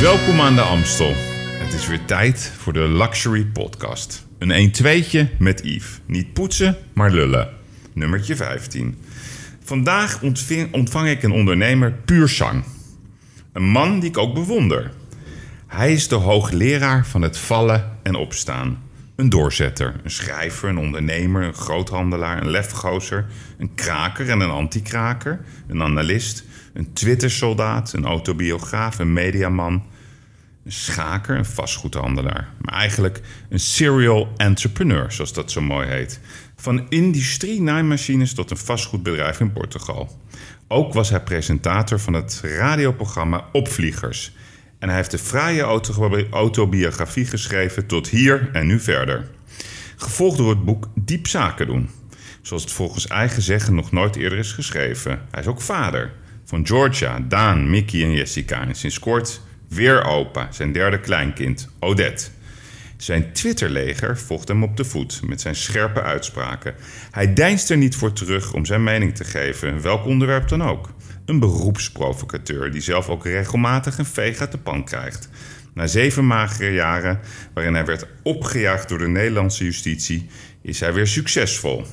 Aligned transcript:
Welkom 0.00 0.40
aan 0.40 0.54
de 0.54 0.60
Amstel. 0.60 1.12
Het 1.58 1.72
is 1.72 1.86
weer 1.86 2.04
tijd 2.04 2.52
voor 2.58 2.72
de 2.72 2.88
Luxury 2.88 3.44
Podcast. 3.44 4.26
Een 4.38 4.72
1-2'tje 4.72 5.36
met 5.38 5.60
Yves. 5.64 6.00
Niet 6.06 6.32
poetsen, 6.32 6.76
maar 6.92 7.10
lullen. 7.10 7.48
Nummertje 7.92 8.36
15. 8.36 8.98
Vandaag 9.64 10.20
ontvang 10.72 11.08
ik 11.08 11.22
een 11.22 11.32
ondernemer 11.32 11.92
puur 11.92 12.28
zang. 12.28 12.64
Een 13.52 13.62
man 13.62 14.00
die 14.00 14.08
ik 14.08 14.18
ook 14.18 14.34
bewonder. 14.34 14.90
Hij 15.66 15.92
is 15.92 16.08
de 16.08 16.14
hoogleraar 16.14 17.06
van 17.06 17.22
het 17.22 17.38
vallen 17.38 17.98
en 18.02 18.14
opstaan. 18.14 18.82
Een 19.16 19.28
doorzetter, 19.28 19.94
een 20.04 20.10
schrijver, 20.10 20.68
een 20.68 20.78
ondernemer, 20.78 21.42
een 21.42 21.54
groothandelaar, 21.54 22.40
een 22.40 22.50
lefgozer, 22.50 23.26
een 23.58 23.74
kraker 23.74 24.28
en 24.28 24.40
een 24.40 24.50
antikraker, 24.50 25.40
een 25.68 25.82
analist, 25.82 26.44
een 26.72 26.92
Twittersoldaat, 26.92 27.92
een 27.92 28.04
autobiograaf, 28.04 28.98
een 28.98 29.12
mediaman, 29.12 29.82
een 30.64 30.72
schaker, 30.72 31.36
een 31.36 31.44
vastgoedhandelaar. 31.44 32.48
Maar 32.60 32.74
eigenlijk 32.74 33.20
een 33.48 33.60
serial 33.60 34.32
entrepreneur, 34.36 35.12
zoals 35.12 35.32
dat 35.32 35.50
zo 35.50 35.60
mooi 35.60 35.88
heet. 35.88 36.20
Van 36.56 36.86
industrie-naaimachines 36.88 38.34
tot 38.34 38.50
een 38.50 38.56
vastgoedbedrijf 38.56 39.40
in 39.40 39.52
Portugal. 39.52 40.18
Ook 40.68 40.92
was 40.92 41.10
hij 41.10 41.22
presentator 41.22 42.00
van 42.00 42.12
het 42.12 42.40
radioprogramma 42.42 43.44
Opvliegers. 43.52 44.32
En 44.78 44.88
hij 44.88 44.96
heeft 44.96 45.10
de 45.10 45.18
fraaie 45.18 45.62
auto- 45.62 46.26
autobiografie 46.30 47.26
geschreven 47.26 47.86
tot 47.86 48.08
hier 48.08 48.50
en 48.52 48.66
nu 48.66 48.80
verder. 48.80 49.28
Gevolgd 49.96 50.36
door 50.36 50.50
het 50.50 50.64
boek 50.64 50.88
Diep 50.94 51.26
Zaken 51.26 51.66
doen. 51.66 51.90
Zoals 52.42 52.62
het 52.62 52.72
volgens 52.72 53.06
eigen 53.06 53.42
zeggen 53.42 53.74
nog 53.74 53.92
nooit 53.92 54.16
eerder 54.16 54.38
is 54.38 54.52
geschreven. 54.52 55.20
Hij 55.30 55.40
is 55.40 55.46
ook 55.46 55.60
vader 55.60 56.12
van 56.50 56.66
Georgia, 56.66 57.20
Daan, 57.28 57.70
Mickey 57.70 58.02
en 58.02 58.12
Jessica. 58.12 58.66
En 58.66 58.74
sinds 58.74 58.98
kort 58.98 59.40
weer 59.68 60.04
opa, 60.04 60.52
zijn 60.52 60.72
derde 60.72 61.00
kleinkind, 61.00 61.68
Odette. 61.78 62.26
Zijn 62.96 63.32
Twitterleger 63.32 64.18
volgt 64.18 64.48
hem 64.48 64.62
op 64.62 64.76
de 64.76 64.84
voet 64.84 65.20
met 65.24 65.40
zijn 65.40 65.54
scherpe 65.54 66.02
uitspraken. 66.02 66.74
Hij 67.10 67.34
deinst 67.34 67.70
er 67.70 67.76
niet 67.76 67.96
voor 67.96 68.12
terug 68.12 68.52
om 68.52 68.64
zijn 68.64 68.82
mening 68.82 69.14
te 69.14 69.24
geven, 69.24 69.82
welk 69.82 70.04
onderwerp 70.04 70.48
dan 70.48 70.62
ook. 70.62 70.90
Een 71.24 71.38
beroepsprovocateur 71.38 72.70
die 72.70 72.80
zelf 72.80 73.08
ook 73.08 73.24
regelmatig 73.24 73.98
een 73.98 74.04
veeg 74.04 74.40
uit 74.40 74.52
de 74.52 74.58
pan 74.58 74.84
krijgt. 74.84 75.28
Na 75.74 75.86
zeven 75.86 76.26
magere 76.26 76.72
jaren, 76.72 77.20
waarin 77.54 77.74
hij 77.74 77.84
werd 77.84 78.06
opgejaagd 78.22 78.88
door 78.88 78.98
de 78.98 79.08
Nederlandse 79.08 79.64
justitie, 79.64 80.26
is 80.62 80.80
hij 80.80 80.92
weer 80.92 81.06
succesvol. 81.06 81.84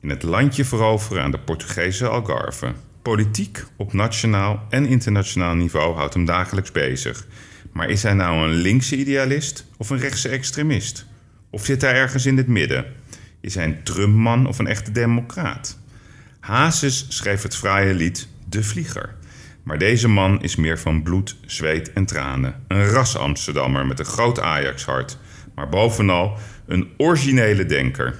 In 0.00 0.08
het 0.10 0.22
landje 0.22 0.64
veroveren 0.64 1.22
aan 1.22 1.30
de 1.30 1.38
Portugese 1.38 2.08
Algarve. 2.08 2.72
Politiek 3.06 3.64
op 3.76 3.92
nationaal 3.92 4.66
en 4.70 4.86
internationaal 4.86 5.54
niveau 5.54 5.96
houdt 5.96 6.14
hem 6.14 6.24
dagelijks 6.24 6.72
bezig. 6.72 7.26
Maar 7.72 7.88
is 7.88 8.02
hij 8.02 8.12
nou 8.12 8.48
een 8.48 8.54
linkse 8.54 8.96
idealist 8.96 9.66
of 9.76 9.90
een 9.90 9.98
rechtse 9.98 10.28
extremist? 10.28 11.06
Of 11.50 11.64
zit 11.64 11.80
hij 11.80 11.94
ergens 11.94 12.26
in 12.26 12.36
het 12.36 12.46
midden? 12.46 12.84
Is 13.40 13.54
hij 13.54 13.64
een 13.64 13.82
Trumpman 13.82 14.46
of 14.46 14.58
een 14.58 14.66
echte 14.66 14.90
democraat? 14.90 15.78
Hazes 16.40 17.06
schreef 17.08 17.42
het 17.42 17.56
fraaie 17.56 17.94
lied 17.94 18.28
De 18.48 18.62
Vlieger. 18.62 19.14
Maar 19.62 19.78
deze 19.78 20.08
man 20.08 20.42
is 20.42 20.56
meer 20.56 20.78
van 20.78 21.02
bloed, 21.02 21.36
zweet 21.44 21.92
en 21.92 22.06
tranen. 22.06 22.54
Een 22.68 22.86
ras 22.86 23.16
Amsterdammer 23.16 23.86
met 23.86 23.98
een 23.98 24.04
groot 24.04 24.40
Ajax-hart. 24.40 25.18
Maar 25.54 25.68
bovenal 25.68 26.38
een 26.66 26.88
originele 26.96 27.66
denker. 27.66 28.18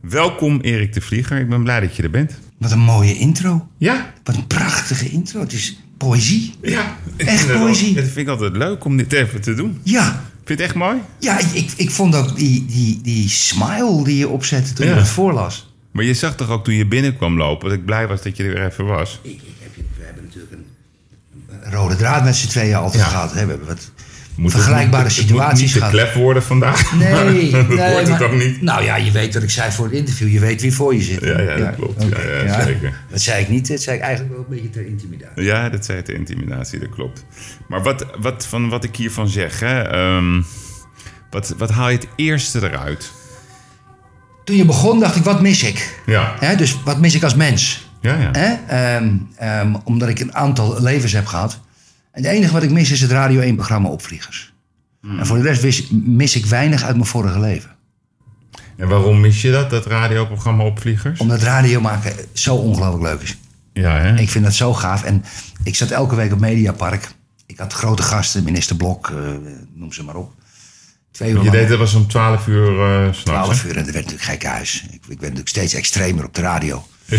Welkom 0.00 0.60
Erik 0.60 0.92
de 0.92 1.00
Vlieger, 1.00 1.38
ik 1.38 1.48
ben 1.48 1.62
blij 1.62 1.80
dat 1.80 1.96
je 1.96 2.02
er 2.02 2.10
bent. 2.10 2.47
Wat 2.58 2.72
een 2.72 2.78
mooie 2.78 3.18
intro. 3.18 3.68
Ja, 3.78 4.12
Wat 4.24 4.36
een 4.36 4.46
prachtige 4.46 5.08
intro. 5.10 5.40
Het 5.40 5.52
is 5.52 5.78
poëzie. 5.96 6.54
ja. 6.62 6.96
Echt 7.16 7.46
poëzie. 7.52 7.94
Dat 7.94 8.04
vind 8.04 8.16
ik 8.16 8.28
altijd 8.28 8.56
leuk 8.56 8.84
om 8.84 8.96
dit 8.96 9.12
even 9.12 9.40
te 9.40 9.54
doen. 9.54 9.80
Ja, 9.82 10.04
Vind 10.44 10.60
je 10.60 10.64
het 10.64 10.72
echt 10.74 10.74
mooi? 10.74 10.98
ja 11.18 11.38
ik, 11.52 11.70
ik 11.76 11.90
vond 11.90 12.14
ook 12.14 12.36
die, 12.36 12.66
die, 12.66 13.00
die 13.02 13.28
smile 13.28 14.04
die 14.04 14.16
je 14.16 14.28
opzette 14.28 14.72
toen 14.72 14.86
Ja. 14.86 14.92
je 14.92 14.98
het 14.98 15.08
voorlas. 15.08 15.72
Maar 15.90 16.04
je 16.04 16.14
zag 16.14 16.36
toch 16.36 16.50
ook 16.50 16.64
toen 16.64 16.74
je 16.74 16.86
binnenkwam 16.86 17.36
lopen 17.36 17.68
dat 17.68 17.78
ik 17.78 17.84
blij 17.84 18.06
was 18.06 18.22
dat 18.22 18.36
je 18.36 18.44
er 18.44 18.54
weer 18.54 18.66
even 18.66 18.84
was. 18.84 19.18
Ik, 19.22 19.30
ik 19.32 19.40
heb, 19.60 19.70
we 19.96 20.04
hebben 20.04 20.24
natuurlijk 20.24 20.52
een, 20.52 20.64
een 21.64 21.72
rode 21.72 21.96
draad 21.96 22.24
met 22.24 22.36
z'n 22.36 22.48
tweeën 22.48 22.74
altijd 22.76 23.02
Ja. 23.02 23.08
gehad. 23.08 23.32
Hè? 23.32 23.44
We 23.44 23.50
hebben 23.50 23.66
wat 23.66 23.90
Moet 24.38 24.50
vergelijkbare 24.52 25.04
het, 25.04 25.12
situaties 25.12 25.72
Het 25.74 25.82
moet 25.82 25.92
niet 25.92 25.92
gehad. 25.92 26.06
te 26.08 26.12
klep 26.12 26.22
worden 26.24 26.42
vandaag. 26.42 26.92
Nee, 26.92 27.10
dat 27.50 27.68
nee, 27.68 27.76
wordt 27.92 28.08
het 28.08 28.08
maar- 28.08 28.22
ook 28.22 28.32
niet. 28.34 28.62
Nou 28.62 28.82
ja, 28.84 28.96
je 28.96 29.10
weet 29.10 29.34
wat 29.34 29.42
ik 29.42 29.50
zei 29.50 29.72
voor 29.72 29.84
het 29.84 29.94
interview. 29.94 30.32
Je 30.32 30.40
weet 30.40 30.60
wie 30.60 30.74
voor 30.74 30.94
je 30.94 31.02
zit. 31.02 31.20
Ja, 31.24 31.40
ja, 31.40 31.56
dat 31.56 31.74
klopt. 31.74 32.02
Ja, 32.02 32.42
ja, 32.44 32.64
zeker. 32.64 33.02
Dat 33.10 33.20
zei 33.20 33.42
ik 33.42 33.48
niet. 33.48 33.68
Dat 33.68 33.80
zei 33.80 33.96
ik 33.96 34.02
eigenlijk 34.02 34.34
wel 34.34 34.44
een 34.48 34.54
beetje 34.54 34.70
ter 34.70 34.86
intimidatie. 34.86 35.42
Ja, 35.42 35.68
dat 35.68 35.84
zei 35.84 36.02
de 36.02 36.12
intimidatie, 36.14 36.78
dat 36.78 36.88
klopt. 36.88 37.24
Maar 37.68 37.82
wat, 37.82 38.06
wat, 38.20 38.46
van 38.46 38.68
wat 38.68 38.84
ik 38.84 38.96
hiervan 38.96 39.28
zeg, 39.28 39.60
hè, 39.60 39.82
ehm, 39.82 40.42
wat, 41.30 41.54
wat 41.58 41.70
haal 41.70 41.88
je 41.88 41.96
het 41.96 42.08
eerste 42.16 42.62
eruit? 42.70 43.12
Toen 44.44 44.56
je 44.56 44.64
begon 44.64 45.00
dacht 45.00 45.16
ik, 45.16 45.24
wat 45.24 45.40
mis 45.40 45.62
ik? 45.62 46.00
Ja? 46.06 46.54
Dus 46.56 46.82
wat 46.84 47.00
mis 47.00 47.14
ik 47.14 47.22
als 47.22 47.34
mens? 47.34 47.86
ja, 48.00 48.16
ja. 48.32 48.32
Ehm, 48.68 49.08
ehm, 49.36 49.74
omdat 49.84 50.08
ik 50.08 50.20
een 50.20 50.34
aantal 50.34 50.82
levens 50.82 51.12
heb 51.12 51.26
gehad. 51.26 51.60
En 52.18 52.24
het 52.24 52.32
enige 52.32 52.52
wat 52.52 52.62
ik 52.62 52.70
mis 52.70 52.90
is 52.90 53.00
het 53.00 53.10
Radio 53.10 53.52
1-programma 53.52 53.88
Opvliegers. 53.88 54.52
En 55.02 55.26
voor 55.26 55.42
de 55.42 55.50
rest 55.50 55.90
mis 55.92 56.36
ik 56.36 56.46
weinig 56.46 56.82
uit 56.82 56.94
mijn 56.94 57.06
vorige 57.06 57.40
leven. 57.40 57.70
En 58.76 58.88
waarom 58.88 59.20
mis 59.20 59.42
je 59.42 59.50
dat, 59.50 59.70
dat 59.70 59.86
radioprogramma 59.86 60.64
Opvliegers? 60.64 61.20
Omdat 61.20 61.42
radio 61.42 61.80
maken 61.80 62.12
zo 62.32 62.54
ongelooflijk 62.54 63.02
leuk 63.02 63.20
is. 63.20 63.36
Ja, 63.72 63.98
hè? 63.98 64.16
Ik 64.16 64.28
vind 64.28 64.44
dat 64.44 64.54
zo 64.54 64.74
gaaf. 64.74 65.02
En 65.02 65.24
ik 65.62 65.74
zat 65.74 65.90
elke 65.90 66.14
week 66.14 66.32
op 66.32 66.40
Mediapark. 66.40 67.08
Ik 67.46 67.58
had 67.58 67.72
grote 67.72 68.02
gasten, 68.02 68.44
minister 68.44 68.76
Blok, 68.76 69.08
eh, 69.08 69.16
noem 69.74 69.92
ze 69.92 70.04
maar 70.04 70.16
op. 70.16 70.32
Twee 71.10 71.32
uur 71.32 71.42
Je 71.42 71.50
deed 71.50 71.68
dat 71.68 71.78
was 71.78 71.94
om 71.94 72.06
12 72.06 72.46
uur 72.46 72.80
eh 72.80 73.02
s'nachts. 73.02 73.22
12 73.22 73.64
uur. 73.64 73.76
En 73.76 73.84
dat 73.84 73.94
werd 73.94 74.04
natuurlijk 74.04 74.22
gek 74.22 74.44
huis. 74.44 74.82
Ik, 74.82 74.92
ik 74.92 75.00
werd 75.06 75.20
natuurlijk 75.20 75.48
steeds 75.48 75.74
extremer 75.74 76.24
op 76.24 76.34
de 76.34 76.40
radio. 76.40 76.86
Ja. 77.04 77.18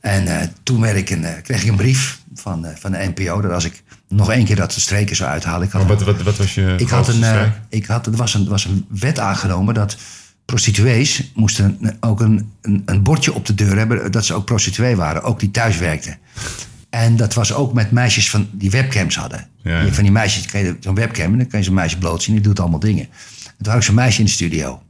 En 0.00 0.40
eh, 0.40 0.46
toen 0.62 0.80
werd 0.80 0.96
ik 0.96 1.10
een, 1.10 1.26
kreeg 1.42 1.62
ik 1.62 1.68
een 1.68 1.76
brief 1.76 2.20
van, 2.34 2.66
van 2.78 2.92
de 2.92 3.12
NPO. 3.14 3.40
Dat 3.40 3.52
als 3.52 3.64
ik 3.64 3.82
nog 4.08 4.30
één 4.30 4.44
keer 4.44 4.56
dat 4.56 4.72
de 4.72 4.80
streken 4.80 5.16
zou 5.16 5.30
uithalen. 5.30 5.66
Ik 5.66 5.72
had, 5.72 5.86
Maar 5.86 5.96
wat, 5.96 6.04
wat, 6.04 6.22
wat 6.22 6.36
was 6.36 6.54
je 6.54 6.74
ik 6.78 6.88
had 6.88 7.08
een, 7.08 7.22
eh, 7.22 7.28
strijk? 7.28 7.52
ik 7.68 7.86
had, 7.86 8.06
er, 8.06 8.16
was 8.16 8.34
een, 8.34 8.44
er 8.44 8.50
was 8.50 8.64
een 8.64 8.86
wet 8.88 9.18
aangenomen 9.18 9.74
dat 9.74 9.96
prostituees 10.44 11.30
moesten 11.34 11.96
ook 12.00 12.20
een, 12.20 12.52
een, 12.62 12.82
een 12.86 13.02
bordje 13.02 13.34
op 13.34 13.46
de 13.46 13.54
deur 13.54 13.76
hebben. 13.76 14.12
Dat 14.12 14.24
ze 14.24 14.34
ook 14.34 14.44
prostituee 14.44 14.96
waren. 14.96 15.22
Ook 15.22 15.40
die 15.40 15.50
thuis 15.50 15.78
werkten. 15.78 16.18
En 16.90 17.16
dat 17.16 17.34
was 17.34 17.52
ook 17.52 17.72
met 17.72 17.90
meisjes 17.90 18.30
van 18.30 18.48
die 18.52 18.70
webcams 18.70 19.16
hadden. 19.16 19.46
Ja. 19.62 19.92
Van 19.92 20.02
die 20.02 20.12
meisjes, 20.12 20.46
kan 20.46 20.60
je 20.60 20.76
zo'n 20.80 20.94
webcam 20.94 21.32
en 21.32 21.38
dan 21.38 21.46
kan 21.46 21.58
je 21.58 21.64
zo'n 21.64 21.74
meisje 21.74 21.98
bloot 21.98 22.22
zien. 22.22 22.34
Die 22.34 22.44
doet 22.44 22.60
allemaal 22.60 22.78
dingen. 22.78 23.04
En 23.44 23.54
toen 23.62 23.72
had 23.72 23.76
ik 23.76 23.82
zo'n 23.82 23.94
meisje 23.94 24.18
in 24.18 24.24
de 24.24 24.30
studio. 24.30 24.82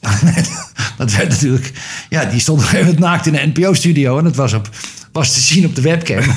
dat 0.96 1.12
werd 1.12 1.28
natuurlijk... 1.28 1.72
Ja, 2.08 2.24
die 2.24 2.40
stond 2.40 2.58
op 2.58 2.64
een 2.64 2.70
gegeven 2.70 2.94
moment 2.94 3.10
naakt 3.10 3.26
in 3.26 3.32
de 3.32 3.60
NPO-studio. 3.60 4.18
En 4.18 4.24
dat 4.24 4.36
was, 4.36 4.52
op, 4.52 4.70
was 5.12 5.34
te 5.34 5.40
zien 5.40 5.66
op 5.66 5.74
de 5.74 5.82
webcam. 5.82 6.24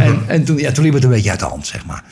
en 0.00 0.22
en 0.26 0.44
toen, 0.44 0.58
ja, 0.58 0.72
toen 0.72 0.84
liep 0.84 0.94
het 0.94 1.04
een 1.04 1.10
beetje 1.10 1.30
uit 1.30 1.38
de 1.40 1.46
hand, 1.46 1.66
zeg 1.66 1.86
maar. 1.86 2.04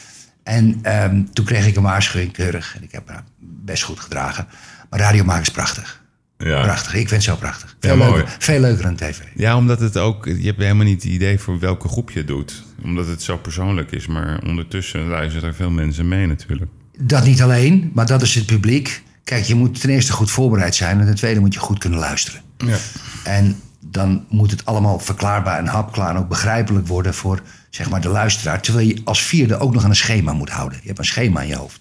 En 0.43 0.79
ehm, 0.83 1.23
toen 1.33 1.45
kreeg 1.45 1.67
ik 1.67 1.77
een 1.77 1.83
waarschuwing, 1.83 2.33
keurig. 2.33 2.75
En 2.77 2.83
ik 2.83 2.93
heb 2.93 3.07
me 3.07 3.15
best 3.39 3.83
goed 3.83 4.01
gedragen. 4.01 4.47
Maar 4.91 5.01
radio 5.01 5.25
maken 5.25 5.43
is 5.43 5.51
prachtig. 5.51 6.03
Ja. 6.39 6.63
Prachtig. 6.63 6.93
Ik 6.95 7.09
vind 7.09 7.11
het 7.11 7.23
zo 7.23 7.37
prachtig. 7.37 7.77
Veel, 7.81 7.97
leuker, 7.97 8.37
veel 8.39 8.61
leuker 8.61 8.83
dan 8.83 8.97
tv. 8.97 9.19
ja, 9.35 9.57
omdat 9.57 9.81
het 9.81 9.97
ook... 9.97 10.25
Je 10.25 10.47
hebt 10.47 10.59
helemaal 10.59 10.85
niet 10.85 11.03
het 11.03 11.13
idee 11.13 11.39
voor 11.39 11.59
welke 11.59 11.89
groep 11.89 12.11
je 12.11 12.19
het 12.19 12.27
doet. 12.29 12.65
Omdat 12.83 13.07
het 13.07 13.23
zo 13.23 13.37
persoonlijk 13.37 13.93
is. 13.93 14.07
Maar 14.07 14.43
ondertussen 14.47 15.07
luisteren 15.07 15.49
er 15.49 15.55
veel 15.55 15.71
mensen 15.71 16.09
mee 16.09 16.27
natuurlijk. 16.27 16.71
Dat 16.99 17.25
niet 17.25 17.43
alleen, 17.43 17.91
maar 17.95 18.07
dat 18.07 18.23
is 18.23 18.35
het 18.35 18.47
publiek. 18.47 19.03
Kijk, 19.25 19.45
je 19.45 19.55
moet 19.55 19.81
ten 19.81 19.91
eerste 19.91 20.13
goed 20.13 20.31
voorbereid 20.31 20.75
zijn. 20.75 21.01
En 21.01 21.07
ten 21.07 21.15
tweede 21.15 21.41
moet 21.41 21.55
je 21.55 21.61
goed 21.61 21.79
kunnen 21.79 21.99
luisteren. 21.99 22.41
Ja. 22.57 22.77
En 23.25 23.61
dan 23.81 24.25
moet 24.29 24.51
het 24.51 24.65
allemaal 24.65 24.99
verklaarbaar 24.99 25.59
en 25.59 25.67
hapklaar 25.67 26.11
en 26.11 26.17
ook 26.17 26.29
begrijpelijk 26.29 26.87
worden 26.87 27.15
voor 27.15 27.41
zeg 27.71 27.91
maar, 27.91 28.01
de 28.01 28.09
luisteraar. 28.09 28.63
Terwijl 28.63 28.89
je 28.89 29.01
als 29.05 29.23
vierde 29.23 29.59
ook 29.59 29.73
nog 29.73 29.85
aan 29.85 29.91
een 29.91 29.97
schema 29.97 30.33
moet 30.33 30.51
houden. 30.51 30.79
Je 30.81 30.87
hebt 30.87 30.99
een 30.99 31.05
schema 31.05 31.41
in 31.43 31.49
je 31.49 31.57
hoofd. 31.57 31.81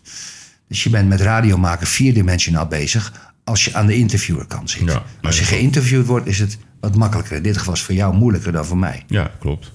Dus 0.68 0.84
je 0.84 0.90
bent 0.90 1.10
met 1.10 1.22
radio 1.22 1.58
maken 1.58 1.88
vierdimensionaal 1.88 2.68
bezig 2.68 3.32
als 3.44 3.66
je 3.66 3.74
aan 3.74 3.86
de 3.86 3.96
interviewer 3.96 4.46
kan 4.46 4.70
zitten. 4.70 4.94
Ja, 4.94 5.04
als 5.22 5.40
je 5.40 5.46
geïnterviewd 5.46 6.06
wordt, 6.06 6.28
is 6.28 6.40
het 6.40 6.58
wat 6.80 6.96
makkelijker. 6.96 7.36
In 7.36 7.44
dit 7.44 7.58
geval 7.58 7.74
is 7.74 7.80
het 7.80 7.88
voor 7.88 7.98
jou 7.98 8.16
moeilijker 8.16 8.52
dan 8.52 8.66
voor 8.66 8.78
mij. 8.78 9.04
Ja, 9.08 9.32
klopt. 9.40 9.72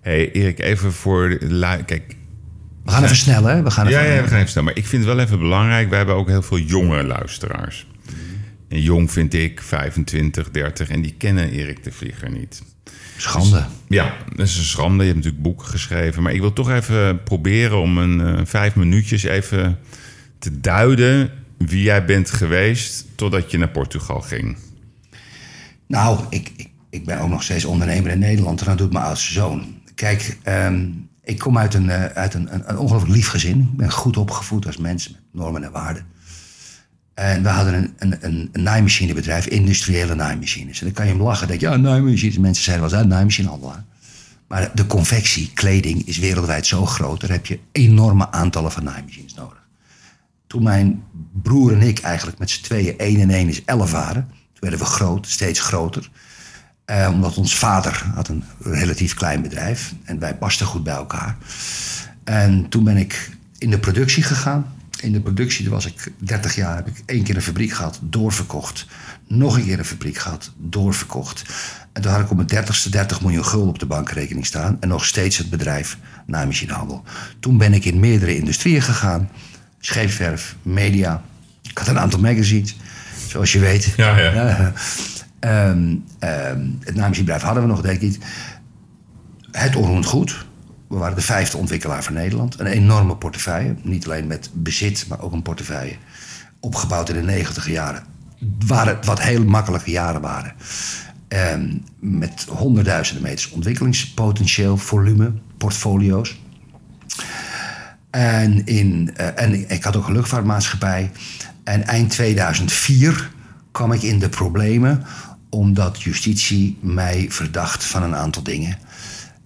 hey, 0.00 0.32
Erik, 0.32 0.58
even 0.58 0.92
voor... 0.92 1.28
de 1.28 1.82
Kijk, 1.86 2.16
We 2.84 2.90
gaan 2.90 3.04
even 3.04 3.16
snel, 3.16 3.44
hè? 3.44 3.62
We 3.62 3.70
gaan 3.70 3.88
Ja, 3.88 4.00
even, 4.00 4.14
ja, 4.14 4.22
we 4.22 4.28
gaan 4.28 4.38
even 4.38 4.50
snel. 4.50 4.64
Maar 4.64 4.76
ik 4.76 4.86
vind 4.86 5.04
het 5.04 5.14
wel 5.14 5.24
even 5.24 5.38
belangrijk. 5.38 5.88
We 5.88 5.96
hebben 5.96 6.14
ook 6.14 6.28
heel 6.28 6.42
veel 6.42 6.58
jonge 6.58 7.04
luisteraars. 7.04 7.86
En 8.68 8.80
jong 8.80 9.12
vind 9.12 9.34
ik 9.34 9.62
25, 9.62 10.50
30 10.50 10.88
en 10.88 11.02
die 11.02 11.14
kennen 11.18 11.50
Erik 11.50 11.84
de 11.84 11.92
Vlieger 11.92 12.30
niet. 12.30 12.62
Schande. 13.16 13.64
Ja, 13.88 14.14
dat 14.36 14.46
is 14.46 14.56
een 14.56 14.64
schande. 14.64 15.04
Je 15.04 15.10
hebt 15.10 15.16
natuurlijk 15.16 15.42
boeken 15.42 15.66
geschreven. 15.66 16.22
Maar 16.22 16.32
ik 16.32 16.40
wil 16.40 16.52
toch 16.52 16.70
even 16.70 17.22
proberen 17.22 17.80
om 17.80 17.98
een 17.98 18.20
eh, 18.20 18.44
vijf 18.44 18.74
minuutjes 18.74 19.22
even 19.22 19.78
te 20.38 20.60
duiden 20.60 21.30
wie 21.58 21.82
jij 21.82 22.04
bent 22.04 22.30
geweest 22.30 23.06
totdat 23.14 23.50
je 23.50 23.58
naar 23.58 23.68
Portugal 23.68 24.20
ging. 24.20 24.56
Nou, 25.86 26.20
ik, 26.30 26.52
ik, 26.56 26.68
ik 26.90 27.04
ben 27.04 27.18
ook 27.18 27.28
nog 27.28 27.42
steeds 27.42 27.64
ondernemer 27.64 28.10
in 28.10 28.18
Nederland 28.18 28.60
en 28.60 28.66
dat 28.66 28.78
doet 28.78 28.92
mijn 28.92 29.04
oudste 29.04 29.32
zoon. 29.32 29.82
Kijk, 29.94 30.38
ehm, 30.42 30.86
ik 31.22 31.38
kom 31.38 31.58
uit 31.58 31.74
een, 31.74 31.90
eh, 31.90 32.04
uit 32.04 32.34
een, 32.34 32.54
een, 32.54 32.70
een 32.70 32.78
ongelooflijk 32.78 33.14
lief 33.14 33.28
gezin. 33.28 33.60
Ik 33.60 33.76
ben 33.76 33.90
goed 33.90 34.16
opgevoed 34.16 34.66
als 34.66 34.76
mens 34.76 35.08
met 35.08 35.20
normen 35.32 35.64
en 35.64 35.72
waarden. 35.72 36.06
En 37.14 37.42
we 37.42 37.48
hadden 37.48 37.74
een, 37.74 37.94
een, 37.98 38.16
een, 38.20 38.62
naaimachinebedrijf, 38.62 39.46
industriële 39.46 40.14
naaimachines. 40.14 40.78
En 40.78 40.84
dan 40.84 40.94
kan 40.94 41.06
je 41.06 41.12
hem 41.12 41.22
lachen. 41.22 41.48
denk 41.48 41.60
je, 41.60 41.68
ja, 41.68 41.76
naaimachines. 41.76 42.38
Mensen 42.38 42.64
zeiden 42.64 42.84
wel 42.84 42.94
eens, 42.98 43.08
ja, 43.08 43.14
naaimachinehandelaar. 43.14 43.84
Maar 44.46 44.70
de 44.74 44.86
confectie, 44.86 45.50
kleding, 45.54 46.06
is 46.06 46.18
wereldwijd 46.18 46.66
zo 46.66 46.86
groot. 46.86 47.20
Daar 47.20 47.30
heb 47.30 47.46
je 47.46 47.58
enorme 47.72 48.30
aantallen 48.30 48.72
van 48.72 48.84
naaimachines 48.84 49.34
nodig. 49.34 49.62
Toen 50.46 50.62
mijn 50.62 51.02
broer 51.42 51.72
en 51.72 51.82
ik 51.82 51.98
eigenlijk 51.98 52.38
met 52.38 52.50
z'n 52.50 52.62
tweeën 52.62 52.98
1 52.98 53.20
en 53.20 53.30
1 53.30 53.48
is 53.48 53.64
11 53.64 53.90
waren. 53.90 54.28
Toen 54.28 54.60
werden 54.60 54.78
we 54.78 54.84
groot, 54.84 55.26
steeds 55.26 55.60
groter. 55.60 56.10
Eh, 56.84 57.10
omdat 57.12 57.36
ons 57.36 57.56
vader 57.56 58.04
had 58.14 58.28
een 58.28 58.44
relatief 58.58 59.14
klein 59.14 59.42
bedrijf. 59.42 59.94
En 60.04 60.18
wij 60.18 60.34
pasten 60.34 60.66
goed 60.66 60.84
bij 60.84 60.94
elkaar. 60.94 61.36
En 62.24 62.68
toen 62.68 62.84
ben 62.84 62.96
ik 62.96 63.30
in 63.58 63.70
de 63.70 63.78
productie 63.78 64.22
gegaan. 64.22 64.73
In 65.04 65.12
de 65.12 65.20
productie 65.20 65.70
was 65.70 65.86
ik 65.86 66.12
30 66.18 66.54
jaar. 66.54 66.76
Heb 66.76 66.86
ik 66.86 67.02
één 67.06 67.22
keer 67.22 67.36
een 67.36 67.42
fabriek 67.42 67.72
gehad, 67.72 67.98
doorverkocht. 68.02 68.86
Nog 69.26 69.56
een 69.56 69.64
keer 69.64 69.78
een 69.78 69.84
fabriek 69.84 70.18
gehad, 70.18 70.52
doorverkocht. 70.56 71.44
En 71.92 72.02
toen 72.02 72.12
had 72.12 72.20
ik 72.20 72.30
op 72.30 72.36
mijn 72.36 72.64
30ste 72.64 72.90
30 72.90 73.20
miljoen 73.20 73.44
gulden 73.44 73.68
op 73.68 73.78
de 73.78 73.86
bankrekening 73.86 74.46
staan. 74.46 74.76
En 74.80 74.88
nog 74.88 75.04
steeds 75.04 75.38
het 75.38 75.50
bedrijf 75.50 75.98
naaimachinehandel. 76.26 77.02
Toen 77.40 77.58
ben 77.58 77.72
ik 77.72 77.84
in 77.84 78.00
meerdere 78.00 78.36
industrieën 78.36 78.82
gegaan. 78.82 79.30
Scheepswerf, 79.80 80.56
media. 80.62 81.22
Ik 81.62 81.78
had 81.78 81.88
een 81.88 81.98
aantal 81.98 82.20
magazines, 82.20 82.76
zoals 83.28 83.52
je 83.52 83.58
weet. 83.58 83.92
Ja, 83.96 84.18
ja. 84.18 84.72
Ehm, 85.38 85.94
ehm, 86.18 86.66
het 86.80 86.94
naamsbedrijf 86.94 87.42
hadden 87.42 87.62
we 87.62 87.68
nog, 87.68 87.80
denk 87.80 88.00
ik. 88.00 88.18
Het 89.50 89.76
onroerend 89.76 90.06
goed. 90.06 90.46
We 90.94 91.00
waren 91.00 91.16
de 91.16 91.22
vijfde 91.22 91.56
ontwikkelaar 91.56 92.04
van 92.04 92.14
Nederland. 92.14 92.60
Een 92.60 92.66
enorme 92.66 93.16
portefeuille. 93.16 93.74
Niet 93.82 94.04
alleen 94.04 94.26
met 94.26 94.50
bezit, 94.52 95.06
maar 95.08 95.20
ook 95.20 95.32
een 95.32 95.42
portefeuille. 95.42 95.94
Opgebouwd 96.60 97.08
in 97.08 97.14
de 97.14 97.22
negentiger 97.22 97.72
jaren. 97.72 98.04
Waar 98.66 98.86
het 98.86 99.06
wat 99.06 99.22
heel 99.22 99.44
makkelijke 99.44 99.90
jaren 99.90 100.20
waren. 100.20 100.52
Ehm, 101.28 101.76
met 101.98 102.46
honderdduizenden 102.48 103.22
meters 103.22 103.50
ontwikkelingspotentieel, 103.50 104.76
volume, 104.76 105.32
portfolio's. 105.58 106.40
En, 108.10 108.66
in, 108.66 109.10
eh, 109.16 109.42
en 109.42 109.70
ik 109.70 109.84
had 109.84 109.96
ook 109.96 110.06
een 110.06 110.12
luchtvaartmaatschappij. 110.12 111.10
En 111.64 111.86
eind 111.86 112.10
2004 112.10 113.30
kwam 113.70 113.92
ik 113.92 114.02
in 114.02 114.18
de 114.18 114.28
problemen 114.28 115.04
omdat 115.48 116.02
justitie 116.02 116.78
mij 116.80 117.26
verdacht 117.28 117.84
van 117.84 118.02
een 118.02 118.16
aantal 118.16 118.42
dingen. 118.42 118.78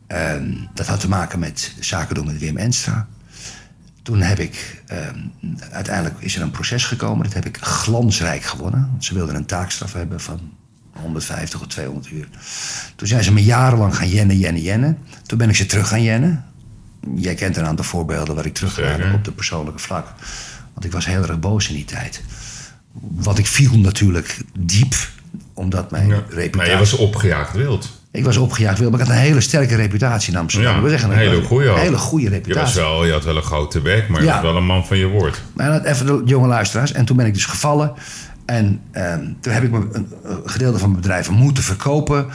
Ehm, 0.08 0.52
dat 0.74 0.86
had 0.86 1.00
te 1.00 1.08
maken 1.08 1.38
met 1.38 1.74
zaken 1.80 2.14
doen 2.14 2.26
met 2.26 2.38
Wim 2.38 2.56
Enstra. 2.56 3.06
Toen 4.02 4.20
heb 4.20 4.38
ik, 4.38 4.82
ehm, 4.86 5.18
uiteindelijk 5.70 6.16
is 6.18 6.36
er 6.36 6.42
een 6.42 6.50
proces 6.50 6.84
gekomen. 6.84 7.24
Dat 7.24 7.34
heb 7.34 7.46
ik 7.46 7.56
glansrijk 7.60 8.42
gewonnen. 8.42 8.88
Want 8.90 9.04
ze 9.04 9.14
wilden 9.14 9.34
een 9.34 9.46
taakstraf 9.46 9.92
hebben 9.92 10.20
van 10.20 10.40
150 10.92 11.60
of 11.60 11.66
200 11.66 12.10
uur. 12.10 12.28
Toen 12.96 13.08
zijn 13.08 13.24
ze 13.24 13.32
me 13.32 13.44
jarenlang 13.44 13.96
gaan 13.96 14.08
jennen, 14.08 14.38
jennen, 14.38 14.62
jennen. 14.62 14.98
Toen 15.26 15.38
ben 15.38 15.48
ik 15.48 15.56
ze 15.56 15.66
terug 15.66 15.88
gaan 15.88 16.02
jennen. 16.02 16.44
Jij 17.14 17.34
kent 17.34 17.56
een 17.56 17.66
aantal 17.66 17.84
voorbeelden 17.84 18.34
waar 18.34 18.46
ik 18.46 18.54
terug 18.54 18.76
heb 18.76 19.14
op 19.14 19.24
de 19.24 19.32
persoonlijke 19.32 19.80
vlak. 19.80 20.14
Want 20.72 20.84
ik 20.84 20.92
was 20.92 21.06
heel 21.06 21.22
erg 21.22 21.40
boos 21.40 21.68
in 21.68 21.74
die 21.74 21.84
tijd. 21.84 22.22
Want 23.00 23.38
ik 23.38 23.46
viel 23.46 23.78
natuurlijk 23.78 24.40
diep, 24.58 24.94
omdat 25.54 25.90
mijn 25.90 26.10
reputatie... 26.10 26.56
Maar 26.56 26.70
je 26.70 26.78
was 26.78 26.92
opgejaagd 26.92 27.52
wild. 27.52 27.97
Ik 28.18 28.24
was 28.24 28.36
opgejaagd 28.36 28.78
wild, 28.78 28.90
maar 28.90 29.00
ik 29.00 29.06
had 29.06 29.14
een 29.16 29.20
hele 29.22 29.40
sterke 29.40 29.74
reputatie 29.76 30.32
in 30.32 30.38
Amsterdam. 30.38 30.74
Ja, 30.76 30.82
We 30.82 30.88
zeggen, 30.88 31.10
een 31.10 31.16
hele 31.16 31.42
goede 31.42 31.78
hele 31.78 31.96
goede 31.98 32.24
Je, 32.24 32.30
reputatie. 32.30 32.62
was 32.62 32.74
wel, 32.90 33.04
je 33.04 33.12
had 33.12 33.24
wel 33.24 33.36
een 33.36 33.42
grote 33.42 33.80
bek, 33.80 34.08
maar 34.08 34.20
je 34.20 34.26
Ja. 34.26 34.32
was 34.32 34.42
wel 34.42 34.56
een 34.56 34.66
man 34.66 34.86
van 34.86 34.96
je 34.98 35.06
woord. 35.06 35.42
Maar 35.54 35.70
dat 35.70 35.84
even 35.84 36.06
de 36.06 36.22
jonge 36.24 36.46
luisteraars. 36.46 36.92
En 36.92 37.04
toen 37.04 37.16
ben 37.16 37.26
ik 37.26 37.34
dus 37.34 37.44
gevallen. 37.44 37.92
En 38.46 38.80
ehm, 38.92 39.20
toen 39.40 39.52
heb 39.52 39.62
ik 39.62 39.70
me 39.70 39.86
een, 39.92 40.12
een 40.24 40.40
gedeelte 40.44 40.78
van 40.78 40.88
mijn 40.90 41.00
bedrijf 41.02 41.30
moeten 41.30 41.62
verkopen. 41.62 42.26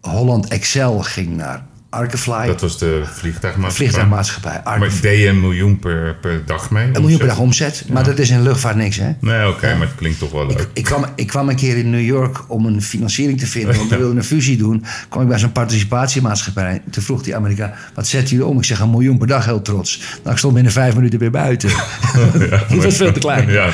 Holland 0.00 0.48
Excel 0.48 0.98
ging 0.98 1.36
naar 1.36 1.64
Arkefly. 1.92 2.46
Dat 2.46 2.60
was 2.60 2.78
de 2.78 3.02
vliegtuigmaatschappij. 3.04 3.70
vliegtuigmaatschappij. 3.70 4.60
Maar 4.64 4.72
Arkefly. 4.72 5.00
deed 5.00 5.18
je 5.18 5.28
een 5.28 5.40
miljoen 5.40 5.78
per, 5.78 6.16
per 6.20 6.42
dag 6.46 6.70
mee? 6.70 6.86
Een 6.86 7.00
miljoen 7.00 7.18
per 7.18 7.26
dag 7.26 7.38
omzet. 7.38 7.84
Maar 7.88 8.04
dat 8.04 8.18
is 8.18 8.30
in 8.30 8.42
luchtvaart 8.42 8.76
niks, 8.76 8.96
hè? 8.96 9.10
Nee, 9.20 9.48
oké, 9.48 9.74
maar 9.74 9.86
het 9.86 9.96
klinkt 9.96 10.18
toch 10.18 10.32
wel 10.32 10.46
leuk. 10.46 10.68
Ik 10.72 10.84
kwam, 10.84 11.04
ik 11.14 11.26
kwam 11.26 11.48
een 11.48 11.56
keer 11.56 11.76
in 11.76 11.90
New 11.90 12.04
York 12.04 12.44
om 12.48 12.66
een 12.66 12.82
financiering 12.82 13.38
te 13.38 13.46
vinden. 13.46 13.76
Want 13.76 13.90
we 13.90 13.96
wilden 14.04 14.16
een 14.16 14.24
fusie 14.24 14.56
doen. 14.56 14.84
kwam 15.08 15.22
ik 15.22 15.28
bij 15.28 15.38
zo'n 15.38 15.52
participatiemaatschappij. 15.52 16.82
Toen 16.90 17.02
vroeg 17.02 17.22
die 17.22 17.36
Amerikaan, 17.36 17.72
wat 17.94 18.06
zet 18.06 18.30
jullie 18.30 18.46
om? 18.46 18.58
Ik 18.58 18.64
zeg, 18.64 18.80
een 18.80 18.90
miljoen 18.90 19.18
per 19.18 19.26
dag, 19.26 19.44
heel 19.44 19.62
trots. 19.62 20.00
Nou, 20.22 20.30
ik 20.30 20.38
stond 20.38 20.54
binnen 20.54 20.72
vijf 20.72 20.94
minuten 20.94 21.18
weer 21.18 21.30
buiten. 21.30 21.70
dat 22.68 22.84
was 22.84 22.96
veel 22.96 23.12
te 23.12 23.20
klein. 23.20 23.50
Ja. 23.50 23.70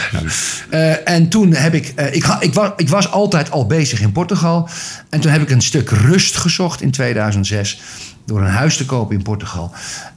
Eh, 0.71 1.09
en 1.09 1.29
toen 1.29 1.55
heb 1.55 1.75
ik, 1.75 1.93
eh, 1.97 2.15
ik, 2.15 2.27
ik, 2.41 2.55
was, 2.55 2.71
ik 2.77 2.89
was 2.89 3.11
altijd 3.11 3.51
al 3.51 3.67
bezig 3.67 4.01
in 4.01 4.13
Portugal. 4.13 4.69
En 5.11 5.21
toen 5.21 5.31
heb 5.31 5.43
ik 5.43 5.51
een 5.51 5.63
stuk 5.63 5.91
rust 5.91 6.37
gezocht 6.37 6.81
in 6.81 6.91
2006 6.91 7.81
door 8.29 8.41
een 8.41 8.47
huis 8.51 8.77
te 8.77 8.87
kopen 8.87 9.17
in 9.17 9.23
Portugal. 9.23 9.73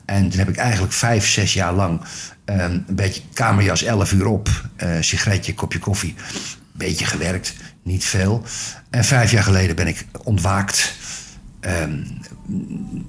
En 0.05 0.29
toen 0.29 0.39
heb 0.39 0.49
ik 0.49 0.55
eigenlijk 0.57 0.93
vijf, 0.93 1.27
zes 1.27 1.53
jaar 1.53 1.73
lang 1.73 2.01
eh, 2.45 2.57
een 2.63 2.85
beetje 2.89 3.21
kamerjas 3.33 3.83
11 3.83 4.11
uur 4.11 4.25
op, 4.25 4.49
eh, 4.75 4.89
sigaretje, 4.99 5.53
kopje 5.53 5.79
koffie, 5.79 6.15
beetje 6.71 7.05
gewerkt, 7.05 7.53
niet 7.83 8.03
veel. 8.05 8.43
En 8.89 9.03
vijf 9.03 9.31
jaar 9.31 9.43
geleden 9.43 9.75
ben 9.75 9.87
ik 9.87 10.05
ontwaakt. 10.23 10.93
Ehm, 11.59 11.97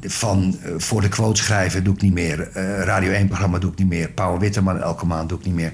van 0.02 0.56
eh, 0.62 0.70
voor 0.76 1.00
de 1.00 1.08
quote 1.08 1.43
schrijven 1.43 1.84
doe 1.84 1.94
ik 1.94 2.00
niet 2.02 2.12
meer. 2.12 2.48
eh, 2.48 2.84
Radio 2.84 3.12
1-programma 3.12 3.58
doe 3.58 3.72
ik 3.72 3.78
niet 3.78 3.88
meer. 3.88 4.08
Pauw 4.10 4.38
Witteman 4.38 4.81
elke 4.82 5.06
maand 5.06 5.28
doe 5.28 5.38
ik 5.38 5.44
niet 5.44 5.55
meer. 5.55 5.72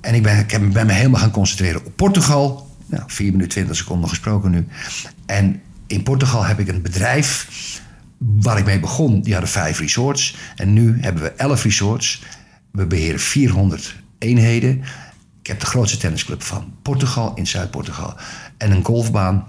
En 0.00 0.14
ik 0.14 0.22
ben, 0.22 0.38
ik 0.38 0.50
heb- 0.50 0.72
me 0.72 0.92
helemaal 0.92 1.20
gaan 1.20 1.30
concentreren 1.30 1.84
op 1.84 1.96
Portugal. 1.96 2.76
Nou, 2.86 3.02
4 3.06 3.26
minuten 3.30 3.48
20 3.48 3.76
seconden 3.76 4.08
gesproken 4.08 4.50
nu. 4.50 4.66
En 5.26 5.60
in 5.86 6.02
Portugal 6.02 6.44
heb 6.44 6.58
ik 6.58 6.68
een 6.68 6.82
bedrijf 6.82 7.46
waar 8.18 8.58
ik 8.58 8.64
mee 8.64 8.80
begon. 8.80 9.20
Die 9.22 9.32
hadden 9.32 9.50
vijf 9.50 9.78
resorts. 9.78 10.36
En 10.56 10.72
nu 10.72 10.98
hebben 11.00 11.22
we 11.22 11.28
11 11.30 11.62
resorts. 11.62 12.22
We 12.72 12.86
beheren 12.86 13.20
400 13.20 13.94
eenheden. 14.18 14.82
Ik 15.40 15.46
heb 15.46 15.60
de 15.60 15.66
grootste 15.66 15.96
tennisclub 15.98 16.42
van 16.42 16.72
Portugal 16.82 17.32
in 17.34 17.46
Zuid-Portugal. 17.46 18.16
En 18.58 18.70
een 18.70 18.84
golfbaan 18.84 19.46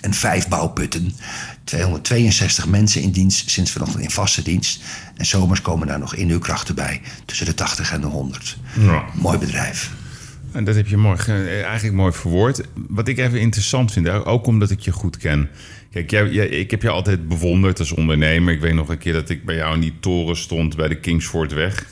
en 0.00 0.14
vijf 0.14 0.48
bouwputten. 0.48 1.12
262 1.64 2.66
mensen 2.66 3.02
in 3.02 3.10
dienst, 3.10 3.50
sinds 3.50 3.70
vanochtend 3.70 4.02
in 4.02 4.10
vaste 4.10 4.42
dienst. 4.42 4.82
En 5.16 5.26
zomers 5.26 5.60
komen 5.62 5.86
daar 5.86 5.98
nog 5.98 6.14
inhuurkrachten 6.14 6.74
bij. 6.74 7.00
Tussen 7.24 7.46
de 7.46 7.54
80 7.54 7.92
en 7.92 8.00
de 8.00 8.06
100. 8.06 8.56
Ja. 8.78 9.04
Mooi 9.14 9.38
bedrijf. 9.38 9.90
En 10.52 10.64
dat 10.64 10.74
heb 10.74 10.86
je 10.86 10.96
mooi, 10.96 11.18
ge- 11.18 11.62
eigenlijk 11.64 11.96
mooi 11.96 12.12
verwoord. 12.12 12.60
Wat 12.88 13.08
ik 13.08 13.18
even 13.18 13.40
interessant 13.40 13.92
vind, 13.92 14.08
ook 14.08 14.46
omdat 14.46 14.70
ik 14.70 14.80
je 14.80 14.92
goed 14.92 15.16
ken. 15.16 15.48
Kijk, 15.96 16.10
jij, 16.10 16.28
jij- 16.30 16.46
ik 16.48 16.70
heb 16.70 16.82
je 16.82 16.88
altijd 16.88 17.28
bewonderd 17.28 17.78
als 17.78 17.92
ondernemer. 17.92 18.52
Ik 18.54 18.60
weet 18.60 18.74
nog 18.74 18.88
een 18.88 18.98
keer 18.98 19.12
dat 19.12 19.28
ik 19.28 19.44
bij 19.44 19.54
jou 19.56 19.74
in 19.74 19.80
die 19.80 19.92
toren 20.00 20.36
stond 20.36 20.76
bij 20.76 20.88
de 20.88 20.94
Kingsfordweg. 21.00 21.86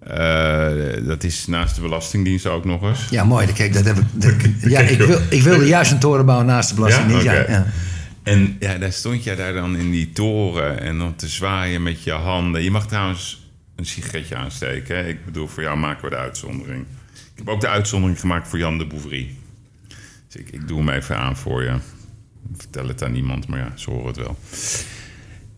Eh, 0.00 0.68
dat 1.06 1.24
is 1.24 1.46
naast 1.46 1.74
de 1.74 1.80
Belastingdienst 1.80 2.46
ook 2.46 2.64
nog 2.64 2.82
eens. 2.82 3.08
Ja, 3.10 3.24
mooi. 3.24 3.52
Kijk, 3.52 3.72
dat 3.72 3.84
heb 3.84 3.96
ik, 3.96 4.04
dat- 4.12 4.34
ja, 4.72 4.80
ik, 4.80 4.98
wil, 4.98 5.18
ik 5.30 5.42
wilde 5.42 5.66
juist 5.66 5.90
een 5.92 5.98
toren 5.98 6.26
bouwen 6.26 6.46
naast 6.46 6.68
de 6.68 6.74
Belastingdienst. 6.74 7.24
Ja, 7.24 7.32
ja. 7.48 7.66
En 8.22 8.56
ja, 8.60 8.78
daar 8.78 8.92
stond 8.92 9.24
jij 9.24 9.36
daar 9.36 9.52
dan 9.52 9.76
in 9.76 9.90
die 9.90 10.12
toren 10.12 10.80
en 10.80 10.98
dan 10.98 11.16
te 11.16 11.28
zwaaien 11.28 11.82
met 11.82 12.02
je 12.02 12.12
handen. 12.12 12.62
Je 12.62 12.70
mag 12.70 12.86
trouwens 12.88 13.48
een 13.76 13.86
sigaretje 13.86 14.36
aansteken. 14.36 14.96
Hè? 14.96 15.08
Ik 15.08 15.24
bedoel, 15.24 15.46
voor 15.46 15.62
jou 15.62 15.78
maken 15.78 16.04
we 16.04 16.10
de 16.10 16.16
uitzondering. 16.16 16.80
Ik 17.14 17.38
heb 17.38 17.48
ook 17.48 17.60
de 17.60 17.68
uitzondering 17.68 18.20
gemaakt 18.20 18.48
voor 18.48 18.58
Jan 18.58 18.78
de 18.78 18.86
Bouvry. 18.86 19.28
Dus 20.28 20.40
ik, 20.42 20.50
ik 20.50 20.68
doe 20.68 20.78
hem 20.78 20.88
even 20.88 21.16
aan 21.16 21.36
voor 21.36 21.62
je. 21.62 21.74
Vertel 22.56 22.88
het 22.88 23.02
aan 23.02 23.12
niemand, 23.12 23.46
maar 23.48 23.58
ja, 23.58 23.72
ze 23.74 23.90
horen 23.90 24.06
het 24.06 24.16
wel. 24.16 24.36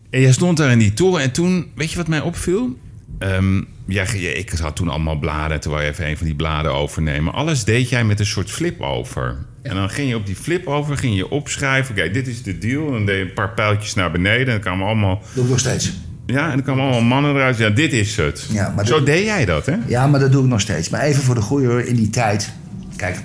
En 0.09 0.21
jij 0.21 0.31
stond 0.31 0.57
daar 0.57 0.71
in 0.71 0.79
die 0.79 0.93
toren 0.93 1.21
en 1.21 1.31
toen, 1.31 1.71
weet 1.75 1.91
je 1.91 1.97
wat 1.97 2.07
mij 2.07 2.21
opviel? 2.21 2.77
Ehm, 3.19 3.61
ja, 3.85 4.03
ik 4.13 4.49
had 4.61 4.75
toen 4.75 4.89
allemaal 4.89 5.19
bladen, 5.19 5.59
toen 5.59 5.71
wou 5.71 5.83
je 5.83 5.89
even 5.89 6.07
een 6.07 6.17
van 6.17 6.25
die 6.25 6.35
bladen 6.35 6.73
overnemen. 6.73 7.33
Alles 7.33 7.63
deed 7.63 7.89
jij 7.89 8.03
met 8.03 8.19
een 8.19 8.25
soort 8.25 8.51
flip 8.51 8.81
over. 8.81 9.37
En 9.61 9.75
dan 9.75 9.89
ging 9.89 10.09
je 10.09 10.15
op 10.15 10.25
die 10.25 10.35
flip 10.35 10.67
over, 10.67 10.97
ging 10.97 11.15
je 11.15 11.29
opschrijven. 11.29 11.95
Oké, 11.97 12.11
dit 12.11 12.27
is 12.27 12.43
de 12.43 12.57
deal. 12.57 12.85
En 12.85 12.91
dan 12.91 13.05
deed 13.05 13.15
je 13.17 13.21
een 13.21 13.33
paar 13.33 13.53
pijltjes 13.53 13.93
naar 13.93 14.11
beneden. 14.11 14.45
En 14.45 14.51
dan 14.51 14.59
kwamen 14.59 14.85
allemaal, 14.85 15.21
Doe 15.33 15.43
ik 15.43 15.49
nog 15.49 15.59
steeds. 15.59 15.93
ja, 16.25 16.45
en 16.45 16.51
dan 16.53 16.61
kwamen 16.63 16.83
allemaal 16.83 17.01
mannen 17.01 17.35
eruit. 17.35 17.57
Ja, 17.57 17.69
dit 17.69 17.93
is 17.93 18.15
het. 18.17 18.47
Ja, 18.51 18.73
maar 18.75 18.85
Zo 18.87 18.95
dat- 18.97 19.05
deed 19.05 19.23
jij 19.25 19.45
dat, 19.45 19.65
hè? 19.65 19.75
Ja, 19.87 20.07
maar 20.07 20.19
dat 20.19 20.31
doe 20.31 20.43
ik 20.43 20.49
nog 20.49 20.61
steeds. 20.61 20.89
Maar 20.89 21.01
even 21.01 21.23
voor 21.23 21.35
de 21.35 21.41
goede 21.41 21.67
hoor, 21.67 21.81
in 21.81 21.95
die 21.95 22.09
tijd. 22.09 22.51
Kijk, 22.95 23.17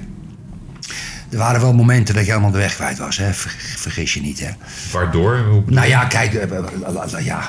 er 1.33 1.39
waren 1.39 1.61
wel 1.61 1.75
momenten 1.75 2.15
dat 2.15 2.25
je 2.25 2.31
helemaal 2.31 2.51
de 2.53 2.59
weg 2.59 2.75
kwijt 2.75 2.99
was. 2.99 3.17
Hè? 3.17 3.33
Ver- 3.33 3.57
Vergis 3.77 4.15
je 4.15 4.21
niet, 4.21 4.41
hè? 4.41 4.51
Waardoor? 4.93 5.63
Nou 5.67 5.87
ja, 5.87 6.05
kijk, 6.05 6.35
eh, 6.35 6.59
eh, 6.59 7.15
eh, 7.15 7.25
ja. 7.25 7.49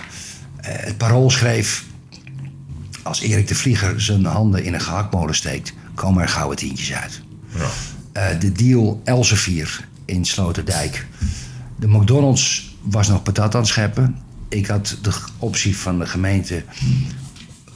het 0.62 0.98
parool 0.98 1.30
schreef... 1.30 1.84
Als 3.02 3.22
Erik 3.22 3.48
de 3.48 3.56
Vlieger 3.56 4.02
zijn 4.02 4.26
handen 4.26 4.64
in 4.64 4.74
een 4.74 4.82
gehaktmolen 4.82 5.36
steekt... 5.36 5.74
komen 5.94 6.22
er 6.22 6.30
gouden 6.30 6.58
tientjes 6.58 6.94
uit. 6.94 7.22
Ja. 8.14 8.34
De 8.34 8.52
deal 8.52 9.02
Elsevier 9.04 9.88
in 10.06 10.26
Sloterdijk. 10.26 11.06
De 11.76 11.88
McDonald's 11.88 12.76
was 12.82 13.08
nog 13.08 13.24
patat 13.24 13.56
aan 13.56 13.62
het 13.62 13.70
scheppen. 13.70 14.18
ik 14.50 14.68
had 14.68 14.98
de 15.02 15.12
optie 15.38 15.78
van 15.78 16.00
de 16.00 16.06
gemeente 16.06 16.64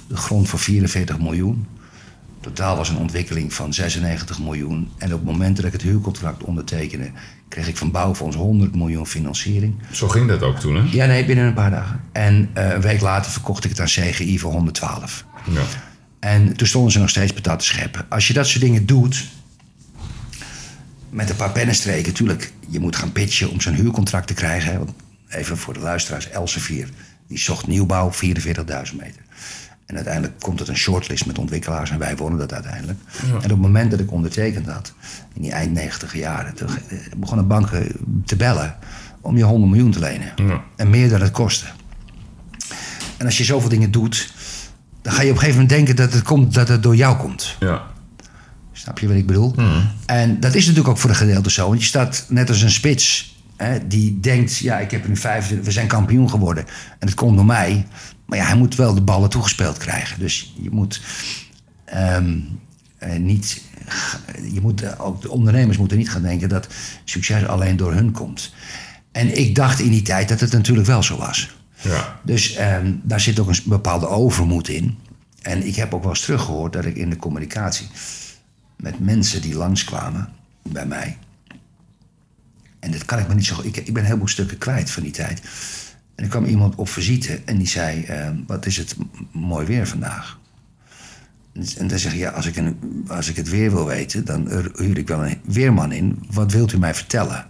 de 0.08 0.18
grond 0.18 0.50
voor 0.50 0.60
44 0.60 1.20
miljoen. 1.20 1.68
Totaal 2.48 2.78
was 2.78 2.90
een 2.90 2.98
ontwikkeling 2.98 3.54
van 3.54 3.74
96 3.74 4.40
miljoen. 4.40 4.92
En 4.98 5.14
op 5.14 5.20
het 5.20 5.32
moment 5.32 5.56
dat 5.56 5.66
ik 5.66 5.72
het 5.72 5.82
huurcontract 5.82 6.44
ondertekende, 6.44 7.12
kreeg 7.48 7.68
ik 7.68 7.78
van 7.78 7.92
Bouwfonds 7.92 8.36
100 8.36 8.76
miljoen 8.76 9.08
financiering. 9.08 9.76
Zo 9.92 10.08
ging 10.08 10.28
dat 10.28 10.42
ook 10.44 10.60
toen, 10.60 10.76
hè? 10.76 10.84
Ja, 10.92 11.06
nee, 11.06 11.26
binnen 11.26 11.46
een 11.46 11.54
paar 11.54 11.72
dagen. 11.72 12.02
En 12.12 12.50
eh, 12.54 12.70
een 12.70 12.82
week 12.82 13.02
later 13.02 13.32
verkocht 13.32 13.64
ik 13.64 13.70
het 13.70 13.80
aan 13.80 13.86
CGI 13.86 14.40
voor 14.40 14.52
112. 14.52 15.26
Ja. 15.52 15.62
En 16.20 16.56
toen 16.56 16.68
stonden 16.68 16.92
ze 16.92 17.00
nog 17.00 17.10
steeds 17.10 17.34
patat 17.34 17.60
te 17.60 17.66
scheppen. 17.66 18.06
Als 18.10 18.28
je 18.28 18.34
dat 18.34 18.48
soort 18.48 18.64
dingen 18.64 18.86
doet, 18.86 19.28
met 21.10 21.30
een 21.30 21.36
paar 21.36 21.52
pennenstreken, 21.52 22.08
natuurlijk, 22.08 22.54
je 22.70 22.80
moet 22.80 22.96
gaan 22.96 23.12
pitchen 23.12 23.50
om 23.50 23.62
zo'n 23.62 23.74
huurcontract 23.74 24.28
te 24.28 24.34
krijgen. 24.34 24.72
Hè, 24.72 24.78
want 24.78 24.92
even 25.30 25.58
voor 25.58 25.74
de 25.74 25.80
luisteraars, 25.80 26.30
Elsevier, 26.30 26.90
die 27.28 27.40
zocht 27.40 27.68
nieuwbouw 27.68 28.12
44.000 28.12 28.96
meter. 28.96 29.22
En 29.88 29.96
uiteindelijk 29.96 30.40
komt 30.40 30.60
het 30.60 30.68
een 30.68 30.78
shortlist 30.78 31.26
met 31.26 31.38
ontwikkelaars 31.38 31.90
en 31.90 32.00
wij 32.00 32.18
wonnen 32.18 32.40
dat 32.40 32.54
uiteindelijk. 32.54 33.00
En 33.22 33.36
op 33.36 33.42
het 33.42 33.58
moment 33.58 33.92
dat 33.92 34.00
ik 34.00 34.12
ondertekend 34.12 34.68
had, 34.68 34.94
in 35.34 35.42
die 35.42 35.52
eind 35.52 35.74
90 35.74 36.16
jaren, 36.16 36.56
toen 36.56 36.68
eh, 36.68 36.98
begonnen 37.18 37.48
banken 37.48 37.88
te 38.26 38.36
bellen 38.36 38.76
om 39.22 39.38
je 39.38 39.44
100 39.44 39.72
miljoen 39.72 39.92
te 39.92 40.00
lenen. 40.00 40.32
Ja. 40.36 40.64
En 40.76 40.90
meer 40.90 41.10
dan 41.10 41.22
het 41.22 41.32
kostte. 41.32 41.66
En 43.18 43.26
als 43.26 43.38
je 43.38 43.44
zoveel 43.44 43.70
dingen 43.70 43.92
doet, 43.92 44.34
dan 45.02 45.14
ga 45.14 45.22
je 45.22 45.30
op 45.30 45.34
een 45.34 45.40
gegeven 45.40 45.62
moment 45.62 45.78
denken 45.78 45.96
dat 45.96 46.14
het, 46.14 46.24
komt, 46.24 46.54
dat 46.54 46.68
het 46.68 46.84
door 46.84 46.96
jou 46.96 47.18
komt. 47.18 47.56
Ja. 47.60 47.84
Snap 48.72 49.00
je 49.00 49.08
wat 49.08 49.16
ik 49.16 49.28
bedoel? 49.28 49.56
En 50.06 50.40
dat 50.40 50.56
is 50.56 50.62
natuurlijk 50.62 50.90
ook 50.90 50.98
voor 50.98 51.10
een 51.10 51.16
gedeelte 51.16 51.52
zo. 51.52 51.68
Want 51.68 51.80
je 51.80 51.88
staat 51.88 52.26
net 52.30 52.50
als 52.50 52.62
een 52.62 52.72
spits. 52.72 53.36
Hè, 53.56 53.88
die 53.88 54.20
denkt, 54.20 54.58
ja, 54.58 54.80
ik 54.80 54.92
heb 54.92 55.08
nu 55.08 55.18
25, 55.18 55.66
we 55.66 55.72
zijn 55.72 55.88
kampioen 55.88 56.30
geworden. 56.30 56.66
En 57.00 57.08
het 57.08 57.14
komt 57.14 57.36
door 57.36 57.46
mij. 57.46 57.88
Maar 58.28 58.38
ja, 58.38 58.46
hij 58.46 58.58
moet 58.58 58.76
wel 58.76 58.94
de 58.94 59.02
ballen 59.02 59.30
toegespeeld 59.30 59.78
krijgen. 59.78 60.20
Dus 60.20 60.54
je 60.62 60.70
moet 60.72 61.02
ehm, 61.86 62.40
eh, 62.98 63.20
niet... 63.20 63.62
Je 64.52 64.62
moet, 64.62 64.82
eh, 64.82 65.06
ook 65.06 65.22
de 65.22 65.30
ondernemers 65.30 65.78
moeten 65.78 65.98
niet 65.98 66.10
gaan 66.10 66.22
denken 66.22 66.50
dat 66.50 66.68
succes 67.04 67.46
alleen 67.46 67.78
door 67.78 67.94
hun 67.94 68.12
komt. 68.12 68.54
En 69.12 69.38
ik 69.38 69.56
dacht 69.56 69.80
in 69.80 69.90
die 69.90 70.02
tijd 70.02 70.30
dat 70.30 70.40
het 70.40 70.52
natuurlijk 70.52 70.88
wel 70.88 71.04
zo 71.04 71.18
was. 71.18 71.56
Ja. 71.82 72.20
Dus 72.24 72.56
ehm, 72.56 72.94
daar 73.04 73.20
zit 73.20 73.40
ook 73.40 73.48
een 73.48 73.60
bepaalde 73.64 74.08
overmoed 74.08 74.70
in. 74.70 74.98
En 75.42 75.68
ik 75.68 75.76
heb 75.76 75.94
ook 75.94 76.02
wel 76.02 76.10
eens 76.10 76.22
teruggehoord 76.22 76.74
dat 76.74 76.86
ik 76.86 76.96
in 76.96 77.10
de 77.10 77.16
communicatie 77.16 77.88
met 78.76 79.00
mensen 79.00 79.42
die 79.42 79.56
langskwamen 79.56 80.30
bij 80.62 80.86
mij. 80.86 81.18
En 82.80 82.92
dat 82.92 83.06
kan 83.06 83.20
ik 83.20 83.28
me 83.28 83.34
niet 83.34 83.46
zo 83.46 83.56
goed. 83.56 83.66
Ik, 83.66 83.78
ik 83.78 83.86
ben 83.86 83.98
een 83.98 84.06
heleboel 84.06 84.28
stukken 84.28 84.58
kwijt 84.58 84.92
van 84.92 85.04
die 85.04 85.12
tijd. 85.12 85.42
En 86.18 86.24
er 86.24 86.30
kwam 86.30 86.46
iemand 86.46 86.76
op 86.76 86.90
visite 86.90 87.42
en 87.46 87.58
die 87.58 87.68
zei: 87.68 88.04
ehm, 88.04 88.36
Wat 88.48 88.66
is 88.66 88.78
het 88.78 88.96
mooi 89.32 89.66
weer 89.66 89.88
vandaag? 89.88 90.40
En 91.78 91.88
dan 91.88 92.00
zeg 92.00 92.12
je: 92.12 92.18
ja, 92.18 92.30
als 92.30 92.46
ik, 92.46 92.56
een, 92.56 93.06
als 93.08 93.30
ik 93.30 93.36
het 93.36 93.50
weer 93.50 93.72
wil 93.72 93.86
weten, 93.86 94.26
dan 94.26 94.50
huur 94.76 94.98
ik 94.98 95.08
wel 95.08 95.26
een 95.26 95.40
weerman 95.44 95.92
in. 95.92 96.26
Wat 96.32 96.52
wilt 96.52 96.74
u 96.74 96.78
mij 96.78 96.94
vertellen? 96.94 97.46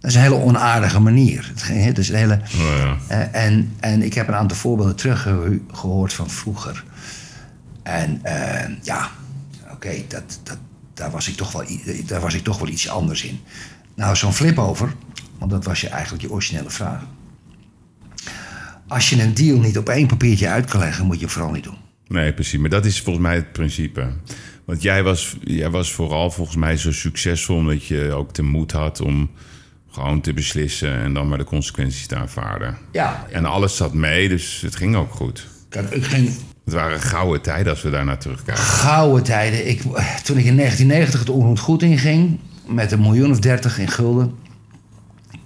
Dat 0.00 0.10
is 0.10 0.14
een 0.14 0.22
hele 0.22 0.34
onaardige 0.34 1.00
manier. 1.00 1.52
Het 1.54 1.98
is 1.98 2.08
een 2.08 2.16
hele, 2.16 2.40
Oh, 2.54 2.76
ja. 2.78 2.96
eh, 3.08 3.44
en, 3.44 3.72
en 3.80 4.02
ik 4.02 4.14
heb 4.14 4.28
een 4.28 4.34
aantal 4.34 4.56
voorbeelden 4.56 4.96
teruggehoord 4.96 6.12
van 6.12 6.30
vroeger. 6.30 6.84
En 7.82 8.20
eh, 8.22 8.70
ja, 8.82 9.10
oké, 9.72 9.90
dat, 10.08 10.40
dat, 10.42 10.58
daar, 10.94 11.10
was 11.10 11.28
ik 11.28 11.36
toch 11.36 11.52
wel 11.52 11.64
daar 12.06 12.20
was 12.20 12.34
ik 12.34 12.44
toch 12.44 12.58
wel 12.58 12.68
iets 12.68 12.88
anders 12.88 13.24
in. 13.24 13.40
Nou, 13.94 14.16
zo'n 14.16 14.32
flip 14.34 14.58
over, 14.58 14.94
want 15.38 15.50
dat 15.50 15.64
was 15.64 15.80
je 15.80 15.88
eigenlijk 15.88 16.22
je 16.22 16.30
originele 16.30 16.70
vraag. 16.70 17.02
Als 18.88 19.10
je 19.10 19.22
een 19.22 19.34
deal 19.34 19.58
niet 19.58 19.78
op 19.78 19.88
één 19.88 20.06
papiertje 20.06 20.48
uit 20.48 20.70
kan 20.70 20.80
leggen, 20.80 21.06
moet 21.06 21.18
je 21.18 21.24
het 21.24 21.32
vooral 21.32 21.52
niet 21.52 21.64
doen. 21.64 21.76
Nee, 22.08 22.32
precies. 22.32 22.58
Maar 22.58 22.70
dat 22.70 22.84
is 22.84 23.00
volgens 23.00 23.24
mij 23.26 23.34
het 23.34 23.52
principe. 23.52 24.06
Want 24.64 24.82
jij 24.82 25.02
was, 25.02 25.36
jij 25.44 25.70
was 25.70 25.92
vooral 25.92 26.30
volgens 26.30 26.56
mij 26.56 26.76
zo 26.76 26.92
succesvol... 26.92 27.56
omdat 27.56 27.84
je 27.86 28.12
ook 28.12 28.34
de 28.34 28.42
moed 28.42 28.72
had 28.72 29.00
om 29.00 29.30
gewoon 29.90 30.20
te 30.20 30.32
beslissen... 30.32 30.98
en 30.98 31.14
dan 31.14 31.28
maar 31.28 31.38
de 31.38 31.44
consequenties 31.44 32.06
te 32.06 32.16
aanvaarden. 32.16 32.78
Ja, 32.92 33.26
En 33.30 33.44
alles 33.44 33.76
zat 33.76 33.94
mee, 33.94 34.28
dus 34.28 34.60
het 34.60 34.76
ging 34.76 34.96
ook 34.96 35.12
goed. 35.12 35.46
kijk, 35.68 35.90
ik 35.90 36.04
ging 36.04 36.30
Het 36.64 36.74
waren 36.74 37.00
gouden 37.00 37.42
tijden 37.42 37.72
als 37.72 37.82
we 37.82 37.90
daarnaar 37.90 38.18
terugkijken. 38.18 38.64
gouden 38.64 39.22
tijden. 39.22 39.68
Ik, 39.68 39.80
toen 40.22 40.36
ik 40.38 40.44
in 40.44 40.56
1990 40.56 41.20
het 41.20 41.28
onroerend 41.28 41.58
goed 41.58 41.82
inging, 41.82 42.38
met 42.66 42.92
een 42.92 43.00
miljoen 43.00 43.30
of 43.30 43.38
dertig 43.40 43.78
in 43.78 43.88
gulden. 43.88 44.34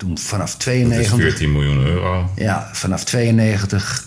Toen 0.02 0.18
vanaf 0.18 0.50
Dat 0.50 0.58
is 0.58 0.64
92... 0.64 1.20
14 1.20 1.52
miljoen 1.52 1.84
euro. 1.86 2.30
Ja, 2.36 2.68
vanaf 2.72 3.04
92 3.04 4.04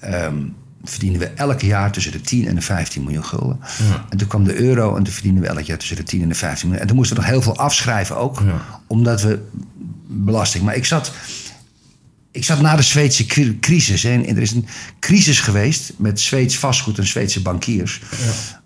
ehm, 0.00 0.36
verdienden 0.84 1.20
we 1.20 1.26
elk 1.26 1.60
jaar 1.60 1.92
tussen 1.92 2.12
de 2.12 2.20
10 2.20 2.46
en 2.48 2.54
de 2.54 2.60
15 2.60 3.02
miljoen 3.02 3.24
gulden. 3.24 3.60
En 4.10 4.18
toen 4.18 4.28
kwam 4.28 4.44
de 4.44 4.54
euro 4.60 4.96
en 4.96 5.02
toen 5.02 5.12
verdienden 5.12 5.42
we 5.42 5.48
elk 5.48 5.60
jaar 5.64 5.78
tussen 5.78 5.96
de 5.96 6.02
10 6.02 6.22
en 6.22 6.28
de 6.28 6.34
15 6.34 6.62
miljoen. 6.64 6.80
En 6.82 6.86
toen 6.86 6.96
moesten 6.96 7.16
we 7.16 7.22
nog 7.22 7.30
heel 7.30 7.42
veel 7.42 7.56
afschrijven 7.58 8.16
ook, 8.16 8.40
Ja. 8.44 8.80
omdat 8.86 9.22
we 9.22 9.38
belasting. 10.06 10.64
Maar 10.64 10.76
ik 10.76 10.84
zat, 10.84 11.12
ik 12.30 12.44
zat 12.44 12.60
na 12.60 12.76
de 12.76 12.82
Zweedse 12.82 13.26
cri- 13.26 13.58
crisis. 13.60 14.02
Hè, 14.02 14.10
en 14.10 14.36
er 14.36 14.42
is 14.42 14.52
een 14.52 14.66
crisis 14.98 15.40
geweest 15.40 15.92
met 15.96 16.20
Zweeds 16.20 16.58
vastgoed 16.58 16.98
en 16.98 17.06
Zweedse 17.06 17.42
bankiers. 17.42 18.00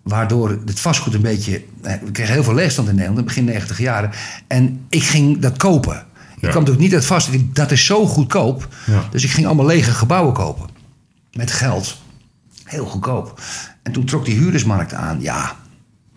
Waardoor 0.02 0.58
het 0.66 0.80
vastgoed 0.80 1.14
een 1.14 1.20
beetje. 1.22 1.62
We 1.82 2.10
kregen 2.12 2.32
heel 2.34 2.44
veel 2.44 2.54
leegstand 2.54 2.88
in 2.88 2.94
Nederland, 2.94 3.18
in 3.20 3.26
begin 3.26 3.44
90 3.44 3.78
jaren. 3.78 4.10
En 4.46 4.80
ik 4.88 5.02
ging 5.02 5.38
dat 5.38 5.56
kopen. 5.56 6.06
Ik 6.44 6.50
kwam 6.50 6.62
natuurlijk 6.62 6.86
niet 6.90 6.94
uit 6.94 7.06
vast. 7.06 7.32
Ik- 7.32 7.54
Dat 7.54 7.70
is 7.70 7.84
zo 7.84 8.06
goedkoop. 8.06 8.68
Dus 9.10 9.24
ik 9.24 9.30
ging 9.30 9.46
allemaal 9.46 9.66
lege 9.66 9.90
gebouwen 9.90 10.34
kopen. 10.34 10.68
Met 11.32 11.52
geld. 11.52 12.02
Heel 12.64 12.84
goedkoop. 12.86 13.40
En 13.82 13.92
toen 13.92 14.04
trok 14.04 14.24
die 14.24 14.34
huurdersmarkt 14.38 14.92
aan. 14.94 15.20
Ja, 15.20 15.56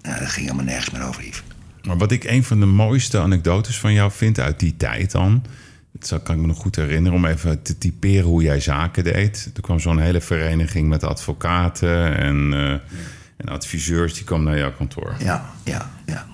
nou, 0.02 0.20
dat 0.20 0.30
ging 0.30 0.46
helemaal 0.46 0.66
nergens 0.66 0.90
meer 0.92 1.04
over, 1.08 1.24
Yves. 1.24 1.44
Maar 1.84 1.98
wat 1.98 2.12
ik 2.12 2.24
een 2.24 2.44
van 2.44 2.60
de 2.60 2.66
mooiste 2.66 3.20
anekdotes 3.20 3.80
van 3.80 3.94
jou 3.94 4.12
vind 4.12 4.40
uit 4.40 4.60
die 4.60 4.78
tijd 4.78 5.12
dan... 5.12 5.44
dat 5.94 6.08
zou- 6.08 6.22
kan 6.22 6.36
ik 6.36 6.42
me 6.42 6.48
nog 6.48 6.58
goed 6.58 6.76
herinneren 6.76 7.18
om 7.18 7.26
even 7.26 7.62
te 7.62 7.78
typeren 7.78 8.26
hoe 8.26 8.42
jij 8.44 8.60
zaken 8.60 9.04
deed. 9.04 9.52
Er 9.56 9.62
kwam 9.62 9.80
zo'n 9.80 10.00
hele 10.00 10.22
vereniging 10.22 10.90
met 10.90 11.04
advocaten 11.04 12.18
en, 12.18 12.54
eh, 12.54 12.72
en 13.38 13.48
adviseurs... 13.50 14.14
die 14.14 14.24
kwam 14.24 14.44
naar 14.44 14.58
jouw 14.58 14.74
kantoor. 14.74 15.16
Ja, 15.20 15.50
ja, 15.64 15.90
ja. 16.06 16.26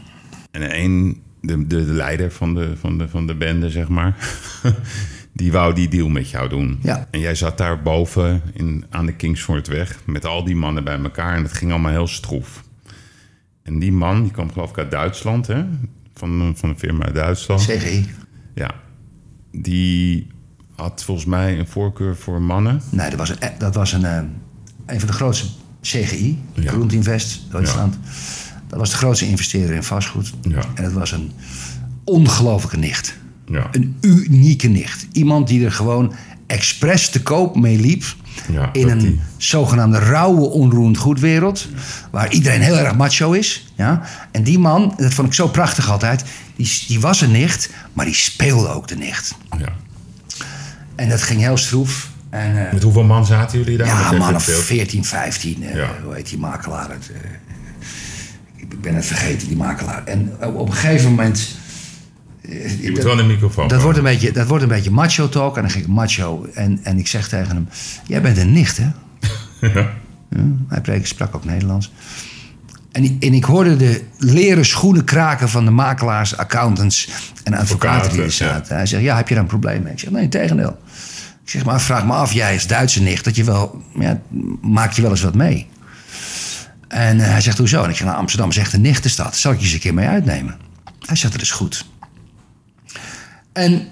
En 0.52 0.80
een, 0.80 1.22
de, 1.44 1.68
de, 1.68 1.86
de 1.86 1.94
leider 1.94 2.32
van 2.32 2.54
de, 2.54 2.78
van, 2.78 2.98
de, 2.98 3.10
van 3.10 3.28
de 3.28 3.36
bende, 3.36 3.70
zeg 3.70 3.88
maar... 3.88 4.16
die 5.34 5.52
wou 5.52 5.74
die 5.74 5.88
deal 5.88 6.08
met 6.08 6.30
jou 6.30 6.50
doen. 6.50 6.80
Ja. 6.82 7.08
En 7.12 7.20
jij 7.20 7.36
zat 7.36 7.58
daar 7.58 7.82
boven 7.82 8.42
in, 8.54 8.86
aan 8.90 9.06
de 9.06 9.14
Kingsfordweg... 9.14 10.00
met 10.06 10.26
al 10.26 10.44
die 10.44 10.56
mannen 10.56 10.84
bij 10.84 11.00
elkaar 11.00 11.36
en 11.36 11.44
het 11.44 11.54
ging 11.54 11.72
allemaal 11.72 11.92
heel 11.92 12.08
stroef. 12.08 12.64
En 13.64 13.80
die 13.80 13.92
man, 13.92 14.24
die 14.24 14.32
kwam 14.32 14.52
geloof 14.52 14.70
ik 14.70 14.78
uit 14.78 14.92
Duitsland, 14.92 15.48
hè? 15.48 15.66
Van, 16.14 16.54
van 16.56 16.70
een 16.70 16.80
firma 16.80 17.06
uit 17.06 17.16
Duitsland. 17.16 17.62
CGI. 17.62 18.10
Ja. 18.56 18.72
Die 19.52 20.28
had 20.76 21.04
volgens 21.04 21.28
mij 21.28 21.60
een 21.60 21.68
voorkeur 21.68 22.16
voor 22.16 22.42
mannen. 22.42 22.82
Nee, 22.90 23.10
dat 23.10 23.20
was 23.20 23.30
een, 23.30 23.38
dat 23.58 23.76
was 23.76 23.94
een, 23.94 24.06
eh, 24.06 24.22
een 24.86 25.00
van 25.00 25.08
de 25.08 25.14
grootste 25.14 25.48
CGI. 25.82 26.42
Ja. 26.54 26.72
Groentinvest, 26.72 27.52
Duitsland. 27.52 27.98
Dat 28.74 28.82
was 28.82 28.92
de 28.92 28.98
grootste 28.98 29.28
investeerder 29.28 29.76
in 29.76 29.84
vastgoed. 29.84 30.34
Ja. 30.42 30.62
En 30.74 30.84
het 30.84 30.94
was 30.94 31.12
een 31.12 31.32
ongelofelijke 32.04 32.78
nicht. 32.78 33.16
Ja. 33.48 33.68
Een 33.72 33.98
unieke 34.02 34.68
nicht. 34.68 35.08
Iemand 35.12 35.48
die 35.48 35.66
er 35.66 35.72
gewoon 35.72 36.14
expres 36.48 37.10
te 37.10 37.22
koop 37.22 37.56
mee 37.56 37.80
liep. 37.80 38.04
Ja, 38.52 38.70
in 38.74 38.90
een 38.90 38.98
die- 39.00 39.20
zogenaamde 39.38 40.00
rauwe, 40.00 40.42
onroerend 40.50 40.98
goedwereld. 40.98 41.68
Waar 42.12 42.32
iedereen 42.32 42.62
heel 42.62 42.78
erg 42.78 42.96
macho 42.96 43.32
is. 43.32 43.72
Ja? 43.76 44.02
En 44.32 44.44
die 44.44 44.60
man, 44.60 44.94
dat 44.98 45.14
vond 45.14 45.28
ik 45.28 45.34
zo 45.34 45.48
prachtig 45.48 45.90
altijd. 45.92 46.24
Die, 46.56 46.70
die 46.88 47.00
was 47.00 47.22
een 47.22 47.32
nicht, 47.32 47.70
maar 47.94 48.06
die 48.06 48.14
speelde 48.14 48.68
ook 48.68 48.88
de 48.88 48.96
nicht. 48.96 49.36
ja. 49.60 49.70
En 50.96 51.10
dat 51.10 51.22
ging 51.22 51.40
heel 51.42 51.58
stroef. 51.58 52.10
En, 52.30 52.66
eh, 52.68 52.74
Met 52.74 52.84
hoeveel 52.84 53.04
man 53.04 53.26
zaten 53.26 53.60
jullie 53.60 53.78
daar? 53.78 53.88
ja, 53.88 54.12
man 54.12 54.36
of 54.36 54.42
evenveel? 54.48 54.62
14, 54.62 55.06
15. 55.06 55.64
eh, 55.64 55.76
Ja. 55.76 55.90
Hoe 56.04 56.14
heet 56.16 56.30
die 56.30 56.38
makelaar? 56.38 56.90
Het, 56.90 57.12
eh, 57.14 57.30
ik 58.74 58.82
ben 58.82 58.96
het 58.96 59.06
vergeten, 59.06 59.48
die 59.48 59.58
makelaar. 59.58 60.04
En 60.06 60.32
op, 60.42 60.56
op 60.56 60.68
een 60.68 60.74
gegeven 60.74 61.10
moment... 61.10 61.58
eh, 62.42 62.82
Je 62.84 62.90
moet 62.92 63.04
wel 63.04 63.20
een 63.20 63.28
microfoon 63.28 63.68
dat 63.68 63.82
wordt, 63.82 63.98
een 63.98 64.04
beetje, 64.04 64.32
dat 64.32 64.48
wordt 64.48 64.64
een 64.64 64.70
beetje 64.70 64.92
macho 64.92 65.30
talk. 65.30 65.56
En 65.56 65.62
dan 65.62 65.72
ging 65.72 65.84
ik 65.84 65.90
macho. 65.90 66.46
En, 66.54 66.80
en 66.84 66.98
ik 66.98 67.08
zeg 67.08 67.28
tegen 67.28 67.56
hem... 67.56 67.68
Jij 68.08 68.22
bent 68.22 68.38
een 68.38 68.52
nicht, 68.52 68.78
hè? 68.78 68.88
Ja. 69.74 69.90
Ja, 70.30 70.40
hij 70.68 70.82
preek- 70.82 71.06
sprak 71.08 71.36
ook 71.36 71.46
Nederlands. 71.46 71.92
En, 72.92 73.04
en 73.20 73.34
ik 73.34 73.44
hoorde 73.44 73.76
de 73.78 74.02
leren 74.18 74.66
schoenen 74.66 75.04
kraken 75.04 75.50
van 75.50 75.66
de 75.66 75.72
makelaars, 75.72 76.38
accountants 76.38 77.10
en 77.44 77.54
advocaten 77.54 78.10
die 78.12 78.20
er 78.20 78.26
ja. 78.26 78.32
zaten. 78.32 78.76
Hij 78.76 78.86
zegt, 78.86 79.04
ja, 79.04 79.16
heb 79.16 79.28
je 79.28 79.34
daar 79.34 79.44
een 79.44 79.50
probleem 79.50 79.84
mee? 79.84 79.94
Ik 79.94 80.00
zeg, 80.00 80.10
nee, 80.12 80.28
tegendeel. 80.30 80.78
Ik 81.44 81.50
zeg, 81.50 81.66
maar 81.66 81.82
vraag 81.82 82.06
me 82.06 82.14
af, 82.14 82.32
jij 82.34 82.54
als 82.54 82.68
Duitse 82.68 83.02
nicht, 83.02 83.24
dat 83.24 83.36
je 83.36 83.44
wel, 83.44 83.82
ja, 84.00 84.22
maak 84.62 84.92
je 84.92 85.02
wel 85.02 85.12
eens 85.12 85.22
wat 85.22 85.36
mee? 85.36 85.68
En 86.94 87.20
eh, 87.20 87.30
hij 87.30 87.42
zegt, 87.42 87.58
hoezo? 87.58 87.84
En 87.84 87.90
ik 87.90 87.96
zeg, 87.96 88.08
nou, 88.08 88.20
Amsterdam 88.20 88.50
is 88.50 88.58
echt 88.58 88.74
een 88.74 88.82
nichtenstad. 88.82 89.36
Zal 89.36 89.52
ik 89.52 89.58
je 89.58 89.64
eens 89.64 89.74
een 89.74 89.80
keer 89.80 89.94
mee 89.94 90.08
uitnemen? 90.08 90.58
Hij 91.06 91.16
zegt, 91.16 91.34
dat 91.34 91.42
is 91.42 91.52
goed. 91.52 91.86
En 93.54 93.88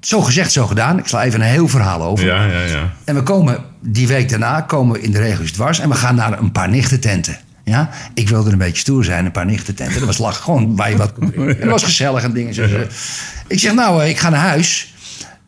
zo 0.00 0.20
gezegd, 0.20 0.52
zo 0.52 0.66
gedaan. 0.66 0.98
Ik 0.98 1.06
sla 1.06 1.22
even 1.22 1.40
een 1.40 1.46
heel 1.46 1.68
verhaal 1.68 2.02
over. 2.02 2.26
Ja, 2.26 2.44
ja, 2.44 2.60
ja. 2.60 2.92
En 3.04 3.14
we 3.14 3.22
komen 3.22 3.64
die 3.80 4.06
week 4.06 4.28
daarna 4.28 4.60
komen 4.60 4.96
we 4.96 5.02
in 5.02 5.10
de 5.10 5.18
regio's 5.18 5.50
dwars 5.50 5.78
en 5.78 5.88
we 5.88 5.94
gaan 5.94 6.14
naar 6.14 6.38
een 6.38 6.52
paar 6.52 6.68
nichtententen. 6.68 7.38
Ja, 7.64 7.90
ik 8.14 8.28
wilde 8.28 8.50
een 8.50 8.58
beetje 8.58 8.80
stoer 8.80 9.04
zijn, 9.04 9.24
een 9.24 9.32
paar 9.32 9.46
nichtententen. 9.46 9.98
Dat 9.98 10.06
was 10.06 10.18
lach, 10.18 10.36
gewoon 10.42 10.76
waar 10.76 10.90
je 10.90 10.96
wat 10.96 11.12
kon. 11.12 11.32
Dat 11.60 11.68
was 11.68 11.82
gezellig 11.82 12.22
en 12.22 12.32
dingen. 12.32 12.54
Zo. 12.54 12.66
Ik 13.46 13.58
zeg, 13.58 13.74
nou, 13.74 14.02
eh, 14.02 14.08
ik 14.08 14.18
ga 14.18 14.28
naar 14.28 14.40
huis. 14.40 14.89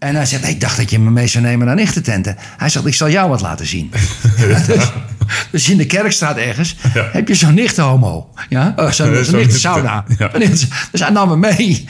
En 0.03 0.15
hij 0.15 0.27
zegt, 0.27 0.49
ik 0.49 0.61
dacht 0.61 0.77
dat 0.77 0.91
je 0.91 0.99
me 0.99 1.11
mee 1.11 1.27
zou 1.27 1.45
nemen 1.45 1.67
naar 1.67 1.75
nichtententen. 1.75 2.37
Hij 2.57 2.69
zegt, 2.69 2.87
ik 2.87 2.95
zal 2.95 3.09
jou 3.11 3.29
wat 3.29 3.41
laten 3.41 3.67
zien. 3.67 3.91
dus, 4.67 4.91
dus 5.51 5.69
in 5.69 5.77
de 5.77 5.87
kerkstraat 5.87 6.37
ergens 6.37 6.77
Ja. 6.95 7.09
heb 7.13 7.29
je 7.29 7.35
zo'n 7.35 7.55
nichtenhomo. 7.55 8.29
Ja? 8.49 8.73
Oh, 8.77 8.91
zo'n. 8.91 9.07
Ja. 9.13 9.15
Een 10.33 10.39
nichten- 10.39 10.69
Dus 10.91 11.01
hij 11.01 11.11
nam 11.11 11.29
me 11.29 11.37
mee. 11.37 11.57
die 11.57 11.87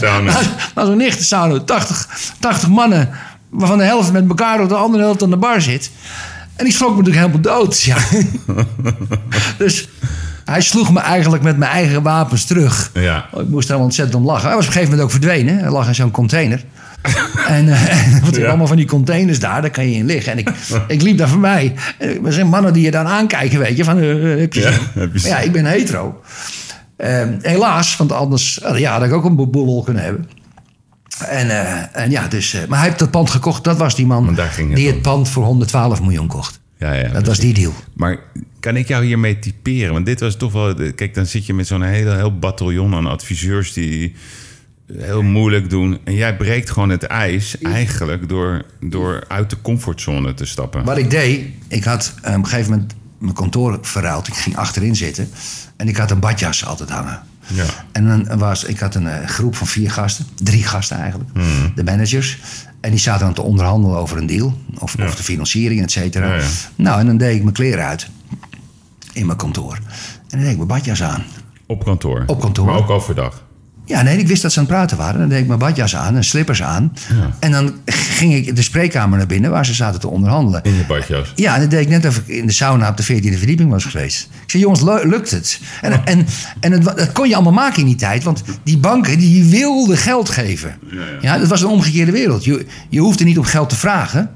sauna. 0.00 0.32
Naar, 0.32 0.44
naar 0.74 0.86
zo'n 0.86 0.96
nichtensauna. 0.96 1.58
80, 1.58 2.08
80 2.40 2.68
mannen, 2.68 3.08
waarvan 3.50 3.78
de 3.78 3.84
helft 3.84 4.12
met 4.12 4.28
elkaar 4.28 4.60
of 4.60 4.68
de 4.68 4.74
andere 4.74 5.02
helft 5.02 5.22
aan 5.22 5.30
de 5.30 5.36
bar 5.36 5.60
zit. 5.60 5.90
En 6.56 6.66
ik 6.66 6.72
schrok 6.72 6.90
me 6.96 7.02
natuurlijk 7.02 7.26
helemaal 7.26 7.58
dood. 7.58 7.82
Ja. 7.82 7.96
dus 9.58 9.88
hij 10.44 10.60
sloeg 10.60 10.92
me 10.92 11.00
eigenlijk 11.00 11.42
met 11.42 11.56
mijn 11.56 11.70
eigen 11.70 12.02
wapens 12.02 12.44
terug. 12.44 12.90
Ja. 12.94 13.26
Oh, 13.32 13.42
Ik 13.42 13.48
moest 13.48 13.70
er 13.70 13.76
ontzettend 13.76 14.16
om 14.16 14.24
lachen. 14.24 14.46
Hij 14.46 14.56
was 14.56 14.66
op 14.66 14.66
een 14.66 14.72
gegeven 14.80 14.96
moment 14.96 15.02
ook 15.14 15.20
verdwenen. 15.20 15.58
Hij 15.58 15.70
lag 15.70 15.86
in 15.88 15.94
zo'n 15.94 16.10
container. 16.10 16.64
en 17.48 17.68
eh, 17.68 18.06
en 18.14 18.20
wat 18.24 18.36
Ja. 18.36 18.46
allemaal 18.48 18.66
van 18.66 18.76
die 18.76 18.86
containers 18.86 19.38
daar, 19.38 19.60
daar 19.62 19.70
kan 19.70 19.90
je 19.90 19.96
in 19.96 20.06
liggen. 20.06 20.32
En 20.32 20.38
ik, 20.38 20.50
ik 20.88 21.02
liep 21.02 21.18
daar 21.18 21.28
voorbij. 21.28 21.74
En 21.98 22.26
Er 22.26 22.32
zijn 22.32 22.46
mannen 22.48 22.72
die 22.72 22.84
je 22.84 22.90
dan 22.90 23.06
aankijken, 23.06 23.58
weet 23.58 23.76
je. 23.76 23.84
Van, 23.84 23.98
eh, 23.98 24.32
eh, 24.32 24.38
heb 24.40 24.52
je 24.52 24.60
Ja, 24.60 24.70
heb 25.00 25.16
je 25.16 25.28
ik 25.44 25.52
ben 25.52 25.64
hetero. 25.64 26.20
Ehm, 26.96 27.38
helaas, 27.40 27.96
want 27.96 28.12
anders 28.12 28.60
eh, 28.60 28.78
ja, 28.78 28.92
had 28.92 29.02
ik 29.02 29.12
ook 29.12 29.24
een 29.24 29.50
boel 29.50 29.82
kunnen 29.82 30.02
hebben. 30.02 30.28
En, 31.28 31.50
eh, 31.50 32.02
en 32.02 32.10
ja, 32.10 32.28
dus, 32.28 32.54
eh, 32.54 32.60
maar 32.68 32.78
hij 32.78 32.86
heeft 32.86 32.98
dat 32.98 33.10
pand 33.10 33.30
gekocht. 33.30 33.64
Dat 33.64 33.76
was 33.76 33.94
die 33.96 34.06
man 34.06 34.36
het 34.36 34.56
die 34.56 34.88
om. 34.88 34.92
het 34.92 35.02
pand 35.02 35.28
voor 35.28 35.44
112 35.44 36.00
miljoen 36.00 36.26
kocht. 36.26 36.60
Ja, 36.78 36.92
ja, 36.92 37.08
Dat 37.08 37.26
was 37.26 37.38
die 37.38 37.54
deal. 37.54 37.72
Maar 37.94 38.18
kan 38.60 38.76
ik 38.76 38.88
jou 38.88 39.04
hiermee 39.04 39.38
typeren? 39.38 39.92
Want 39.92 40.06
dit 40.06 40.20
was 40.20 40.36
toch 40.36 40.52
wel... 40.52 40.74
Kijk, 40.94 41.14
dan 41.14 41.26
zit 41.26 41.46
je 41.46 41.54
met 41.54 41.66
zo'n 41.66 41.82
hele, 41.82 42.14
heel 42.14 42.38
bataljon 42.38 42.94
aan 42.94 43.06
adviseurs 43.06 43.72
die 43.72 44.14
heel 44.92 45.22
moeilijk 45.22 45.70
doen. 45.70 45.98
En 46.04 46.14
jij 46.14 46.36
breekt 46.36 46.70
gewoon 46.70 46.88
het 46.88 47.02
ijs 47.02 47.58
eigenlijk 47.60 48.28
door, 48.28 48.64
door 48.80 49.24
uit 49.28 49.50
de 49.50 49.56
comfortzone 49.62 50.34
te 50.34 50.44
stappen. 50.44 50.84
Wat 50.84 50.98
ik 50.98 51.10
deed, 51.10 51.46
ik 51.68 51.84
had 51.84 52.14
eh, 52.22 52.30
op 52.32 52.38
een 52.38 52.46
gegeven 52.46 52.70
moment 52.70 52.94
mijn 53.18 53.34
kantoor 53.34 53.78
verruild. 53.82 54.28
Ik 54.28 54.34
ging 54.34 54.56
achterin 54.56 54.96
zitten 54.96 55.28
en 55.76 55.88
ik 55.88 55.96
had 55.96 56.10
een 56.10 56.20
badjas 56.20 56.64
altijd 56.64 56.90
hangen. 56.90 57.22
Ja. 57.46 57.64
En 57.92 58.06
dan 58.06 58.38
was, 58.38 58.64
ik 58.64 58.78
had 58.78 58.94
een 58.94 59.06
eh, 59.06 59.26
groep 59.28 59.56
van 59.56 59.66
vier 59.66 59.90
gasten, 59.90 60.26
drie 60.34 60.64
gasten 60.64 60.96
eigenlijk, 60.96 61.30
Hmm. 61.32 61.72
de 61.74 61.84
managers. 61.84 62.38
En 62.80 62.90
die 62.90 62.98
zaten 62.98 63.26
aan 63.26 63.34
te 63.34 63.42
onderhandelen 63.42 63.98
over 63.98 64.16
een 64.16 64.26
deal, 64.26 64.58
of, 64.78 64.96
of 64.96 65.14
de 65.14 65.22
financiering, 65.22 65.82
et 65.82 65.90
cetera. 65.90 66.34
Ja. 66.34 66.42
Nou, 66.76 67.00
en 67.00 67.06
dan 67.06 67.16
deed 67.16 67.34
ik 67.36 67.42
mijn 67.42 67.54
kleren 67.54 67.84
uit 67.84 68.08
in 69.12 69.26
mijn 69.26 69.38
kantoor. 69.38 69.74
En 69.74 69.82
dan 70.28 70.38
deed 70.40 70.50
ik 70.50 70.56
mijn 70.56 70.68
badjas 70.68 71.02
aan. 71.02 71.24
Op 71.66 71.84
kantoor. 71.84 72.22
Op 72.26 72.40
kantoor. 72.40 72.66
Maar 72.66 72.76
ook 72.76 72.90
overdag. 72.90 73.42
Ja, 73.86 74.02
nee, 74.02 74.18
ik 74.18 74.26
wist 74.26 74.42
dat 74.42 74.52
ze 74.52 74.58
aan 74.58 74.64
het 74.64 74.74
praten 74.74 74.96
waren. 74.96 75.20
Dan 75.20 75.28
deed 75.28 75.40
ik 75.40 75.46
mijn 75.46 75.58
badjas 75.58 75.96
aan 75.96 76.16
en 76.16 76.24
slippers 76.24 76.62
aan. 76.62 76.92
En 77.40 77.50
dan 77.50 77.74
ging 77.84 78.34
ik 78.34 78.56
de 78.56 78.62
spreekkamer 78.62 79.18
naar 79.18 79.26
binnen 79.26 79.50
waar 79.50 79.66
ze 79.66 79.74
zaten 79.74 80.00
te 80.00 80.08
onderhandelen. 80.08 80.62
In 80.62 80.74
je 80.74 80.84
badjas. 80.84 81.32
Ja, 81.34 81.54
en 81.54 81.60
dat 81.60 81.70
deed 81.70 81.80
ik 81.80 81.88
net 81.88 82.06
of 82.06 82.16
ik 82.16 82.26
in 82.26 82.46
de 82.46 82.52
sauna 82.52 82.88
op 82.88 82.96
de 82.96 83.02
14e 83.04 83.38
verdieping 83.38 83.70
was 83.70 83.84
geweest. 83.84 84.28
Ik 84.44 84.50
zei, 84.50 84.62
jongens, 84.62 84.80
lu- 84.82 85.08
lukt 85.08 85.30
het? 85.30 85.60
En, 85.80 86.04
en, 86.04 86.26
en 86.60 86.72
het, 86.72 86.82
dat 86.84 87.12
kon 87.12 87.28
je 87.28 87.34
allemaal 87.34 87.52
maken 87.52 87.80
in 87.80 87.86
die 87.86 87.94
tijd. 87.96 88.22
Want 88.24 88.42
die 88.62 88.78
banken, 88.78 89.18
die 89.18 89.44
wilden 89.44 89.96
geld 89.96 90.28
geven. 90.28 90.78
Ja, 91.20 91.38
dat 91.38 91.48
was 91.48 91.60
een 91.62 91.68
omgekeerde 91.68 92.12
wereld. 92.12 92.44
Je, 92.44 92.66
je 92.88 93.00
hoefde 93.00 93.24
niet 93.24 93.38
om 93.38 93.44
geld 93.44 93.68
te 93.68 93.76
vragen. 93.76 94.30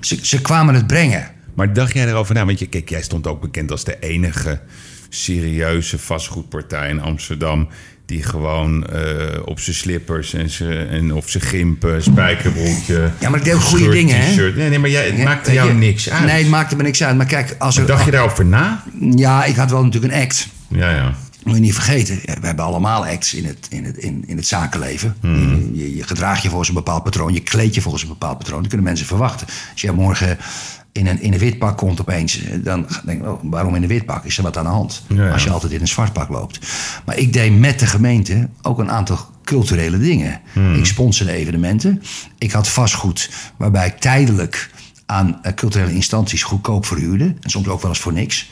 Ze, 0.00 0.18
ze 0.22 0.40
kwamen 0.40 0.74
het 0.74 0.86
brengen. 0.86 1.28
Maar 1.54 1.72
dacht 1.72 1.92
jij 1.94 2.06
erover 2.08 2.34
na? 2.34 2.44
Want 2.46 2.58
je, 2.58 2.66
kijk, 2.66 2.88
jij 2.88 3.02
stond 3.02 3.26
ook 3.26 3.40
bekend 3.40 3.70
als 3.70 3.84
de 3.84 3.98
enige 4.00 4.60
serieuze 5.08 5.98
vastgoedpartij 5.98 6.88
in 6.88 7.00
Amsterdam. 7.00 7.68
Die 8.06 8.22
gewoon 8.22 8.86
eh, 8.86 9.40
op 9.44 9.60
zijn 9.60 9.76
slippers 9.76 10.34
en, 10.34 10.50
zijn 10.50 10.88
en 10.88 11.14
op 11.14 11.28
zijn 11.28 11.42
gimpen, 11.42 12.02
spijkerbroekje. 12.02 13.10
Ja, 13.20 13.28
maar 13.28 13.38
ik 13.38 13.44
deed 13.44 13.54
ook 13.54 13.60
goede 13.60 13.90
dingen, 13.90 14.16
hè? 14.16 14.34
Nee, 14.34 14.68
nee, 14.68 14.78
maar 14.78 14.90
jij, 14.90 15.06
het 15.06 15.16
Ja, 15.16 15.24
maakte 15.24 15.52
jou 15.52 15.72
niks 15.72 16.10
uit. 16.10 16.24
Nee, 16.24 16.42
het 16.42 16.50
maakte 16.50 16.76
me 16.76 16.82
niks 16.82 17.02
uit. 17.02 17.16
Maar 17.16 17.26
kijk, 17.26 17.54
als 17.58 17.76
er... 17.76 17.86
Dacht 17.86 18.04
je 18.04 18.10
daarover 18.10 18.46
na? 18.46 18.84
Ja, 19.00 19.44
ik 19.44 19.56
had 19.56 19.70
wel 19.70 19.84
natuurlijk 19.84 20.12
een 20.12 20.20
act. 20.20 20.48
Ja, 20.68 20.90
ja. 20.90 21.14
Moet 21.44 21.54
je 21.54 21.60
niet 21.60 21.74
vergeten, 21.74 22.20
we 22.40 22.46
hebben 22.46 22.64
allemaal 22.64 23.06
acts 23.06 23.34
in 23.34 23.44
het, 23.44 23.66
in 23.70 23.84
het, 23.84 23.96
in, 23.96 24.24
in 24.26 24.36
het 24.36 24.46
zakenleven. 24.46 25.16
Hmm. 25.20 25.70
Je, 25.72 25.96
je 25.96 26.02
gedraagt 26.02 26.42
je 26.42 26.48
volgens 26.48 26.68
een 26.68 26.74
bepaald 26.74 27.02
patroon, 27.02 27.32
je 27.32 27.40
kleed 27.40 27.74
je 27.74 27.80
volgens 27.80 28.02
een 28.02 28.08
bepaald 28.08 28.38
patroon. 28.38 28.58
Dat 28.58 28.68
kunnen 28.68 28.86
mensen 28.86 29.06
verwachten. 29.06 29.46
Als 29.72 29.80
jij 29.80 29.92
morgen 29.92 30.38
in 30.92 31.06
een, 31.06 31.20
in 31.20 31.32
een 31.32 31.38
wit 31.38 31.58
pak 31.58 31.76
komt 31.76 32.00
opeens, 32.00 32.42
eh, 32.42 32.58
dan 32.64 32.86
denk 33.04 33.20
ik, 33.20 33.28
oh, 33.28 33.40
waarom 33.42 33.74
in 33.74 33.82
een 33.82 33.88
wit 33.88 34.06
pak? 34.06 34.24
Is 34.24 34.36
er 34.36 34.42
wat 34.42 34.56
aan 34.56 34.64
de 34.64 34.70
hand? 34.70 35.02
Ja, 35.06 35.24
ja. 35.24 35.32
Als 35.32 35.44
je 35.44 35.50
altijd 35.50 35.72
in 35.72 35.80
een 35.80 35.88
zwart 35.88 36.12
pak 36.12 36.28
loopt. 36.28 36.58
Maar 37.04 37.16
ik 37.16 37.32
deed 37.32 37.58
met 37.58 37.78
de 37.78 37.86
gemeente 37.86 38.48
ook 38.62 38.78
een 38.78 38.90
aantal 38.90 39.18
culturele 39.44 39.98
dingen. 39.98 40.40
Hmm. 40.52 40.74
Ik 40.74 40.86
sponsorde 40.86 41.32
evenementen. 41.32 42.02
Ik 42.38 42.52
had 42.52 42.68
vastgoed 42.68 43.30
waarbij 43.56 43.86
ik 43.86 43.98
tijdelijk 43.98 44.70
aan 45.06 45.38
eh, 45.42 45.54
culturele 45.54 45.94
instanties 45.94 46.42
goedkoop 46.42 46.86
verhuurde. 46.86 47.34
En 47.40 47.50
soms 47.50 47.68
ook 47.68 47.80
wel 47.80 47.90
eens 47.90 48.00
voor 48.00 48.12
niks. 48.12 48.50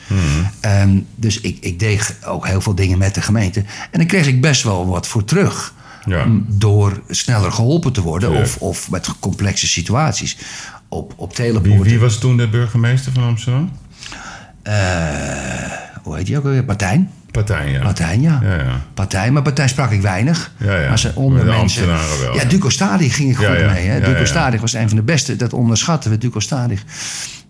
Ehm, 0.59 0.99
dus 1.15 1.41
ik, 1.41 1.57
ik 1.61 1.79
deed 1.79 2.15
ook 2.25 2.47
heel 2.47 2.61
veel 2.61 2.75
dingen 2.75 2.97
met 2.97 3.15
de 3.15 3.21
gemeente. 3.21 3.59
En 3.91 3.99
dan 3.99 4.07
kreeg 4.07 4.27
ik 4.27 4.41
best 4.41 4.63
wel 4.63 4.87
wat 4.87 5.07
voor 5.07 5.23
terug. 5.23 5.73
Ja. 6.05 6.27
Door 6.47 7.01
sneller 7.09 7.51
geholpen 7.51 7.93
te 7.93 8.01
worden. 8.01 8.31
Of, 8.31 8.57
of 8.57 8.89
met 8.89 9.19
complexe 9.19 9.67
situaties. 9.67 10.37
Op, 10.93 11.13
op 11.15 11.37
Wie, 11.61 11.99
was 11.99 12.17
toen 12.17 12.37
de 12.37 12.47
burgemeester 12.47 13.11
van 13.11 13.23
Amsterdam? 13.23 13.71
Eh, 14.63 14.73
hoe 16.03 16.15
heet 16.15 16.25
die 16.25 16.37
ook 16.37 16.43
alweer? 16.43 16.63
Partijn? 16.63 17.11
Partij, 17.31 17.71
ja. 17.71 17.81
Partijn, 17.81 18.21
ja. 18.21 18.39
Ja, 18.43 18.55
ja. 18.55 18.81
Partij, 18.93 19.31
maar 19.31 19.41
Partij 19.41 19.67
sprak 19.67 19.91
ik 19.91 20.01
weinig. 20.01 20.51
Ja, 20.57 20.75
ja. 20.75 20.87
Maar 20.87 20.99
ze 20.99 21.11
onder 21.15 21.45
mensen... 21.45 21.87
wel, 21.87 22.33
Ja. 22.33 22.45
Duco 22.45 22.69
Stadig 22.69 23.15
ging 23.15 23.29
ik 23.29 23.35
goed 23.35 23.47
mee. 23.47 23.87
Hè? 23.87 24.01
Duco. 24.01 24.25
Stadig 24.25 24.61
was 24.61 24.73
een 24.73 24.87
van 24.87 24.97
de 24.97 25.03
beste. 25.03 25.35
Dat 25.35 25.53
onderschatten 25.53 26.11
we, 26.11 26.17
Duco 26.17 26.39
Stadig. 26.39 26.83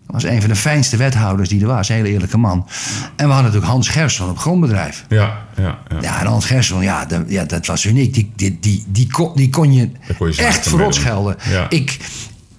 was 0.05 0.23
een 0.23 0.41
van 0.41 0.49
de 0.49 0.55
fijnste 0.55 0.97
wethouders 0.97 1.49
die 1.49 1.61
er 1.61 1.67
was. 1.67 1.89
Een 1.89 1.95
hele 1.95 2.09
eerlijke 2.09 2.37
man. 2.37 2.67
En 3.15 3.25
we 3.25 3.33
hadden 3.33 3.43
natuurlijk 3.43 3.71
Hans 3.71 3.87
Gerson 3.89 4.29
op 4.29 4.37
grondbedrijf. 4.37 5.05
Ja, 5.09 5.37
ja, 5.57 5.79
ja. 5.89 5.97
Ja, 6.01 6.19
en 6.19 6.25
Hans 6.25 6.45
Gerson, 6.45 6.83
ja, 6.83 7.05
dat, 7.05 7.21
ja, 7.27 7.45
dat 7.45 7.65
was 7.65 7.85
uniek. 7.85 8.13
Die, 8.13 8.31
die, 8.35 8.57
die, 8.61 8.85
die, 8.87 9.07
kon, 9.11 9.31
die 9.35 9.49
kon 9.49 9.73
je 9.73 9.89
je 10.17 10.35
echt 10.37 10.67
verrot 10.67 10.95
schelden. 10.95 11.35
Ja. 11.49 11.69
Ik, 11.69 11.97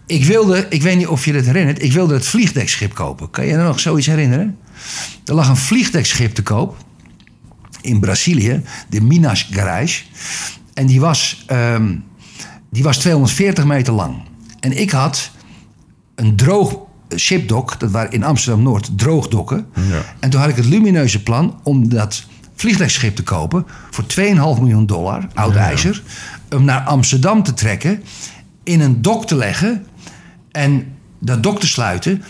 ik 0.07 0.25
wilde, 0.25 0.67
ik 0.69 0.83
weet 0.83 0.97
niet 0.97 1.07
of 1.07 1.25
je 1.25 1.35
het 1.35 1.47
herinnert, 1.47 1.83
ik 1.83 1.93
wilde 1.93 2.15
het 2.15 2.27
vliegdekschip 2.27 2.95
kopen. 2.95 3.31
Kan 3.31 3.47
je 3.47 3.53
er 3.53 3.65
nog 3.65 3.81
zoiets 3.81 4.07
herinneren? 4.07 4.59
Er 5.25 5.35
lag 5.35 5.49
een 5.49 5.57
vliegdekschip 5.57 6.35
te 6.35 6.43
koop 6.43 6.77
in 7.81 8.01
Brazilië, 8.01 8.63
de 8.89 9.01
Minas 9.01 9.49
Gerais. 9.51 10.11
En 10.75 10.87
die 10.87 11.01
was, 11.01 11.45
ehm, 11.47 11.97
die 12.71 12.83
was 12.83 12.99
240 12.99 13.65
meter 13.65 13.93
lang. 13.93 14.17
En 14.61 14.81
ik 14.81 14.91
had 14.91 15.31
een 16.15 16.37
droog 16.37 16.79
shipdock, 17.17 17.81
dat 17.81 17.91
waren 17.91 18.13
in 18.13 18.25
Amsterdam-Noord 18.25 18.99
droogdokken. 18.99 19.67
Ja. 19.91 20.03
En 20.21 20.31
toen 20.31 20.41
had 20.41 20.49
ik 20.49 20.57
het 20.57 20.65
lumineuze 20.65 21.23
plan 21.23 21.61
om 21.63 21.89
dat 21.89 22.25
vliegdekschip 22.55 23.17
te 23.17 23.23
kopen 23.23 23.67
voor 23.91 24.07
2,5 24.07 24.61
miljoen 24.61 24.87
dollar, 24.87 25.27
oud 25.35 25.55
ijzer. 25.55 26.03
Hem 26.49 26.65
naar 26.65 26.81
Amsterdam 26.81 27.43
te 27.43 27.55
trekken, 27.55 28.03
in 28.63 28.81
een 28.81 29.03
dok 29.03 29.27
te 29.27 29.35
leggen 29.35 29.87
en 30.53 30.87
dat 31.19 31.43
dok 31.43 31.61
te 31.61 31.67
sluiten. 31.67 32.23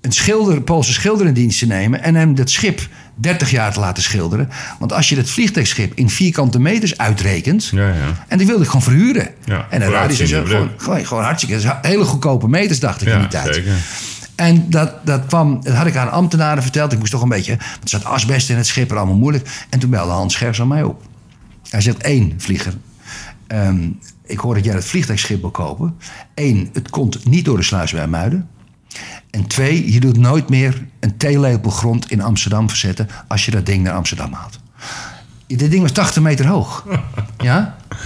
Een 0.00 0.12
schilder, 0.12 0.60
Poolse 0.60 0.92
schilder 0.92 1.26
in 1.26 1.34
dienst 1.34 1.58
te 1.58 1.66
nemen 1.66 2.02
en 2.02 2.14
hem 2.14 2.34
dat 2.34 2.50
schip 2.50 2.88
30 3.14 3.50
jaar 3.50 3.72
te 3.72 3.80
laten 3.80 4.02
schilderen. 4.02 4.48
Want 4.78 4.92
als 4.92 5.08
je 5.08 5.14
dat 5.14 5.28
vliegdekschip 5.30 5.92
in 5.94 6.10
vierkante 6.10 6.58
meters 6.58 6.98
uitrekent. 6.98 7.64
Ja, 7.72 7.88
ja. 7.88 8.24
En 8.28 8.38
die 8.38 8.46
wilde 8.46 8.62
ik 8.62 8.68
gewoon 8.68 8.82
verhuren. 8.82 9.28
Ja, 9.44 9.66
en 9.70 9.80
ze 9.80 9.86
zo, 9.86 9.90
vooruitziende 9.92 10.46
gewoon, 10.46 10.70
gewoon, 10.76 11.06
gewoon 11.06 11.22
hartstikke. 11.24 11.62
dat 11.62 11.78
is 11.82 11.88
Hele 11.90 12.04
goedkope 12.04 12.48
meters, 12.48 12.80
dacht 12.80 13.02
ik 13.02 13.08
in 13.08 13.18
die 13.18 13.28
tijd. 13.28 13.54
zeker. 13.54 13.72
En 14.34 14.70
dat, 14.70 15.06
dat, 15.06 15.26
kwam, 15.26 15.60
dat 15.62 15.74
had 15.74 15.86
ik 15.86 15.96
aan 15.96 16.10
ambtenaren 16.10 16.62
verteld. 16.62 16.92
Ik 16.92 16.98
moest 16.98 17.10
toch 17.10 17.22
een 17.22 17.28
beetje. 17.28 17.56
Want 17.56 17.82
er 17.82 17.88
zat 17.88 18.04
asbest 18.04 18.50
in 18.50 18.56
het 18.56 18.66
schip 18.66 18.90
en 18.90 18.96
allemaal 18.96 19.16
moeilijk. 19.16 19.48
En 19.70 19.78
toen 19.78 19.90
belde 19.90 20.12
Hans 20.12 20.36
Gers 20.36 20.60
aan 20.60 20.68
mij 20.68 20.82
op. 20.82 21.02
Hij 21.70 21.80
zegt: 21.80 21.96
één, 22.02 22.34
vlieger. 22.36 22.72
ehm, 23.46 23.88
ik 24.26 24.38
hoor 24.38 24.54
dat 24.54 24.64
jij 24.64 24.74
het 24.74 24.84
vliegtuigschip 24.84 25.40
wil 25.40 25.50
kopen. 25.50 25.96
Eén, 26.34 26.70
het 26.72 26.90
komt 26.90 27.24
niet 27.28 27.44
door 27.44 27.56
de 27.56 27.62
sluis 27.62 27.92
bij 27.92 28.06
Muiden. 28.06 28.48
En 29.30 29.46
twee, 29.46 29.92
je 29.92 30.00
doet 30.00 30.16
nooit 30.16 30.48
meer 30.48 30.86
een 31.00 31.16
theelepel 31.16 31.70
grond 31.70 32.10
in 32.10 32.20
Amsterdam 32.20 32.68
verzetten. 32.68 33.08
als 33.28 33.44
je 33.44 33.50
dat 33.50 33.66
ding 33.66 33.82
naar 33.82 33.94
Amsterdam 33.94 34.32
haalt. 34.32 34.58
Dit 35.46 35.70
ding 35.70 35.82
was 35.82 35.92
80 35.92 36.22
meter 36.22 36.46
hoog. 36.46 36.86
Ja? 37.38 37.76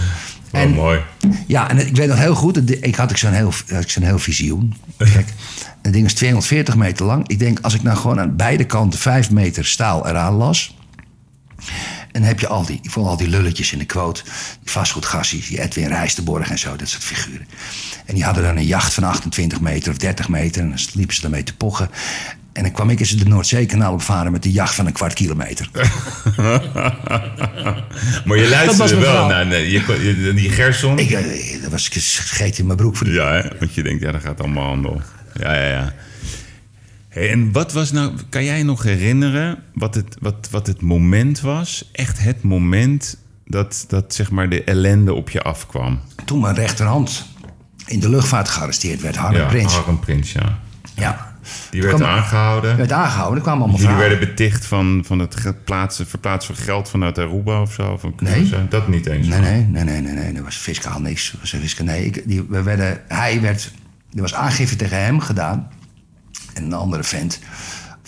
En- 0.51 0.73
mooi. 0.73 0.99
Ja, 1.47 1.69
en 1.69 1.87
ik 1.87 1.95
weet 1.95 2.07
nog 2.07 2.17
heel 2.17 2.35
goed, 2.35 2.83
ik 2.85 2.95
had 2.95 3.19
zo'n 3.19 3.31
heel, 3.31 3.53
had 3.67 3.81
ik 3.81 3.89
zo'n 3.89 4.03
heel 4.03 4.19
visioen. 4.19 4.73
Kijk, 4.97 5.33
het 5.81 5.93
ding 5.93 6.05
is 6.05 6.13
240 6.13 6.75
meter 6.75 7.05
lang. 7.05 7.27
Ik 7.27 7.39
denk, 7.39 7.59
als 7.59 7.73
ik 7.73 7.83
nou 7.83 7.97
gewoon 7.97 8.19
aan 8.19 8.35
beide 8.35 8.63
kanten 8.63 8.99
5 8.99 9.31
meter 9.31 9.65
staal 9.65 10.07
eraan 10.07 10.33
las. 10.33 10.77
En 12.11 12.19
dan 12.19 12.29
heb 12.29 12.39
je 12.39 12.47
al 12.47 12.65
die, 12.65 12.79
ik 12.81 12.91
vond 12.91 13.07
al 13.07 13.17
die 13.17 13.27
lulletjes 13.27 13.71
in 13.71 13.79
de 13.79 13.85
quote. 13.85 14.23
Die 14.61 14.71
vastgoedgassies, 14.71 15.47
die 15.47 15.61
Edwin 15.61 15.87
Rijstenborg 15.87 16.49
en 16.49 16.59
zo, 16.59 16.75
dat 16.75 16.89
soort 16.89 17.03
figuren. 17.03 17.47
En 18.05 18.15
die 18.15 18.23
hadden 18.23 18.43
dan 18.43 18.57
een 18.57 18.65
jacht 18.65 18.93
van 18.93 19.03
28 19.03 19.61
meter 19.61 19.91
of 19.91 19.97
30 19.97 20.29
meter. 20.29 20.61
En 20.61 20.69
dan 20.69 20.79
liepen 20.93 21.15
ze 21.15 21.21
daarmee 21.21 21.43
te 21.43 21.55
pochen. 21.55 21.89
En 22.53 22.63
dan 22.63 22.71
kwam 22.71 22.89
ik 22.89 22.99
eens 22.99 23.09
de 23.09 23.25
Noordzeekanaal 23.25 23.93
opvaren 23.93 24.31
met 24.31 24.45
een 24.45 24.51
jacht 24.51 24.75
van 24.75 24.85
een 24.85 24.93
kwart 24.93 25.13
kilometer. 25.13 25.69
Maar 28.25 28.37
je 28.37 28.49
luisterde 28.49 28.95
wel 28.95 29.27
naar 29.27 29.45
nee, 29.45 29.71
je, 29.71 30.33
die 30.35 30.49
Gerson. 30.49 30.99
Ik, 30.99 31.11
eh, 31.11 31.61
dat 31.61 31.71
was 31.71 31.87
ik 31.87 31.93
scheet 32.01 32.57
in 32.57 32.65
mijn 32.65 32.77
broek 32.77 32.97
voor 32.97 33.07
de 33.07 33.13
Ja, 33.13 33.33
hè? 33.33 33.41
want 33.59 33.73
je 33.73 33.83
denkt, 33.83 34.01
ja, 34.01 34.11
dat 34.11 34.21
gaat 34.21 34.39
allemaal 34.39 34.67
handel. 34.67 35.01
Ja, 35.39 35.53
ja, 35.55 35.67
ja. 35.67 35.93
Hey, 37.11 37.31
en 37.31 37.51
wat 37.51 37.73
was 37.73 37.91
nou, 37.91 38.11
kan 38.29 38.43
jij 38.43 38.63
nog 38.63 38.83
herinneren 38.83 39.63
wat 39.73 39.95
het, 39.95 40.17
wat, 40.19 40.47
wat 40.51 40.67
het 40.67 40.81
moment 40.81 41.41
was? 41.41 41.89
Echt 41.91 42.19
het 42.23 42.43
moment 42.43 43.17
dat, 43.45 43.85
dat 43.87 44.13
zeg 44.13 44.31
maar 44.31 44.49
de 44.49 44.63
ellende 44.63 45.13
op 45.13 45.29
je 45.29 45.41
afkwam. 45.41 45.99
Toen 46.25 46.39
mijn 46.39 46.55
rechterhand 46.55 47.25
in 47.85 47.99
de 47.99 48.09
luchtvaart 48.09 48.49
gearresteerd 48.49 49.01
werd, 49.01 49.15
Harm 49.15 49.47
Prins. 49.47 49.73
Harm 49.73 49.99
Prins, 49.99 50.31
ja. 50.31 50.59
Ja. 50.95 51.29
Die 51.69 51.81
werd 51.81 51.95
Kwam- 51.95 52.09
aangehouden. 52.09 52.77
werd 52.77 52.91
aangehouden, 52.91 53.35
er 53.37 53.43
kwamen 53.43 53.61
allemaal 53.61 53.79
Jullie 53.81 53.95
vragen. 53.95 54.09
werden 54.09 54.27
beticht 54.29 54.65
van, 54.65 55.03
van 55.05 55.19
het 55.19 55.53
plaatsen, 55.65 56.07
verplaatsen 56.07 56.55
van 56.55 56.63
geld 56.65 56.89
vanuit 56.89 57.17
Aruba 57.17 57.61
of 57.61 57.73
zo? 57.73 57.97
Van 57.97 58.13
Nee. 58.19 58.49
Dat 58.69 58.87
niet 58.87 59.05
eens. 59.05 59.27
Nee, 59.27 59.39
nee, 59.39 59.63
nee, 59.65 59.83
nee, 59.83 60.01
nee, 60.01 60.13
nee. 60.13 60.33
Er 60.33 60.43
was 60.43 60.55
fiscaal 60.55 60.99
niks. 61.01 61.35
Was 61.39 61.49
fiscaal, 61.49 61.85
nee, 61.85 62.05
ik, 62.05 62.23
die, 62.25 62.43
we 62.49 62.61
werden, 62.63 63.01
hij 63.07 63.41
werd, 63.41 63.71
er 64.13 64.21
was 64.21 64.33
aangifte 64.33 64.75
tegen 64.75 65.03
hem 65.03 65.19
gedaan. 65.19 65.69
En 66.53 66.63
een 66.63 66.73
andere 66.73 67.03
vent. 67.03 67.39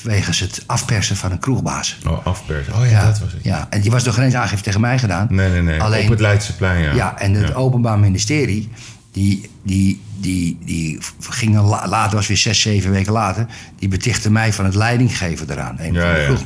Wegens 0.01 0.39
het 0.39 0.63
afpersen 0.65 1.15
van 1.17 1.31
een 1.31 1.39
kroegbaas. 1.39 1.97
Oh, 2.07 2.25
afpers. 2.25 2.67
Oh 2.67 2.89
ja, 2.89 3.05
dat 3.05 3.19
was 3.19 3.31
het. 3.31 3.43
Ja, 3.43 3.67
en 3.69 3.81
die 3.81 3.91
was 3.91 4.03
nog 4.03 4.15
geen 4.15 4.23
eens 4.23 4.33
aangifte 4.33 4.63
tegen 4.63 4.81
mij 4.81 4.99
gedaan. 4.99 5.27
Nee, 5.29 5.49
nee, 5.49 5.61
nee. 5.61 5.81
Alleen, 5.81 6.03
Op 6.03 6.09
het 6.09 6.19
Leidseplein, 6.19 6.83
ja. 6.83 6.93
ja, 6.93 7.19
en 7.19 7.33
het 7.33 7.55
Openbaar 7.55 7.99
Ministerie, 7.99 8.69
die, 9.11 9.49
die, 9.63 10.01
die, 10.17 10.57
die 10.65 10.99
gingen 11.19 11.61
la- 11.61 11.87
later, 11.87 12.15
was 12.15 12.27
weer 12.27 12.37
zes, 12.37 12.61
zeven 12.61 12.91
weken 12.91 13.13
later, 13.13 13.45
die 13.79 13.89
betichtte 13.89 14.31
mij 14.31 14.53
van 14.53 14.65
het 14.65 14.75
leidinggeven 14.75 15.49
eraan. 15.49 15.75
Een 15.79 15.93
Ja, 15.93 16.15
ja. 16.15 16.37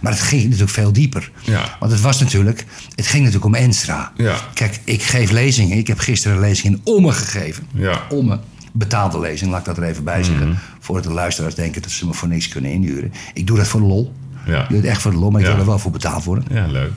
Maar 0.00 0.12
het 0.12 0.20
ging 0.20 0.42
natuurlijk 0.42 0.70
veel 0.70 0.92
dieper. 0.92 1.30
Ja. 1.42 1.76
Want 1.80 1.92
het 1.92 2.00
was 2.00 2.20
natuurlijk, 2.20 2.64
het 2.94 3.06
ging 3.06 3.24
natuurlijk 3.24 3.44
om 3.44 3.54
Enstra. 3.54 4.12
Ja. 4.16 4.36
Kijk, 4.54 4.80
ik 4.84 5.02
geef 5.02 5.30
lezingen. 5.30 5.78
Ik 5.78 5.86
heb 5.86 5.98
gisteren 5.98 6.36
een 6.36 6.42
lezing 6.42 6.74
in 6.74 6.80
Ommen 6.84 7.14
gegeven. 7.14 7.66
Ja. 7.74 8.02
Ommen. 8.10 8.40
Betaalde 8.78 9.20
lezing, 9.20 9.50
laat 9.50 9.60
ik 9.60 9.66
dat 9.66 9.76
er 9.76 9.82
even 9.82 10.04
bij 10.04 10.22
zeggen. 10.22 10.58
Voordat 10.80 11.04
de 11.04 11.12
luisteraars 11.12 11.54
denken 11.54 11.82
dat 11.82 11.90
ze 11.90 12.06
me 12.06 12.12
voor 12.12 12.28
niks 12.28 12.48
kunnen 12.48 12.70
inhuren. 12.70 13.12
Ik 13.34 13.46
doe 13.46 13.56
dat 13.56 13.68
voor 13.68 13.80
de 13.80 13.86
lol. 13.86 14.12
Ja. 14.46 14.62
Ik 14.62 14.68
doe 14.68 14.76
het 14.76 14.86
echt 14.86 15.02
voor 15.02 15.10
de 15.10 15.16
lol, 15.16 15.30
maar 15.30 15.40
ik 15.40 15.46
wil 15.46 15.56
er 15.58 15.66
wel 15.66 15.78
voor 15.78 15.90
betaald 15.90 16.24
worden. 16.24 16.44
Ja, 16.50 16.66
leuk. 16.66 16.90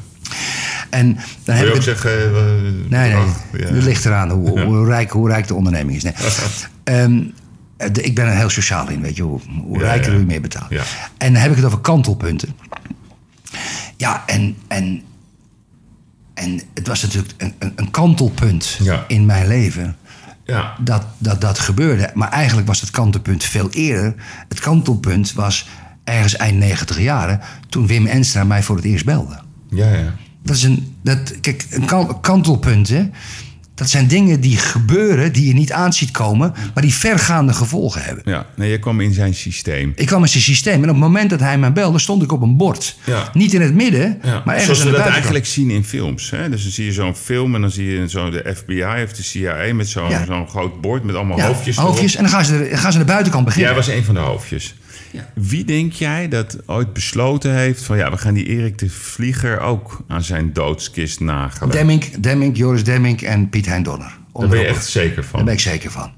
En 0.90 1.14
dan 1.44 1.56
Wil 1.56 1.56
heb 1.56 1.58
je 1.58 1.64
ik 1.66 1.70
ook 1.70 1.76
het, 1.76 1.84
zeggen... 1.84 2.12
eh, 2.36 2.62
Nee, 2.90 3.12
nee. 3.12 3.16
ach, 3.16 3.28
ja. 3.58 3.66
Het 3.66 3.84
ligt 3.84 4.06
eraan 4.06 4.30
hoe, 4.40 4.60
hoe, 4.62 4.86
rijk, 4.86 5.10
hoe 5.12 5.30
rijk 5.30 5.48
de 5.48 5.54
onderneming 5.56 5.98
is. 5.98 6.04
Nee. 6.04 6.14
Ehm, 6.84 7.22
de- 7.92 8.02
ik 8.04 8.16
ben 8.16 8.26
er 8.26 8.36
heel 8.36 8.50
sociaal 8.50 8.90
in, 8.90 9.02
weet 9.02 9.16
je. 9.16 9.24
Hoe, 9.24 9.40
hoe 9.64 9.78
Ja, 9.78 9.84
rijker, 9.84 10.12
ja. 10.12 10.18
hoe 10.18 10.26
meer 10.26 10.42
betaalt. 10.42 10.70
Ja. 10.70 10.84
En 11.18 11.34
dan 11.34 11.42
heb 11.42 11.52
ik 11.52 11.58
het 11.58 11.66
over 11.66 11.80
kantelpunten. 11.80 12.50
Ja, 13.98 14.24
en, 14.26 14.56
en, 14.68 15.02
en 16.34 16.62
het 16.74 16.88
was 16.88 17.02
natuurlijk 17.02 17.34
een, 17.38 17.54
een, 17.60 17.72
een 17.76 17.92
kantelpunt 17.92 18.80
in 19.08 19.26
mijn 19.26 19.48
leven. 19.48 19.98
Ja. 20.50 20.76
Dat, 20.80 21.04
dat 21.18 21.42
dat 21.42 21.60
gebeurde. 21.60 22.12
Maar 22.14 22.30
eigenlijk 22.30 22.68
was 22.68 22.82
het 22.82 22.92
kantelpunt 22.92 23.44
veel 23.44 23.70
eerder. 23.70 24.16
Het 24.48 24.60
kantelpunt 24.60 25.34
was 25.34 25.68
ergens 26.04 26.36
eind 26.36 26.58
90 26.58 27.00
jaren... 27.00 27.40
toen 27.70 27.88
Wim 27.88 28.06
Enstra 28.06 28.44
mij 28.44 28.64
voor 28.64 28.76
het 28.76 28.86
eerst 28.86 29.06
belde. 29.06 29.40
Ja, 29.70 29.94
ja. 29.94 30.14
Dat 30.44 30.56
is 30.56 30.64
een, 30.64 30.96
dat, 31.04 31.40
kijk, 31.40 31.66
een 31.70 31.86
kan- 31.86 32.22
kantelpunt, 32.22 32.88
hè? 32.90 33.10
Dat 33.80 33.90
zijn 33.90 34.08
dingen 34.08 34.40
die 34.42 34.58
gebeuren, 34.58 35.32
die 35.34 35.48
je 35.48 35.54
niet 35.54 35.72
aan 35.72 35.94
ziet 35.94 36.12
komen, 36.12 36.54
maar 36.74 36.84
die 36.84 36.94
vergaande 36.94 37.54
gevolgen 37.54 38.02
hebben. 38.04 38.24
Ja, 38.26 38.46
nee, 38.56 38.72
je 38.72 38.80
kwam 38.80 39.00
in 39.02 39.14
zijn 39.14 39.34
systeem. 39.34 39.92
Ik 39.96 40.08
kwam 40.08 40.22
in 40.22 40.30
zijn 40.30 40.44
systeem 40.44 40.74
en 40.74 40.82
op 40.90 40.96
het 40.96 40.98
moment 40.98 41.30
dat 41.30 41.40
hij 41.40 41.58
mij 41.58 41.74
belde, 41.74 42.00
stond 42.00 42.24
ik 42.24 42.32
op 42.32 42.42
een 42.42 42.58
bord. 42.58 42.96
Ja. 43.06 43.30
Niet 43.34 43.54
in 43.54 43.62
het 43.62 43.74
midden, 43.74 44.20
Ja. 44.24 44.42
maar 44.46 44.56
ergens 44.56 44.64
Zoals 44.66 44.80
we 44.80 44.86
de 44.86 44.92
dat 44.92 45.00
buitenkant. 45.00 45.14
eigenlijk 45.14 45.46
zien 45.46 45.70
in 45.70 45.84
films. 45.84 46.30
Hè? 46.30 46.50
Dus 46.50 46.64
dan 46.64 46.72
zie 46.72 46.86
je 46.86 46.92
zo'n 46.92 47.16
film 47.16 47.56
en 47.56 47.62
dan 47.62 47.72
zie 47.72 47.86
je 47.92 48.10
zo 48.10 48.30
de 48.30 48.54
FBI 48.56 49.04
of 49.06 49.14
de 49.14 49.24
CIA 49.24 49.74
met 49.74 49.88
zo'n 49.90 50.10
Ja. 50.10 50.26
zo'n 50.26 50.48
groot 50.48 50.82
bord 50.82 51.04
met 51.04 51.16
allemaal 51.16 51.42
hoofdjes. 51.42 51.78
erop. 51.78 51.90
hoofdjes 51.90 52.16
en 52.16 52.22
dan 52.24 52.32
gaan, 52.32 52.46
ze 52.46 52.56
er, 52.64 52.78
gaan 52.78 52.92
ze 52.92 52.98
aan 52.98 53.04
de 53.06 53.12
buitenkant 53.12 53.46
beginnen. 53.46 53.70
Jij 53.74 53.80
was 53.80 53.88
een 53.96 54.04
van 54.04 54.14
de 54.14 54.20
hoofdjes. 54.20 54.76
Wie 55.34 55.66
denk 55.66 55.94
jij 55.94 56.28
dat 56.28 56.58
ooit 56.66 56.94
besloten 56.94 57.56
heeft 57.56 57.84
van 57.84 57.98
ja, 57.98 58.12
we 58.12 58.18
gaan 58.18 58.34
die 58.34 58.46
Erik 58.46 58.78
de 58.78 58.90
Vlieger 58.90 59.60
ook 59.60 60.04
aan 60.08 60.24
zijn 60.24 60.54
doodskist 60.54 61.20
nagelen? 61.20 61.72
Demming, 61.72 62.16
Demming, 62.16 62.58
Joris 62.58 62.84
Demming 62.84 63.22
en 63.22 63.50
Piet 63.50 63.66
Hein 63.66 63.84
Donner. 63.84 64.18
Daar 64.34 64.48
ben 64.48 64.60
je 64.60 64.66
echt 64.66 64.86
zeker 64.86 65.24
van. 65.24 65.36
Daar 65.36 65.44
ben 65.44 65.54
ik 65.54 65.60
zeker 65.60 65.92
van. 65.92 66.12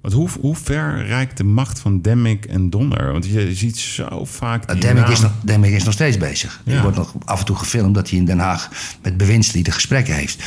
Want 0.00 0.14
hoe, 0.14 0.28
hoe 0.40 0.56
ver 0.56 1.06
reikt 1.06 1.36
de 1.36 1.44
macht 1.44 1.80
van 1.80 2.00
Demmink 2.00 2.44
en 2.44 2.70
Donner? 2.70 3.12
Want 3.12 3.26
je 3.26 3.54
ziet 3.54 3.78
zo 3.78 4.24
vaak 4.24 4.68
die 4.72 4.80
Demming 4.80 5.08
is, 5.08 5.20
nog, 5.20 5.32
Demming 5.42 5.74
is 5.74 5.84
nog 5.84 5.92
steeds 5.92 6.16
bezig. 6.16 6.60
Ja. 6.64 6.72
Die 6.72 6.80
wordt 6.80 6.96
nog 6.96 7.14
af 7.24 7.38
en 7.38 7.44
toe 7.44 7.56
gefilmd 7.56 7.94
dat 7.94 8.10
hij 8.10 8.18
in 8.18 8.24
Den 8.24 8.38
Haag 8.38 8.70
met 9.02 9.16
bewindslieden 9.16 9.72
gesprekken 9.72 10.14
heeft. 10.14 10.42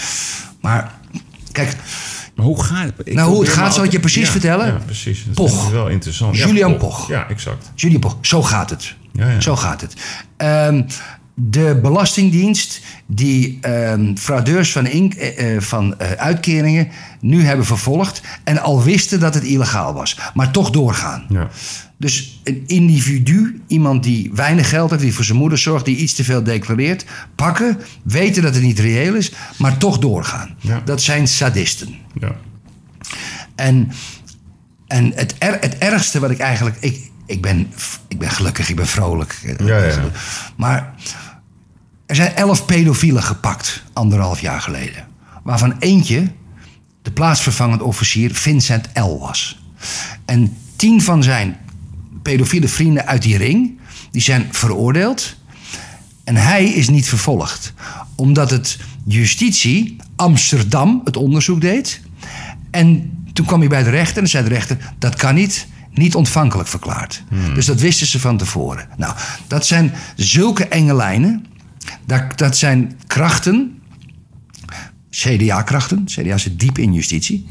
Maar 0.61 0.99
kijk, 1.51 1.75
Maar 2.35 2.45
hoe 2.45 2.63
gaat 2.63 2.91
het? 2.97 3.13
Nou, 3.13 3.29
hoe 3.29 3.41
het 3.41 3.49
gaat, 3.49 3.73
zal 3.73 3.83
ik 3.83 3.91
je 3.91 3.99
precies 3.99 4.25
Ja, 4.25 4.31
vertellen? 4.31 4.65
Ja, 4.65 4.79
precies. 4.85 5.25
Dat 5.25 5.33
Poch. 5.35 5.65
is 5.65 5.71
wel 5.71 5.87
interessant. 5.87 6.37
Julian 6.37 6.77
Poch. 6.77 7.07
Ja, 7.07 7.29
exact. 7.29 7.71
Jullie 7.75 7.99
Poch, 7.99 8.17
zo 8.21 8.43
gaat 8.43 8.69
het. 8.69 8.95
Ja, 9.13 9.29
ja. 9.29 9.39
Zo 9.41 9.55
gaat 9.55 9.81
het. 9.81 9.93
Ehm, 10.37 10.81
de 11.33 11.79
Belastingdienst 11.81 12.81
die 13.05 13.57
ehm, 13.61 14.15
fraudeurs 14.15 14.71
van, 14.71 14.85
eh, 14.85 15.55
eh, 15.55 15.61
van 15.61 15.99
eh, 15.99 16.11
uitkeringen 16.11 16.87
nu 17.19 17.43
hebben 17.43 17.65
vervolgd 17.65 18.21
en 18.43 18.61
al 18.61 18.83
wisten 18.83 19.19
dat 19.19 19.33
het 19.33 19.43
illegaal 19.43 19.93
was, 19.93 20.19
maar 20.33 20.51
toch 20.51 20.69
doorgaan. 20.69 21.25
Ja. 21.29 21.49
Dus 21.97 22.41
een 22.43 22.63
individu, 22.67 23.61
iemand 23.67 24.03
die 24.03 24.31
weinig 24.33 24.69
geld 24.69 24.89
heeft, 24.89 25.01
die 25.01 25.13
voor 25.13 25.23
zijn 25.23 25.37
moeder 25.37 25.57
zorgt, 25.57 25.85
die 25.85 25.95
iets 25.95 26.13
te 26.13 26.23
veel 26.23 26.43
declareert, 26.43 27.05
pakken, 27.35 27.77
weten 28.03 28.43
dat 28.43 28.53
het 28.53 28.63
niet 28.63 28.79
reëel 28.79 29.15
is, 29.15 29.31
maar 29.57 29.77
toch 29.77 29.99
doorgaan. 29.99 30.55
Ja. 30.59 30.81
Dat 30.85 31.01
zijn 31.01 31.27
sadisten. 31.27 31.95
Ja. 32.19 32.35
En, 33.55 33.91
en 34.87 35.11
het, 35.15 35.35
er, 35.37 35.57
het 35.59 35.77
ergste 35.77 36.19
wat 36.19 36.31
ik 36.31 36.39
eigenlijk. 36.39 36.77
Ik, 36.79 37.10
ik, 37.31 37.41
ben, 37.41 37.73
ik 38.07 38.19
ben 38.19 38.29
gelukkig, 38.29 38.69
ik 38.69 38.75
ben 38.75 38.87
vrolijk. 38.87 39.55
Ja, 39.63 39.77
ja. 39.77 40.09
Maar 40.55 40.93
er 42.05 42.15
zijn 42.15 42.35
elf 42.35 42.65
pedofielen 42.65 43.23
gepakt, 43.23 43.83
anderhalf 43.93 44.41
jaar 44.41 44.61
geleden. 44.61 45.07
Waarvan 45.43 45.75
eentje 45.79 46.31
de 47.01 47.11
plaatsvervangend 47.11 47.81
officier 47.81 48.35
Vincent 48.35 48.89
L. 48.93 49.19
was. 49.19 49.63
En 50.25 50.57
tien 50.75 51.01
van 51.01 51.23
zijn 51.23 51.57
pedofiele 52.21 52.67
vrienden 52.67 53.05
uit 53.05 53.21
die 53.21 53.37
ring, 53.37 53.79
die 54.11 54.21
zijn 54.21 54.47
veroordeeld. 54.51 55.35
En 56.23 56.35
hij 56.35 56.65
is 56.65 56.89
niet 56.89 57.09
vervolgd. 57.09 57.73
Omdat 58.15 58.49
het 58.49 58.77
justitie 59.03 59.95
Amsterdam 60.15 61.01
het 61.03 61.17
onderzoek 61.17 61.61
deed. 61.61 62.01
En 62.71 63.11
toen 63.33 63.45
kwam 63.45 63.59
hij 63.59 63.69
bij 63.69 63.83
de 63.83 63.89
rechter 63.89 64.21
en 64.21 64.29
zei 64.29 64.43
de 64.43 64.49
rechter... 64.49 64.93
dat 64.97 65.15
kan 65.15 65.35
niet, 65.35 65.67
niet 65.93 66.15
ontvankelijk 66.15 66.69
verklaard. 66.69 67.23
Dus 67.53 67.65
dat 67.65 67.79
wisten 67.79 68.07
ze 68.07 68.19
van 68.19 68.37
tevoren. 68.37 68.87
Nou, 68.97 69.15
dat 69.47 69.65
zijn 69.65 69.93
zulke 70.15 70.67
enge 70.67 70.95
lijnen. 70.95 71.45
Dat, 72.05 72.37
dat 72.37 72.57
zijn 72.57 72.99
krachten, 73.07 73.81
CDA-krachten. 75.09 76.03
CDA 76.05 76.37
zit 76.37 76.59
diep 76.59 76.77
in 76.77 76.93
justitie. 76.93 77.47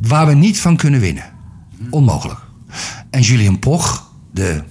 Waar 0.00 0.26
we 0.26 0.34
niet 0.34 0.60
van 0.60 0.76
kunnen 0.76 1.00
winnen. 1.00 1.24
Onmogelijk. 1.90 2.40
En 3.10 3.20
Julian 3.20 3.58
Poch, 3.58 4.10
de 4.32 4.62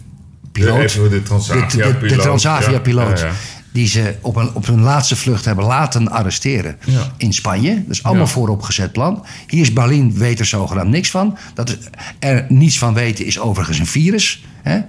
piloot... 0.52 0.94
de 0.94 1.24
Transavia-piloot, 1.24 2.00
de, 2.00 2.08
de, 2.08 2.16
de 2.16 2.22
Transavia-piloot 2.22 3.20
ja, 3.20 3.26
ja, 3.26 3.32
ja. 3.32 3.38
Die 3.78 3.88
ze 3.88 4.16
op, 4.22 4.36
een, 4.36 4.50
op 4.54 4.66
hun 4.66 4.82
laatste 4.82 5.16
vlucht 5.16 5.46
hebben 5.46 5.66
laten 5.66 6.12
arresteren 6.12 6.78
Ja. 6.86 7.12
in 7.18 7.34
Spanje. 7.34 7.74
Dat 7.74 7.92
is 7.96 8.04
allemaal 8.04 8.26
Ja. 8.26 8.32
vooropgezet 8.32 8.92
plan. 8.92 9.26
Hier 9.48 9.62
is 9.62 9.74
Berlin, 9.74 10.14
weet 10.14 10.40
er 10.40 10.46
zogenaamd 10.46 10.90
niks 10.90 11.10
van. 11.10 11.38
Dat 11.54 11.70
is- 11.70 11.78
er 12.20 12.46
niets 12.50 12.78
van 12.78 12.94
weten 12.94 13.26
is 13.26 13.40
overigens 13.40 13.80
een 13.80 13.86
virus. 13.88 14.44
Hè? 14.62 14.80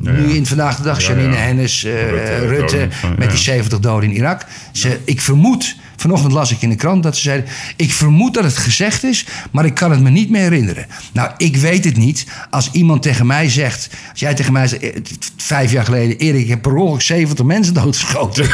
Nu 0.00 0.32
in 0.32 0.46
vandaag 0.46 0.76
de 0.76 0.82
dag, 0.82 1.00
Ja, 1.00 1.08
Janine 1.08 1.34
ja. 1.34 1.40
Hennis, 1.40 1.84
eh, 1.84 2.38
Rutte, 2.38 2.86
van- 2.90 3.14
met 3.18 3.30
die 3.30 3.38
70 3.38 3.78
doden 3.80 4.10
in 4.10 4.16
Irak. 4.16 4.46
Ze, 4.72 4.98
Ik 5.04 5.20
vermoed, 5.20 5.76
vanochtend 5.96 6.32
las 6.32 6.50
ik 6.50 6.62
in 6.62 6.68
de 6.68 6.74
krant 6.74 7.02
dat 7.02 7.16
ze 7.16 7.22
zeiden... 7.22 7.48
ik 7.76 7.92
vermoed 7.92 8.34
dat 8.34 8.44
het 8.44 8.56
gezegd 8.56 9.04
is, 9.04 9.26
maar 9.50 9.64
ik 9.64 9.74
kan 9.74 9.90
het 9.90 10.00
me 10.00 10.10
niet 10.10 10.30
meer 10.30 10.40
herinneren. 10.40 10.86
Nou, 11.12 11.30
ik 11.36 11.56
weet 11.56 11.84
het 11.84 11.96
niet. 11.96 12.26
Als 12.50 12.70
iemand 12.72 13.02
tegen 13.02 13.26
mij 13.26 13.48
zegt... 13.50 13.88
als 14.10 14.20
jij 14.20 14.34
tegen 14.34 14.52
mij 14.52 14.66
zegt, 14.68 14.82
eh, 14.82 14.90
vijf 15.36 15.72
jaar 15.72 15.84
geleden... 15.84 16.18
Erik, 16.18 16.42
ik 16.42 16.48
heb 16.48 16.62
per 16.62 16.74
ongeluk 16.76 17.00
70 17.02 17.44
mensen 17.44 17.74
doodgeschoten. 17.74 18.48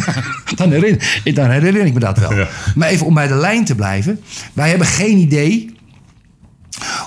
dan, 0.56 0.70
herinner, 0.70 1.20
dan 1.34 1.50
herinner 1.50 1.86
ik 1.86 1.92
me 1.94 2.00
dat 2.00 2.18
wel. 2.18 2.46
Maar 2.74 2.88
even 2.88 3.06
om 3.06 3.14
bij 3.14 3.26
de 3.28 3.34
lijn 3.34 3.64
te 3.64 3.74
blijven. 3.74 4.20
Wij 4.52 4.68
hebben 4.68 4.86
geen 4.86 5.18
idee 5.18 5.74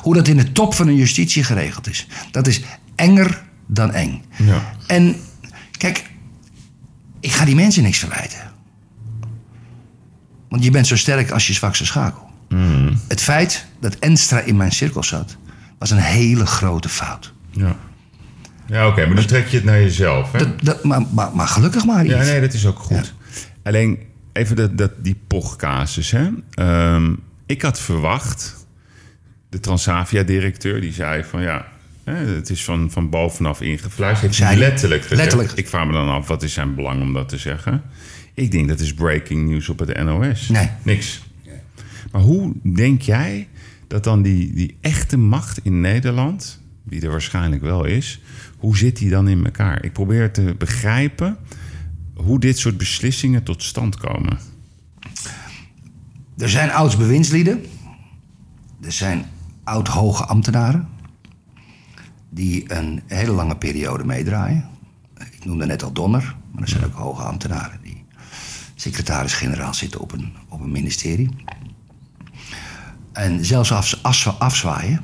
hoe 0.01 0.13
dat 0.13 0.27
in 0.27 0.37
de 0.37 0.51
top 0.51 0.73
van 0.73 0.85
de 0.85 0.95
justitie 0.95 1.43
geregeld 1.43 1.89
is. 1.89 2.07
Dat 2.31 2.47
is 2.47 2.61
enger 2.95 3.47
dan 3.71 3.91
eng. 3.91 4.23
Ja. 4.37 4.73
En 4.87 5.15
kijk, 5.77 6.09
ik 7.19 7.31
ga 7.31 7.45
die 7.45 7.55
mensen 7.55 7.83
niks 7.83 7.97
verwijten. 7.97 8.51
Want 10.49 10.63
je 10.63 10.71
bent 10.71 10.87
zo 10.87 10.95
sterk 10.95 11.31
als 11.31 11.47
je 11.47 11.53
zwakste 11.53 11.85
schakel. 11.85 12.27
Het 13.07 13.21
feit 13.21 13.65
dat 13.79 13.95
Enstra 13.95 14.39
in 14.39 14.57
mijn 14.57 14.71
cirkel 14.71 15.03
zat, 15.03 15.37
was 15.77 15.91
een 15.91 15.97
hele 15.97 16.45
grote 16.45 16.89
fout. 16.89 17.33
Ja, 17.51 17.75
ja 18.67 18.87
oké, 18.87 19.05
maar 19.05 19.15
dan 19.15 19.25
trek 19.25 19.47
je 19.47 19.55
het 19.55 19.65
naar 19.65 19.79
jezelf. 19.79 20.31
Hè? 20.31 20.39
Dat, 20.39 20.61
dat, 20.61 20.83
maar, 20.83 21.01
maar, 21.11 21.35
maar 21.35 21.47
gelukkig 21.47 21.85
maar, 21.85 22.05
Yves. 22.05 22.25
Ja, 22.25 22.31
nee, 22.31 22.41
dat 22.41 22.53
is 22.53 22.65
ook 22.65 22.79
goed. 22.79 23.13
Alleen 23.63 23.99
even 24.33 24.55
dat, 24.55 24.77
dat, 24.77 24.91
die 24.97 25.21
pochcasus. 25.27 26.11
Hè? 26.11 26.29
Ehm, 26.53 27.13
ik 27.45 27.61
had 27.61 27.79
verwacht, 27.79 28.67
de 29.49 29.59
Transavia-directeur, 29.59 30.81
die 30.81 30.93
zei 30.93 31.23
van 31.23 31.41
ja, 31.41 31.65
het 32.15 32.49
is 32.49 32.63
van, 32.63 32.91
van 32.91 33.09
bovenaf 33.09 33.61
ingefluisterd. 33.61 34.35
Heeft 34.35 34.49
hij 34.49 34.57
letterlijk 34.57 35.01
gezegd. 35.01 35.21
letterlijk. 35.21 35.51
Ik 35.51 35.67
vraag 35.67 35.85
me 35.85 35.91
dan 35.91 36.09
af, 36.09 36.27
wat 36.27 36.43
is 36.43 36.53
zijn 36.53 36.75
belang 36.75 37.01
om 37.01 37.13
dat 37.13 37.29
te 37.29 37.37
zeggen? 37.37 37.81
Ik 38.33 38.51
denk 38.51 38.67
dat 38.67 38.79
is 38.79 38.93
breaking 38.93 39.49
news 39.49 39.69
op 39.69 39.79
het 39.79 40.03
NOS. 40.03 40.49
Nee. 40.49 40.69
Niks. 40.83 41.21
Maar 42.11 42.21
hoe 42.21 42.53
denk 42.63 43.01
jij 43.01 43.47
dat 43.87 44.03
dan 44.03 44.21
die, 44.21 44.53
die 44.53 44.77
echte 44.81 45.17
macht 45.17 45.59
in 45.63 45.81
Nederland, 45.81 46.61
die 46.83 47.01
er 47.01 47.09
waarschijnlijk 47.09 47.61
wel 47.61 47.85
is, 47.85 48.21
hoe 48.57 48.77
zit 48.77 48.97
die 48.97 49.09
dan 49.09 49.27
in 49.27 49.45
elkaar? 49.45 49.83
Ik 49.83 49.93
probeer 49.93 50.31
te 50.31 50.55
begrijpen 50.57 51.37
hoe 52.13 52.39
dit 52.39 52.57
soort 52.57 52.77
beslissingen 52.77 53.43
tot 53.43 53.63
stand 53.63 53.97
komen. 53.97 54.39
Er 56.37 56.49
zijn 56.49 56.71
ouds-bewindslieden. 56.71 57.65
Er 58.81 58.91
zijn 58.91 59.25
oud-hoge 59.63 60.25
ambtenaren. 60.25 60.87
Die 62.29 62.73
een 62.73 63.01
hele 63.07 63.31
lange 63.31 63.57
periode 63.57 64.03
meedraaien. 64.05 64.69
Ik 65.31 65.45
noemde 65.45 65.65
net 65.65 65.83
al 65.83 65.91
Donner. 65.93 66.35
Maar 66.51 66.61
er 66.61 66.69
zijn 66.69 66.85
ook 66.85 66.93
hoge 66.93 67.21
ambtenaren 67.21 67.79
die 67.81 68.05
secretaris-generaal 68.75 69.73
zitten 69.73 69.99
op 69.99 70.11
een, 70.11 70.33
op 70.49 70.61
een 70.61 70.71
ministerie. 70.71 71.29
En 73.11 73.45
zelfs 73.45 73.71
als 73.71 73.89
ze 73.89 73.97
afzwa- 74.01 74.35
afzwaaien, 74.39 75.01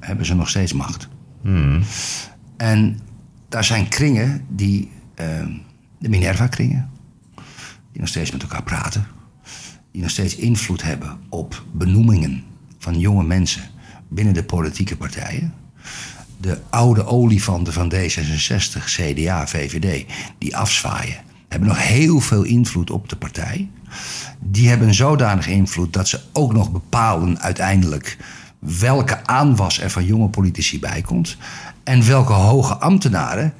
hebben 0.00 0.26
ze 0.26 0.34
nog 0.34 0.48
steeds 0.48 0.72
macht. 0.72 1.08
En 2.56 2.98
daar 3.48 3.64
zijn 3.64 3.88
kringen 3.88 4.46
die, 4.48 4.90
ehm, 5.14 5.50
de 5.98 6.08
Minerva-kringen, 6.08 6.90
die 7.92 8.00
nog 8.00 8.08
steeds 8.08 8.30
met 8.32 8.42
elkaar 8.42 8.62
praten 8.62 9.06
die 9.92 10.02
nog 10.02 10.10
steeds 10.10 10.36
invloed 10.36 10.82
hebben 10.82 11.18
op 11.28 11.64
benoemingen 11.72 12.44
van 12.78 12.98
jonge 12.98 13.24
mensen 13.24 13.62
binnen 14.08 14.34
de 14.34 14.44
politieke 14.44 14.96
partijen. 14.96 15.54
De 16.42 16.58
oude 16.70 17.04
olifanten 17.04 17.72
van 17.72 17.92
D66, 17.94 18.84
CDA, 18.84 19.46
VVD, 19.46 20.04
die 20.38 20.56
afzwaaien, 20.56 21.16
hebben 21.48 21.68
nog 21.68 21.82
heel 21.82 22.20
veel 22.20 22.42
invloed 22.42 22.90
op 22.90 23.08
de 23.08 23.16
partij. 23.16 23.70
Die 24.38 24.68
hebben 24.68 24.94
zodanig 24.94 25.46
invloed 25.46 25.92
dat 25.92 26.08
ze 26.08 26.20
ook 26.32 26.52
nog 26.52 26.72
bepalen 26.72 27.40
uiteindelijk 27.40 28.16
welke 28.58 29.26
aanwas 29.26 29.80
er 29.80 29.90
van 29.90 30.04
jonge 30.04 30.28
politici 30.28 30.78
bij 30.78 31.00
komt. 31.00 31.36
En 31.84 32.06
welke 32.06 32.32
hoge 32.32 32.74
ambtenaren 32.74 33.54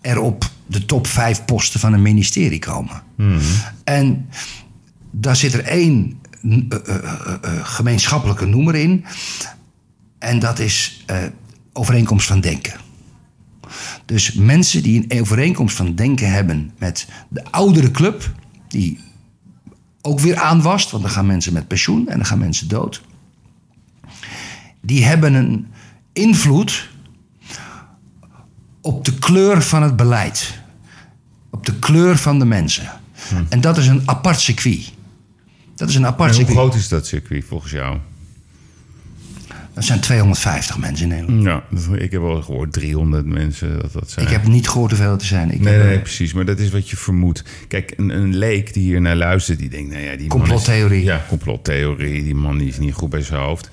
er 0.00 0.20
op 0.20 0.50
de 0.66 0.84
top 0.84 1.06
vijf 1.06 1.44
posten 1.44 1.80
van 1.80 1.92
een 1.92 2.02
ministerie 2.02 2.58
komen. 2.58 3.02
En 3.84 4.28
daar 5.10 5.36
zit 5.36 5.52
er 5.52 5.64
één 5.64 6.20
eh, 6.42 6.60
eh, 6.86 6.94
eh, 7.42 7.50
gemeenschappelijke 7.62 8.46
noemer 8.46 8.74
in. 8.74 9.04
En 10.18 10.38
dat 10.38 10.58
is 10.58 11.04
overeenkomst 11.76 12.26
van 12.26 12.40
denken. 12.40 12.74
Dus 14.04 14.32
mensen 14.32 14.82
die 14.82 15.06
een 15.08 15.20
overeenkomst 15.20 15.76
van 15.76 15.94
denken 15.94 16.32
hebben 16.32 16.72
met 16.78 17.08
de 17.28 17.44
oudere 17.50 17.90
club, 17.90 18.32
die 18.68 19.00
ook 20.00 20.20
weer 20.20 20.36
aanwast, 20.36 20.90
want 20.90 21.02
dan 21.02 21.12
gaan 21.12 21.26
mensen 21.26 21.52
met 21.52 21.68
pensioen 21.68 22.08
en 22.08 22.16
dan 22.16 22.26
gaan 22.26 22.38
mensen 22.38 22.68
dood. 22.68 23.02
Die 24.80 25.04
hebben 25.04 25.34
een 25.34 25.66
invloed 26.12 26.88
op 28.80 29.04
de 29.04 29.18
kleur 29.18 29.62
van 29.62 29.82
het 29.82 29.96
beleid. 29.96 30.58
Op 31.50 31.66
de 31.66 31.78
kleur 31.78 32.16
van 32.16 32.38
de 32.38 32.44
mensen. 32.44 32.90
En 33.48 33.60
dat 33.60 33.76
is 33.76 33.86
een 33.86 34.02
apart 34.04 34.40
circuit. 34.40 34.92
Dat 35.74 35.88
is 35.88 35.94
een 35.94 36.06
apart 36.06 36.30
En 36.30 36.36
hoe 36.36 36.44
circuit. 36.44 36.66
groot 36.68 36.80
is 36.80 36.88
dat 36.88 37.06
circuit 37.06 37.44
volgens 37.44 37.72
jou? 37.72 37.98
Dat 39.76 39.84
zijn 39.84 40.00
250 40.00 40.78
mensen 40.78 41.10
in 41.10 41.26
Nederland. 41.26 41.42
Ja, 41.90 41.96
ik 41.96 42.10
heb 42.12 42.20
wel 42.20 42.42
gehoord 42.42 42.72
300 42.72 43.26
mensen 43.26 43.80
dat 43.80 43.92
dat 43.92 44.10
zijn. 44.10 44.26
Ik 44.26 44.32
heb 44.32 44.46
niet 44.46 44.68
gehoord 44.68 44.90
hoeveel 44.90 45.10
het 45.10 45.20
er 45.20 45.26
zijn. 45.26 45.50
Ik 45.52 45.60
Nee, 45.60 45.74
heb, 45.74 45.84
nee, 45.84 45.94
eh, 45.96 46.02
precies. 46.02 46.32
Maar 46.32 46.44
dat 46.44 46.58
is 46.58 46.70
wat 46.70 46.90
je 46.90 46.96
vermoedt. 46.96 47.44
Kijk, 47.68 47.92
een, 47.96 48.10
een 48.10 48.36
leek 48.36 48.74
die 48.74 48.82
hier 48.82 49.00
naar 49.00 49.16
luistert, 49.16 49.58
die 49.58 49.68
denkt, 49.68 49.90
nou 49.92 50.02
ja, 50.04 50.10
die 50.12 50.20
is- 50.20 50.26
Complottheorie. 50.28 51.04
ja, 51.04 51.24
complottheorie. 51.28 52.22
Die 52.24 52.34
man 52.34 52.58
die 52.58 52.68
is 52.68 52.78
niet 52.78 52.94
goed 52.94 53.10
bij 53.10 53.22
zijn 53.22 53.40
hoofd. 53.40 53.70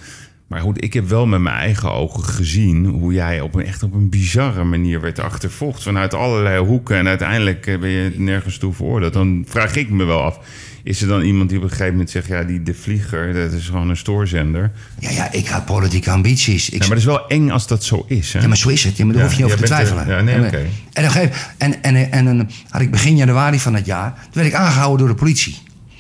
Maar 0.48 0.62
goed, 0.62 0.84
ik 0.84 0.94
heb 0.94 1.08
wel 1.08 1.26
met 1.26 1.40
mijn 1.42 1.56
eigen 1.56 1.92
ogen 1.92 2.24
gezien 2.24 2.86
hoe 2.86 3.14
jij 3.14 3.42
op 3.42 3.56
een, 3.56 3.66
echt 3.66 3.84
op 3.84 3.94
een 3.94 4.10
bizarre 4.10 4.64
manier 4.64 5.02
werd 5.02 5.20
achtervolgd 5.20 5.84
vanuit 5.84 6.14
allerlei 6.14 6.60
hoeken. 6.60 6.98
En 6.98 7.08
uiteindelijk 7.08 7.68
eh, 7.68 7.80
ben 7.80 7.90
je 7.90 8.12
nergens 8.18 8.58
toe 8.58 8.74
veroordeeld. 8.74 9.14
Dan 9.14 9.44
vraag 9.48 9.76
ik 9.76 9.90
me 9.90 10.04
wel 10.04 10.22
af, 10.22 10.40
is 10.84 11.02
er 11.02 11.08
dan 11.08 11.22
iemand 11.22 11.50
die 11.50 11.58
op 11.58 11.64
een 11.64 11.70
gegeven 11.70 11.92
moment 11.92 12.10
zegt, 12.10 12.28
ja, 12.28 12.44
die 12.44 12.64
De 12.64 12.74
Vlieger, 12.74 13.34
dat 13.34 13.52
is 13.52 13.66
gewoon 13.66 13.90
een 13.90 13.98
stoorzender. 13.98 14.72
Ja, 15.00 15.10
ja, 15.10 15.32
ik 15.32 15.48
had 15.48 15.66
politieke 15.66 16.12
ambities. 16.12 16.66
Ik, 16.70 16.72
Ja, 16.74 16.80
maar 16.80 16.88
dat 16.90 16.98
is 16.98 17.06
wel 17.06 17.28
eng 17.28 17.50
als 17.50 17.68
dat 17.68 17.84
zo 17.84 18.06
is, 18.08 18.34
hè? 18.34 18.40
Ja, 18.40 18.48
maar 18.48 18.58
zo 18.58 18.70
is 18.70 18.84
het. 18.84 18.98
Ja, 18.98 19.06
maar 19.06 19.14
daar 19.14 19.24
Ja, 19.24 19.30
hoef 19.30 19.38
je 19.38 19.44
niet 19.44 19.54
over 19.54 19.66
te 19.66 19.72
twijfelen. 19.74 20.08
er- 20.08 20.16
ja, 20.18 20.22
nee, 20.22 20.36
En, 20.36 20.46
oké. 20.46 20.66
En, 20.94 21.02
dan 21.04 21.12
geef- 21.12 21.50
en, 21.58 21.84
en, 21.84 22.12
en, 22.12 22.26
dan 22.26 22.50
had 22.70 22.82
ik 22.82 22.92
begin 22.92 23.16
januari 23.16 23.60
van 23.60 23.74
het 23.76 23.86
jaar... 23.86 24.14
toen 24.14 24.30
werd 24.34 24.48
ik 24.48 24.54
aangehouden 24.54 25.00
door 25.00 25.16
de 25.16 25.22
politie. 25.22 25.58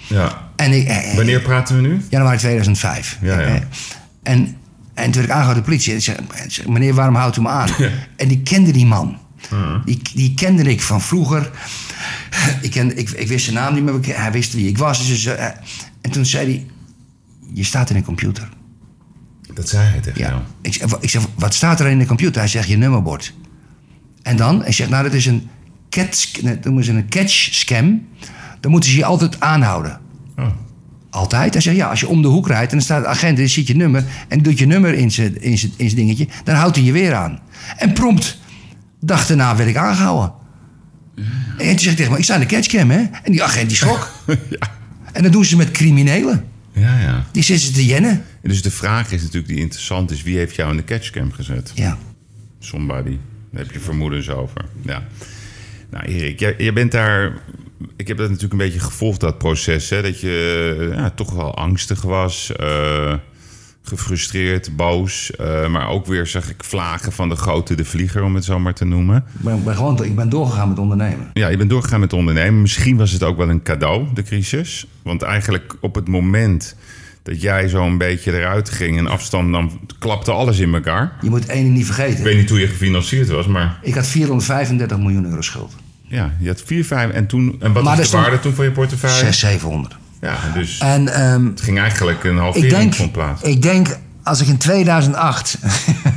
Ja. 0.07 0.49
En 0.55 0.71
ik, 0.71 0.87
eh, 0.87 1.15
Wanneer 1.15 1.39
praten 1.41 1.75
we 1.75 1.81
nu? 1.81 2.01
Januari 2.09 2.37
2005. 2.37 3.17
Ja, 3.21 3.39
ja. 3.39 3.45
Eh, 3.47 3.53
En, 4.23 4.55
en 4.93 5.03
toen 5.03 5.13
werd 5.13 5.25
ik 5.25 5.29
aangehouden 5.31 5.53
door 5.53 5.55
de 5.55 5.61
politie. 5.69 5.91
En 5.91 5.97
ik 5.97 6.03
zei, 6.03 6.17
zei, 6.47 6.69
meneer, 6.71 6.93
waarom 6.93 7.15
houdt 7.15 7.37
u 7.37 7.41
me 7.41 7.49
aan? 7.49 7.69
En 8.15 8.29
ik 8.31 8.43
kende 8.43 8.71
die 8.71 8.85
man. 8.85 9.17
Die, 9.85 10.01
die 10.13 10.33
kende 10.33 10.63
ik 10.63 10.81
van 10.81 11.01
vroeger. 11.01 11.51
Ik, 12.61 12.71
kende, 12.71 12.93
ik, 12.93 13.09
ik 13.09 13.27
wist 13.27 13.43
zijn 13.43 13.55
naam 13.55 13.73
niet 13.73 13.83
meer. 13.83 13.93
maar 13.93 14.03
Hij 14.21 14.31
wist 14.31 14.53
wie 14.53 14.67
ik 14.67 14.77
was. 14.77 15.07
Dus, 15.07 15.25
en 16.01 16.11
toen 16.11 16.25
zei 16.25 16.45
hij... 16.45 16.65
Je 17.53 17.63
staat 17.63 17.89
in 17.89 17.95
een 17.95 18.03
computer. 18.03 18.49
Dat 19.53 19.69
zei 19.69 19.89
hij 19.89 19.99
tegen 19.99 20.21
Ja. 20.21 20.27
jou. 20.29 20.41
Ik, 20.61 20.73
zeg, 20.73 20.97
ik 20.99 21.09
zeg, 21.09 21.21
wat 21.35 21.53
staat 21.53 21.79
er 21.79 21.87
in 21.87 21.99
de 21.99 22.05
computer? 22.05 22.39
Hij 22.41 22.47
zegt, 22.49 22.67
je 22.67 22.77
nummerbord. 22.77 23.33
En 24.21 24.35
dan? 24.35 24.61
Hij 24.61 24.71
zegt, 24.71 24.89
nou, 24.89 25.03
dat 25.03 25.13
is 25.13 25.25
een, 25.25 25.49
catch, 25.89 26.41
noemen 26.63 26.83
ze 26.83 26.91
een 26.91 27.09
catch 27.09 27.31
scam. 27.51 28.07
Dan 28.59 28.71
moeten 28.71 28.89
ze 28.89 28.97
je 28.97 29.05
altijd 29.05 29.39
aanhouden. 29.39 29.99
Oh. 30.37 30.45
Altijd? 31.09 31.53
Hij 31.53 31.61
zegt, 31.61 31.75
ja, 31.77 31.89
als 31.89 31.99
je 31.99 32.07
om 32.07 32.21
de 32.21 32.27
hoek 32.27 32.47
rijdt 32.47 32.71
en 32.71 32.77
dan 32.77 32.85
staat 32.85 33.03
de 33.03 33.09
agent 33.09 33.39
en 33.39 33.49
ziet 33.49 33.67
je 33.67 33.75
nummer... 33.75 34.05
en 34.27 34.41
doet 34.41 34.59
je 34.59 34.65
nummer 34.65 34.93
in 34.93 35.11
zijn 35.11 35.41
in 35.41 35.57
zijn- 35.57 35.73
in 35.77 35.89
zijn 35.89 36.01
dingetje, 36.01 36.27
dan 36.43 36.55
houdt 36.55 36.75
hij 36.75 36.85
je 36.85 36.91
weer 36.91 37.13
aan. 37.13 37.39
En 37.77 37.93
prompt, 37.93 38.39
dag 38.99 39.25
daarna 39.27 39.55
werd 39.55 39.69
ik 39.69 39.77
aangehouden. 39.77 40.33
En 41.57 41.69
toen 41.69 41.79
zegt 41.79 41.97
tegen 41.97 42.11
me, 42.11 42.17
ik 42.17 42.23
sta 42.23 42.33
in 42.33 42.39
de 42.39 42.45
catchcam, 42.45 42.89
hè? 42.91 43.01
En 43.23 43.31
die 43.31 43.43
agent 43.43 43.67
die 43.67 43.77
schrok. 43.77 44.11
ja. 44.59 44.71
En 45.13 45.23
dat 45.23 45.31
doen 45.31 45.45
ze 45.45 45.55
met 45.55 45.71
criminelen. 45.71 46.45
Ja, 46.73 46.99
ja. 46.99 47.25
Die 47.31 47.43
zitten 47.43 47.73
te 47.73 47.85
jennen. 47.85 48.11
En 48.41 48.49
dus 48.49 48.61
de 48.61 48.71
vraag 48.71 49.11
is 49.11 49.21
natuurlijk 49.21 49.47
die 49.47 49.59
interessant 49.61 50.11
is: 50.11 50.23
wie 50.23 50.37
heeft 50.37 50.55
jou 50.55 50.71
in 50.71 50.77
de 50.77 50.83
catchcam 50.83 51.31
gezet? 51.31 51.71
Ja. 51.75 51.97
Somebody. 52.59 53.17
Daar 53.51 53.63
heb 53.63 53.71
je 53.71 53.79
vermoedens 53.79 54.29
over. 54.29 54.65
Ja. 54.81 55.03
Nou, 55.89 56.05
Erik, 56.05 56.39
jij, 56.39 56.55
jij 56.57 56.73
bent 56.73 56.91
daar. 56.91 57.33
Ik 57.95 58.07
heb 58.07 58.17
dat 58.17 58.27
natuurlijk 58.27 58.53
een 58.53 58.67
beetje 58.67 58.79
gevolgd, 58.79 59.19
dat 59.19 59.37
proces. 59.37 59.89
Hè, 59.89 60.01
dat 60.01 60.19
je 60.19 60.89
ja, 60.95 61.09
toch 61.09 61.31
wel 61.33 61.55
angstig 61.55 62.01
was. 62.01 62.51
eh, 62.55 63.13
gefrustreerd, 63.83 64.75
boos. 64.75 65.31
eh, 65.35 65.67
maar 65.67 65.87
ook 65.89 66.05
weer, 66.05 66.27
zag 66.27 66.49
ik, 66.49 66.63
vlagen 66.63 67.11
van 67.11 67.29
de 67.29 67.35
grote 67.35 67.75
de 67.75 67.85
vlieger, 67.85 68.23
om 68.23 68.35
het 68.35 68.45
zo 68.45 68.59
maar 68.59 68.73
te 68.73 68.85
noemen. 68.85 69.17
Ik 69.37 69.41
ben, 69.43 69.63
ben 69.63 69.75
gewoon, 69.75 70.03
ik 70.03 70.15
ben 70.15 70.29
doorgegaan 70.29 70.69
met 70.69 70.79
ondernemen. 70.79 71.29
Ja, 71.33 71.47
je 71.47 71.57
bent 71.57 71.69
doorgegaan 71.69 71.99
met 71.99 72.13
ondernemen. 72.13 72.61
Misschien 72.61 72.97
was 72.97 73.11
het 73.11 73.23
ook 73.23 73.37
wel 73.37 73.49
een 73.49 73.63
cadeau, 73.63 74.05
de 74.13 74.23
crisis. 74.23 74.85
Want 75.01 75.21
eigenlijk 75.21 75.75
op 75.81 75.95
het 75.95 76.07
moment 76.07 76.75
dat 77.23 77.41
jij 77.41 77.67
zo 77.67 77.83
een 77.85 77.97
beetje 77.97 78.37
eruit 78.37 78.69
ging 78.69 78.97
en 78.97 79.07
afstand 79.07 79.49
nam, 79.49 79.79
klapte 79.99 80.31
alles 80.31 80.59
in 80.59 80.73
elkaar. 80.73 81.13
Je 81.21 81.29
moet 81.29 81.45
één 81.45 81.63
ding 81.63 81.73
niet 81.75 81.87
Ik 81.87 81.93
vergeten. 81.93 82.23
weet 82.23 82.37
niet 82.37 82.49
hoe 82.49 82.59
je 82.59 82.67
gefinancierd 82.67 83.27
was, 83.29 83.47
maar 83.47 83.79
Ik 83.81 83.93
had 83.93 84.07
435 84.07 84.97
miljoen 84.97 85.25
euro 85.25 85.41
schuld. 85.41 85.75
ja, 86.07 86.33
je 86.39 86.47
had 86.47 86.61
4, 86.65 86.85
5 86.85 87.11
en 87.11 87.27
toen. 87.27 87.55
En 87.59 87.73
wat 87.73 87.83
Maar 87.83 87.97
was 87.97 88.09
de 88.11 88.17
waarde 88.17 88.39
toen 88.39 88.53
van 88.53 88.65
je 88.65 88.71
portefeuille? 88.71 89.17
6, 89.17 89.39
700. 89.39 89.95
Ja, 90.23 90.35
dus 90.53 90.77
En 90.77 91.13
ehm, 91.13 91.45
het 91.45 91.61
ging 91.61 91.79
eigenlijk 91.79 92.23
een 92.23 92.37
halvering 92.37 92.71
denk, 92.71 92.93
van 92.93 93.11
plaats. 93.11 93.41
ik 93.41 93.61
denk, 93.61 93.97
als 94.23 94.41
ik 94.41 94.47
in 94.47 94.57
2008 94.57 95.57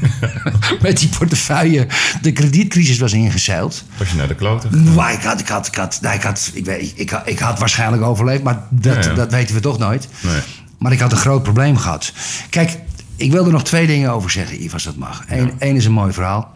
met 0.82 0.98
die 0.98 1.08
portefeuille 1.08 1.86
de 2.20 2.32
kredietcrisis 2.32 2.98
was 2.98 3.12
ingezeild. 3.12 3.84
Was 3.98 4.10
je 4.10 4.16
naar 4.16 4.28
de 4.28 4.34
kloten? 4.34 4.94
Maar 4.94 5.12
ik 5.12 5.22
had, 5.22 5.40
ik 5.40 5.48
had, 5.48 5.66
ik 5.66 5.74
had, 5.74 5.98
nou, 6.00 6.14
ik 6.14 6.22
had, 6.22 6.50
ik, 6.54 6.64
weet, 6.64 6.92
ik, 6.94 7.10
had, 7.10 7.22
ik 7.24 7.38
had 7.38 7.58
waarschijnlijk 7.58 8.02
overleefd, 8.02 8.42
maar 8.42 8.62
dat, 8.70 9.04
Ja, 9.04 9.10
ja. 9.10 9.16
dat 9.16 9.30
weten 9.30 9.54
we 9.54 9.60
toch 9.60 9.78
nooit. 9.78 10.08
Nee. 10.20 10.40
Maar 10.78 10.92
ik 10.92 11.00
had 11.00 11.12
een 11.12 11.18
groot 11.18 11.42
probleem 11.42 11.76
gehad. 11.76 12.12
Kijk, 12.50 12.78
ik 13.16 13.32
wil 13.32 13.44
er 13.46 13.52
nog 13.52 13.64
twee 13.64 13.86
dingen 13.86 14.10
over 14.12 14.30
zeggen, 14.30 14.56
Yves, 14.62 14.72
als 14.72 14.84
dat 14.84 14.96
mag. 14.96 15.24
Eén 15.28 15.52
één 15.58 15.76
is 15.76 15.84
een 15.84 15.92
mooi 15.92 16.12
verhaal. 16.12 16.52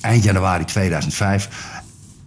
Eind 0.00 0.24
januari 0.24 0.64
2005. 0.64 1.48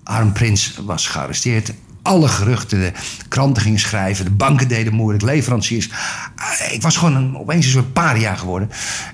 Arm 0.04 0.32
Prins 0.32 0.80
was 0.86 1.08
gearresteerd. 1.08 1.74
Alle 2.08 2.28
geruchten. 2.28 2.80
De 2.80 2.92
kranten 3.28 3.62
gingen 3.62 3.80
schrijven, 3.80 4.26
de 4.26 4.32
banken 4.32 4.68
deden 4.68 4.94
moeilijk, 4.94 5.24
leveranciers. 5.24 5.90
Ah, 6.36 6.74
Ik 6.74 6.82
was 6.82 6.98
gewoon 6.98 7.16
een, 7.16 7.38
opeens 7.38 7.66
een 7.66 7.72
soort 7.72 7.94
paria 7.94 8.36
geworden. 8.36 8.70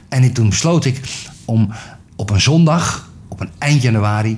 En 0.10 0.34
toen 0.34 0.50
besloot 0.50 0.86
ik 0.86 1.00
om 1.46 1.74
op 2.16 2.30
een 2.30 2.42
zondag, 2.42 3.10
op 3.28 3.40
een 3.40 3.52
eind 3.58 3.82
januari... 3.82 4.38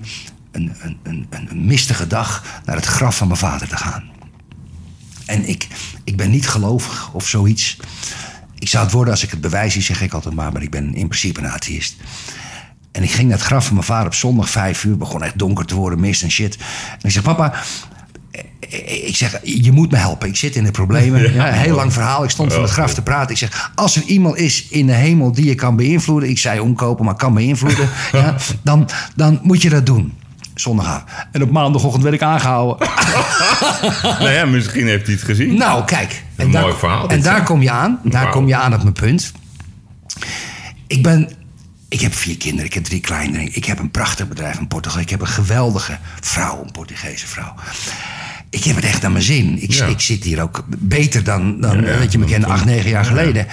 Een, 0.51 0.75
een, 0.81 0.97
een, 1.03 1.27
een 1.29 1.65
mistige 1.65 2.07
dag 2.07 2.61
naar 2.65 2.75
het 2.75 2.85
graf 2.85 3.17
van 3.17 3.27
mijn 3.27 3.39
vader 3.39 3.67
te 3.67 3.77
gaan. 3.77 4.03
En 5.25 5.49
ik, 5.49 5.67
ik 6.03 6.17
ben 6.17 6.29
niet 6.29 6.47
gelovig 6.47 7.13
of 7.13 7.27
zoiets. 7.27 7.77
Ik 8.59 8.67
zou 8.67 8.83
het 8.83 8.93
worden 8.93 9.13
als 9.13 9.23
ik 9.23 9.31
het 9.31 9.41
bewijs 9.41 9.73
zie, 9.73 9.81
zeg 9.81 10.01
ik 10.01 10.13
altijd 10.13 10.35
maar. 10.35 10.51
Maar 10.51 10.61
ik 10.61 10.71
ben 10.71 10.93
in 10.93 11.07
principe 11.07 11.39
een 11.39 11.49
atheïst. 11.49 11.95
En 12.91 13.03
ik 13.03 13.11
ging 13.11 13.29
naar 13.29 13.37
het 13.37 13.47
graf 13.47 13.65
van 13.65 13.73
mijn 13.73 13.85
vader 13.85 14.05
op 14.05 14.13
zondag 14.13 14.49
vijf 14.49 14.83
uur. 14.83 14.97
begon 14.97 15.23
echt 15.23 15.37
donker 15.37 15.65
te 15.65 15.75
worden, 15.75 15.99
mist 15.99 16.23
en 16.23 16.31
shit. 16.31 16.55
En 16.91 16.99
ik 17.01 17.11
zeg, 17.11 17.23
papa... 17.23 17.53
Ik 18.69 19.15
zeg, 19.15 19.39
je 19.43 19.71
moet 19.71 19.91
me 19.91 19.97
helpen. 19.97 20.27
Ik 20.27 20.35
zit 20.35 20.55
in 20.55 20.63
de 20.63 20.71
problemen. 20.71 21.23
Ja, 21.35 21.47
een 21.47 21.53
heel 21.53 21.75
lang 21.75 21.93
verhaal. 21.93 22.23
Ik 22.23 22.29
stond 22.29 22.53
van 22.53 22.61
het 22.61 22.71
graf 22.71 22.93
te 22.93 23.01
praten. 23.01 23.31
Ik 23.31 23.37
zeg, 23.37 23.71
als 23.75 23.95
er 23.95 24.03
iemand 24.03 24.37
is 24.37 24.67
in 24.67 24.85
de 24.85 24.93
hemel 24.93 25.31
die 25.31 25.45
je 25.45 25.55
kan 25.55 25.75
beïnvloeden. 25.75 26.29
Ik 26.29 26.37
zei 26.37 26.59
omkopen, 26.59 27.05
maar 27.05 27.15
kan 27.15 27.33
beïnvloeden. 27.33 27.89
ja, 28.11 28.35
dan, 28.61 28.89
dan 29.15 29.39
moet 29.43 29.61
je 29.61 29.69
dat 29.69 29.85
doen. 29.85 30.13
Zondagavond. 30.55 31.09
En 31.31 31.43
op 31.43 31.51
maandagochtend 31.51 32.03
werd 32.03 32.15
ik 32.15 32.21
aangehouden. 32.21 32.87
nou 34.19 34.29
ja, 34.29 34.45
misschien 34.45 34.87
heeft 34.87 35.05
hij 35.05 35.15
het 35.15 35.23
gezien. 35.23 35.57
Nou, 35.57 35.85
kijk. 35.85 36.23
Een 36.35 36.49
mooi 36.49 36.73
verhaal, 36.77 37.09
En 37.09 37.21
daar 37.21 37.43
kom 37.43 37.61
je 37.61 37.71
aan. 37.71 37.99
Daar 38.03 38.29
kom 38.29 38.47
je 38.47 38.55
aan 38.55 38.73
op 38.73 38.81
mijn 38.81 38.93
punt. 38.93 39.31
Ik 40.87 41.03
ben... 41.03 41.29
Ik 41.89 42.01
heb 42.01 42.13
vier 42.13 42.37
kinderen. 42.37 42.65
Ik 42.65 42.73
heb 42.73 42.83
drie 42.83 42.99
kleinkinderen. 42.99 43.55
Ik 43.55 43.65
heb 43.65 43.79
een 43.79 43.91
prachtig 43.91 44.27
bedrijf 44.27 44.59
in 44.59 44.67
Portugal. 44.67 45.01
Ik 45.01 45.09
heb 45.09 45.21
een 45.21 45.27
geweldige 45.27 45.97
vrouw, 46.19 46.61
een 46.63 46.71
Portugese 46.71 47.27
vrouw. 47.27 47.53
Ik 48.55 48.63
heb 48.63 48.75
het 48.75 48.85
echt 48.85 49.01
naar 49.01 49.11
mijn 49.11 49.23
zin. 49.23 49.61
Ik, 49.61 49.71
Ja. 49.71 49.85
ik 49.85 49.99
zit 49.99 50.23
hier 50.23 50.41
ook 50.41 50.65
beter 50.77 51.23
dan, 51.23 51.61
dan 51.61 51.81
Ja, 51.81 51.87
ja, 51.91 51.97
dat 51.99 52.11
je 52.11 52.17
me 52.17 52.25
kende 52.25 52.47
acht, 52.47 52.65
negen 52.65 52.89
jaar 52.89 53.05
geleden. 53.05 53.47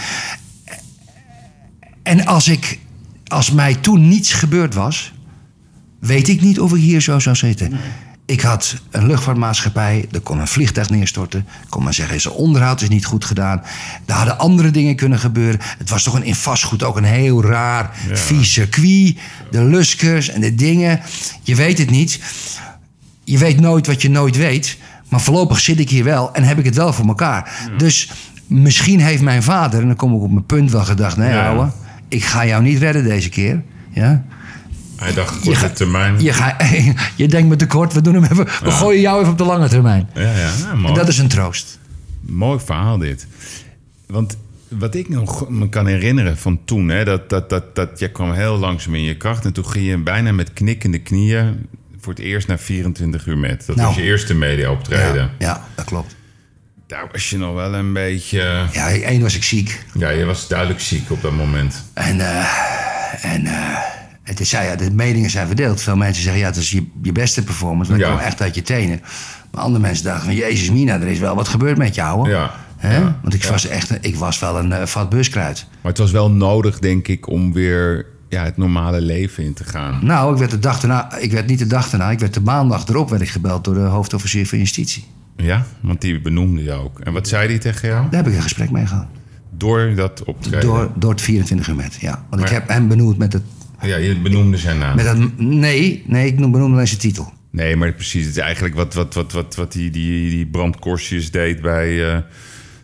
En 2.03 2.27
als, 2.27 2.49
ik, 2.49 2.79
als 3.27 3.51
mij 3.51 3.75
toen 3.75 4.09
niets 4.09 4.33
gebeurd 4.33 4.75
was, 4.75 5.13
weet 6.01 6.29
ik 6.29 6.41
niet 6.41 6.61
of 6.61 6.73
ik 6.73 6.81
hier 6.81 7.01
zo 7.01 7.19
zou 7.19 7.37
zitten. 7.37 7.73
Ik 8.27 8.41
had 8.41 8.77
een 8.91 9.07
luchtvaartmaatschappij, 9.07 10.07
er 10.13 10.21
kon 10.21 10.39
een 10.39 10.49
vliegtuig 10.49 10.91
neerstorten. 10.91 11.41
Ik 11.41 11.69
kon 11.69 11.83
maar 11.83 11.95
zeggen, 11.95 12.21
zijn 12.21 12.35
onderhoud 12.35 12.81
is 12.81 12.89
niet 12.89 13.05
goed 13.05 13.25
gedaan. 13.25 13.63
Er 14.07 14.15
hadden 14.15 14.39
andere 14.39 14.71
dingen 14.71 14.97
kunnen 14.97 15.19
gebeuren. 15.19 15.61
Het 15.79 15.91
was 15.91 16.03
toch 16.03 16.15
een, 16.15 16.25
in 16.25 16.35
vastgoed 16.35 16.83
ook 16.83 16.97
een 16.97 17.05
heel 17.05 17.45
raar, 17.45 17.91
vies 18.13 18.53
circuit. 18.53 19.17
De 19.51 19.65
luskers 19.65 20.29
en 20.29 20.41
de 20.41 20.55
dingen. 20.55 21.01
Je 21.43 21.55
weet 21.55 21.79
het 21.79 21.91
niet. 21.91 22.21
Je 23.25 23.39
weet 23.39 23.61
nooit 23.61 23.87
wat 23.87 24.03
je 24.03 24.11
nooit 24.11 24.37
weet. 24.37 24.77
Maar 25.13 25.21
voorlopig 25.21 25.61
zit 25.61 25.79
ik 25.81 25.91
hier 25.91 26.05
wel 26.05 26.35
en 26.35 26.43
heb 26.43 26.59
ik 26.59 26.65
het 26.65 26.75
wel 26.77 26.93
voor 26.93 27.07
elkaar. 27.07 27.69
Dus 27.77 28.11
misschien 28.47 29.01
heeft 29.01 29.23
mijn 29.23 29.43
vader, 29.43 29.81
en 29.81 29.87
dan 29.87 29.97
kom 29.97 30.15
ik 30.15 30.21
op 30.23 30.31
mijn 30.31 30.47
punt 30.47 30.71
wel 30.71 30.85
gedacht... 30.85 31.17
nee 31.17 31.29
Ja. 31.31 31.47
ouwe, 31.49 31.71
ik 32.09 32.25
ga 32.25 32.47
jou 32.47 32.63
niet 32.63 32.79
redden 32.79 33.05
deze 33.05 33.29
keer. 33.29 33.63
Ja? 33.91 34.25
Hij 34.97 35.13
dacht 35.15 35.35
Je 35.35 35.41
korte 35.45 35.59
gaat- 35.59 35.77
termijn. 35.77 36.23
Je, 36.23 36.33
ga, 36.33 36.57
je 37.17 37.29
denkt 37.29 37.49
me 37.49 37.57
tekort, 37.57 37.93
we, 37.93 38.01
doen 38.01 38.15
hem 38.15 38.25
even, 38.25 38.45
we 38.63 38.71
gooien 38.71 39.01
jou 39.01 39.21
even 39.21 39.33
op 39.33 39.39
de 39.39 39.45
lange 39.45 39.69
termijn. 39.69 40.09
Ja, 40.15 40.21
ja, 40.23 40.31
ja 40.69 40.75
mooi. 40.75 40.87
En 40.89 40.95
dat 40.95 41.09
is 41.09 41.19
een 41.19 41.29
troost. 41.29 41.79
Mooi 42.21 42.59
verhaal 42.65 42.99
dit. 42.99 43.27
Want 44.07 44.37
wat 44.69 44.95
ik 44.95 45.09
nog 45.09 45.49
me 45.49 45.69
kan 45.69 45.87
herinneren 45.87 46.39
van 46.39 46.59
toen, 46.65 46.89
hè, 46.89 47.05
dat, 47.05 47.31
dat, 47.31 47.51
dat, 47.51 47.75
dat 47.75 47.99
jij 47.99 48.09
kwam 48.11 48.33
heel 48.33 48.57
langzaam 48.59 48.95
in 48.95 49.03
je 49.03 49.17
kracht. 49.17 49.45
En 49.45 49.53
toen 49.53 49.67
ging 49.67 49.87
je 49.87 49.99
bijna 49.99 50.33
met 50.33 50.53
knikkende 50.53 50.99
knieën 50.99 51.67
voor 52.03 52.13
het 52.13 52.23
eerst 52.23 52.49
naar 52.49 52.59
24 52.59 53.27
uur 53.27 53.39
met. 53.39 53.67
Dat 53.67 53.77
Nou. 53.77 53.89
was 53.89 53.97
je 53.97 54.03
eerste 54.03 54.35
media 54.35 54.71
optreden. 54.71 55.15
Ja, 55.15 55.31
ja, 55.39 55.65
dat 55.75 55.85
klopt. 55.85 56.15
Daar 56.87 57.09
was 57.13 57.31
je 57.31 57.39
nog 57.39 57.55
wel 57.55 57.75
een 57.75 57.93
beetje... 57.93 58.67
Ja, 58.73 58.89
één 58.91 59.23
was 59.23 59.37
ik 59.37 59.43
ziek. 59.45 59.85
Ja, 59.99 60.09
je 60.09 60.25
was 60.25 60.49
duidelijk 60.49 60.81
ziek 60.81 61.11
op 61.11 61.23
dat 61.23 61.33
moment. 61.33 61.85
En, 61.95 62.21
eh, 62.21 63.25
en 63.35 63.47
eh, 63.47 63.77
het 64.23 64.41
is, 64.41 64.51
ja, 64.51 64.77
de 64.77 64.91
meningen 64.91 65.31
zijn 65.31 65.47
verdeeld. 65.47 65.83
Veel 65.83 65.97
mensen 65.97 66.23
zeggen, 66.23 66.41
ja, 66.41 66.47
het 66.47 66.57
is 66.57 66.71
je, 66.71 66.87
je 67.03 67.13
beste 67.13 67.45
performance. 67.45 67.97
Ja. 67.97 68.07
kwam 68.07 68.19
echt 68.19 68.41
uit 68.43 68.55
je 68.55 68.63
tenen. 68.63 69.01
Maar 69.51 69.63
andere 69.63 69.83
mensen 69.83 70.05
dachten 70.05 70.25
van, 70.25 70.35
jezus 70.35 70.71
mina, 70.71 70.95
er 71.01 71.07
is 71.09 71.19
wel 71.19 71.35
wat 71.35 71.49
gebeurd 71.49 71.79
met 71.79 71.95
jou. 71.95 72.17
hoor. 72.19 72.29
Ja. 72.29 72.55
Want 73.23 73.35
ik 73.35 73.43
Ja. 73.43 73.51
was 73.51 73.67
echt, 73.67 73.99
ik 74.01 74.17
was 74.17 74.39
wel 74.39 74.59
een 74.59 74.73
eh, 74.73 74.87
vat 74.87 75.09
buskruid. 75.09 75.67
Maar 75.81 75.91
het 75.93 76.01
was 76.01 76.11
wel 76.11 76.31
nodig, 76.31 76.79
denk 76.79 77.09
ik, 77.09 77.29
om 77.29 77.53
weer 77.53 78.07
ja, 78.33 78.45
het 78.45 78.57
normale 78.57 79.01
leven 79.01 79.45
in 79.45 79.55
te 79.55 79.65
gaan. 79.65 79.99
Nou, 80.07 80.33
ik 80.33 80.39
werd 80.39 80.51
de 80.51 80.59
dag 80.59 80.81
daarna, 80.81 81.17
ik 81.17 81.33
werd 81.33 81.47
niet 81.47 81.59
de 81.59 81.67
dag 81.67 81.91
daarna, 81.91 82.11
ik 82.11 82.19
werd 82.19 82.35
de 82.35 82.41
maandag 82.41 82.89
erop 82.89 83.11
werd 83.11 83.23
ik 83.23 83.29
gebeld 83.29 83.65
door 83.65 83.75
de 83.75 83.81
hoofdofficier 83.81 84.47
van 84.47 84.59
justitie. 84.59 85.05
Ja, 85.37 85.67
want 85.81 86.01
die 86.01 86.21
benoemde 86.21 86.63
je 86.63 86.73
ook. 86.73 87.01
En 87.01 87.13
wat 87.13 87.29
zei 87.29 87.49
die 87.49 87.59
tegen 87.59 87.89
jou? 87.89 88.03
Daar 88.11 88.23
heb 88.23 88.33
ik 88.33 88.37
een 88.37 88.43
gesprek 88.43 88.71
mee 88.71 88.87
gehad. 88.87 89.07
Door 89.51 89.93
dat 89.95 90.25
optreden? 90.25 90.61
Door, 90.61 90.91
door 90.95 91.11
het 91.11 91.21
24 91.21 91.69
uur 91.69 91.75
met, 91.75 91.97
ja. 92.01 92.25
Want 92.31 92.43
ik 92.43 92.49
heb 92.49 92.69
hem 92.69 92.89
benoemd 92.89 93.19
met 93.19 93.33
het... 93.33 93.43
Ja, 93.81 93.97
je 93.97 94.21
benoemde 94.21 94.57
zijn 94.57 94.79
naam. 94.79 94.97
Met 94.97 95.05
dat 95.05 95.19
nee, 95.37 96.03
nee, 96.07 96.27
ik 96.27 96.39
noem- 96.39 96.53
benoemde 96.53 96.75
alleen 96.75 96.89
zijn 96.89 97.01
titel. 97.01 97.33
Nee, 97.51 97.77
maar 97.77 97.93
precies. 97.93 98.25
Het 98.27 98.37
is 98.37 98.43
eigenlijk 98.43 98.75
wat, 98.75 98.95
wat, 98.95 99.15
wat, 99.15 99.33
wat, 99.33 99.55
wat 99.55 99.73
die, 99.73 99.91
die, 99.91 100.31
die 100.31 100.47
Brand 100.47 100.79
Korsjes 100.79 101.31
deed 101.31 101.61
bij 101.61 102.13
eh, 102.13 102.19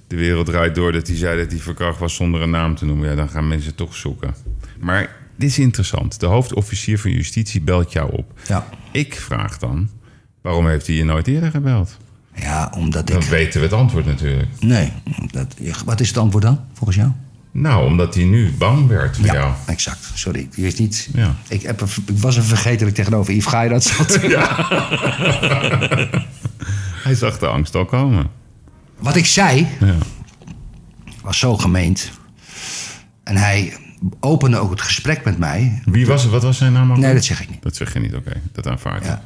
De 0.07 0.17
Wereld 0.17 0.47
Draait 0.47 0.75
Door. 0.75 0.93
Dat 0.93 1.07
hij 1.07 1.17
zei 1.17 1.39
dat 1.41 1.51
hij 1.51 1.61
verkracht 1.61 1.99
was 1.99 2.15
zonder 2.15 2.43
een 2.43 2.51
naam 2.51 2.75
te 2.75 2.85
noemen. 2.85 3.09
Ja, 3.09 3.15
dan 3.15 3.29
gaan 3.29 3.49
mensen 3.49 3.75
toch 3.75 3.95
zoeken. 3.97 4.35
Maar 4.81 5.17
dit 5.39 5.49
is 5.51 5.59
interessant. 5.59 6.21
De 6.21 6.27
hoofdofficier 6.27 6.99
van 6.99 7.11
justitie 7.11 7.61
belt 7.61 7.93
jou 7.93 8.13
op. 8.13 8.33
Ja. 8.47 8.67
Ik 8.93 9.15
vraag 9.21 9.59
dan, 9.59 9.89
waarom 10.41 10.67
heeft 10.69 10.87
hij 10.87 10.97
je 10.97 11.05
nooit 11.05 11.27
eerder 11.27 11.51
gebeld? 11.51 11.97
Ja, 12.35 12.73
omdat 12.77 13.07
Dan 13.07 13.17
ik... 13.21 13.29
weten 13.29 13.61
we 13.61 13.67
het 13.67 13.75
antwoord 13.75 14.07
natuurlijk. 14.07 14.49
Nee, 14.61 14.93
dat, 15.31 15.55
wat 15.85 16.01
is 16.01 16.09
het 16.09 16.17
antwoord 16.19 16.45
dan, 16.45 16.61
volgens 16.75 16.99
jou? 16.99 17.11
Nou, 17.51 17.87
omdat 17.87 18.15
hij 18.15 18.25
nu 18.25 18.53
bang 18.59 18.87
werd 18.87 19.17
voor 19.17 19.27
jou. 19.27 19.53
exact. 19.67 20.11
Sorry, 20.15 20.49
die 20.55 20.67
is 20.67 20.75
niet... 20.79 21.09
Ja. 21.15 21.35
Ik, 21.49 21.63
heb, 21.63 21.81
er- 21.81 21.95
ik 22.07 22.19
was 22.19 22.37
dat 22.79 22.89
ik 22.89 22.95
tegenover 22.95 23.33
Yves 23.35 23.47
Gairad 23.47 23.83
zat. 23.85 24.19
Hij 27.05 27.15
zag 27.15 27.39
de 27.39 27.47
angst 27.47 27.75
al 27.75 27.85
komen. 27.85 28.27
Wat 28.99 29.17
ik 29.17 29.27
zei, 29.27 29.67
Ja. 29.81 29.95
was 31.23 31.39
zo 31.39 31.57
gemeend. 31.57 32.11
En 33.25 33.37
hij 33.37 33.73
opende 34.21 34.57
ook 34.59 34.71
het 34.71 34.83
gesprek 34.83 35.25
met 35.25 35.39
mij. 35.39 35.83
Wie 35.85 36.07
was 36.07 36.23
het? 36.23 36.33
Wat 36.33 36.43
was 36.43 36.59
zijn 36.59 36.73
naam? 36.73 36.91
ook? 36.91 36.99
Nee, 36.99 37.15
dat 37.15 37.25
zeg 37.25 37.43
ik 37.43 37.51
niet. 37.51 37.63
Dat 37.63 37.77
zeg 37.77 37.93
je 37.93 37.99
niet, 37.99 38.15
oké. 38.15 38.41
Dat 38.53 38.67
aanvaard 38.67 39.05
ik. 39.05 39.09
Ja. 39.09 39.23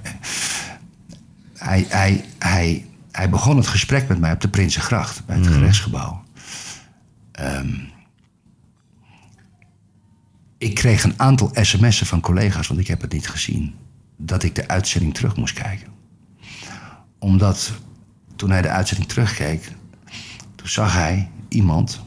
Hij, 1.55 1.87
hij, 1.89 2.25
hij, 2.39 2.87
hij 3.11 3.31
begon 3.31 3.57
het 3.57 3.67
gesprek 3.67 4.09
met 4.09 4.19
mij 4.21 4.33
op 4.33 4.41
de 4.41 4.49
Prinsengracht, 4.49 5.27
bij 5.27 5.37
het 5.37 5.47
gerechtsgebouw. 5.47 6.25
Ehm, 7.33 7.75
ik 10.59 10.75
kreeg 10.75 11.05
een 11.05 11.15
aantal 11.17 11.51
sms'en 11.55 12.07
van 12.07 12.21
collega's, 12.21 12.67
want 12.67 12.81
ik 12.81 12.87
heb 12.87 13.01
het 13.01 13.13
niet 13.13 13.29
gezien, 13.29 13.75
dat 14.17 14.43
ik 14.43 14.55
de 14.55 14.69
uitzending 14.69 15.15
terug 15.15 15.37
moest 15.37 15.55
kijken. 15.55 15.89
Omdat 17.19 17.73
toen 18.37 18.51
hij 18.51 18.63
de 18.63 18.69
uitzending 18.69 19.09
terugkeek, 19.09 19.73
toen 20.55 20.69
zag 20.69 20.93
hij 20.93 21.31
iemand 21.49 22.01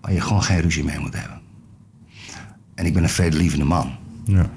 waar 0.00 0.12
je 0.12 0.20
gewoon 0.20 0.42
geen 0.42 0.60
ruzie 0.60 0.84
mee 0.84 0.98
moet 0.98 1.14
hebben. 1.14 1.37
En 2.78 2.86
ik 2.86 2.92
ben 2.94 3.02
een 3.02 3.08
vredelievende 3.08 3.64
man. 3.64 3.96
Ja. 4.24 4.50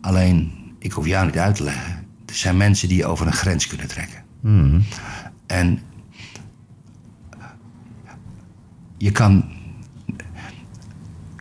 Alleen, 0.00 0.52
ik 0.78 0.92
hoef 0.92 1.06
jou 1.06 1.26
niet 1.26 1.38
uit 1.38 1.54
te 1.54 1.62
leggen. 1.64 1.92
Er 2.26 2.34
zijn 2.34 2.56
mensen 2.56 2.88
die 2.88 3.06
over 3.06 3.26
een 3.26 3.32
grens 3.32 3.66
kunnen 3.66 3.88
trekken. 3.88 4.22
En 5.46 5.80
je 8.98 9.10
kan. 9.12 9.44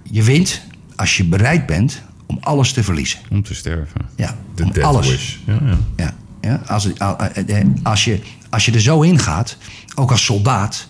Je 0.03 0.23
wint 0.23 0.61
als 0.95 1.17
je 1.17 1.23
bereid 1.25 1.65
bent 1.65 2.01
om 2.25 2.37
alles 2.41 2.73
te 2.73 2.83
verliezen. 2.83 3.19
Om 3.29 3.43
te 3.43 3.55
sterven. 3.55 4.01
Ja, 4.15 4.35
De 4.55 4.63
om 4.63 4.71
death 4.71 4.85
alles. 4.87 5.09
wish. 5.09 5.37
Ja, 5.45 5.59
ja. 5.63 5.77
Ja, 5.95 6.13
ja. 6.41 6.61
Als, 6.67 6.93
eh, 6.93 7.59
eh, 7.59 7.67
als, 7.83 8.03
je, 8.03 8.21
als 8.49 8.65
je 8.65 8.71
er 8.71 8.81
zo 8.81 9.01
in 9.01 9.19
gaat, 9.19 9.57
ook 9.95 10.11
als 10.11 10.25
soldaat, 10.25 10.87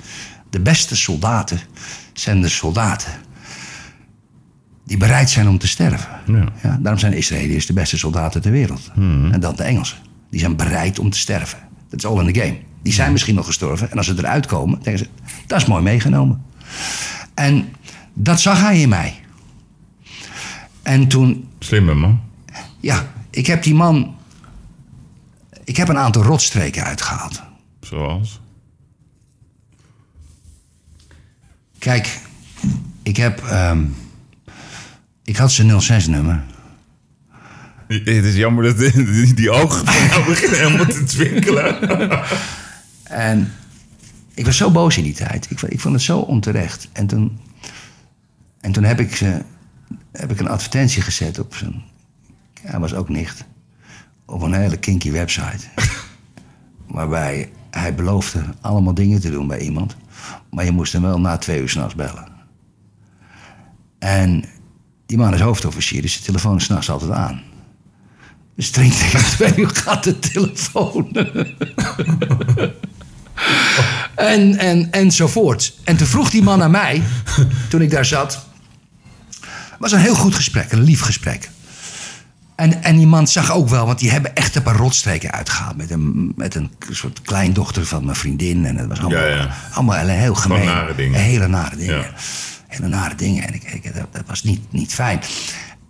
de 0.50 0.60
beste 0.60 0.96
soldaten 0.96 1.60
zijn 2.14 2.42
de 2.42 2.50
soldaten 2.50 3.12
die 4.84 4.98
bereid 4.98 5.30
zijn 5.30 5.48
om 5.48 5.58
te 5.58 5.68
sterven. 5.68 6.10
Ja. 6.62 6.78
daarom 6.80 7.00
zijn 7.00 7.12
de 7.12 7.18
Israëliërs 7.18 7.66
de 7.66 7.74
beste 7.74 7.98
soldaten 7.98 8.42
ter 8.42 8.52
wereld. 8.52 8.92
En 8.96 9.40
dan 9.40 9.56
de 9.56 9.64
Engelsen. 9.64 9.98
Die 10.30 10.40
zijn 10.40 10.56
bereid 10.56 11.00
om 11.00 11.10
te 11.10 11.18
sterven. 11.18 11.60
Dat 11.90 12.00
is 12.00 12.06
all 12.06 12.26
in 12.28 12.34
the 12.34 12.40
game. 12.40 12.58
Die 12.82 12.94
zijn 12.94 13.12
misschien 13.12 13.36
nog 13.36 13.46
gestorven. 13.46 13.92
En 13.92 13.98
als 13.98 14.06
ze 14.06 14.14
eruit 14.18 14.46
komen, 14.46 14.80
denken 14.82 14.98
ze, 15.06 15.32
dat 15.48 15.62
is 15.62 15.68
mooi 15.68 15.84
meegenomen. 15.84 16.44
En 17.34 17.74
dat 18.14 18.42
zag 18.42 18.62
hij 18.62 18.82
in 18.82 18.90
mij. 18.90 19.20
En 20.82 21.08
toen 21.08 21.48
Slimme 21.60 21.94
man. 21.94 22.22
ja, 22.80 23.08
ik 23.30 23.48
heb 23.48 23.64
die 23.64 23.76
man. 23.76 24.16
Ik 25.64 25.78
heb 25.78 25.88
een 25.88 25.98
aantal 25.98 26.24
rotstreken 26.24 26.84
uitgehaald. 26.84 27.42
Zoals? 27.82 28.40
Kijk, 31.80 32.20
ik 33.04 33.18
heb. 33.18 33.44
ehm, 33.44 33.84
ik 35.24 35.38
had 35.38 35.52
zijn 35.52 35.82
06-nummer. 35.82 36.44
Het 37.88 38.08
is 38.08 38.36
jammer 38.36 38.64
dat 38.64 38.78
die, 38.78 39.34
die 39.44 39.52
ogen 39.52 39.86
van 39.86 40.08
jou 40.08 40.26
beginnen 40.30 40.60
helemaal 40.60 40.86
te 40.86 41.04
twinkelen. 41.04 41.78
En 43.04 43.54
ik 44.34 44.46
was 44.46 44.58
zo 44.58 44.72
boos 44.72 44.98
in 44.98 45.04
die 45.04 45.14
tijd. 45.14 45.52
Ik, 45.52 45.62
ik 45.62 45.80
vond 45.80 45.94
het 45.94 46.04
zo 46.04 46.20
onterecht. 46.20 46.90
En 46.92 47.08
toen, 47.08 47.40
en 48.62 48.72
toen 48.72 48.84
heb, 48.84 49.00
ik, 49.00 49.16
ze, 49.16 49.42
heb 50.12 50.32
ik 50.32 50.40
een 50.40 50.48
advertentie 50.48 51.02
gezet 51.02 51.40
op 51.40 51.56
zijn... 51.56 51.84
Hij 52.62 52.80
was 52.80 52.94
ook 52.94 53.10
nicht. 53.10 53.46
Op 54.26 54.42
een 54.42 54.54
hele 54.54 54.78
kinky 54.78 55.12
website. 55.12 55.68
waarbij 56.88 57.52
hij 57.70 57.96
beloofde 57.96 58.44
allemaal 58.62 58.94
dingen 58.94 59.22
te 59.22 59.32
doen 59.32 59.48
bij 59.48 59.60
iemand. 59.60 59.96
Maar 60.50 60.66
je 60.66 60.72
moest 60.72 60.94
hem 60.94 61.02
wel 61.02 61.20
na 61.20 61.38
twee 61.38 61.62
uur 61.62 61.70
s'nachts 61.70 61.96
bellen. 61.96 62.28
En 64.00 64.44
die 65.06 65.18
man 65.18 65.34
is 65.34 65.40
hoofdofficier, 65.40 66.02
dus 66.02 66.18
de 66.18 66.24
telefoon 66.24 66.56
is 66.56 66.64
s'nachts 66.64 66.90
altijd 66.90 67.12
aan. 67.12 67.42
Dus 68.56 68.70
drinkt 68.70 69.00
tegen 69.00 69.26
twee 69.36 69.56
uur 69.56 69.70
gaat 69.70 70.04
de 70.04 70.20
telefoon. 70.20 71.12
en, 74.16 74.58
en, 74.58 74.92
enzovoort. 74.92 75.74
En 75.84 75.98
toen 75.98 76.08
vroeg 76.08 76.30
die 76.30 76.44
man 76.44 76.62
aan 76.64 76.72
mij, 76.72 77.02
toen 77.70 77.82
ik 77.82 77.92
daar 77.92 78.06
zat. 78.06 78.46
Het 79.42 79.80
was 79.80 79.92
een 79.92 80.00
heel 80.00 80.16
goed 80.16 80.36
gesprek, 80.36 80.72
een 80.72 80.84
lief 80.84 81.02
gesprek. 81.02 81.50
En, 82.56 82.84
en 82.84 82.98
die 82.98 83.08
man 83.08 83.28
zag 83.28 83.52
ook 83.52 83.70
wel, 83.70 83.86
want 83.86 84.00
die 84.00 84.12
hebben 84.12 84.36
echt 84.36 84.56
een 84.56 84.64
paar 84.64 84.76
rotstreken 84.76 85.32
uitgehaald. 85.32 85.78
Met 85.78 85.92
een, 85.92 86.34
met 86.36 86.56
een 86.56 86.72
soort 86.90 87.22
kleindochter 87.22 87.86
van 87.86 88.06
mijn 88.06 88.16
vriendin. 88.18 88.66
En 88.66 88.78
het 88.78 88.88
was 88.88 89.00
allemaal, 89.00 89.20
Ja, 89.20 89.28
ja. 89.28 89.56
allemaal 89.74 90.08
heel 90.08 90.36
gemeen. 90.36 90.66
nare 90.66 90.96
dingen. 90.96 91.20
Hele 91.20 91.48
nare 91.48 91.76
dingen. 91.76 91.98
Ja. 91.98 92.14
Hele 92.74 92.88
nare 92.88 93.16
dingen. 93.16 93.48
En 93.48 93.54
ik, 93.54 93.64
ik, 93.64 93.94
dat, 93.96 94.08
dat 94.12 94.24
was 94.28 94.44
niet, 94.44 94.62
niet 94.70 94.94
fijn. 94.94 95.20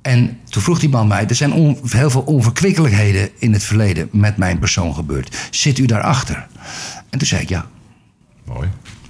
En 0.02 0.40
toen 0.50 0.62
vroeg 0.62 0.80
die 0.80 0.90
man 0.90 1.08
mij, 1.08 1.28
er 1.28 1.36
zijn 1.36 1.54
on- 1.54 1.80
heel 1.90 2.10
veel 2.10 2.22
onverkwikkelijkheden 2.22 3.30
in 3.40 3.54
het 3.54 3.64
verleden 3.64 4.10
met 4.12 4.38
mijn 4.38 4.60
persoon 4.60 4.94
gebeurd. 4.96 5.48
Zit 5.52 5.78
u 5.78 5.86
daarachter? 5.86 6.48
En 7.10 7.18
toen 7.20 7.28
zei 7.28 7.42
ik, 7.42 7.50
ja, 7.50 7.66
Mooi. 8.46 8.70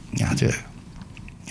ja, 0.09 0.27
natuurlijk. 0.29 0.63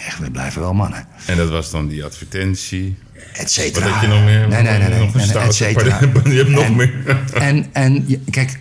Echt, 0.07 0.19
we 0.19 0.31
blijven 0.31 0.61
wel 0.61 0.75
mannen. 0.75 1.07
En 1.27 1.37
dat 1.37 1.49
was 1.51 1.71
dan 1.71 1.89
die 1.89 2.05
advertentie. 2.05 2.97
Et 3.33 3.51
cetera. 3.51 3.85
Wat 3.85 3.95
heb 3.95 4.03
je 4.03 4.09
nog 4.17 4.25
meer? 4.25 4.49
Nee, 4.49 4.63
nee, 4.63 4.79
nee. 4.79 4.89
nee, 4.89 4.99
Nog 4.99 5.15
een 5.15 5.21
nee, 5.21 5.27
nee, 5.27 5.37
et 5.43 5.55
cetera. 5.55 5.99
Je 6.25 6.37
hebt 6.37 6.49
nog 6.49 6.65
En- 6.65 6.77
meer. 6.77 7.21
En, 7.35 7.67
en 7.73 8.23
kijk, 8.31 8.59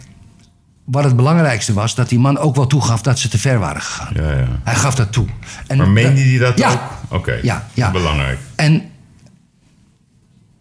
wat 0.86 1.04
het 1.04 1.16
belangrijkste 1.16 1.74
was, 1.74 1.96
dat 1.96 2.10
die 2.10 2.20
man 2.20 2.38
ook 2.38 2.56
wel 2.56 2.68
toegaf 2.68 3.02
dat 3.02 3.20
ze 3.20 3.30
te 3.30 3.38
ver 3.38 3.60
waren 3.60 3.82
gegaan. 3.82 4.14
Ja, 4.14 4.32
ja. 4.32 4.48
Hij 4.64 4.76
gaf 4.76 4.96
dat 4.96 5.12
toe. 5.12 5.28
En 5.68 5.78
Maar 5.78 5.90
meende 5.90 6.22
hij 6.22 6.38
dat 6.38 6.58
ja. 6.58 6.72
ook? 6.72 6.80
Oké. 7.12 7.40
Ja, 7.42 7.68
ja. 7.74 7.92
Belangrijk. 7.92 8.40
En, 8.56 8.82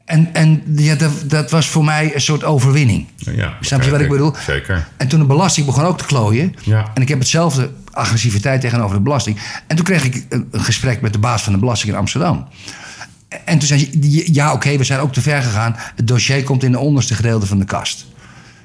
en, 0.04 0.34
en 0.34 0.62
ja, 0.76 0.94
dat, 0.94 1.12
dat 1.24 1.50
was 1.50 1.66
voor 1.66 1.84
mij 1.84 2.14
een 2.14 2.20
soort 2.20 2.44
overwinning. 2.44 3.06
Ja, 3.16 3.56
Snap 3.60 3.82
je 3.82 3.90
wat 3.90 4.00
ik 4.00 4.08
bedoel? 4.08 4.34
Zeker. 4.46 4.88
En 4.96 5.08
toen 5.08 5.20
de 5.20 5.26
belasting 5.26 5.66
begon 5.66 5.84
ook 5.84 5.98
te 5.98 6.04
klooien. 6.04 6.54
Ja. 6.62 6.90
En 6.94 7.02
ik 7.02 7.08
heb 7.08 7.18
hetzelfde 7.18 7.70
agressiviteit 7.90 8.60
tegenover 8.60 8.96
de 8.96 9.02
belasting. 9.02 9.38
En 9.66 9.76
toen 9.76 9.84
kreeg 9.84 10.04
ik 10.04 10.26
een, 10.28 10.48
een 10.50 10.62
gesprek 10.64 11.00
met 11.00 11.12
de 11.12 11.18
baas 11.18 11.42
van 11.42 11.52
de 11.52 11.58
belasting 11.58 11.92
in 11.92 11.98
Amsterdam. 11.98 12.48
En 13.44 13.58
toen 13.58 13.68
zei 13.68 13.90
hij, 14.00 14.28
ja 14.32 14.52
oké, 14.52 14.76
we 14.76 14.84
zijn 14.84 15.00
ook 15.00 15.12
te 15.12 15.20
ver 15.20 15.42
gegaan. 15.42 15.74
Het 15.76 16.06
dossier 16.06 16.42
komt 16.42 16.62
in 16.62 16.72
de 16.72 16.78
onderste 16.78 17.14
gedeelte 17.14 17.46
van 17.46 17.58
de 17.58 17.64
kast. 17.64 18.06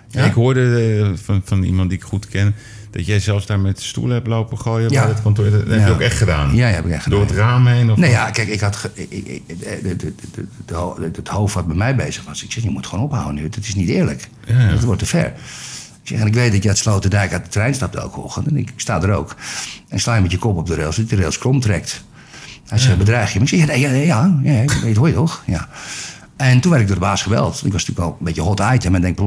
Ja, 0.09 0.25
ik 0.25 0.33
hoorde 0.33 0.95
eh, 1.01 1.23
van, 1.23 1.41
van 1.45 1.63
iemand 1.63 1.89
die 1.89 1.97
ik 1.97 2.03
goed 2.03 2.27
ken... 2.27 2.55
dat 2.95 3.05
jij 3.05 3.19
zelfs 3.19 3.45
daar 3.45 3.59
met 3.59 3.81
stoelen 3.81 4.13
hebt 4.15 4.27
lopen 4.27 4.57
gooien 4.59 4.91
Ja. 4.91 5.01
bij 5.01 5.09
het 5.11 5.21
kantoor. 5.21 5.49
Dat 5.51 5.67
heb 5.67 5.85
je 5.87 5.91
ook 5.93 5.99
echt 6.01 6.17
gedaan? 6.17 6.55
Ja, 6.55 6.67
heb 6.67 6.85
ik 6.85 6.91
echt 6.91 7.03
gedaan. 7.03 7.19
Door 7.19 7.27
het 7.27 7.37
raam 7.37 7.67
heen? 7.67 7.91
Of 7.91 7.97
Nee, 7.97 8.09
ja, 8.09 8.29
kijk, 8.31 8.47
ik 8.47 8.59
had 8.59 8.89
het 11.15 11.27
hoofd 11.27 11.53
wat 11.53 11.67
bij 11.67 11.75
mij 11.75 11.95
bezig 11.95 12.23
was. 12.23 12.43
Ik 12.43 12.51
zeg, 12.51 12.63
je 12.63 12.69
moet 12.69 12.85
gewoon 12.87 13.03
ophouden 13.03 13.35
nu. 13.35 13.43
Het 13.43 13.57
is 13.57 13.75
niet 13.75 13.89
eerlijk. 13.89 14.27
Het 14.45 14.83
wordt 14.83 14.99
te 14.99 15.05
ver. 15.05 15.25
Ik 16.01 16.11
zeg, 16.11 16.19
en 16.19 16.27
ik 16.27 16.33
weet 16.33 16.51
dat 16.51 16.63
je 16.63 16.69
uit 16.69 16.77
Sloterdijk 16.77 17.33
uit 17.33 17.43
de 17.43 17.49
trein 17.49 17.73
stapt 17.73 17.95
elke 17.95 18.19
ochtend. 18.19 18.47
En 18.47 18.57
ik, 18.57 18.69
ik 18.69 18.79
sta 18.79 19.01
er 19.01 19.13
ook. 19.13 19.35
En 19.89 19.99
sla 19.99 20.15
je 20.15 20.21
met 20.21 20.31
je 20.31 20.37
kop 20.37 20.57
op 20.57 20.67
de 20.67 20.75
rails, 20.75 20.95
dat 20.95 21.09
de 21.09 21.15
rails 21.15 21.37
krom 21.37 21.59
trekt. 21.59 22.03
Hij 22.67 22.77
zegt, 22.77 22.97
bedreig 22.97 23.33
je 23.33 23.39
me? 23.39 23.45
Ik 23.45 23.51
zeg, 23.51 23.67
ja, 23.67 23.73
ja, 23.73 23.89
ja, 23.89 24.39
ja, 24.43 24.65
dat 24.83 24.95
hoor 24.95 25.07
je 25.07 25.13
toch? 25.13 25.43
Ja. 25.45 25.69
En 26.38 26.59
toen 26.59 26.71
werd 26.71 26.83
ik 26.83 26.88
door 26.89 26.99
de 26.99 27.05
baas 27.05 27.21
gebeld. 27.21 27.55
Ik 27.65 27.71
was 27.71 27.86
natuurlijk 27.86 27.99
wel 27.99 28.17
een 28.19 28.25
beetje 28.25 28.41
hot 28.41 28.61
item. 28.73 28.95
En 28.95 29.01
denk, 29.01 29.19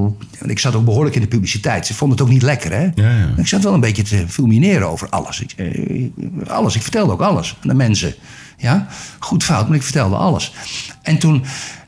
ik 0.45 0.59
zat 0.59 0.75
ook 0.75 0.85
behoorlijk 0.85 1.15
in 1.15 1.21
de 1.21 1.29
publiciteit. 1.29 1.87
Ze 1.87 1.95
vonden 1.95 2.19
het 2.19 2.27
ook 2.27 2.33
niet 2.33 2.43
lekker, 2.43 2.73
hè? 2.73 2.91
Ja, 2.95 3.11
ja. 3.11 3.29
Ik 3.37 3.47
zat 3.47 3.63
wel 3.63 3.75
een 3.75 3.81
beetje 3.81 4.03
te 4.03 4.25
fulmineren 4.29 4.89
over 4.89 5.09
alles. 5.09 5.41
Ik, 5.41 5.53
eh, 5.53 6.11
alles. 6.47 6.77
Ik 6.77 6.83
vertelde 6.83 7.13
ook 7.13 7.21
alles 7.21 7.57
aan 7.63 7.69
de 7.69 7.75
mensen. 7.75 8.15
Ja? 8.57 8.87
Goed 9.19 9.45
fout, 9.45 9.69
maar 9.69 9.77
ik 9.77 9.83
vertelde 9.83 10.17
alles. 10.17 10.55
En 11.03 11.19
toen, 11.19 11.45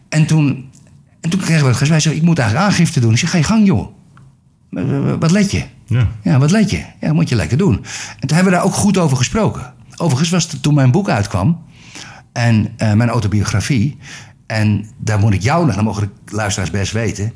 en 0.08 0.26
toen, 0.26 0.70
en 1.20 1.30
toen 1.30 1.40
kregen 1.40 1.62
we 1.62 1.68
het 1.68 1.76
gesprek. 1.76 2.04
Ik 2.04 2.22
moet 2.22 2.38
eigenlijk 2.38 2.70
aangifte 2.70 3.00
doen. 3.00 3.12
Ik 3.12 3.18
zeg, 3.18 3.30
ga 3.30 3.36
je 3.36 3.44
gang, 3.44 3.66
joh. 3.66 3.88
Wat 5.18 5.30
let 5.30 5.50
je? 5.50 5.64
Ja. 5.86 6.08
Ja, 6.22 6.38
wat 6.38 6.50
let 6.50 6.70
je? 6.70 6.84
Ja, 7.00 7.12
moet 7.12 7.28
je 7.28 7.34
lekker 7.34 7.58
doen. 7.58 7.74
En 8.20 8.26
toen 8.26 8.36
hebben 8.36 8.52
we 8.52 8.58
daar 8.58 8.66
ook 8.66 8.74
goed 8.74 8.98
over 8.98 9.16
gesproken. 9.16 9.74
Overigens 9.96 10.30
was 10.30 10.50
het 10.50 10.62
toen 10.62 10.74
mijn 10.74 10.90
boek 10.90 11.08
uitkwam. 11.08 11.62
En 12.32 12.72
eh, 12.76 12.92
mijn 12.92 13.08
autobiografie. 13.08 13.98
En 14.50 14.90
daar 14.96 15.18
moet 15.18 15.34
ik 15.34 15.42
jou 15.42 15.66
nog, 15.66 15.74
dan 15.74 15.84
mogen 15.84 16.12
de 16.24 16.34
luisteraars 16.34 16.70
best 16.70 16.92
weten. 16.92 17.32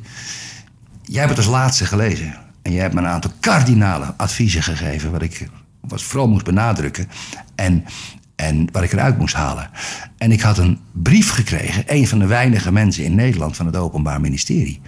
Jij 1.02 1.18
hebt 1.18 1.36
het 1.36 1.38
als 1.38 1.54
laatste 1.54 1.84
gelezen. 1.84 2.34
En 2.62 2.72
jij 2.72 2.82
hebt 2.82 2.94
me 2.94 3.00
een 3.00 3.06
aantal 3.06 3.30
kardinale 3.40 4.14
adviezen 4.16 4.62
gegeven. 4.62 5.10
Wat 5.10 5.22
ik 5.22 5.48
wat 5.80 6.02
vooral 6.02 6.28
moest 6.28 6.44
benadrukken. 6.44 7.08
En, 7.54 7.84
en 8.36 8.68
wat 8.72 8.82
ik 8.82 8.92
eruit 8.92 9.18
moest 9.18 9.34
halen. 9.34 9.70
En 10.18 10.32
ik 10.32 10.40
had 10.40 10.58
een 10.58 10.78
brief 10.92 11.30
gekregen. 11.30 11.84
Een 11.86 12.08
van 12.08 12.18
de 12.18 12.26
weinige 12.26 12.72
mensen 12.72 13.04
in 13.04 13.14
Nederland 13.14 13.56
van 13.56 13.66
het 13.66 13.76
Openbaar 13.76 14.20
Ministerie. 14.20 14.80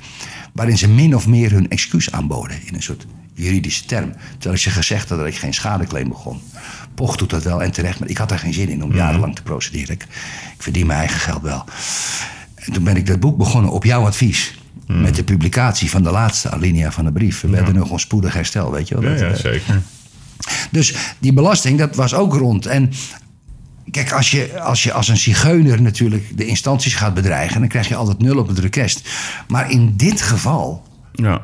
Waarin 0.52 0.78
ze 0.78 0.88
min 0.88 1.14
of 1.16 1.26
meer 1.26 1.50
hun 1.50 1.68
excuus 1.68 2.12
aanboden. 2.12 2.66
In 2.66 2.74
een 2.74 2.82
soort 2.82 3.06
juridische 3.34 3.84
term. 3.84 4.12
Terwijl 4.32 4.54
ik 4.54 4.60
ze 4.60 4.70
gezegd 4.70 5.08
had 5.08 5.18
dat 5.18 5.26
ik 5.26 5.36
geen 5.36 5.54
schadeclaim 5.54 6.08
begon. 6.08 6.40
Pocht 6.96 7.18
doet 7.18 7.30
dat 7.30 7.42
wel 7.42 7.62
en 7.62 7.72
terecht. 7.72 7.98
Maar 8.00 8.08
ik 8.08 8.16
had 8.16 8.28
daar 8.28 8.38
geen 8.38 8.52
zin 8.54 8.68
in 8.68 8.84
om 8.84 8.94
jarenlang 8.94 9.34
te 9.34 9.42
procederen. 9.42 9.94
Ik, 9.94 10.02
ik 10.02 10.62
verdien 10.62 10.86
mijn 10.86 10.98
eigen 10.98 11.20
geld 11.20 11.42
wel. 11.42 11.64
En 12.54 12.72
toen 12.72 12.84
ben 12.84 12.96
ik 12.96 13.06
dat 13.06 13.20
boek 13.20 13.36
begonnen 13.36 13.70
op 13.70 13.84
jouw 13.84 14.06
advies. 14.06 14.58
Met 14.86 15.14
de 15.16 15.24
publicatie 15.24 15.90
van 15.90 16.02
de 16.02 16.10
laatste 16.10 16.50
alinea 16.50 16.92
van 16.92 17.04
de 17.04 17.12
brief. 17.12 17.40
We 17.40 17.48
werden 17.48 17.74
nog 17.74 18.00
spoedig 18.00 18.34
herstel, 18.34 18.72
weet 18.72 18.88
je 18.88 19.00
wel. 19.00 19.04
Ja, 19.04 19.18
Dat, 19.18 19.20
ja, 19.20 19.26
eh, 19.34 19.40
zeker. 19.40 19.82
dus 20.70 20.94
die 21.18 21.32
belasting, 21.32 21.78
dat 21.78 21.94
was 21.94 22.14
ook 22.14 22.34
rond. 22.34 22.66
En 22.66 22.92
kijk, 23.90 24.12
als 24.12 24.30
je 24.30 24.60
als, 24.60 24.82
je 24.82 24.92
als 24.92 25.08
een 25.08 25.16
zigeuner 25.16 25.82
natuurlijk 25.82 26.38
de 26.38 26.46
instanties 26.46 26.94
gaat 26.94 27.14
bedreigen... 27.14 27.60
dan 27.60 27.68
krijg 27.68 27.88
je 27.88 27.96
altijd 27.96 28.18
nul 28.18 28.38
op 28.38 28.48
het 28.48 28.58
request. 28.58 29.08
Maar 29.48 29.70
in 29.70 29.96
dit 29.96 30.22
geval 30.22 30.82
Ja. 31.12 31.42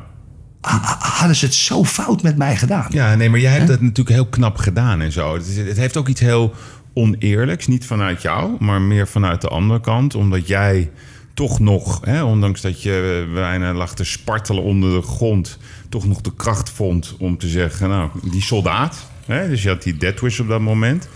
Ha- 0.71 0.81
ha- 0.81 0.97
hadden 1.17 1.35
ze 1.35 1.45
het 1.45 1.53
zo 1.53 1.83
fout 1.83 2.21
met 2.21 2.37
mij 2.37 2.55
gedaan. 2.57 2.87
Ja, 2.89 3.15
nee, 3.15 3.29
maar 3.29 3.39
jij 3.39 3.51
hebt 3.51 3.67
dat 3.67 3.81
natuurlijk 3.81 4.15
heel 4.15 4.25
knap 4.27 4.57
gedaan 4.57 5.01
en 5.01 5.11
zo. 5.11 5.33
Het, 5.33 5.47
is- 5.47 5.57
het 5.57 5.77
heeft 5.77 5.97
ook 5.97 6.07
iets 6.07 6.21
heel 6.21 6.53
oneerlijks. 6.93 7.67
Niet 7.67 7.85
vanuit 7.85 8.21
jou, 8.21 8.55
maar 8.59 8.81
meer 8.81 9.07
vanuit 9.07 9.41
de 9.41 9.47
andere 9.47 9.79
kant. 9.81 10.15
Omdat 10.15 10.47
jij 10.47 10.91
toch 11.33 11.59
nog, 11.59 11.99
hè, 12.05 12.23
ondanks 12.23 12.61
dat 12.61 12.81
je 12.81 13.29
bijna 13.33 13.73
lag 13.73 13.95
te 13.95 14.03
spartelen 14.03 14.63
onder 14.63 15.01
de 15.01 15.07
grond... 15.07 15.57
toch 15.89 16.05
nog 16.05 16.21
de 16.21 16.33
kracht 16.35 16.69
vond 16.69 17.15
om 17.19 17.37
te 17.37 17.47
zeggen, 17.47 17.89
nou, 17.89 18.09
die 18.31 18.41
soldaat... 18.41 19.11
Hè, 19.25 19.49
dus 19.49 19.63
je 19.63 19.69
had 19.69 19.83
die 19.83 19.97
death 19.97 20.19
wish 20.21 20.39
op 20.39 20.47
dat 20.47 20.61
moment. 20.61 21.07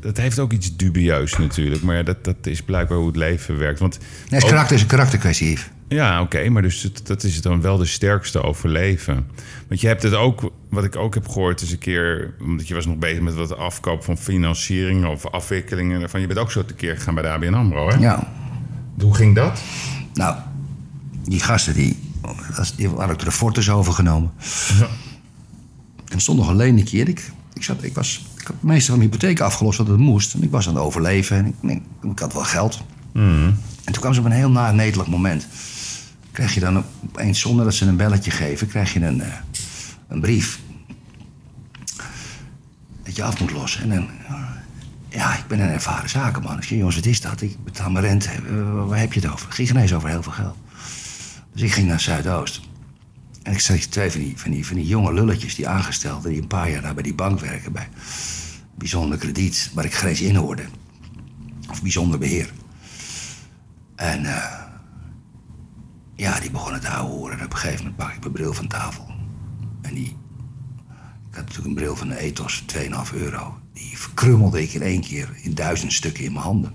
Dat 0.00 0.16
heeft 0.16 0.38
ook 0.38 0.52
iets 0.52 0.76
dubieus 0.76 1.36
natuurlijk. 1.38 1.82
Maar 1.82 2.04
dat, 2.04 2.24
dat 2.24 2.36
is 2.42 2.62
blijkbaar 2.62 2.98
hoe 2.98 3.06
het 3.06 3.16
leven 3.16 3.58
werkt. 3.58 3.78
Want 3.78 3.98
Nee, 3.98 4.08
het 4.30 4.42
ook- 4.42 4.48
karakter 4.50 4.76
is 4.76 4.82
een 4.82 4.88
karakterkwestie. 4.88 5.58
Ja, 5.90 6.20
oké, 6.22 6.48
maar 6.48 6.62
dus 6.62 6.82
het- 6.82 7.06
dat 7.06 7.22
is 7.24 7.42
dan 7.42 7.60
wel 7.60 7.76
de 7.76 7.84
sterkste 7.84 8.42
overleven. 8.42 9.26
Want 9.68 9.80
je 9.80 9.86
hebt 9.86 10.02
het 10.02 10.14
ook, 10.14 10.52
wat 10.68 10.84
ik 10.84 10.96
ook 10.96 11.14
heb 11.14 11.28
gehoord, 11.28 11.60
is 11.60 11.72
een 11.72 11.78
keer, 11.78 12.34
omdat 12.42 12.68
je 12.68 12.74
was 12.74 12.86
nog 12.86 12.96
bezig 12.96 13.20
met 13.20 13.34
wat 13.34 13.56
afkoop 13.56 14.04
van 14.04 14.18
financiering 14.18 15.06
of 15.06 15.26
afwikkelingen. 15.26 16.10
Van, 16.10 16.20
je 16.20 16.26
bent 16.26 16.38
ook 16.38 16.50
zo 16.50 16.64
te 16.64 16.74
keer 16.74 16.96
gegaan 16.96 17.14
bij 17.14 17.22
de 17.22 17.28
ABN 17.28 17.54
Amro, 17.54 17.88
hè? 17.90 17.96
Ja, 17.96 18.32
Hoe 19.00 19.14
ging 19.14 19.34
dat? 19.34 19.60
nou, 20.14 20.36
die 21.24 21.40
gasten 21.40 21.74
die, 21.74 21.98
dat- 22.56 22.72
die 22.76 22.88
hadden 22.88 23.08
ook 23.10 23.18
de 23.24 23.32
Fortes 23.32 23.70
overgenomen. 23.70 24.30
Ja. 24.78 24.86
En 26.12 26.20
stond 26.20 26.38
nog 26.38 26.48
een 26.48 26.56
leningje. 26.56 27.00
En 27.00 27.08
ik, 27.08 27.30
ik, 27.54 27.62
zat, 27.62 27.82
ik, 27.82 27.94
was, 27.94 28.24
ik 28.36 28.46
had 28.46 28.54
het 28.56 28.62
meeste 28.62 28.90
van 28.90 28.98
mijn 28.98 29.10
hypotheek 29.10 29.40
afgelost 29.40 29.78
wat 29.78 29.86
het 29.86 29.98
moest. 29.98 30.34
En 30.34 30.42
ik 30.42 30.50
was 30.50 30.68
aan 30.68 30.74
het 30.74 30.82
overleven. 30.82 31.36
En 31.36 31.70
ik, 31.70 31.82
ik, 32.10 32.18
had 32.18 32.32
wel 32.32 32.44
geld. 32.44 32.80
En 33.12 33.56
toen 33.84 34.00
kwam 34.00 34.14
ze 34.14 34.20
op 34.20 34.26
een 34.26 34.32
heel 34.32 34.50
naar 34.50 34.74
nederig 34.74 35.06
moment. 35.06 35.46
Krijg 36.32 36.54
je 36.54 36.60
dan 36.60 36.84
opeens, 37.04 37.40
zonder 37.40 37.64
dat 37.64 37.74
ze 37.74 37.86
een 37.86 37.96
belletje 37.96 38.30
geven, 38.30 38.66
krijg 38.66 38.92
je 38.92 39.00
een, 39.00 39.20
eh, 39.20 39.34
een 40.08 40.20
brief. 40.20 40.60
Dat 43.02 43.16
je 43.16 43.22
af 43.22 43.40
moet 43.40 43.50
lossen. 43.50 43.82
En 43.82 43.88
dan, 43.88 44.08
ja, 45.08 45.38
ik 45.38 45.46
ben 45.46 45.60
een 45.60 45.68
ervaren 45.68 46.08
zakenman. 46.08 46.56
Ik 46.56 46.62
zeg, 46.62 46.78
jongens, 46.78 46.96
wat 46.96 47.06
is 47.06 47.20
dat? 47.20 47.40
Ik 47.40 47.64
betaal 47.64 47.90
mijn 47.90 48.04
rente. 48.04 48.28
Eh, 48.28 48.86
waar 48.86 48.98
heb 48.98 49.12
je 49.12 49.20
het 49.20 49.30
over? 49.32 49.46
Het 49.46 49.54
ging 49.54 49.70
ineens 49.70 49.92
over 49.92 50.08
heel 50.08 50.22
veel 50.22 50.32
geld. 50.32 50.56
Dus 51.52 51.62
ik 51.62 51.72
ging 51.72 51.88
naar 51.88 52.00
Zuidoost. 52.00 52.60
En 53.42 53.52
ik 53.52 53.60
zag 53.60 53.76
twee 53.76 54.10
van 54.10 54.20
die, 54.20 54.38
van, 54.38 54.50
die, 54.50 54.66
van 54.66 54.76
die 54.76 54.86
jonge 54.86 55.12
lulletjes, 55.12 55.54
die 55.54 55.68
aangestelden... 55.68 56.30
die 56.30 56.40
een 56.40 56.46
paar 56.46 56.70
jaar 56.70 56.82
daar 56.82 56.94
bij 56.94 57.02
die 57.02 57.14
bank 57.14 57.40
werken, 57.40 57.72
bij 57.72 57.88
bijzonder 58.74 59.18
krediet... 59.18 59.70
waar 59.74 59.84
ik 59.84 60.02
eens 60.02 60.20
in 60.20 60.34
hoorde. 60.34 60.64
Of 61.70 61.82
bijzonder 61.82 62.18
beheer. 62.18 62.50
En 63.96 64.24
eh, 64.24 64.59
ja, 66.20 66.40
die 66.40 66.50
begonnen 66.50 66.80
te 66.80 66.90
horen. 66.90 67.38
En 67.38 67.44
op 67.44 67.52
een 67.52 67.58
gegeven 67.58 67.78
moment 67.78 67.96
pak 67.96 68.12
ik 68.12 68.20
mijn 68.20 68.32
bril 68.32 68.52
van 68.52 68.66
tafel. 68.66 69.06
En 69.82 69.94
die... 69.94 70.18
Ik 71.30 71.36
had 71.36 71.44
natuurlijk 71.44 71.66
een 71.66 71.74
bril 71.74 71.96
van 71.96 72.10
een 72.10 72.16
ethos, 72.16 72.64
2,5 72.76 73.14
euro. 73.14 73.58
Die 73.72 73.98
verkrummelde 73.98 74.62
ik 74.62 74.72
in 74.72 74.82
één 74.82 75.00
keer 75.00 75.28
in 75.42 75.54
duizend 75.54 75.92
stukken 75.92 76.24
in 76.24 76.32
mijn 76.32 76.44
handen. 76.44 76.74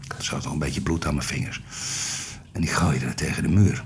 Ik 0.00 0.14
zo 0.18 0.36
nog 0.36 0.52
een 0.52 0.58
beetje 0.58 0.80
bloed 0.80 1.06
aan 1.06 1.14
mijn 1.14 1.26
vingers. 1.26 1.62
En 2.52 2.60
die 2.60 2.70
gooide 2.70 3.06
het 3.06 3.16
tegen 3.16 3.42
de 3.42 3.48
muur. 3.48 3.84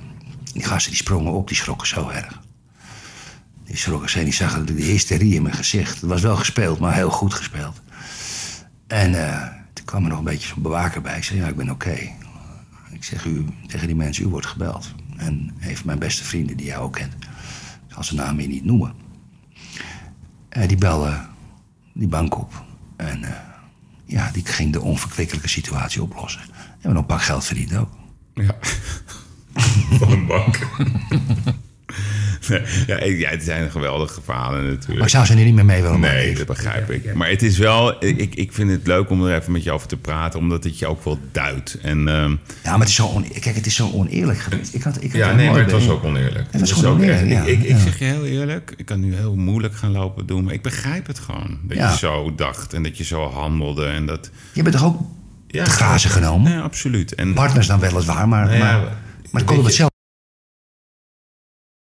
Die 0.52 0.64
gasten 0.64 0.90
die 0.90 1.00
sprongen 1.00 1.32
op, 1.32 1.48
die 1.48 1.56
schrokken 1.56 1.86
zo 1.86 2.08
erg. 2.08 2.40
Die 3.64 3.76
schrokken 3.76 4.10
ze 4.10 4.18
en 4.18 4.24
die 4.24 4.32
zagen 4.32 4.66
de 4.66 4.72
hysterie 4.72 5.34
in 5.34 5.42
mijn 5.42 5.54
gezicht. 5.54 6.00
Het 6.00 6.10
was 6.10 6.22
wel 6.22 6.36
gespeeld, 6.36 6.78
maar 6.78 6.94
heel 6.94 7.10
goed 7.10 7.34
gespeeld. 7.34 7.80
En 8.86 9.28
eh, 9.28 9.46
toen 9.72 9.84
kwam 9.84 10.02
er 10.02 10.08
nog 10.08 10.18
een 10.18 10.24
beetje 10.24 10.48
zo'n 10.48 10.62
bewaker 10.62 11.00
bij. 11.00 11.16
Ik 11.16 11.24
zei, 11.24 11.38
ja, 11.38 11.48
ik 11.48 11.56
ben 11.56 11.70
oké. 11.70 11.98
Ik 12.98 13.04
zeg 13.04 13.24
u 13.24 13.44
tegen 13.66 13.86
die 13.86 13.96
mensen, 13.96 14.24
u 14.24 14.28
wordt 14.28 14.46
gebeld. 14.46 14.94
En 15.16 15.54
een 15.60 15.76
van 15.76 15.86
mijn 15.86 15.98
beste 15.98 16.24
vrienden, 16.24 16.56
die 16.56 16.66
jij 16.66 16.78
ook 16.78 16.92
kent, 16.92 17.14
ik 17.14 17.94
zal 17.94 18.04
zijn 18.04 18.20
naam 18.20 18.38
hier 18.38 18.48
niet 18.48 18.64
noemen. 18.64 18.94
Eh, 20.48 20.68
die 20.68 20.76
belde 20.76 21.26
die 21.92 22.08
bank 22.08 22.38
op. 22.38 22.64
En 22.96 23.24
eh, 23.24 23.40
ja, 24.04 24.30
die 24.30 24.44
ging 24.44 24.72
de 24.72 24.80
onverkwikkelijke 24.80 25.48
situatie 25.48 26.02
oplossen. 26.02 26.40
En 26.80 26.92
nog 26.92 26.98
een 26.98 27.06
pak 27.06 27.22
geld 27.22 27.44
verdiend 27.44 27.76
ook. 27.76 27.90
Ja. 28.34 28.56
Van 29.98 30.10
een 30.10 30.26
bank. 30.26 30.58
Ja, 32.86 33.04
ja, 33.04 33.28
het 33.30 33.42
zijn 33.42 33.70
geweldige 33.70 34.20
verhalen 34.24 34.62
natuurlijk. 34.64 34.94
Maar 34.94 35.02
ik 35.06 35.08
zou 35.08 35.24
ze 35.26 35.34
er 35.34 35.44
niet 35.44 35.54
meer 35.54 35.64
mee 35.64 35.82
willen 35.82 36.00
maken. 36.00 36.16
Nee, 36.16 36.34
dat 36.34 36.46
begrijp 36.46 36.90
ik. 36.90 37.14
Maar 37.14 37.28
het 37.28 37.42
is 37.42 37.58
wel, 37.58 38.04
ik, 38.04 38.34
ik 38.34 38.52
vind 38.52 38.70
het 38.70 38.86
leuk 38.86 39.10
om 39.10 39.26
er 39.26 39.36
even 39.40 39.52
met 39.52 39.62
je 39.62 39.70
over 39.72 39.88
te 39.88 39.96
praten, 39.96 40.38
omdat 40.38 40.64
het 40.64 40.78
je 40.78 40.86
ook 40.86 41.04
wel 41.04 41.18
duidt. 41.32 41.78
En, 41.82 42.08
ehm, 42.08 42.30
Ja, 42.62 42.70
maar 42.70 42.78
het 42.78 42.88
is 42.88 42.94
zo, 42.94 43.06
on- 43.06 43.28
kijk, 43.40 43.54
het 43.56 43.66
is 43.66 43.74
zo 43.74 43.90
oneerlijk 43.92 44.38
geweest. 44.38 44.74
Ik 44.74 44.82
had, 44.82 44.96
ik 45.02 45.10
had 45.12 45.20
ja, 45.20 45.32
nee, 45.32 45.50
maar 45.50 45.60
het 45.60 45.70
was 45.70 45.88
ook 45.88 46.04
oneerlijk. 46.04 46.46
Het 46.50 46.60
was 46.60 46.70
is 46.70 46.76
gewoon 46.76 46.90
ook 46.92 46.98
oneerlijk, 46.98 47.22
echt- 47.30 47.30
ja. 47.46 47.52
ik, 47.52 47.58
ik, 47.58 47.62
ik 47.62 47.68
Ja. 47.76 47.78
zeg 47.78 47.98
je 47.98 48.04
heel 48.04 48.24
eerlijk, 48.24 48.74
ik 48.76 48.84
kan 48.86 49.00
nu 49.00 49.14
heel 49.14 49.34
moeilijk 49.36 49.74
gaan 49.74 49.90
lopen 49.92 50.26
doen, 50.26 50.44
maar 50.44 50.54
ik 50.54 50.62
begrijp 50.62 51.06
het 51.06 51.18
gewoon. 51.18 51.58
Dat 51.62 51.76
Ja. 51.76 51.90
je 51.90 51.96
zo 51.96 52.34
dacht 52.36 52.72
en 52.72 52.82
dat 52.82 52.98
je 52.98 53.04
zo 53.04 53.30
handelde 53.30 53.86
en 53.86 54.06
dat... 54.06 54.30
Je 54.52 54.62
bent 54.62 54.76
toch 54.76 54.84
ook 54.84 55.00
Ja, 55.46 55.64
te 55.64 55.70
grazen 55.70 56.10
genomen? 56.10 56.52
Nee, 56.52 56.60
absoluut. 56.60 57.14
En 57.14 57.32
Partners 57.34 57.66
dan 57.66 57.80
weliswaar, 57.80 58.28
maar, 58.28 58.44
Nou 58.44 58.56
ja, 58.56 58.64
maar, 58.64 58.80
maar 58.80 58.90
het 59.32 59.44
kon 59.44 59.56
op 59.56 59.60
je- 59.62 59.66
hetzelfde. 59.68 59.96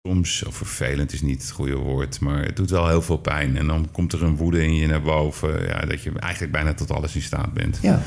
Soms, 0.07 0.45
of 0.45 0.57
vervelend 0.57 1.13
is 1.13 1.21
niet 1.23 1.43
het 1.43 1.51
goede 1.51 1.75
woord, 1.75 2.21
maar 2.21 2.43
het 2.43 2.57
doet 2.57 2.71
wel 2.71 2.89
heel 2.89 3.03
veel 3.03 3.17
pijn. 3.17 3.57
En 3.57 3.67
dan 3.67 3.89
komt 3.93 4.13
er 4.13 4.23
een 4.23 4.37
woede 4.37 4.63
in 4.63 4.75
je 4.77 4.87
naar 4.87 5.03
boven, 5.03 5.67
ja, 5.67 5.81
dat 5.81 6.03
je 6.03 6.13
eigenlijk 6.19 6.53
bijna 6.53 6.75
tot 6.75 6.91
alles 6.91 7.15
in 7.15 7.23
staat 7.23 7.53
bent. 7.53 7.79
Ja. 7.83 8.03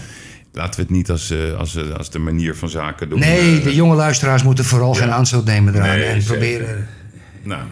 Laten 0.53 0.75
we 0.75 0.81
het 0.81 0.95
niet 0.95 1.09
als, 1.09 1.31
eh, 1.31 1.53
als, 1.53 1.75
eh, 1.75 1.91
als 1.91 2.09
de 2.09 2.19
manier 2.19 2.55
van 2.55 2.69
zaken 2.69 3.09
doen. 3.09 3.19
Nee, 3.19 3.57
Eh, 3.57 3.63
de 3.63 3.75
jonge 3.75 3.95
luisteraars 3.95 4.43
moeten 4.43 4.65
vooral 4.65 4.93
geen 4.93 5.11
aanstoot 5.11 5.45
nemen 5.45 5.75
eraan. 5.75 5.97
Nee, 5.97 6.05
en 6.05 6.21
zeker. 6.21 6.37
proberen. 6.37 6.87
Nou, 7.43 7.63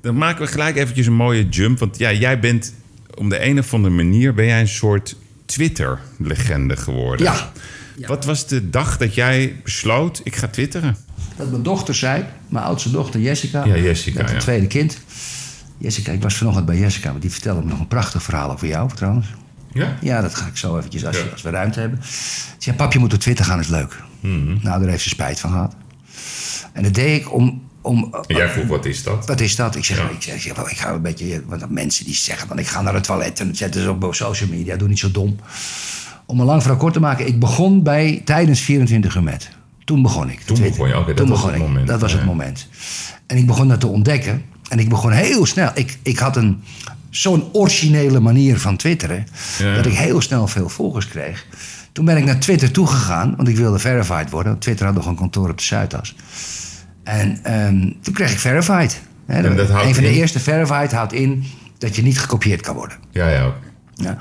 dan 0.00 0.16
maken 0.16 0.44
we 0.44 0.50
gelijk 0.50 0.76
eventjes 0.76 1.06
een 1.06 1.12
mooie 1.12 1.48
jump. 1.48 1.78
Want 1.78 1.98
ja, 1.98 2.12
jij 2.12 2.40
bent 2.40 2.74
om 3.14 3.28
de 3.28 3.44
een 3.44 3.58
of 3.58 3.74
andere 3.74 3.94
manier 3.94 4.34
ben 4.34 4.46
jij 4.46 4.60
een 4.60 4.68
soort 4.68 5.16
Twitter-legende 5.44 6.76
geworden. 6.76 7.26
Ja. 7.26 7.52
Wat 8.06 8.24
was 8.24 8.46
de 8.46 8.70
dag 8.70 8.96
dat 8.96 9.14
jij 9.14 9.56
besloot, 9.64 10.20
ik 10.24 10.36
ga 10.36 10.48
twitteren? 10.48 10.96
Dat 11.40 11.50
mijn 11.50 11.62
dochter 11.62 11.94
zei, 11.94 12.24
mijn 12.48 12.64
oudste 12.64 12.90
dochter 12.90 13.20
Jessica. 13.20 13.64
Ja, 13.64 13.76
Jessica, 13.76 14.20
het 14.20 14.30
ja. 14.30 14.38
tweede 14.38 14.66
kind. 14.66 14.98
Jessica, 15.78 16.12
ik 16.12 16.22
was 16.22 16.34
vanochtend 16.34 16.66
bij 16.66 16.78
Jessica, 16.78 17.08
want 17.10 17.22
die 17.22 17.30
vertelde 17.30 17.62
me 17.62 17.68
nog 17.68 17.78
een 17.78 17.88
prachtig 17.88 18.22
verhaal 18.22 18.50
over 18.52 18.68
jou 18.68 18.90
trouwens. 18.94 19.26
Ja? 19.72 19.96
Ja, 20.00 20.20
dat 20.20 20.34
ga 20.34 20.46
ik 20.46 20.56
zo 20.56 20.78
eventjes 20.78 21.06
als, 21.06 21.42
we 21.42 21.50
ruimte 21.50 21.80
hebben. 21.80 21.98
Ze 22.02 22.54
zei, 22.58 22.76
pap, 22.76 22.92
je 22.92 22.98
moet 22.98 23.12
op 23.14 23.20
Twitter 23.20 23.44
gaan, 23.44 23.60
is 23.60 23.68
leuk. 23.68 24.02
Mhm. 24.20 24.56
Nou, 24.62 24.80
daar 24.80 24.88
heeft 24.88 25.02
ze 25.02 25.08
spijt 25.08 25.40
van 25.40 25.50
gehad. 25.50 25.74
En 26.72 26.82
dat 26.82 26.94
deed 26.94 27.20
ik 27.20 27.32
om... 27.32 27.62
om 27.80 28.14
En 28.26 28.36
jij 28.36 28.48
vroeg, 28.48 28.66
wat 28.66 28.84
is 28.84 29.02
dat? 29.02 29.26
Wat 29.26 29.40
is 29.40 29.56
dat? 29.56 29.76
Ik 29.76 29.84
zeg, 29.84 29.96
Ja. 29.96 30.08
ik 30.08 30.22
zeg, 30.22 30.34
ik 30.34 30.40
zeg 30.40 30.56
wel, 30.56 30.70
ik 30.70 30.78
ga 30.78 30.92
een 30.92 31.02
beetje... 31.02 31.42
Want 31.46 31.70
mensen 31.70 32.04
die 32.04 32.14
zeggen 32.14 32.48
van, 32.48 32.58
ik 32.58 32.66
ga 32.66 32.82
naar 32.82 32.94
het 32.94 33.04
toilet... 33.04 33.40
en 33.40 33.46
dat 33.46 33.56
zetten 33.56 33.82
ze 33.82 33.90
op 33.90 34.14
social 34.14 34.48
media, 34.48 34.76
doe 34.76 34.88
niet 34.88 34.98
zo 34.98 35.10
dom. 35.10 35.36
Om 36.26 36.40
een 36.40 36.46
lang 36.46 36.62
verhaal 36.62 36.80
kort 36.80 36.92
te 36.92 37.00
maken... 37.00 37.26
ik 37.26 37.40
begon 37.40 37.82
bij 37.82 38.22
tijdens 38.24 38.60
24 38.60 39.14
uur 39.16 39.22
met. 39.22 39.50
Toen 39.90 40.02
begon 40.02 40.30
ik. 40.30 40.40
Toen 40.40 40.60
begon 40.62 40.88
je, 40.88 40.96
oké, 40.96 41.06
dat 41.06 41.16
Toen 41.16 41.28
was 41.28 41.36
begon 41.36 41.52
het 41.52 41.60
ik. 41.60 41.66
moment. 41.68 41.86
Dat 41.86 42.00
was 42.00 42.12
het 42.12 42.24
moment. 42.24 42.68
En 43.26 43.36
ik 43.36 43.46
begon 43.46 43.68
dat 43.68 43.80
te 43.80 43.86
ontdekken. 43.86 44.42
En 44.68 44.78
ik 44.78 44.88
begon 44.88 45.10
heel 45.12 45.46
snel... 45.46 45.70
Ik, 45.74 45.98
ik 46.02 46.18
had 46.18 46.36
een 46.36 46.62
zo'n 47.10 47.48
originele 47.52 48.20
manier 48.20 48.58
van 48.58 48.76
twitteren... 48.76 49.26
Ja. 49.58 49.74
dat 49.74 49.86
ik 49.86 49.92
heel 49.92 50.20
snel 50.20 50.46
veel 50.46 50.68
volgers 50.68 51.08
kreeg. 51.08 51.46
Toen 51.92 52.04
ben 52.04 52.16
ik 52.16 52.24
naar 52.24 52.38
Twitter 52.38 52.70
toegegaan... 52.70 53.34
want 53.36 53.48
ik 53.48 53.56
wilde 53.56 53.78
verified 53.78 54.30
worden. 54.30 54.58
Twitter 54.58 54.86
had 54.86 54.94
nog 54.94 55.06
een 55.06 55.14
kantoor 55.14 55.48
op 55.50 55.58
de 55.58 55.64
Zuidas. 55.64 56.14
En 57.04 57.38
ehm, 57.42 57.92
toen 58.02 58.14
kreeg 58.14 58.32
ik 58.32 58.38
verified. 58.38 59.00
Hè, 59.26 59.42
En 59.42 59.56
dat 59.56 59.68
een 59.70 59.94
van 59.94 60.02
de 60.04 60.10
eerste 60.10 60.40
verified 60.40 60.92
houdt 60.92 61.12
in 61.12 61.44
dat 61.78 61.96
je 61.96 62.02
niet 62.02 62.20
gekopieerd 62.20 62.60
kan 62.60 62.74
worden. 62.74 62.96
Ja, 63.10 63.28
ja. 63.28 63.52
Ja. 64.02 64.16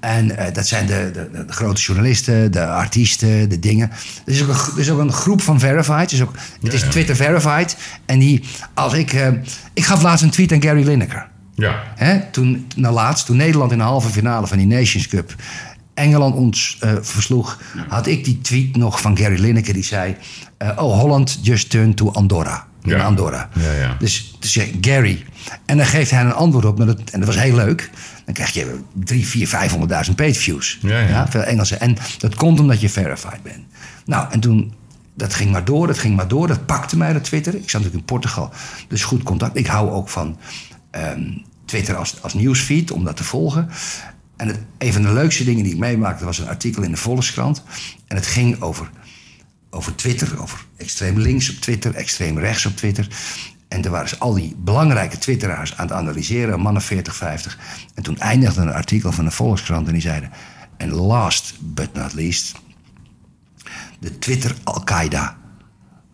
En 0.00 0.36
eh, 0.36 0.52
dat 0.54 0.66
zijn 0.66 0.86
de, 0.86 1.10
de, 1.12 1.44
de 1.46 1.52
grote 1.52 1.80
journalisten, 1.80 2.52
de 2.52 2.66
artiesten, 2.66 3.48
de 3.48 3.58
dingen. 3.58 3.90
Er 4.26 4.32
is 4.32 4.42
ook 4.42 4.48
een, 4.48 4.54
er 4.74 4.78
is 4.80 4.90
ook 4.90 4.98
een 4.98 5.12
groep 5.12 5.42
van 5.42 5.58
verified. 5.60 6.00
Het 6.00 6.12
is, 6.12 6.22
ook, 6.22 6.34
het 6.62 6.72
is. 6.72 6.80
Twitter 6.82 7.16
verified. 7.16 7.76
En 8.06 8.18
die, 8.18 8.44
als 8.74 8.92
ik... 8.92 9.12
eh, 9.12 9.28
ik 9.74 9.84
gaf 9.84 10.02
laatst 10.02 10.24
een 10.24 10.30
tweet 10.30 10.52
aan 10.52 10.62
Gary 10.62 10.86
Lineker. 10.86 11.28
Ja. 11.54 11.82
Hè, 11.96 12.20
toen, 12.30 12.66
nou 12.76 12.94
laatst, 12.94 13.26
toen 13.26 13.36
Nederland 13.36 13.72
in 13.72 13.78
de 13.78 13.84
halve 13.84 14.08
finale 14.08 14.46
van 14.46 14.58
die 14.58 14.66
Nations 14.66 15.08
Cup 15.08 15.34
Engeland 15.94 16.34
ons 16.34 16.76
eh, 16.80 16.92
versloeg, 17.00 17.58
had 17.88 18.06
ik 18.06 18.24
die 18.24 18.40
tweet 18.40 18.76
nog 18.76 19.00
van 19.00 19.16
Gary 19.16 19.40
Lineker 19.40 19.72
die 19.74 19.84
zei: 19.84 20.16
Oh, 20.58 20.98
Holland 20.98 21.38
just 21.42 21.70
turned 21.70 21.96
to 21.96 22.10
Andorra. 22.10 22.66
In 22.82 22.90
Ja. 22.90 23.04
Andorra. 23.04 23.48
Ja, 23.54 23.72
ja. 23.72 23.96
Dus, 23.98 24.36
dus 24.38 24.58
Gary. 24.80 25.24
En 25.66 25.76
dan 25.76 25.86
geeft 25.86 26.10
hij 26.10 26.20
een 26.24 26.32
antwoord 26.32 26.64
op. 26.64 26.80
en 26.80 26.96
dat 27.20 27.24
was 27.24 27.38
heel 27.38 27.54
leuk. 27.54 27.90
Dan 28.30 28.44
krijg 28.44 28.66
je 28.66 28.80
3, 28.92 29.26
4, 29.26 29.48
500.000 30.08 30.14
page 30.14 30.34
views. 30.34 30.78
Ja, 30.82 31.00
ja. 31.00 31.28
veel 31.28 31.42
Engelse. 31.42 31.76
En 31.76 31.96
dat 32.18 32.34
komt 32.34 32.60
omdat 32.60 32.80
je 32.80 32.88
verified 32.88 33.42
bent. 33.42 33.64
Nou, 34.04 34.30
en 34.30 34.40
toen. 34.40 34.72
Dat 35.14 35.34
ging 35.34 35.50
maar 35.50 35.64
door, 35.64 35.86
dat 35.86 35.98
ging 35.98 36.16
maar 36.16 36.28
door. 36.28 36.46
Dat 36.46 36.66
pakte 36.66 36.96
mij, 36.96 37.12
dat 37.12 37.24
Twitter. 37.24 37.54
Ik 37.54 37.70
zat 37.70 37.72
natuurlijk 37.72 37.94
in 37.94 38.04
Portugal. 38.04 38.52
Dus 38.88 39.04
goed 39.04 39.22
contact. 39.22 39.56
Ik 39.56 39.66
hou 39.66 39.90
ook 39.90 40.08
van 40.08 40.38
ehm, 40.90 41.22
Twitter 41.64 41.96
als, 41.96 42.22
als 42.22 42.34
nieuwsfeed, 42.34 42.90
om 42.90 43.04
dat 43.04 43.16
te 43.16 43.24
volgen. 43.24 43.68
En 44.36 44.46
het, 44.46 44.58
een 44.78 44.92
van 44.92 45.02
de 45.02 45.12
leukste 45.12 45.44
dingen 45.44 45.64
die 45.64 45.72
ik 45.72 45.78
meemaakte... 45.78 46.24
was 46.24 46.38
een 46.38 46.48
artikel 46.48 46.82
in 46.82 46.90
de 46.90 46.96
Volkskrant. 46.96 47.62
En 48.06 48.16
het 48.16 48.26
ging 48.26 48.60
over 48.60 48.90
over 49.70 49.94
Twitter, 49.94 50.40
over 50.40 50.64
extreem 50.76 51.18
links 51.18 51.50
op 51.50 51.56
Twitter, 51.56 51.94
extreem 51.94 52.38
rechts 52.38 52.66
op 52.66 52.76
Twitter. 52.76 53.08
En 53.70 53.80
toen 53.80 53.92
waren 53.92 54.08
ze 54.08 54.18
al 54.18 54.34
die 54.34 54.54
belangrijke 54.58 55.18
twitteraars 55.18 55.76
aan 55.76 55.86
het 55.86 55.96
analyseren, 55.96 56.60
mannen 56.60 56.82
40, 56.82 57.14
50. 57.16 57.58
En 57.94 58.02
toen 58.02 58.18
eindigde 58.18 58.60
een 58.60 58.72
artikel 58.72 59.12
van 59.12 59.24
de 59.24 59.30
Volkskrant 59.30 59.86
en 59.86 59.92
die 59.92 60.02
zeiden... 60.02 60.30
En 60.76 60.90
last 60.90 61.54
but 61.60 61.94
not 61.94 62.12
least, 62.14 62.54
de 63.98 64.18
Twitter 64.18 64.54
Al-Qaeda 64.64 65.36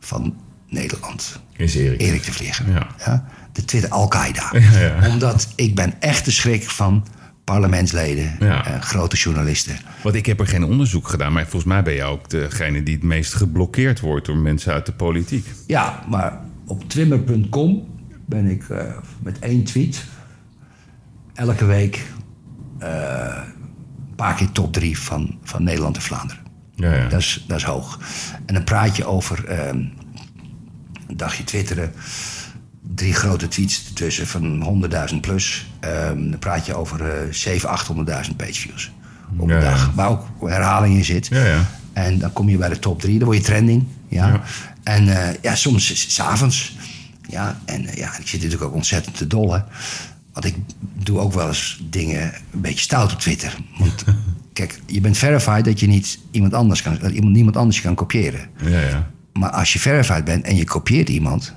van 0.01 0.37
Nederland. 0.69 1.41
Is 1.57 1.75
Erik. 1.75 2.01
Erik 2.01 2.25
de 2.25 2.33
Vlieger. 2.33 2.67
Ja. 3.05 3.25
De 3.53 3.65
Twitter 3.65 3.91
Al-Qaeda. 3.91 4.51
Ja, 4.73 4.81
ja. 4.81 5.09
Omdat 5.09 5.49
ik 5.55 5.75
ben 5.75 6.01
echt 6.01 6.25
de 6.25 6.31
schrik 6.31 6.71
van 6.71 7.07
parlementsleden, 7.45 8.37
Ja. 8.41 8.67
eh, 8.67 8.81
grote 8.81 9.17
journalisten. 9.17 9.77
Want 10.03 10.15
ik 10.15 10.27
heb 10.27 10.41
er 10.41 10.47
geen 10.47 10.65
onderzoek 10.65 11.09
gedaan, 11.09 11.33
maar 11.33 11.43
volgens 11.43 11.65
mij 11.65 11.83
ben 11.83 11.95
jij 11.95 12.07
ook 12.07 12.31
degene 12.31 12.83
die 12.83 12.95
het 12.95 13.05
meest 13.05 13.35
geblokkeerd 13.35 14.01
wordt 14.01 14.27
door 14.27 14.37
mensen 14.37 14.73
uit 14.73 14.87
de 14.87 14.93
politiek. 14.93 15.47
Ja, 15.67 16.05
maar 16.09 16.39
op 16.67 16.89
twimmer.com 16.89 17.87
ben 18.27 18.47
ik 18.47 18.69
eh, 18.69 18.97
met 19.23 19.39
één 19.39 19.65
tweet 19.65 20.05
elke 21.35 21.65
week 21.65 22.07
eh, 22.79 23.43
een 24.09 24.15
paar 24.17 24.35
keer 24.35 24.53
top 24.53 24.73
drie 24.73 24.99
van, 24.99 25.39
van 25.43 25.63
Nederland 25.63 25.97
en 25.97 26.03
Vlaanderen. 26.03 26.43
Ja, 26.75 26.95
ja. 26.95 27.09
Dat, 27.09 27.21
is, 27.21 27.45
dat 27.49 27.57
is 27.57 27.65
hoog. 27.65 28.01
En 28.47 28.55
dan 28.55 28.65
praat 28.65 28.97
je 28.97 29.05
over 29.05 29.45
ehm, 29.45 29.77
een 31.07 31.17
dagje 31.17 31.45
twitteren. 31.45 31.93
Drie 32.95 33.15
grote 33.15 33.49
tweets 33.49 33.87
ertussen 33.87 34.27
van 34.27 34.83
100.000 35.13 35.21
plus. 35.21 35.67
Ehm, 35.81 36.31
dan 36.31 36.39
praat 36.39 36.67
je 36.67 36.75
over 36.75 37.09
eh 37.09 37.33
700.000, 37.33 38.29
800.000 38.29 38.37
pageviews 38.37 38.93
op 39.37 39.49
een 39.49 39.55
Ja, 39.55 39.61
dag. 39.61 39.93
Waar 39.95 40.09
ook 40.09 40.25
herhaling 40.41 40.97
in 40.97 41.05
zit. 41.05 41.27
Ja, 41.27 41.45
ja. 41.45 41.65
En 41.93 42.19
dan 42.19 42.33
kom 42.33 42.49
je 42.49 42.57
bij 42.57 42.69
de 42.69 42.79
top 42.79 43.01
drie. 43.01 43.19
Dan 43.19 43.27
word 43.27 43.39
je 43.39 43.45
trending. 43.45 43.85
Ja. 44.09 44.27
Ja. 44.29 44.43
En 44.83 45.09
eh, 45.29 45.35
ja, 45.43 45.55
soms 45.55 45.91
is- 45.91 46.15
s'avonds. 46.15 46.77
Ja, 47.29 47.61
en 47.65 47.87
eh, 47.87 47.97
ja, 47.97 48.07
ik 48.19 48.27
zit 48.29 48.43
natuurlijk 48.43 48.63
ook 48.71 48.75
ontzettend 48.75 49.17
te 49.17 49.27
dollen. 49.27 49.65
Want 50.33 50.45
ik 50.47 50.55
doe 51.03 51.19
ook 51.19 51.33
wel 51.33 51.49
eens 51.49 51.81
dingen 51.91 52.23
een 52.53 52.61
beetje 52.61 52.81
stout 52.81 53.13
op 53.13 53.19
Twitter. 53.21 53.57
Want 53.79 54.05
kijk, 54.53 54.81
je 54.87 55.01
bent 55.01 55.19
verified 55.19 55.65
dat 55.65 55.81
je 55.81 55.87
niet 55.87 56.19
iemand 56.31 56.55
anders 56.55 56.83
kan, 56.83 56.99
dat 57.01 57.11
iemand, 57.13 57.33
niemand 57.35 57.57
anders 57.57 57.77
je 57.77 57.83
kan 57.83 57.95
kopiëren. 57.95 58.41
Ja, 58.63 58.81
ja. 58.81 59.11
Maar 59.33 59.51
als 59.51 59.73
je 59.73 59.79
verified 59.79 60.25
bent 60.25 60.45
en 60.45 60.57
je 60.57 60.65
kopieert 60.65 61.09
iemand, 61.09 61.55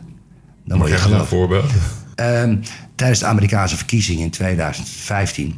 dan 0.66 0.78
word 0.78 0.89
je 0.89 0.95
je 0.95 1.02
een 1.04 1.10
geloofd. 1.10 1.30
voorbeeld? 1.30 1.72
Ehm, 2.16 2.56
tijdens 2.95 3.20
de 3.20 3.26
Amerikaanse 3.26 3.78
verkiezingen 3.78 4.24
in 4.24 4.30
2015. 4.30 5.56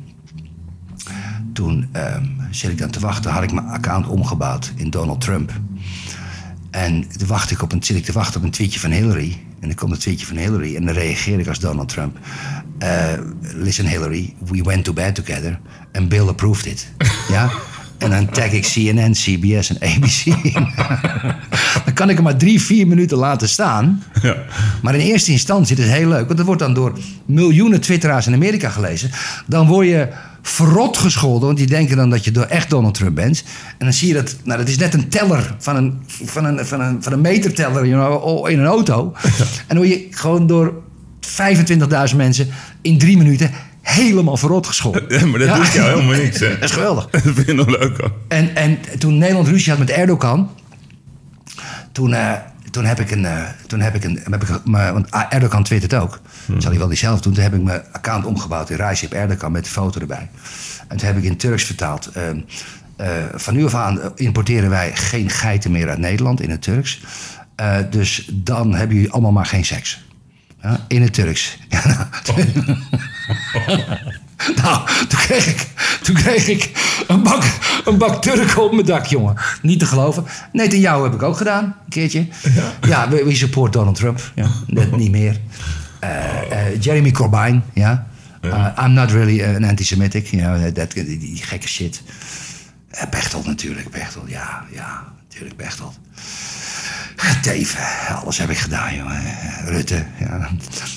Toen 1.53 1.89
ehm, 1.91 2.25
zit 2.51 2.71
ik 2.71 2.77
dan 2.77 2.89
te 2.89 2.99
wachten, 2.99 3.31
had 3.31 3.43
ik 3.43 3.51
mijn 3.51 3.67
account 3.67 4.07
omgebouwd 4.07 4.71
in 4.75 4.89
Donald 4.89 5.21
Trump. 5.21 5.51
En 6.71 7.05
wacht 7.27 7.51
ik 7.51 7.61
op 7.61 7.71
een, 7.71 7.83
zit 7.83 7.97
ik 7.97 8.05
te 8.05 8.11
wachten 8.11 8.39
op 8.39 8.45
een 8.45 8.51
tweetje 8.51 8.79
van 8.79 8.91
Hillary. 8.91 9.37
En 9.59 9.67
dan 9.67 9.75
komt 9.75 9.91
een 9.91 9.97
tweetje 9.97 10.25
van 10.25 10.37
Hillary. 10.37 10.75
En 10.75 10.85
dan 10.85 10.93
reageer 10.93 11.39
ik 11.39 11.47
als 11.47 11.59
Donald 11.59 11.89
Trump. 11.89 12.17
Eh, 12.79 13.13
listen 13.41 13.87
Hillary, 13.87 14.33
we 14.45 14.63
went 14.63 14.83
to 14.83 14.93
bed 14.93 15.15
together. 15.15 15.59
And 15.93 16.09
Bill 16.09 16.27
approved 16.27 16.65
it. 16.65 16.87
ja? 17.29 17.51
En 17.97 18.09
dan 18.09 18.29
tag 18.29 18.51
ik 18.51 18.63
CNN, 18.63 19.11
CBS 19.11 19.69
en 19.69 19.89
ABC. 19.89 20.23
dan 21.85 21.93
kan 21.93 22.09
ik 22.09 22.15
hem 22.15 22.23
maar 22.23 22.37
drie, 22.37 22.61
vier 22.61 22.87
minuten 22.87 23.17
laten 23.17 23.49
staan. 23.49 24.03
Ja. 24.21 24.35
Maar 24.81 24.95
in 24.95 24.99
eerste 24.99 25.31
instantie, 25.31 25.75
het 25.75 25.85
is 25.85 25.91
heel 25.91 26.07
leuk, 26.07 26.25
want 26.25 26.37
dat 26.37 26.45
wordt 26.45 26.61
dan 26.61 26.73
door 26.73 26.97
miljoenen 27.25 27.81
twitteraars 27.81 28.27
in 28.27 28.33
Amerika 28.33 28.69
gelezen. 28.69 29.11
Dan 29.47 29.67
word 29.67 29.87
je 29.87 30.07
verrot 30.41 30.97
gescholden, 30.97 31.45
want 31.45 31.57
die 31.57 31.67
denken 31.67 31.97
dan 31.97 32.09
dat 32.09 32.23
je 32.25 32.31
door 32.31 32.43
echt 32.45 32.69
Donald 32.69 32.93
Trump 32.93 33.15
bent. 33.15 33.43
En 33.77 33.85
dan 33.85 33.93
zie 33.93 34.07
je 34.07 34.13
dat, 34.13 34.35
nou 34.43 34.59
dat 34.59 34.67
is 34.67 34.77
net 34.77 34.93
een 34.93 35.09
teller 35.09 35.55
van 35.59 35.75
een, 35.75 36.01
van 36.07 36.45
een, 36.45 36.65
van 36.65 36.81
een, 36.81 37.03
van 37.03 37.13
een 37.13 37.21
meterteller 37.21 37.87
you 37.87 38.19
know, 38.19 38.49
in 38.49 38.59
een 38.59 38.65
auto. 38.65 39.13
En 39.67 39.77
dan 39.77 39.77
word 39.77 39.89
je 39.89 40.07
gewoon 40.09 40.47
door 40.47 40.73
25.000 42.09 42.15
mensen 42.15 42.47
in 42.81 42.97
drie 42.97 43.17
minuten 43.17 43.51
helemaal 43.81 44.37
verrot 44.37 44.67
gescholden. 44.67 45.03
Ja, 45.07 45.25
maar 45.25 45.39
dat 45.39 45.47
Ja. 45.47 45.55
doet 45.55 45.71
jou 45.71 45.89
helemaal 45.89 46.15
niks, 46.17 46.39
hè? 46.39 46.49
Dat 46.59 46.63
is 46.69 46.71
geweldig. 46.71 47.07
Dat 47.09 47.21
vind 47.21 47.45
je 47.47 47.53
nog 47.53 47.67
leuk 47.67 48.03
ook. 48.03 48.11
En, 48.27 48.55
en 48.55 48.77
toen 48.97 49.17
Nederland 49.17 49.47
ruzie 49.47 49.69
had 49.69 49.79
met 49.79 49.89
Erdogan, 49.89 50.49
toen, 51.91 52.13
eh, 52.13 52.33
toen 52.71 52.85
heb 52.85 52.99
ik 52.99 53.11
een. 53.11 53.25
eh, 53.25 53.43
toen 53.67 53.79
heb 53.79 53.95
ik 53.95 54.03
een 54.03 54.19
heb 54.31 54.43
ik, 54.43 54.65
me- 54.65 54.91
want 54.93 55.09
Erdogan 55.29 55.63
twittert 55.63 55.93
ook. 55.93 56.19
Dat 56.45 56.61
zal 56.61 56.71
hij 56.71 56.79
wel 56.79 56.89
niet 56.89 56.97
zelf 56.97 57.21
doen. 57.21 57.33
Toen 57.33 57.43
heb 57.43 57.53
ik 57.53 57.61
mijn 57.61 57.81
account 57.91 58.25
omgebouwd 58.25 58.69
in 58.69 58.75
Recep 58.77 59.13
Erdogan 59.13 59.51
met 59.51 59.63
de 59.63 59.69
foto 59.69 59.99
erbij. 59.99 60.29
En 60.87 60.97
toen 60.97 61.07
heb 61.07 61.17
ik 61.17 61.23
in 61.23 61.37
Turks 61.37 61.63
vertaald. 61.63 62.05
eh, 62.07 62.29
eh, 62.95 63.25
van 63.33 63.53
nu 63.53 63.65
af 63.65 63.75
aan 63.75 63.99
importeren 64.15 64.69
wij 64.69 64.95
geen 64.95 65.29
geiten 65.29 65.71
meer 65.71 65.89
uit 65.89 65.99
Nederland 65.99 66.41
in 66.41 66.49
het 66.49 66.61
Turks. 66.61 67.01
Eh, 67.55 67.77
dus 67.89 68.29
dan 68.33 68.75
hebben 68.75 68.95
jullie 68.95 69.11
allemaal 69.11 69.31
maar 69.31 69.45
geen 69.45 69.65
seks. 69.65 70.03
In 70.87 71.01
het 71.01 71.13
Turks. 71.13 71.57
Ja, 71.69 72.09
nou, 74.63 74.87
toen 75.07 75.19
kreeg 75.19 75.47
ik, 75.47 75.67
toen 76.03 76.15
kreeg 76.15 76.47
ik 76.47 76.71
een, 77.07 77.23
bak, 77.23 77.43
een 77.85 77.97
bak 77.97 78.21
Turken 78.21 78.63
op 78.63 78.71
mijn 78.71 78.85
dak, 78.85 79.05
jongen. 79.05 79.35
Niet 79.61 79.79
te 79.79 79.85
geloven. 79.85 80.25
Nee, 80.51 80.67
ten 80.67 80.79
jou 80.79 81.03
heb 81.03 81.13
ik 81.13 81.21
ook 81.21 81.37
gedaan, 81.37 81.63
een 81.63 81.89
keertje. 81.89 82.27
Ja, 82.87 83.09
we, 83.09 83.23
we 83.23 83.35
support 83.35 83.73
Donald 83.73 83.95
Trump. 83.95 84.31
Ja, 84.35 84.47
net 84.67 84.97
niet 84.97 85.11
meer. 85.11 85.39
Eh, 85.99 86.51
eh, 86.51 86.81
Jeremy 86.81 87.11
Corbyn, 87.11 87.63
ja. 87.73 88.07
Uh, 88.41 88.73
I'm 88.77 88.93
not 88.93 89.11
really 89.11 89.43
an 89.43 89.63
anti-Semitic. 89.63 90.31
You 90.31 90.41
know, 90.41 90.71
that, 90.73 90.91
die, 90.91 91.17
die 91.17 91.43
gekke 91.43 91.67
shit. 91.67 92.01
Eh, 92.89 93.09
Pechtold 93.09 93.45
natuurlijk, 93.45 93.89
Pechtold. 93.89 94.29
Ja, 94.29 94.65
ja, 94.71 95.03
natuurlijk 95.23 95.55
Pechtold. 95.55 95.99
Teven, 97.41 97.79
alles 98.23 98.37
heb 98.37 98.49
ik 98.49 98.57
gedaan, 98.57 98.95
jongen. 98.95 99.21
Rutte, 99.65 100.05
ja. 100.19 100.25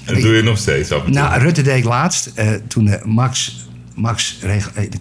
En 0.05 0.15
dat 0.15 0.23
doe 0.23 0.35
je 0.35 0.43
nog 0.43 0.59
steeds 0.59 0.93
af 0.93 0.99
en 0.99 1.05
toe. 1.05 1.15
Nou, 1.15 1.41
Rutte 1.41 1.63
deed 1.63 1.77
ik 1.77 1.85
laatst. 1.85 2.27
eh, 2.35 2.53
toen 2.69 2.89
eh, 2.89 3.05
Max, 3.05 3.57
Max 3.95 4.39
eh, 4.43 4.57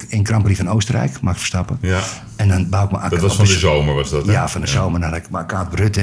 in 0.07 0.25
Grand 0.25 0.43
Prix 0.43 0.57
van 0.59 0.69
Oostenrijk, 0.69 1.21
Max 1.21 1.37
Verstappen. 1.37 1.77
Ja. 1.81 1.99
En 2.35 2.47
dan 2.47 2.69
bouw 2.69 2.85
ik 2.85 2.91
mijn 2.91 3.09
dat 3.09 3.19
was 3.19 3.35
van 3.35 3.45
de 3.45 3.51
zomer, 3.57 3.95
was 3.95 4.09
dat? 4.09 4.25
hè? 4.25 4.31
Ja, 4.31 4.47
van 4.49 4.61
de 4.61 4.67
zomer. 4.67 4.99
Dan 4.99 5.09
had 5.09 5.17
ik 5.19 5.25
account 5.31 5.73
Rutte. 5.73 6.01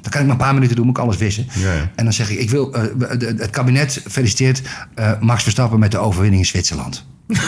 Dan 0.00 0.10
kan 0.10 0.20
ik 0.20 0.26
maar 0.26 0.30
een 0.30 0.36
paar 0.36 0.54
minuten 0.54 0.76
doen, 0.76 0.86
moet 0.86 0.96
ik 0.96 1.02
alles 1.02 1.16
wissen. 1.16 1.46
Ja, 1.54 1.72
ja. 1.72 1.90
En 1.94 2.04
dan 2.04 2.12
zeg 2.12 2.30
ik, 2.30 2.38
ik 2.38 2.50
wil, 2.50 2.72
het 3.08 3.50
kabinet 3.50 4.02
feliciteert 4.10 4.62
Max 5.20 5.42
Verstappen 5.42 5.78
met 5.78 5.90
de 5.90 5.98
overwinning 5.98 6.42
in 6.42 6.48
Zwitserland. 6.48 7.06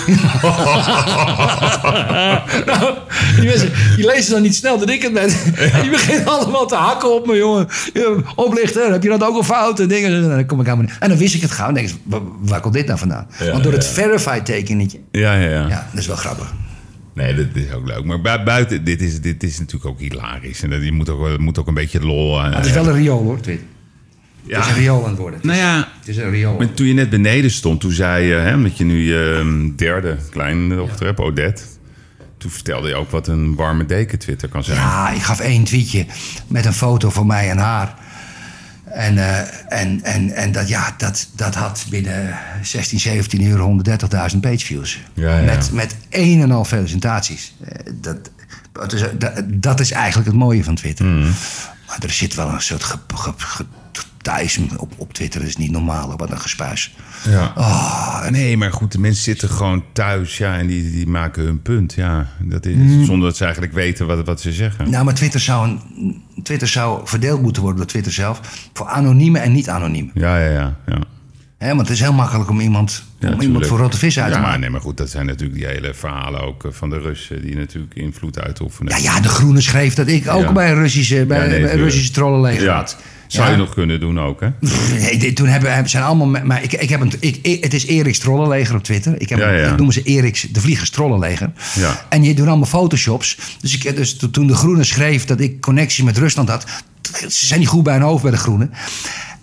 nou, 2.66 2.95
die 3.41 3.45
mensen 3.49 3.72
die 3.97 4.07
lezen 4.07 4.32
dan 4.32 4.43
niet 4.43 4.55
snel 4.55 4.78
dat 4.78 4.91
ik 4.91 5.03
het 5.03 5.12
ben. 5.12 5.28
En 5.72 5.80
die 5.80 5.91
beginnen 5.91 6.26
allemaal 6.26 6.66
te 6.66 6.74
hakken 6.74 7.14
op 7.14 7.26
me, 7.26 7.37
jongen. 7.37 7.68
Oplichter, 8.35 8.93
heb 8.93 9.03
je 9.03 9.09
dat 9.09 9.22
ook 9.24 9.37
al 9.37 9.43
fout? 9.43 9.80
En 9.80 9.89
dingen. 9.89 10.12
En 10.22 10.28
dan, 10.28 10.47
kom 10.47 10.61
ik 10.61 10.68
aan 10.68 10.78
me- 10.78 10.85
en 10.99 11.09
dan 11.09 11.18
wist 11.18 11.35
ik 11.35 11.41
het 11.41 11.51
gauw. 11.51 11.68
En 11.68 11.74
denk 11.74 11.89
ik, 11.89 11.95
waar, 12.41 12.61
komt 12.61 12.74
dit 12.74 12.87
nou 12.87 12.99
vandaan? 12.99 13.26
Ja, 13.39 13.51
Want 13.51 13.62
door 13.62 13.72
het 13.72 13.87
verify 13.87 14.41
tekenetje. 14.41 14.99
Ja, 15.11 15.35
ja, 15.35 15.49
ja. 15.51 15.68
Ja, 15.68 15.87
dat 15.91 16.01
is 16.01 16.07
wel 16.07 16.16
grappig. 16.16 16.53
Nee, 17.14 17.35
dat 17.35 17.47
is 17.55 17.72
ook 17.72 17.87
leuk. 17.87 18.05
Maar 18.05 18.20
bui- 18.20 18.43
buiten, 18.45 18.85
dit 18.85 19.01
is, 19.03 19.20
dit 19.20 19.43
is 19.43 19.59
natuurlijk 19.59 19.87
ook 19.87 20.01
hilarisch. 20.01 20.62
En 20.62 20.70
dat, 20.70 20.82
je 20.82 20.93
moet 20.93 21.09
ook, 21.09 21.39
moet 21.39 21.59
ook 21.59 21.66
een 21.66 21.74
beetje 21.74 22.01
lol... 22.01 22.39
eh, 22.41 22.55
het 22.57 22.66
is 22.66 22.72
wel 22.72 22.87
een 22.89 22.95
riool 22.95 23.22
hoor, 23.22 23.41
Twitter. 23.41 23.66
Ja. 24.47 24.57
Het 24.57 24.66
is 24.66 24.72
een 24.72 24.78
riool 24.78 25.03
aan 25.03 25.11
het 25.11 25.18
worden. 25.18 25.40
Nou 25.42 25.59
ja, 25.59 25.88
Het 25.99 26.09
is 26.09 26.16
een 26.16 26.30
riool. 26.30 26.57
maar 26.57 26.74
toen 26.74 26.86
je 26.86 26.95
net 26.95 27.11
beneden 27.11 27.51
stond, 27.51 27.80
toen 27.80 27.92
zei 27.92 28.26
je... 28.26 28.34
Hè, 28.34 28.62
dat 28.62 28.78
je 28.78 28.84
nu 28.84 29.03
je 29.03 29.36
ehm, 29.38 29.76
derde 29.76 30.16
kleindochter 30.30 31.07
hebt, 31.07 31.20
Odette. 31.20 31.62
Toen 32.38 32.51
vertelde 32.51 32.88
je 32.88 32.95
ook 32.95 33.11
wat 33.11 33.28
een 33.28 33.55
warme 33.55 33.86
deken 33.86 34.18
Twitter 34.18 34.49
kan 34.49 34.64
zijn. 34.64 34.76
Ja, 34.78 35.11
ik 35.11 35.22
gaf 35.22 35.40
één 35.40 35.64
tweetje 35.64 36.07
met 36.47 36.64
een 36.64 36.72
foto 36.72 37.11
van 37.11 37.26
mij 37.26 37.51
en 37.51 37.59
haar. 37.59 37.95
En, 38.84 39.18
eh, 39.18 39.80
en, 39.80 40.03
en, 40.03 40.30
en 40.30 40.53
dat, 40.53 40.68
ja, 40.68 40.95
dat, 40.99 41.28
dat 41.36 41.55
had 41.55 41.86
binnen 41.90 42.38
16, 42.62 43.01
17 43.01 43.42
uur 43.42 43.82
130.000 44.32 44.40
pageviews. 44.40 45.01
Ja, 45.14 45.38
ja. 45.38 45.45
Met, 45.45 45.72
met 45.72 45.97
één 46.09 46.40
en 46.40 46.51
al 46.51 46.64
felicitaties. 46.64 47.55
Eh, 47.64 47.92
Dat, 47.95 48.30
het 48.72 48.92
is, 48.92 49.05
dat, 49.18 49.42
dat 49.47 49.80
is 49.80 49.90
eigenlijk 49.90 50.26
het 50.26 50.36
mooie 50.38 50.64
van 50.64 50.74
Twitter. 50.74 51.05
Mm. 51.05 51.22
Maar 51.86 51.99
er 52.03 52.11
zit 52.11 52.34
wel 52.34 52.49
een 52.49 52.62
soort 52.62 52.84
ge, 52.84 52.99
ge, 53.14 53.64
getuis 54.24 54.58
op, 54.76 54.92
op 54.96 55.12
Twitter. 55.12 55.42
Is 55.42 55.56
niet 55.56 55.70
normaal. 55.70 56.16
Wat 56.16 56.30
een 56.30 56.40
gespuis. 56.40 56.94
Ja. 57.28 57.52
Oh, 57.56 58.28
Nee, 58.28 58.56
maar 58.56 58.72
goed, 58.72 58.92
de 58.92 58.98
mensen 58.98 59.22
zitten 59.22 59.48
gewoon 59.48 59.84
thuis 59.92 60.38
ja, 60.38 60.56
en 60.58 60.66
die, 60.66 60.90
die 60.90 61.06
maken 61.06 61.42
hun 61.44 61.62
punt. 61.62 61.94
Ja, 61.94 62.28
dat 62.40 62.66
is, 62.66 63.06
Zonder 63.06 63.28
dat 63.28 63.36
ze 63.36 63.42
eigenlijk 63.44 63.74
weten 63.74 64.06
wat, 64.06 64.24
wat 64.26 64.40
ze 64.40 64.52
zeggen. 64.52 64.90
Nou, 64.90 65.04
maar 65.04 65.14
Twitter 65.14 65.40
zou, 65.40 65.68
een, 65.68 66.22
Twitter 66.42 66.68
zou 66.68 67.00
verdeeld 67.04 67.42
moeten 67.42 67.62
worden 67.62 67.80
door 67.80 67.90
Twitter 67.90 68.12
zelf. 68.12 68.40
Voor 68.72 68.86
anonieme 68.86 69.38
en 69.38 69.52
niet-anonieme. 69.52 70.10
Ja, 70.14 70.38
ja, 70.38 70.50
ja. 70.50 70.76
ja. 70.86 70.98
Hè, 71.58 71.68
want 71.68 71.80
het 71.80 71.90
is 71.90 72.00
heel 72.00 72.12
makkelijk 72.12 72.50
om 72.50 72.60
iemand, 72.60 73.04
Ja, 73.18 73.32
om 73.32 73.40
iemand 73.40 73.66
voor 73.66 73.78
rotte 73.78 73.98
vis 73.98 74.18
uit 74.18 74.32
te 74.32 74.38
Ja, 74.38 74.44
maken. 74.44 74.60
nee, 74.60 74.70
maar 74.70 74.80
goed, 74.80 74.96
dat 74.96 75.10
zijn 75.10 75.26
natuurlijk 75.26 75.58
die 75.58 75.66
hele 75.68 75.94
verhalen 75.94 76.40
ook 76.40 76.64
eh, 76.64 76.70
van 76.72 76.90
de 76.90 76.98
Russen... 76.98 77.42
die 77.42 77.56
natuurlijk 77.56 77.94
invloed 77.94 78.38
uitoefenen. 78.38 78.92
Ja, 78.92 78.98
ja, 78.98 79.20
de 79.20 79.28
Groene 79.28 79.60
schreef 79.60 79.94
dat 79.94 80.08
ik 80.08 80.28
ook 80.28 80.52
bij 80.52 80.70
een 80.70 80.74
Russische, 80.76 81.24
bij, 81.26 81.48
nee, 81.48 81.60
bij. 81.62 81.76
Russische 81.76 82.12
trollenleger 82.12 82.70
had. 82.70 82.96
Zou 83.26 83.46
Ja. 83.46 83.52
je 83.52 83.58
nog 83.58 83.74
kunnen 83.74 84.00
doen 84.00 84.20
ook, 84.20 84.40
hè? 84.40 84.48
Nee, 84.98 85.16
dit- 85.18 85.36
toen 85.36 85.46
hebben 85.48 85.88
zijn 85.88 86.04
allemaal. 86.04 86.26
Maar 86.44 86.62
ik, 86.62 86.72
ik 86.72 86.88
heb 86.88 87.00
een, 87.00 87.12
ik, 87.20 87.38
ik- 87.42 87.64
het 87.64 87.74
is 87.74 87.86
Eriks 87.86 88.18
trollenleger 88.18 88.74
op 88.76 88.82
Twitter. 88.82 89.20
Ik, 89.20 89.28
heb, 89.28 89.38
Ja, 89.38 89.50
ja. 89.50 89.70
ik 89.70 89.76
noem 89.78 89.92
ze 89.92 90.02
Eriks 90.02 90.40
de 90.40 90.60
Vliegers 90.60 90.90
trollenleger. 90.90 91.52
Ja. 91.74 92.04
En 92.08 92.24
je 92.24 92.34
doet 92.34 92.46
allemaal 92.46 92.66
photoshops. 92.66 93.38
Dus, 93.60 93.74
ik, 93.74 93.96
dus 93.96 94.16
to- 94.16 94.30
toen 94.30 94.46
de 94.46 94.54
Groene 94.54 94.84
schreef 94.84 95.24
dat 95.24 95.40
ik 95.40 95.60
connectie 95.60 96.04
met 96.04 96.18
Rusland 96.18 96.48
had. 96.48 96.64
Ze 97.28 97.46
zijn 97.46 97.60
niet 97.60 97.68
goed 97.68 97.82
bij 97.82 97.92
hun 97.94 98.02
hoofd 98.02 98.22
bij 98.22 98.30
de 98.30 98.36
Groenen. 98.36 98.72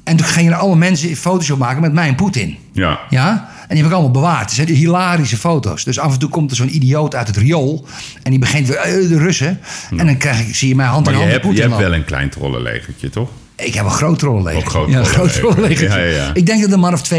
En 0.04 0.16
toen 0.18 0.26
gingen 0.28 0.52
er 0.54 0.58
alle 0.58 0.76
mensen 0.76 1.10
een 1.10 1.16
Photoshop 1.16 1.58
maken 1.60 1.82
met 1.82 1.94
mij 1.94 2.08
en 2.08 2.16
Poetin. 2.16 2.58
Ja. 2.74 3.00
Ja? 3.10 3.50
En 3.62 3.68
die 3.68 3.78
heb 3.78 3.86
ik 3.86 3.92
allemaal 3.92 4.12
bewaard. 4.12 4.42
Het 4.46 4.52
zijn 4.52 4.68
hilarische 4.68 5.38
foto's. 5.38 5.84
Dus 5.84 6.00
af 6.00 6.14
en 6.14 6.20
toe 6.20 6.30
komt 6.30 6.50
er 6.52 6.58
zo'n 6.58 6.76
idioot 6.76 7.16
uit 7.16 7.28
het 7.28 7.38
riool. 7.38 7.86
En 8.24 8.32
die 8.32 8.40
begint 8.40 8.68
weer, 8.68 8.78
eh, 8.78 9.08
de 9.10 9.18
Russen. 9.18 9.60
En 9.98 10.06
dan 10.06 10.18
krijg 10.18 10.40
ik, 10.48 10.56
zie 10.56 10.68
je 10.68 10.76
mij 10.76 10.86
hand 10.86 11.08
in 11.08 11.14
Maar 11.14 11.22
je 11.22 11.28
hand 11.28 11.32
met 11.44 11.44
hebt, 11.46 11.58
je 11.58 11.70
hebt 11.70 11.82
wel 11.90 11.94
een 11.94 12.06
klein 12.06 12.30
trollenlegertje, 12.30 13.10
toch? 13.10 13.30
Ik 13.66 13.74
heb 13.74 13.86
een 13.86 13.92
groot 13.92 14.20
trollenleger. 14.20 14.60
Ook 14.60 14.70
groot 14.70 14.90
ja, 14.90 15.00
een 15.00 15.06
groot 15.06 15.34
trollenleger. 15.34 15.76
trollenleger. 15.76 16.16
Ja, 16.16 16.22
ja, 16.22 16.28
ja. 16.28 16.34
Ik 16.34 16.46
denk 16.46 16.62
dat 16.62 16.72
er 16.72 16.80
maar 16.80 16.94
of 16.94 17.14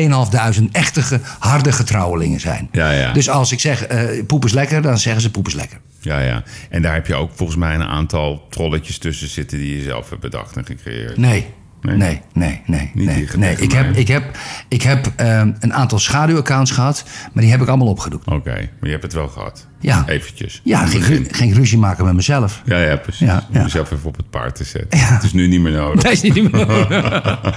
2.500 0.60 0.64
echte, 0.72 1.20
harde 1.38 1.72
getrouwelingen 1.72 2.40
zijn. 2.40 2.68
Ja, 2.72 2.90
ja. 2.90 3.12
Dus 3.12 3.28
als 3.28 3.52
ik 3.52 3.60
zeg 3.60 3.86
eh 3.86 4.26
poep 4.26 4.44
is 4.44 4.52
lekker, 4.52 4.82
dan 4.82 4.98
zeggen 4.98 5.22
ze 5.22 5.30
poep 5.30 5.46
is 5.46 5.54
lekker. 5.54 5.80
Ja, 6.00 6.20
ja. 6.20 6.42
En 6.70 6.82
daar 6.82 6.94
heb 6.94 7.06
je 7.06 7.14
ook 7.14 7.30
volgens 7.34 7.58
mij 7.58 7.74
een 7.74 7.82
aantal 7.82 8.46
trolletjes 8.50 8.98
tussen 8.98 9.28
zitten... 9.28 9.58
die 9.58 9.76
je 9.76 9.82
zelf 9.82 10.08
hebt 10.08 10.20
bedacht 10.20 10.56
en 10.56 10.64
gecreëerd. 10.64 11.16
Nee. 11.16 11.46
Nee? 11.82 11.96
Nee, 11.96 12.20
nee, 12.34 12.60
nee, 12.66 12.90
nee. 13.36 13.56
Ik 13.56 13.72
heb, 13.72 13.96
ik 13.96 14.08
heb, 14.08 14.38
ik 14.68 14.82
heb 14.82 15.12
ehm, 15.16 15.52
een 15.60 15.74
aantal 15.74 15.98
schaduwaccounts 15.98 16.70
gehad, 16.70 17.04
maar 17.32 17.42
die 17.42 17.52
heb 17.52 17.62
ik 17.62 17.68
allemaal 17.68 17.86
opgedoekt. 17.86 18.26
Oké, 18.26 18.50
maar 18.54 18.66
je 18.80 18.90
hebt 18.90 19.02
het 19.02 19.12
wel 19.12 19.28
gehad. 19.28 19.66
Ja. 19.80 20.04
Eventjes. 20.08 20.60
Ja, 20.64 20.78
In 20.78 20.82
het 20.84 20.90
ging, 20.92 21.04
begin. 21.06 21.22
ru- 21.24 21.32
ging 21.34 21.54
ruzie 21.54 21.78
maken 21.78 22.04
met 22.04 22.14
mezelf. 22.14 22.62
Ja, 22.64 22.78
ja, 22.78 22.96
precies. 22.96 23.26
Ja, 23.26 23.44
Om 23.48 23.54
ja. 23.56 23.62
jezelf 23.62 23.90
even 23.90 24.06
op 24.08 24.16
het 24.16 24.30
paard 24.30 24.54
te 24.54 24.64
zetten. 24.64 24.98
Het 25.00 25.22
is 25.22 25.32
nu 25.32 25.46
niet 25.46 25.60
meer 25.60 25.72
nodig. 25.72 26.02
Dat 26.02 26.12
is 26.12 26.22
niet 26.22 26.52
meer. 26.52 26.66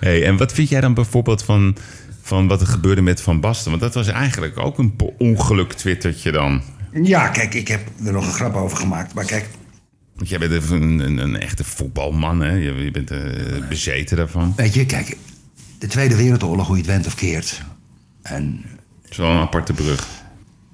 Hey, 0.00 0.24
en 0.26 0.36
wat 0.36 0.52
vind 0.52 0.68
jij 0.68 0.80
dan 0.80 0.94
bijvoorbeeld 0.94 1.42
van, 1.44 1.76
van 2.22 2.48
wat 2.48 2.60
er 2.60 2.66
gebeurde 2.66 3.00
met 3.02 3.20
Van 3.22 3.40
Basten? 3.40 3.70
Want 3.70 3.82
dat 3.82 3.94
was 3.94 4.06
eigenlijk 4.08 4.58
ook 4.58 4.78
een 4.78 4.96
ongeluk 5.18 5.72
twittertje 5.72 6.32
dan. 6.32 6.62
Ja, 7.02 7.28
kijk, 7.28 7.54
ik 7.54 7.68
heb 7.68 7.80
er 8.06 8.12
nog 8.12 8.26
een 8.26 8.32
grap 8.32 8.54
over 8.54 8.76
gemaakt. 8.76 9.14
Maar 9.14 9.24
kijk, 9.24 9.48
Want 10.20 10.32
jij 10.32 10.38
bent 10.38 10.70
een, 10.70 10.98
een, 10.98 11.18
een 11.18 11.40
echte 11.40 11.64
voetbalman, 11.64 12.40
hè? 12.40 12.52
Je, 12.52 12.74
je 12.74 12.90
bent 12.90 13.10
eh, 13.10 13.68
bezeten 13.68 14.16
daarvan. 14.16 14.52
weet 14.56 14.74
je, 14.74 14.86
kijk, 14.86 15.16
de 15.78 15.86
Tweede 15.86 16.16
Wereldoorlog, 16.16 16.66
hoe 16.66 16.76
je 16.76 16.82
het 16.82 16.90
went 16.90 17.06
of 17.06 17.14
keert. 17.14 17.62
En 18.22 18.64
Het 19.02 19.10
is 19.10 19.16
wel 19.16 19.30
een 19.30 19.38
aparte 19.38 19.72
brug. 19.72 20.08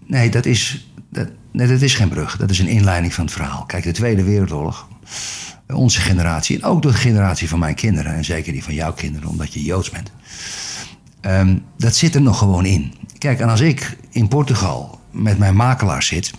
nee, 0.06 0.30
dat 0.30 0.46
is, 0.46 0.88
dat, 1.10 1.28
nee, 1.52 1.66
dat 1.66 1.80
is 1.80 1.94
geen 1.94 2.08
brug. 2.08 2.36
Dat 2.36 2.50
is 2.50 2.58
een 2.58 2.66
inleiding 2.66 3.14
van 3.14 3.24
het 3.24 3.32
verhaal. 3.32 3.64
Kijk, 3.64 3.84
de 3.84 3.92
Tweede 3.92 4.22
Wereldoorlog, 4.22 4.88
onze 5.66 6.00
generatie... 6.00 6.56
en 6.56 6.64
ook 6.64 6.82
de 6.82 6.92
generatie 6.92 7.48
van 7.48 7.58
mijn 7.58 7.74
kinderen... 7.74 8.14
en 8.14 8.24
zeker 8.24 8.52
die 8.52 8.64
van 8.64 8.74
jouw 8.74 8.92
kinderen, 8.92 9.28
omdat 9.28 9.52
je 9.52 9.62
Joods 9.62 9.90
bent... 9.90 10.10
ehm, 11.20 11.56
dat 11.76 11.96
zit 11.96 12.14
er 12.14 12.22
nog 12.22 12.38
gewoon 12.38 12.64
in. 12.64 12.94
Kijk, 13.18 13.40
en 13.40 13.48
als 13.48 13.60
ik 13.60 13.96
in 14.10 14.28
Portugal 14.28 15.00
met 15.10 15.38
mijn 15.38 15.56
makelaar 15.56 16.02
zit... 16.02 16.32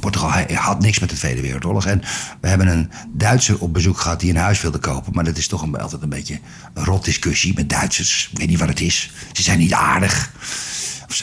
Portugal 0.00 0.32
hij 0.32 0.46
had 0.54 0.80
niks 0.80 0.98
met 0.98 1.10
de 1.10 1.16
Tweede 1.16 1.40
Wereldoorlog. 1.40 1.86
En 1.86 2.02
we 2.40 2.48
hebben 2.48 2.66
een 2.66 2.90
Duitser 3.12 3.58
op 3.58 3.72
bezoek 3.72 3.98
gehad 3.98 4.20
die 4.20 4.30
een 4.30 4.36
huis 4.36 4.60
wilde 4.60 4.78
kopen. 4.78 5.12
Maar 5.14 5.24
dat 5.24 5.36
is 5.36 5.46
toch 5.46 5.62
een, 5.62 5.78
altijd 5.78 6.02
een 6.02 6.08
beetje 6.08 6.38
een 6.74 6.84
rot 6.84 7.04
discussie 7.04 7.54
met 7.54 7.68
Duitsers. 7.68 8.28
Ik 8.32 8.38
weet 8.38 8.48
niet 8.48 8.58
wat 8.58 8.68
het 8.68 8.80
is. 8.80 9.10
Ze 9.32 9.42
zijn 9.42 9.58
niet 9.58 9.72
aardig. 9.72 10.32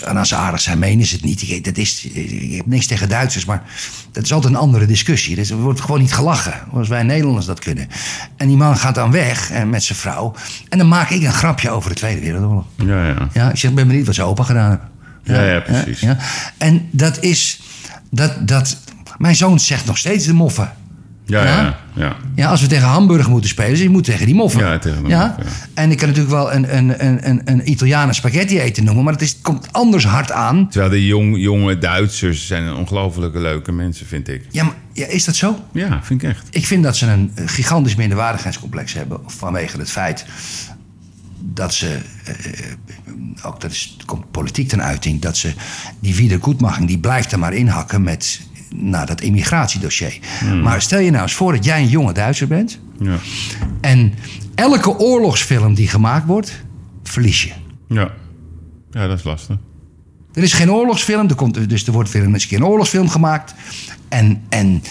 En 0.04 0.18
als 0.18 0.30
ze 0.30 0.36
aardig 0.36 0.62
zijn, 0.62 0.80
menen 0.80 1.06
ze 1.06 1.16
het 1.16 1.24
niet. 1.24 1.42
Ik, 1.42 1.64
dat 1.64 1.78
is, 1.78 2.06
ik 2.06 2.56
heb 2.56 2.66
niks 2.66 2.86
tegen 2.88 3.10
Duitsers, 3.10 3.46
maar 3.46 3.64
dat 4.12 4.24
is 4.24 4.34
altijd 4.34 4.54
een 4.54 4.60
andere 4.60 4.86
discussie. 4.86 5.36
Dus 5.36 5.50
er 5.50 5.58
wordt 5.58 5.82
gewoon 5.82 6.00
niet 6.02 6.14
gelachen, 6.14 6.54
zoals 6.72 6.88
wij 6.88 7.04
Nederlanders 7.04 7.46
dat 7.46 7.60
kunnen. 7.60 7.88
En 8.38 8.48
die 8.48 8.58
man 8.58 8.78
gaat 8.78 8.96
dan 8.96 9.12
weg 9.12 9.52
en 9.52 9.70
met 9.70 9.84
zijn 9.84 9.98
vrouw. 9.98 10.34
En 10.70 10.78
dan 10.78 10.88
maak 10.88 11.10
ik 11.10 11.24
een 11.24 11.34
grapje 11.34 11.70
over 11.70 11.90
de 11.90 11.96
Tweede 11.96 12.22
Wereldoorlog. 12.22 12.66
Ja, 12.76 13.08
ja. 13.08 13.30
Ja, 13.34 13.50
ik 13.50 13.58
zeg, 13.58 13.70
ik 13.70 13.76
ben 13.76 13.88
benieuwd 13.88 14.06
wat 14.06 14.16
ze 14.16 14.24
opa 14.24 14.44
gedaan 14.44 14.70
hebben. 14.70 14.90
Ja, 15.24 15.44
ja, 15.44 15.60
precies. 15.60 16.00
Ja, 16.00 16.18
En 16.58 16.88
dat 16.92 17.24
is, 17.24 17.62
dat, 18.12 18.48
dat, 18.48 18.78
mijn 19.18 19.36
zoon 19.36 19.60
zegt 19.60 19.86
nog 19.86 19.98
steeds 19.98 20.26
de 20.26 20.34
moffen. 20.34 20.72
Ja, 21.26 21.44
Ja? 21.44 21.62
ja, 21.62 21.78
ja. 21.94 22.16
Ja, 22.36 22.50
als 22.50 22.62
we 22.62 22.68
tegen 22.68 22.88
Hamburg 22.88 23.28
moeten 23.28 23.50
spelen, 23.50 23.72
dus 23.72 23.82
je 23.82 23.90
moet 23.90 24.04
tegen 24.04 24.26
die 24.26 24.36
moffen. 24.36 24.62
Ja, 24.62 24.78
tegen 24.78 25.04
de 25.04 25.10
ja? 25.10 25.26
moffen, 25.26 25.44
ja. 25.46 25.82
En 25.82 25.92
ik 25.92 25.98
kan 25.98 26.08
natuurlijk 26.08 26.34
wel 26.36 26.54
een, 26.54 26.78
een, 26.78 27.06
een, 27.06 27.30
een, 27.30 27.42
een 27.46 27.70
Italianen 27.70 28.16
spaghetti 28.16 28.60
eten 28.60 28.84
noemen, 28.84 29.04
maar 29.04 29.14
het, 29.14 29.22
is, 29.22 29.32
het 29.32 29.42
komt 29.42 29.68
anders 29.74 30.06
hard 30.06 30.32
aan. 30.32 30.70
Terwijl 30.70 30.92
de 30.92 31.06
jong, 31.06 31.38
jonge 31.38 31.78
Duitsers 31.78 32.48
zijn 32.48 32.64
een 32.64 32.76
ongelofelijke 32.76 33.40
leuke 33.40 33.72
mensen, 33.72 34.06
vind 34.06 34.28
ik. 34.28 34.46
Ja, 34.50 34.64
maar, 34.64 34.76
ja, 34.94 35.06
is 35.06 35.26
dat 35.26 35.36
zo? 35.36 35.60
Ja, 35.72 36.00
vind 36.04 36.24
ik 36.24 36.30
echt. 36.30 36.48
Ik 36.50 36.66
vind 36.66 36.84
dat 36.84 36.98
ze 36.98 37.06
een 37.06 37.32
gigantisch 37.46 37.96
minderwaardigheidscomplex 37.96 38.94
hebben 38.94 39.20
vanwege 39.26 39.78
het 39.78 39.92
feit 39.92 40.26
dat 41.44 41.74
ze, 41.74 42.00
eh, 42.26 43.46
ook 43.46 43.62
dat 43.62 43.72
is, 43.72 43.98
komt 44.06 44.32
politiek 44.32 44.68
ten 44.68 44.84
uiting, 44.84 45.22
dat 45.22 45.38
ze 45.38 45.54
die 46.00 46.16
wiedergoedmaching, 46.16 46.88
die 46.88 47.00
blijft 47.00 47.32
er 47.32 47.40
maar 47.40 47.54
inhakken 47.54 48.02
met 48.02 48.42
nou, 48.76 49.06
dat 49.06 49.22
immigratiedossier. 49.22 50.20
Maar 50.64 50.82
stel 50.82 51.00
je 51.00 51.12
nou 51.12 51.24
eens 51.24 51.34
voor 51.34 51.54
dat 51.54 51.66
jij 51.66 51.82
een 51.82 51.90
jonge 51.90 52.14
Duitser 52.14 52.48
bent 52.48 52.80
Ja. 53.00 53.18
en 53.82 54.14
elke 54.56 54.98
oorlogsfilm 54.98 55.74
die 55.74 55.88
gemaakt 55.88 56.26
wordt, 56.26 56.62
verlies 57.04 57.44
je. 57.44 57.52
Ja. 57.88 58.12
Ja, 58.92 59.08
dat 59.08 59.18
is 59.18 59.24
lastig. 59.24 59.58
Er 60.34 60.44
is 60.44 60.54
geen 60.54 60.72
oorlogsfilm, 60.72 61.30
er 61.30 61.36
komt, 61.36 61.70
dus 61.70 61.88
er 61.88 61.94
wordt 61.94 62.12
weer 62.12 62.24
eens 62.24 62.44
een 62.44 62.50
keer 62.50 62.58
een 62.58 62.66
oorlogsfilm 62.66 63.10
gemaakt. 63.10 63.54
En, 64.10 64.42
en, 64.50 64.84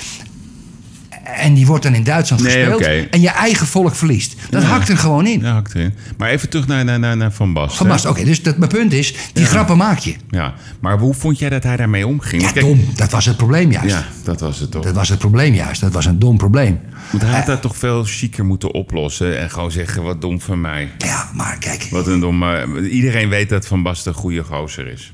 en 1.36 1.54
die 1.54 1.66
wordt 1.66 1.82
dan 1.82 1.94
in 1.94 2.04
Duitsland 2.04 2.42
Nee, 2.42 2.64
gespeeld. 2.64 3.08
En 3.10 3.20
je 3.20 3.28
eigen 3.28 3.66
volk 3.66 3.94
verliest. 3.94 4.34
Dat 4.50 4.62
Ja. 4.62 4.68
hakt 4.68 4.88
er 4.88 4.96
gewoon 4.98 5.26
in. 5.26 5.40
Ja, 5.40 5.52
hakt 5.52 5.74
erin. 5.74 5.94
Maar 6.16 6.28
even 6.30 6.48
terug 6.48 6.66
naar, 6.66 6.84
naar, 6.84 6.98
naar, 6.98 7.16
naar 7.16 7.32
Van 7.32 7.52
Basten. 7.52 7.76
Van 7.76 7.88
Basten, 7.88 8.10
oké, 8.10 8.24
dus 8.24 8.42
dat, 8.42 8.56
mijn 8.58 8.70
punt 8.70 8.92
is, 8.92 9.14
die 9.32 9.44
grappen 9.44 9.76
maak 9.76 9.98
je. 9.98 10.14
Ja, 10.30 10.54
maar 10.80 10.98
hoe 10.98 11.14
vond 11.14 11.38
jij 11.38 11.48
dat 11.48 11.62
hij 11.62 11.76
daarmee 11.76 12.06
omging? 12.06 12.42
Ja, 12.42 12.50
Kijk, 12.50 12.64
dom. 12.64 12.84
Dat 12.94 13.10
was 13.10 13.24
het 13.26 13.36
probleem 13.36 13.70
juist. 13.72 13.94
Ja, 13.94 14.04
dat 14.24 14.40
was 14.40 14.58
het 14.58 14.70
toch. 14.70 14.84
Dat 14.84 14.94
was 14.94 15.08
het 15.08 15.18
probleem 15.18 15.54
juist. 15.54 15.80
Dat 15.80 15.92
was 15.92 16.06
een 16.06 16.18
dom 16.18 16.36
probleem. 16.36 16.80
Want 17.10 17.22
hij 17.22 17.32
had 17.32 17.46
dat 17.46 17.62
toch 17.62 17.76
veel 17.76 18.04
chiquer 18.04 18.44
moeten 18.44 18.74
oplossen 18.74 19.38
en 19.38 19.50
gewoon 19.50 19.70
zeggen, 19.70 20.02
wat 20.02 20.20
dom 20.20 20.40
van 20.40 20.60
mij. 20.60 20.90
Ja, 20.98 21.30
maar 21.34 21.56
kijk. 21.58 21.86
Wat 21.90 22.06
een 22.06 22.20
dom... 22.20 22.44
iedereen 22.76 23.28
weet 23.28 23.48
dat 23.48 23.66
Van 23.66 23.82
Basten 23.82 24.12
een 24.12 24.18
goede 24.18 24.42
gozer 24.44 24.86
is. 24.86 25.12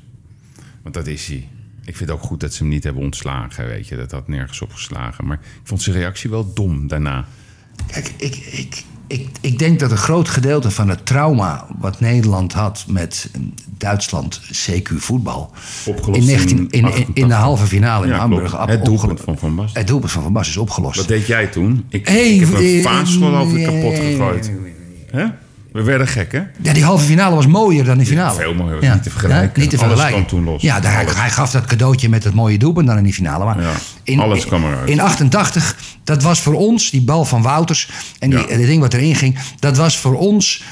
Want 0.82 0.94
dat 0.94 1.06
is 1.06 1.26
hij. 1.26 1.48
Ik 1.86 1.96
vind 1.96 2.10
het 2.10 2.18
ook 2.18 2.24
goed 2.24 2.40
dat 2.40 2.52
ze 2.54 2.62
hem 2.62 2.68
niet 2.72 2.84
hebben 2.84 3.02
ontslagen, 3.02 3.66
weet 3.66 3.88
je. 3.88 3.96
Dat 3.96 4.10
had 4.10 4.28
nergens 4.28 4.60
op 4.62 4.72
geslagen. 4.72 5.26
Maar 5.26 5.36
ik 5.42 5.60
vond 5.64 5.82
zijn 5.82 5.96
reactie 5.96 6.30
wel 6.30 6.52
dom 6.54 6.88
daarna. 6.88 7.24
Kijk, 7.86 8.12
ik, 8.16 8.36
ik, 8.36 8.82
ik, 9.06 9.28
ik 9.40 9.58
denk 9.58 9.80
dat 9.80 9.90
een 9.90 9.96
groot 9.96 10.28
gedeelte 10.28 10.70
van 10.70 10.88
het 10.88 11.06
trauma 11.06 11.66
wat 11.78 12.00
Nederland 12.00 12.52
had 12.52 12.84
met 12.88 13.30
Duitsland, 13.78 14.40
CQ 14.52 14.88
voetbal, 14.96 15.52
Opgelost 15.86 16.20
in, 16.20 16.26
19, 16.26 16.58
in, 16.58 16.66
in, 16.70 16.84
in 16.84 17.28
de 17.28 17.34
88. 17.34 17.38
halve 17.38 17.66
finale 17.66 18.04
in 18.06 18.12
Ja, 18.12 18.18
Hamburg. 18.18 18.50
klopt. 18.50 18.70
Het 18.70 18.84
doelpunt 18.84 19.20
van 19.20 19.38
Van 19.38 19.54
Basten. 19.56 19.78
Het 19.80 19.88
doelpunt 19.88 20.12
van 20.12 20.22
Van 20.22 20.32
Basten 20.32 20.52
is 20.54 20.58
opgelost. 20.60 20.96
Wat 20.96 21.08
deed 21.08 21.26
jij 21.26 21.46
toen? 21.46 21.84
Ik, 21.88 22.08
Hey, 22.08 22.34
ik 22.34 22.40
heb 22.40 22.54
een 22.54 22.82
vaaschool 22.82 23.36
over 23.36 23.60
kapot 23.62 23.98
gegooid. 23.98 24.50
Hè? 25.10 25.26
We 25.76 25.82
werden 25.82 26.08
gek, 26.08 26.32
hè? 26.32 26.42
Ja, 26.62 26.72
die 26.72 26.84
halve 26.84 27.04
finale 27.04 27.34
was 27.34 27.46
mooier 27.46 27.84
dan 27.84 27.98
die 27.98 28.06
finale. 28.06 28.40
veel 28.40 28.54
mooier, 28.54 28.92
niet 28.92 29.02
te 29.02 29.10
vergelijken. 29.10 29.50
Ja, 29.54 29.60
niet 29.60 29.70
te 29.70 29.76
Alles 29.84 29.88
vergelijken. 29.88 30.26
kwam 30.26 30.26
toen 30.44 30.52
los. 30.52 30.62
Ja, 30.62 30.80
daar, 30.80 31.00
Alles. 31.00 31.14
hij 31.16 31.30
gaf 31.30 31.50
dat 31.50 31.64
cadeautje 31.64 32.08
met 32.08 32.24
het 32.24 32.34
mooie 32.34 32.58
doelpunt 32.58 32.86
dan 32.86 32.96
in 32.96 33.04
die 33.04 33.12
finale. 33.14 33.44
Maar 33.44 33.60
Ja, 33.62 33.72
in, 34.02 34.20
alles 34.20 34.46
kwam 34.46 34.64
eruit. 34.64 34.88
In 34.88 35.00
88, 35.00 35.76
dat 36.04 36.22
was 36.22 36.40
voor 36.40 36.54
ons, 36.54 36.90
die 36.90 37.02
bal 37.02 37.24
van 37.24 37.42
Wouters 37.42 37.90
en 38.18 38.30
die, 38.30 38.38
Ja. 38.38 38.46
het 38.46 38.66
ding 38.66 38.80
wat 38.80 38.94
erin 38.94 39.14
ging, 39.14 39.38
dat 39.58 39.76
was 39.76 39.98
voor 39.98 40.14
ons. 40.18 40.62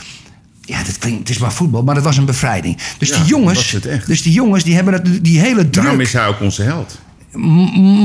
Ja, 0.61 0.83
dat 0.83 0.99
klinkt, 0.99 1.19
het 1.19 1.29
is 1.31 1.39
maar 1.39 1.53
voetbal, 1.53 1.83
maar 1.83 1.95
dat 1.95 2.05
was 2.05 2.17
een 2.17 2.25
bevrijding. 2.25 2.79
Dus 2.99 3.09
Ja, 3.09 3.17
die 3.17 3.25
jongens, 3.25 3.71
het 3.71 4.07
dus 4.07 4.23
die 4.23 4.33
jongens, 4.33 4.65
die 4.65 4.75
hebben 4.75 4.93
dat, 4.93 5.23
die 5.23 5.41
hele 5.41 5.71
Daarom 5.71 5.93
druk. 5.95 6.07
is 6.07 6.13
hij 6.13 6.27
ook 6.27 6.41
onze 6.41 6.63
held. 6.63 6.99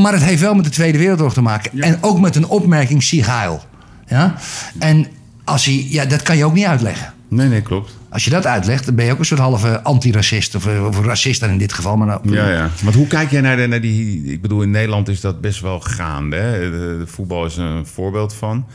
Maar 0.02 0.14
het 0.14 0.24
heeft 0.24 0.42
wel 0.42 0.54
met 0.56 0.64
de 0.66 0.72
Tweede 0.72 0.98
Wereldoorlog 0.98 1.34
te 1.34 1.42
maken. 1.42 1.82
En 1.82 1.98
ook 2.02 2.20
met 2.20 2.36
een 2.36 2.48
opmerking 2.48 3.04
Sieg 3.04 3.26
Heil. 3.26 3.64
Ja? 4.08 4.36
En 4.80 5.08
als 5.50 5.66
hij, 5.66 5.86
ja, 5.90 6.06
dat 6.06 6.22
kan 6.22 6.38
je 6.38 6.46
ook 6.46 6.54
niet 6.54 6.66
uitleggen. 6.66 7.14
Nee, 7.28 7.48
nee, 7.48 7.62
klopt. 7.62 7.98
Als 8.10 8.24
je 8.24 8.30
dat 8.30 8.46
uitlegt, 8.46 8.86
dan 8.86 8.96
ben 8.96 9.06
je 9.06 9.12
ook 9.12 9.20
een 9.20 9.26
soort 9.26 9.40
halve 9.40 9.82
antiracist. 9.84 10.56
Of, 10.56 10.68
eh, 10.68 10.86
of 10.86 11.06
racist 11.06 11.40
dan 11.40 11.50
in 11.50 11.58
dit 11.58 11.74
geval. 11.74 11.98
Maar 11.98 12.08
nou, 12.08 12.34
Ja, 12.34 12.50
ja. 12.50 12.70
Want 12.84 12.96
hoe 12.96 13.08
kijk 13.08 13.32
jij 13.32 13.42
naar, 13.42 13.58
de, 13.58 13.68
naar 13.68 13.82
die... 13.82 14.24
Ik 14.24 14.42
bedoel, 14.42 14.62
in 14.62 14.72
Nederland 14.72 15.08
is 15.08 15.22
dat 15.22 15.42
best 15.42 15.62
wel 15.62 15.80
gaande. 15.80 16.36
Hè? 16.36 16.60
De, 16.60 16.98
de 17.00 17.08
voetbal 17.08 17.46
is 17.46 17.58
een 17.58 17.86
voorbeeld 17.86 18.34
van. 18.34 18.66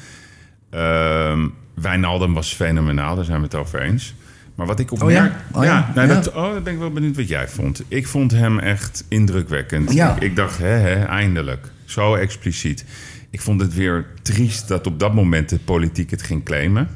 Ehm 0.70 1.46
Wijnaldum 1.74 2.34
was 2.34 2.52
fenomenaal, 2.54 3.16
daar 3.16 3.24
zijn 3.24 3.38
we 3.38 3.44
het 3.44 3.54
over 3.54 3.80
eens. 3.80 4.14
Maar 4.54 4.66
wat 4.66 4.80
ik 4.80 4.90
ja? 4.90 4.96
opmerk... 4.96 5.32
Oh 5.52 5.64
ja? 5.64 5.90
nou, 5.94 6.08
Ja. 6.08 6.14
Dat, 6.14 6.32
oh, 6.32 6.52
dan 6.52 6.62
ben 6.62 6.72
ik 6.72 6.78
wel 6.78 6.90
benieuwd 6.90 7.16
wat 7.16 7.28
jij 7.28 7.48
vond. 7.48 7.82
Ik 7.88 8.06
vond 8.06 8.30
hem 8.30 8.58
echt 8.58 9.04
indrukwekkend. 9.08 9.92
Ja. 9.92 10.14
Ik, 10.14 10.22
ik 10.22 10.36
dacht, 10.36 10.58
hè, 10.58 10.66
hè, 10.66 11.04
eindelijk. 11.04 11.70
Zo 11.84 12.14
expliciet. 12.14 12.84
Ik 13.34 13.40
vond 13.40 13.60
het 13.60 13.74
weer 13.74 14.06
triest 14.22 14.68
dat 14.68 14.86
op 14.86 14.98
dat 14.98 15.14
moment 15.14 15.48
de 15.48 15.58
politiek 15.58 16.10
het 16.10 16.22
ging 16.22 16.44
claimen. 16.44 16.88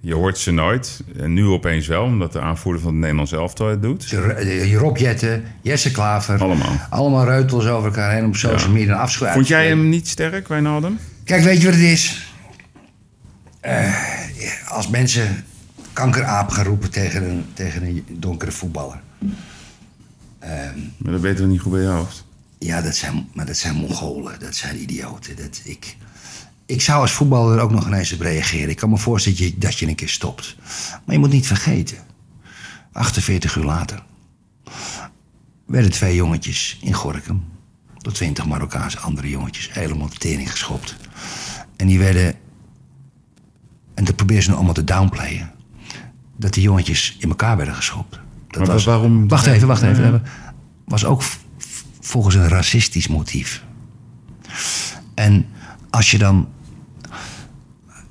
Je 0.00 0.14
hoort 0.14 0.38
ze 0.38 0.50
nooit. 0.50 1.02
En 1.16 1.32
nu 1.32 1.44
opeens 1.44 1.86
wel, 1.86 2.02
omdat 2.02 2.32
de 2.32 2.40
aanvoerder 2.40 2.82
van 2.82 2.90
het 2.90 3.00
Nederlands 3.00 3.32
elftal 3.32 3.68
het 3.68 3.82
doet. 3.82 4.08
Je 4.08 4.76
Rob 4.76 4.96
Jetten, 4.96 5.44
Jesse 5.62 5.90
Klaver. 5.90 6.40
Allemaal. 6.40 6.80
Allemaal 6.90 7.24
reutels 7.24 7.66
over 7.66 7.88
elkaar 7.88 8.12
heen 8.12 8.24
op 8.24 8.36
social 8.36 8.70
media 8.70 8.92
en 8.92 8.98
afschuiven. 8.98 9.40
Vond 9.40 9.48
jij 9.48 9.68
hem 9.68 9.88
niet 9.88 10.08
sterk, 10.08 10.48
Wijnaldum? 10.48 10.98
Kijk, 11.24 11.42
weet 11.42 11.60
je 11.60 11.64
wat 11.64 11.74
het 11.74 11.84
is? 11.84 12.32
Eh, 13.60 13.94
als 14.68 14.88
mensen 14.88 15.44
kankeraap 15.92 16.50
gaan 16.50 16.64
roepen 16.64 16.90
tegen 16.90 17.30
een, 17.30 17.44
tegen 17.52 17.82
een 17.82 18.04
donkere 18.10 18.52
voetballer. 18.52 19.00
Maar 20.98 21.12
dat 21.12 21.20
weten 21.20 21.44
we 21.44 21.50
niet 21.50 21.60
goed 21.60 21.72
bij 21.72 21.80
je 21.80 21.86
hoofd. 21.86 22.26
Ja, 22.58 22.80
dat 22.80 22.96
zijn, 22.96 23.28
maar 23.34 23.46
dat 23.46 23.56
zijn 23.56 23.74
Mongolen, 23.74 24.40
dat 24.40 24.54
zijn 24.56 24.80
idioten. 24.82 25.36
Dat, 25.36 25.60
ik, 25.64 25.96
ik 26.66 26.80
zou 26.80 27.00
als 27.00 27.12
voetballer 27.12 27.56
er 27.56 27.62
ook 27.62 27.70
nog 27.70 27.86
ineens 27.86 28.12
op 28.12 28.20
reageren. 28.20 28.68
Ik 28.68 28.76
kan 28.76 28.90
me 28.90 28.96
voorstellen 28.96 29.38
dat 29.38 29.48
je, 29.48 29.58
dat 29.58 29.78
je 29.78 29.86
een 29.86 29.94
keer 29.94 30.08
stopt. 30.08 30.56
Maar 31.04 31.14
je 31.14 31.18
moet 31.20 31.30
niet 31.30 31.46
vergeten, 31.46 31.98
48 32.92 33.56
uur 33.56 33.64
later 33.64 34.02
werden 35.66 35.90
twee 35.90 36.14
jongetjes 36.14 36.78
in 36.80 36.92
Gorkum, 36.92 37.44
door 37.98 38.12
20 38.12 38.46
Marokkaanse 38.46 38.98
andere 38.98 39.28
jongetjes, 39.28 39.72
helemaal 39.72 40.08
de 40.08 40.16
tering 40.16 40.50
geschopt. 40.50 40.96
En 41.76 41.86
die 41.86 41.98
werden, 41.98 42.34
en 43.94 44.04
dat 44.04 44.16
proberen 44.16 44.42
ze 44.42 44.48
nu 44.50 44.54
allemaal 44.56 44.74
te 44.74 44.84
downplayen, 44.84 45.50
dat 46.36 46.52
die 46.52 46.62
jongetjes 46.62 47.16
in 47.18 47.28
elkaar 47.28 47.56
werden 47.56 47.74
geschopt. 47.74 48.18
Dat 48.48 48.66
Maar 48.66 48.78
waarom- 48.80 49.28
Wacht 49.28 49.46
even, 49.46 49.68
wacht 49.68 49.82
even. 49.82 50.10
Dat 50.12 50.20
was 50.84 51.04
ook 51.04 51.22
volgens 52.08 52.34
een 52.34 52.48
racistisch 52.48 53.08
motief. 53.08 53.64
En 55.14 55.46
als 55.90 56.10
je 56.10 56.18
dan. 56.18 56.48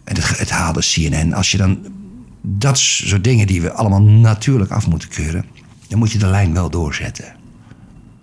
Het, 0.04 0.38
het 0.38 0.50
haalde 0.50 0.80
CNN. 0.80 1.34
Als 1.34 1.52
je 1.52 1.58
dan. 1.58 1.80
Dat 2.42 2.78
soort 2.80 3.24
dingen 3.24 3.48
die 3.48 3.62
we 3.62 3.72
allemaal 3.72 4.02
natuurlijk 4.02 4.72
af 4.72 4.88
moeten 4.88 5.10
keuren. 5.10 5.46
dan 5.88 6.00
moet 6.00 6.12
je 6.12 6.18
de 6.18 6.28
lijn 6.28 6.54
wel 6.54 6.70
doorzetten. 6.70 7.36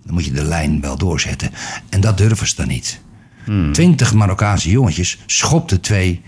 Dan 0.03 0.13
moet 0.13 0.25
je 0.25 0.31
de 0.31 0.43
lijn 0.43 0.81
wel 0.81 0.97
doorzetten. 0.97 1.51
En 1.89 2.01
dat 2.01 2.17
durven 2.17 2.47
ze 2.47 2.55
dan 2.55 2.67
niet. 2.67 2.99
Twintig 3.71 4.13
Marokkaanse 4.13 4.69
jongetjes 4.69 5.17
schopten 5.25 5.81
twee 5.81 6.21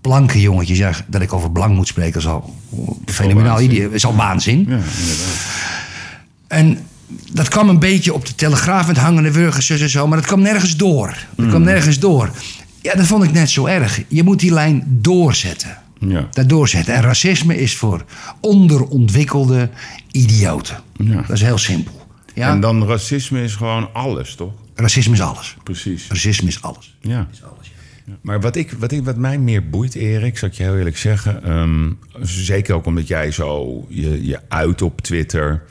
blanke 0.00 0.40
jongetjes. 0.40 0.78
Ja, 0.78 0.92
dat 1.06 1.20
ik 1.20 1.32
over 1.32 1.50
blank 1.50 1.74
moet 1.74 1.86
spreken 1.86 2.20
is 2.20 2.26
al 2.26 2.54
fenomenaal. 3.04 3.58
is 3.58 4.06
al 4.06 4.16
waanzin. 4.16 4.58
Ja, 4.58 4.64
inderdaad. 4.64 5.46
En 6.46 6.78
dat 7.32 7.48
kwam 7.48 7.68
een 7.68 7.78
beetje 7.78 8.14
op 8.14 8.26
de 8.26 8.34
telegraaf 8.34 8.86
met 8.86 8.96
hangende 8.96 9.32
wurgers 9.32 9.70
en 9.70 9.88
zo, 9.88 10.06
maar 10.06 10.18
dat 10.18 10.26
kwam 10.26 10.40
nergens 10.40 10.76
door. 10.76 11.16
Dat 11.36 11.48
kwam 11.48 11.62
nergens 11.62 11.98
door. 11.98 12.30
Ja, 12.82 12.94
dat 12.94 13.06
vond 13.06 13.24
ik 13.24 13.32
net 13.32 13.50
zo 13.50 13.66
erg. 13.66 14.00
Je 14.08 14.22
moet 14.22 14.40
die 14.40 14.52
lijn 14.52 14.84
doorzetten. 14.86 15.78
Ja. 15.98 16.28
Dat 16.30 16.48
doorzetten. 16.48 16.94
En 16.94 17.02
racisme 17.02 17.60
is 17.60 17.76
voor 17.76 18.04
onderontwikkelde 18.40 19.70
idioten. 20.10 20.76
Ja. 20.96 21.14
Dat 21.14 21.30
is 21.30 21.42
heel 21.42 21.58
simpel. 21.58 22.06
Ja? 22.34 22.50
En 22.50 22.60
dan 22.60 22.86
racisme 22.86 23.42
is 23.42 23.54
gewoon 23.54 23.92
alles, 23.92 24.34
toch? 24.34 24.52
Racisme 24.74 25.14
is 25.14 25.20
alles. 25.20 25.56
Precies. 25.62 26.08
Racisme 26.08 26.48
is 26.48 26.62
alles. 26.62 26.96
Ja. 27.00 27.28
Is 27.32 27.42
alles 27.42 27.70
ja. 28.04 28.12
Maar 28.20 28.40
wat, 28.40 28.56
ik, 28.56 28.72
wat, 28.78 28.92
ik, 28.92 29.04
wat 29.04 29.16
mij 29.16 29.38
meer 29.38 29.68
boeit, 29.68 29.94
Erik, 29.94 30.38
zal 30.38 30.48
ik 30.48 30.54
je 30.54 30.62
heel 30.62 30.76
eerlijk 30.76 30.96
zeggen. 30.96 31.44
ehm, 31.44 31.90
zeker 32.20 32.74
ook 32.74 32.86
omdat 32.86 33.08
jij 33.08 33.30
zo 33.30 33.84
je, 33.88 34.26
je 34.26 34.40
uit 34.48 34.82
op 34.82 35.00
Twitter 35.00 35.62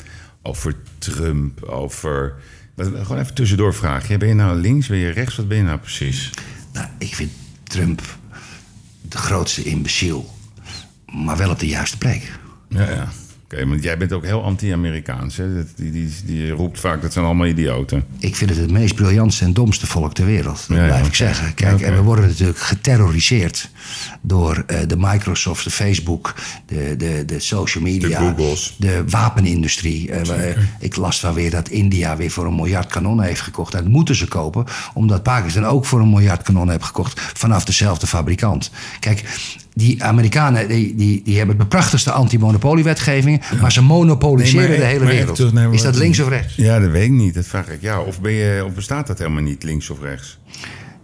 over 0.44 0.76
Trump, 0.98 1.64
over 1.64 2.36
Gewoon 2.76 3.20
even 3.20 3.34
tussendoor 3.34 3.74
vragen. 3.74 4.20
Ben 4.20 4.28
je 4.28 4.34
nou 4.34 4.60
links, 4.60 4.88
ben 4.88 4.98
je 4.98 5.10
rechts? 5.10 5.36
Wat 5.36 5.48
ben 5.48 5.58
je 5.58 5.64
nou 5.64 5.80
precies? 5.80 6.30
Nou, 6.74 6.88
ik 6.98 7.16
vind 7.16 7.32
Trump 7.64 8.02
de 9.02 9.18
grootste 9.18 9.64
imbeciel. 9.64 10.34
Maar 11.06 11.38
wel 11.38 11.50
op 11.50 11.60
de 11.60 11.68
juiste 11.68 11.98
plek. 11.98 12.40
Ja, 12.70 12.90
ja. 12.90 13.12
Oké, 13.54 13.68
want 13.68 13.84
jij 13.84 13.98
bent 13.98 14.14
ook 14.14 14.26
heel 14.26 14.44
anti-Amerikaans. 14.44 15.36
Die, 15.76 15.92
die, 15.92 16.10
die 16.26 16.50
roept 16.52 16.80
vaak, 16.80 17.02
dat 17.02 17.14
zijn 17.14 17.26
allemaal 17.26 17.46
idioten. 17.48 18.04
Ik 18.20 18.36
vind 18.36 18.50
het 18.50 18.60
het 18.60 18.72
meest 18.72 18.96
briljantste 18.96 19.46
en 19.46 19.54
domste 19.54 19.88
volk 19.88 20.14
ter 20.14 20.26
wereld. 20.26 20.66
Dat 20.68 20.78
Ja, 20.78 20.84
ja, 20.84 20.90
blijf 20.90 21.08
ik 21.08 21.16
zeggen. 21.16 21.54
Kijk, 21.54 21.82
en 21.82 21.94
we 21.96 22.02
worden 22.02 22.28
natuurlijk 22.28 22.60
geterroriseerd 22.60 23.70
door 24.22 24.64
eh, 24.68 24.80
de 24.88 24.96
Microsoft, 24.98 25.64
de 25.64 25.72
Facebook, 25.72 26.34
de, 26.66 26.96
de, 26.98 27.24
de 27.26 27.40
social 27.40 27.84
media, 27.84 28.20
De 28.20 28.34
de 28.78 29.04
wapenindustrie. 29.10 30.12
Eh, 30.12 30.22
we- 30.22 30.56
ik 30.80 30.96
las 30.96 31.22
wel 31.22 31.34
weer 31.34 31.50
dat 31.52 31.70
India 31.70 32.16
weer 32.18 32.32
voor 32.32 32.46
een 32.46 32.56
miljard 32.56 32.88
kanonnen 32.92 33.26
heeft 33.26 33.42
gekocht. 33.42 33.72
Dat 33.72 33.88
moeten 33.88 34.16
ze 34.16 34.28
kopen, 34.28 34.66
omdat 34.94 35.24
Pakistan 35.24 35.66
ook 35.66 35.86
voor 35.86 36.00
een 36.00 36.10
miljard 36.10 36.42
kanonnen 36.42 36.72
heeft 36.74 36.86
gekocht 36.86 37.22
vanaf 37.34 37.66
dezelfde 37.66 38.08
fabrikant. 38.08 38.72
Kijk, 39.00 39.24
die 39.76 40.04
Amerikanen 40.04 40.68
die, 40.68 40.96
die, 40.96 41.22
die 41.24 41.38
hebben 41.38 41.58
de 41.58 41.66
prachtigste 41.66 42.12
maar 43.62 43.72
ze 43.72 43.82
monopoliseren 43.82 44.70
Nee, 44.70 44.70
maar- 44.70 44.88
de 44.88 44.94
hele 44.94 45.06
wereld. 45.06 45.36
terug 45.36 45.72
Is 45.72 45.82
dat 45.82 45.96
links 45.96 46.20
of 46.20 46.28
rechts? 46.30 46.56
Ja, 46.56 46.80
dat 46.80 46.92
weet 46.92 47.04
ik 47.04 47.12
niet. 47.12 47.34
Dat 47.34 47.46
vraag 47.46 47.70
ik 47.70 47.82
jou. 47.82 48.08
Of, 48.08 48.22
ben 48.22 48.32
je, 48.32 48.66
of 48.66 48.74
bestaat 48.74 49.08
dat 49.08 49.18
helemaal 49.18 49.44
niet, 49.44 49.64
links 49.64 49.90
of 49.90 50.02
rechts? 50.02 50.40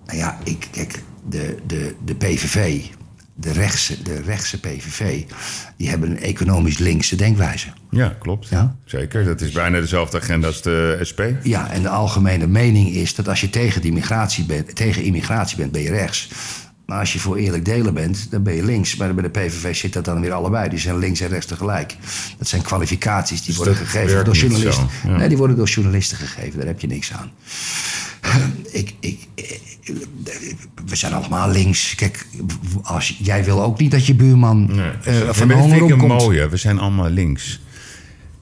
Nou 0.05 0.17
ja, 0.17 0.37
ik, 0.43 0.67
kijk, 0.71 1.03
de, 1.29 1.57
de, 1.67 1.95
de 2.05 2.15
PVV, 2.15 2.81
de 3.35 3.51
rechtse, 3.51 4.01
de 4.01 4.21
rechtse 4.21 4.59
PVV, 4.59 5.23
die 5.77 5.89
hebben 5.89 6.09
een 6.09 6.19
economisch 6.19 6.77
linkse 6.77 7.15
denkwijze. 7.15 7.67
Ja, 7.91 8.15
klopt. 8.19 8.47
Ja. 8.49 8.75
Zeker. 8.85 9.25
Dat 9.25 9.41
is 9.41 9.51
bijna 9.51 9.79
dezelfde 9.79 10.17
agenda 10.19 10.47
als 10.47 10.61
de 10.61 10.97
SP. 11.09 11.21
Ja, 11.43 11.71
en 11.71 11.81
de 11.81 11.89
algemene 11.89 12.47
mening 12.47 12.89
is 12.89 13.15
dat 13.15 13.27
als 13.27 13.41
je 13.41 13.49
tegen, 13.49 13.81
die 13.81 13.93
migratie 13.93 14.45
bent, 14.45 14.75
tegen 14.75 15.03
immigratie 15.03 15.57
bent, 15.57 15.71
ben 15.71 15.81
je 15.81 15.89
rechts. 15.89 16.29
Maar 16.89 16.99
als 16.99 17.13
je 17.13 17.19
voor 17.19 17.37
eerlijk 17.37 17.65
delen 17.65 17.93
bent, 17.93 18.27
dan 18.31 18.43
ben 18.43 18.55
je 18.55 18.63
links. 18.65 18.95
Maar 18.95 19.13
bij 19.13 19.23
de 19.23 19.29
PVV 19.29 19.75
zit 19.75 19.93
dat 19.93 20.05
dan 20.05 20.21
weer 20.21 20.31
allebei. 20.33 20.69
Die 20.69 20.79
zijn 20.79 20.97
links 20.97 21.19
en 21.19 21.27
rechts 21.27 21.45
tegelijk. 21.45 21.95
Dat 22.37 22.47
zijn 22.47 22.61
kwalificaties 22.61 23.37
die 23.39 23.47
Dus 23.47 23.55
worden 23.55 23.75
gegeven 23.75 24.25
door 24.25 24.35
journalisten. 24.35 24.87
ja. 25.03 25.17
Nee, 25.17 25.27
die 25.27 25.37
worden 25.37 25.55
door 25.55 25.67
journalisten 25.67 26.17
gegeven. 26.17 26.57
Daar 26.57 26.67
heb 26.67 26.79
je 26.79 26.87
niks 26.87 27.13
aan. 27.13 27.31
ik, 28.71 28.93
ik, 28.99 29.27
we 30.85 30.95
zijn 30.95 31.13
allemaal 31.13 31.49
links. 31.51 31.95
Kijk, 31.95 32.25
als, 32.81 33.17
jij 33.19 33.43
wil 33.43 33.63
ook 33.63 33.79
niet 33.79 33.91
dat 33.91 34.05
je 34.05 34.13
buurman 34.15 34.75
Nee. 34.75 34.91
Ja, 35.15 35.33
van 35.33 35.47
de 35.47 35.53
honger 35.53 35.77
een 35.77 35.93
omkomt. 35.93 36.21
mooie. 36.21 36.49
We 36.49 36.57
zijn 36.57 36.79
allemaal 36.79 37.09
links. 37.09 37.59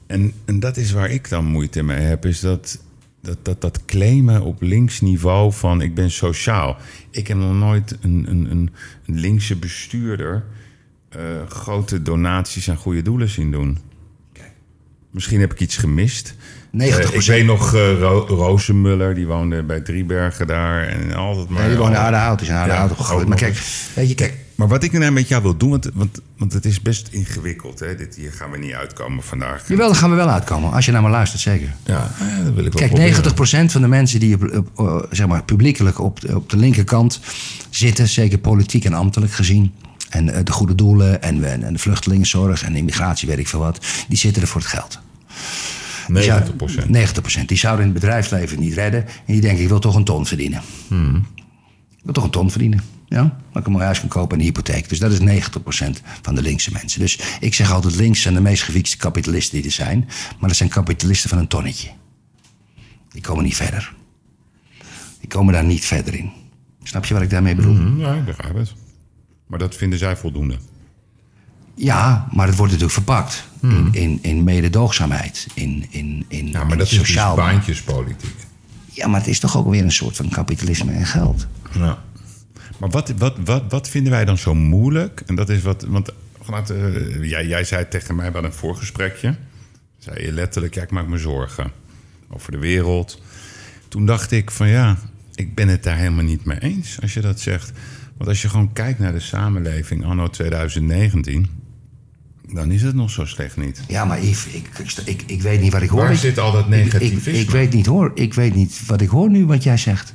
En, 0.06 0.32
en 0.44 0.60
dat 0.60 0.76
is 0.76 0.92
waar 0.92 1.10
ik 1.10 1.28
dan 1.28 1.44
moeite 1.44 1.82
mee 1.82 2.00
heb. 2.00 2.26
Is 2.26 2.40
dat, 2.40 2.78
dat, 3.20 3.38
dat, 3.42 3.60
dat 3.60 3.84
claimen 3.84 4.42
op 4.42 4.62
links 4.62 5.00
niveau 5.00 5.52
van 5.52 5.82
ik 5.82 5.94
ben 5.94 6.10
sociaal. 6.10 6.76
Ik 7.10 7.28
heb 7.28 7.36
nog 7.36 7.54
nooit 7.54 7.98
een, 8.00 8.26
een, 8.28 8.50
een, 8.50 8.70
linkse 9.04 9.56
bestuurder... 9.56 10.44
eh, 11.08 11.20
grote 11.48 12.02
donaties 12.02 12.70
aan 12.70 12.76
goede 12.76 13.02
doelen 13.02 13.28
zien 13.28 13.50
doen. 13.50 13.78
Misschien 15.10 15.40
heb 15.40 15.52
ik 15.52 15.60
iets 15.60 15.76
gemist. 15.76 16.34
90%. 16.34 16.38
Eh, 16.70 17.12
ik 17.12 17.22
weet 17.22 17.44
nog 17.44 17.72
Ro 17.72 18.26
Rozenmuller, 18.26 19.14
die 19.14 19.26
woonde 19.26 19.62
bij 19.62 19.80
Driebergen 19.80 20.46
daar. 20.46 20.82
En 20.82 21.12
altijd 21.12 21.48
maar... 21.48 21.66
Nee, 21.66 21.76
die 21.76 21.86
in 21.86 21.96
Aardehout. 21.96 22.40
is 22.40 22.48
in 22.48 22.54
Aardehout 22.54 22.98
Ja, 22.98 23.14
ook 23.14 23.26
Maar 23.26 23.36
kijk, 23.36 23.54
weet 23.94 24.08
je, 24.08 24.14
kijk, 24.14 24.34
maar 24.58 24.68
wat 24.68 24.82
ik 24.82 24.92
nou 24.92 25.10
met 25.10 25.28
jou 25.28 25.42
wil 25.42 25.56
doen, 25.56 25.70
want, 25.70 25.90
want, 25.94 26.20
want 26.38 26.52
het 26.52 26.64
is 26.64 26.82
best 26.82 27.08
ingewikkeld. 27.10 27.80
Hè? 27.80 27.94
Dit, 27.94 28.14
hier 28.14 28.32
gaan 28.32 28.50
we 28.50 28.58
niet 28.58 28.72
uitkomen 28.72 29.22
vandaag. 29.24 29.68
jawel, 29.68 29.86
daar 29.86 29.96
gaan 29.96 30.10
we 30.10 30.16
wel 30.16 30.28
uitkomen. 30.28 30.72
Als 30.72 30.84
je 30.86 30.92
naar 30.92 31.02
me 31.02 31.08
luistert, 31.08 31.42
zeker. 31.42 31.74
Ja, 31.84 32.10
ja, 32.18 32.42
dat 32.44 32.54
wil 32.54 32.64
ik 32.64 32.72
wel 32.72 32.88
Kijk, 32.88 33.14
proberen. 33.14 33.68
90% 33.68 33.72
van 33.72 33.80
de 33.80 33.88
mensen 33.88 34.20
die 34.20 34.34
op, 34.34 34.42
op, 34.74 34.86
eh, 34.88 35.02
zeg 35.10 35.26
maar, 35.26 35.44
publiekelijk 35.44 35.98
op, 36.00 36.20
de- 36.20 36.36
op 36.36 36.50
de 36.50 36.56
linkerkant 36.56 37.20
zitten, 37.70 38.08
zeker 38.08 38.38
politiek 38.38 38.84
en 38.84 38.92
ambtelijk 38.92 39.32
gezien, 39.32 39.72
en 40.08 40.28
eh, 40.34 40.44
de 40.44 40.52
goede 40.52 40.74
doelen 40.74 41.22
en, 41.22 41.44
en, 41.44 41.62
en 41.62 41.72
de 41.72 41.78
vluchtelingenzorg 41.78 42.62
en 42.62 42.72
de 42.72 42.78
immigratie, 42.78 43.28
weet 43.28 43.38
ik 43.38 43.48
veel 43.48 43.60
wat, 43.60 43.86
die 44.08 44.18
zitten 44.18 44.42
er 44.42 44.48
voor 44.48 44.60
het 44.60 44.70
geld. 44.70 44.98
90 46.08 47.40
90%. 47.42 47.44
Die 47.46 47.58
zouden 47.58 47.86
in 47.86 47.92
het 47.92 48.00
bedrijfsleven 48.00 48.60
niet 48.60 48.74
redden. 48.74 49.04
En 49.06 49.32
die 49.32 49.40
denken, 49.40 49.62
ik 49.62 49.68
wil 49.68 49.78
toch 49.78 49.94
een 49.94 50.04
ton 50.04 50.26
verdienen. 50.26 50.62
Hmm. 50.88 51.26
Ik 51.96 52.04
wil 52.04 52.12
toch 52.12 52.24
een 52.24 52.30
ton 52.30 52.50
verdienen. 52.50 52.80
Ja? 53.08 53.36
Dat 53.52 53.66
ik 53.66 53.74
een 53.74 53.80
huis 53.80 54.00
kan 54.00 54.08
kopen 54.08 54.32
en 54.32 54.38
een 54.38 54.44
hypotheek. 54.46 54.88
Dus 54.88 54.98
dat 54.98 55.12
is 55.12 55.18
90% 55.18 55.22
van 56.22 56.34
de 56.34 56.42
linkse 56.42 56.72
mensen. 56.72 57.00
Dus 57.00 57.18
ik 57.40 57.54
zeg 57.54 57.72
altijd, 57.72 57.94
links 57.96 58.22
zijn 58.22 58.34
de 58.34 58.40
meest 58.40 58.62
gewiekste 58.62 58.96
kapitalisten 58.96 59.56
die 59.56 59.66
er 59.66 59.72
zijn. 59.72 60.08
Maar 60.38 60.48
dat 60.48 60.56
zijn 60.58 60.68
kapitalisten 60.68 61.28
van 61.30 61.38
een 61.38 61.48
tonnetje. 61.48 61.88
Die 63.08 63.22
komen 63.22 63.44
niet 63.44 63.56
verder. 63.56 63.94
Die 65.20 65.28
komen 65.28 65.52
daar 65.54 65.64
niet 65.64 65.84
verder 65.84 66.14
in. 66.14 66.30
Snap 66.82 67.04
je 67.04 67.14
wat 67.14 67.22
ik 67.22 67.30
daarmee 67.30 67.54
bedoel? 67.54 67.74
Hm, 67.76 68.00
Ja, 68.00 68.14
ik 68.14 68.24
begrijp 68.24 68.54
het. 68.56 68.74
Maar 69.46 69.58
dat 69.58 69.74
vinden 69.76 69.98
zij 69.98 70.16
voldoende. 70.16 70.56
Ja, 71.74 72.28
maar 72.32 72.46
het 72.46 72.56
wordt 72.56 72.72
natuurlijk 72.72 72.98
verpakt. 72.98 73.46
In, 73.62 73.88
in, 73.92 74.18
in 74.22 74.44
mededoogzaamheid. 74.44 75.46
In, 75.54 75.86
in, 75.90 76.24
in. 76.28 76.46
Ja, 76.48 76.62
maar 76.62 76.72
in 76.72 76.78
dat 76.78 76.90
is 76.92 76.98
dus 76.98 77.14
baantjespolitiek. 77.14 78.34
Ja, 78.92 79.06
maar 79.06 79.20
het 79.20 79.28
is 79.28 79.38
toch 79.38 79.56
ook 79.56 79.70
weer 79.70 79.82
een 79.84 79.92
soort 79.92 80.16
van 80.16 80.28
kapitalisme 80.28 80.92
en 80.92 81.06
geld. 81.06 81.46
Ja. 81.74 81.98
Maar 82.78 82.90
wat, 82.90 83.12
wat, 83.16 83.36
wat, 83.44 83.62
wat 83.68 83.88
vinden 83.88 84.12
wij 84.12 84.24
dan 84.24 84.38
zo 84.38 84.54
moeilijk? 84.54 85.22
En 85.26 85.34
dat 85.34 85.48
is 85.48 85.62
wat. 85.62 85.82
Want 85.82 86.10
vanuit, 86.42 86.70
eh, 86.70 87.24
jij, 87.24 87.46
jij 87.46 87.64
zei 87.64 87.88
tegen 87.88 88.16
mij 88.16 88.30
bij 88.30 88.42
een 88.42 88.52
voorgesprekje. 88.52 89.36
Zei 89.98 90.24
je 90.24 90.32
letterlijk: 90.32 90.74
ja, 90.74 90.82
ik 90.82 90.90
maak 90.90 91.06
me 91.06 91.18
zorgen 91.18 91.72
over 92.28 92.52
de 92.52 92.58
wereld. 92.58 93.20
Toen 93.88 94.06
dacht 94.06 94.30
ik 94.30 94.50
van 94.50 94.68
ja, 94.68 94.98
ik 95.34 95.54
ben 95.54 95.68
het 95.68 95.82
daar 95.82 95.96
helemaal 95.96 96.24
niet 96.24 96.44
mee 96.44 96.58
eens 96.58 97.00
als 97.00 97.14
je 97.14 97.20
dat 97.20 97.40
zegt. 97.40 97.72
Want 98.16 98.30
als 98.30 98.42
je 98.42 98.48
gewoon 98.48 98.72
kijkt 98.72 98.98
naar 98.98 99.12
de 99.12 99.20
samenleving 99.20 100.04
anno 100.04 100.28
2019, 100.28 101.46
dan 102.52 102.70
is 102.70 102.82
het 102.82 102.94
nog 102.94 103.10
zo 103.10 103.24
slecht 103.24 103.56
niet. 103.56 103.82
Ja, 103.88 104.04
maar 104.04 104.22
Yves, 104.24 104.46
ik, 104.46 104.68
ik, 104.78 104.92
ik, 105.04 105.22
ik 105.26 105.42
weet 105.42 105.60
niet 105.60 105.72
wat 105.72 105.82
ik 105.82 105.88
hoor. 105.88 106.00
Waar 106.00 106.16
zit 106.16 106.38
al 106.38 106.52
dat 106.52 106.66
ik, 106.66 106.66
ik, 106.66 106.84
negativisme? 106.84 107.40
ik 107.40 107.50
weet 107.50 107.72
niet 107.72 107.86
hoor. 107.86 108.10
Ik 108.14 108.34
weet 108.34 108.54
niet 108.54 108.86
wat 108.86 109.00
ik 109.00 109.08
hoor 109.08 109.30
nu 109.30 109.46
wat 109.46 109.62
jij 109.62 109.76
zegt. 109.76 110.14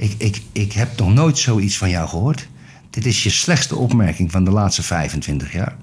Ik, 0.00 0.14
ik, 0.18 0.42
ik 0.52 0.72
heb 0.72 0.98
nog 0.98 1.14
nooit 1.14 1.38
zoiets 1.38 1.78
van 1.78 1.90
jou 1.90 2.08
gehoord. 2.08 2.48
Dit 2.90 3.06
is 3.06 3.22
je 3.22 3.30
slechtste 3.30 3.76
opmerking 3.76 4.30
van 4.30 4.44
de 4.44 4.50
laatste 4.50 4.82
25 4.82 5.52
jaar. 5.52 5.76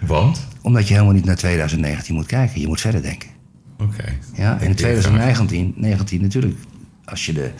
Want? 0.00 0.46
Omdat 0.62 0.88
je 0.88 0.94
helemaal 0.94 1.14
niet 1.14 1.24
naar 1.24 1.36
2019 1.36 2.14
moet 2.14 2.26
kijken. 2.26 2.60
Je 2.60 2.66
moet 2.66 2.80
verder 2.80 3.02
denken. 3.02 3.28
Oké. 3.78 4.18
Ja, 4.34 4.52
in 4.52 4.58
denk 4.58 4.76
2019 4.76 5.72
19 5.76 6.20
natuurlijk. 6.20 6.58
Als 7.04 7.26
je 7.26 7.32
de, 7.32 7.50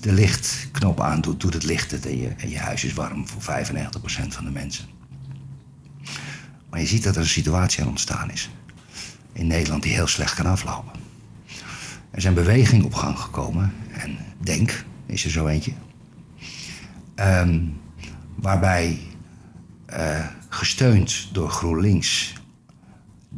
de 0.00 0.12
lichtknop 0.12 1.00
aandoet, 1.00 1.40
doet 1.40 1.54
het 1.54 1.64
licht 1.64 1.90
het 1.90 2.06
en 2.06 2.18
je, 2.20 2.28
en 2.28 2.50
je 2.50 2.58
huis 2.58 2.84
is 2.84 2.92
warm 2.92 3.28
voor 3.28 3.42
95% 3.42 4.28
van 4.28 4.44
de 4.44 4.50
mensen. 4.50 4.84
Maar 6.70 6.80
je 6.80 6.86
ziet 6.86 7.02
dat 7.02 7.14
er 7.14 7.20
een 7.20 7.26
situatie 7.26 7.82
aan 7.82 7.88
ontstaan 7.88 8.30
is. 8.30 8.50
In 9.32 9.46
Nederland 9.46 9.82
die 9.82 9.92
heel 9.92 10.06
slecht 10.06 10.34
kan 10.34 10.46
aflopen. 10.46 10.92
Er 12.10 12.20
zijn 12.20 12.34
bewegingen 12.34 12.84
op 12.84 12.94
gang 12.94 13.18
gekomen. 13.18 13.72
En 13.98 14.18
Denk 14.40 14.84
is 15.06 15.24
er 15.24 15.30
zo 15.30 15.46
eentje. 15.46 15.72
Ehm, 17.14 17.60
waarbij 18.34 18.98
eh, 19.86 20.26
gesteund 20.48 21.28
door 21.32 21.50
GroenLinks 21.50 22.32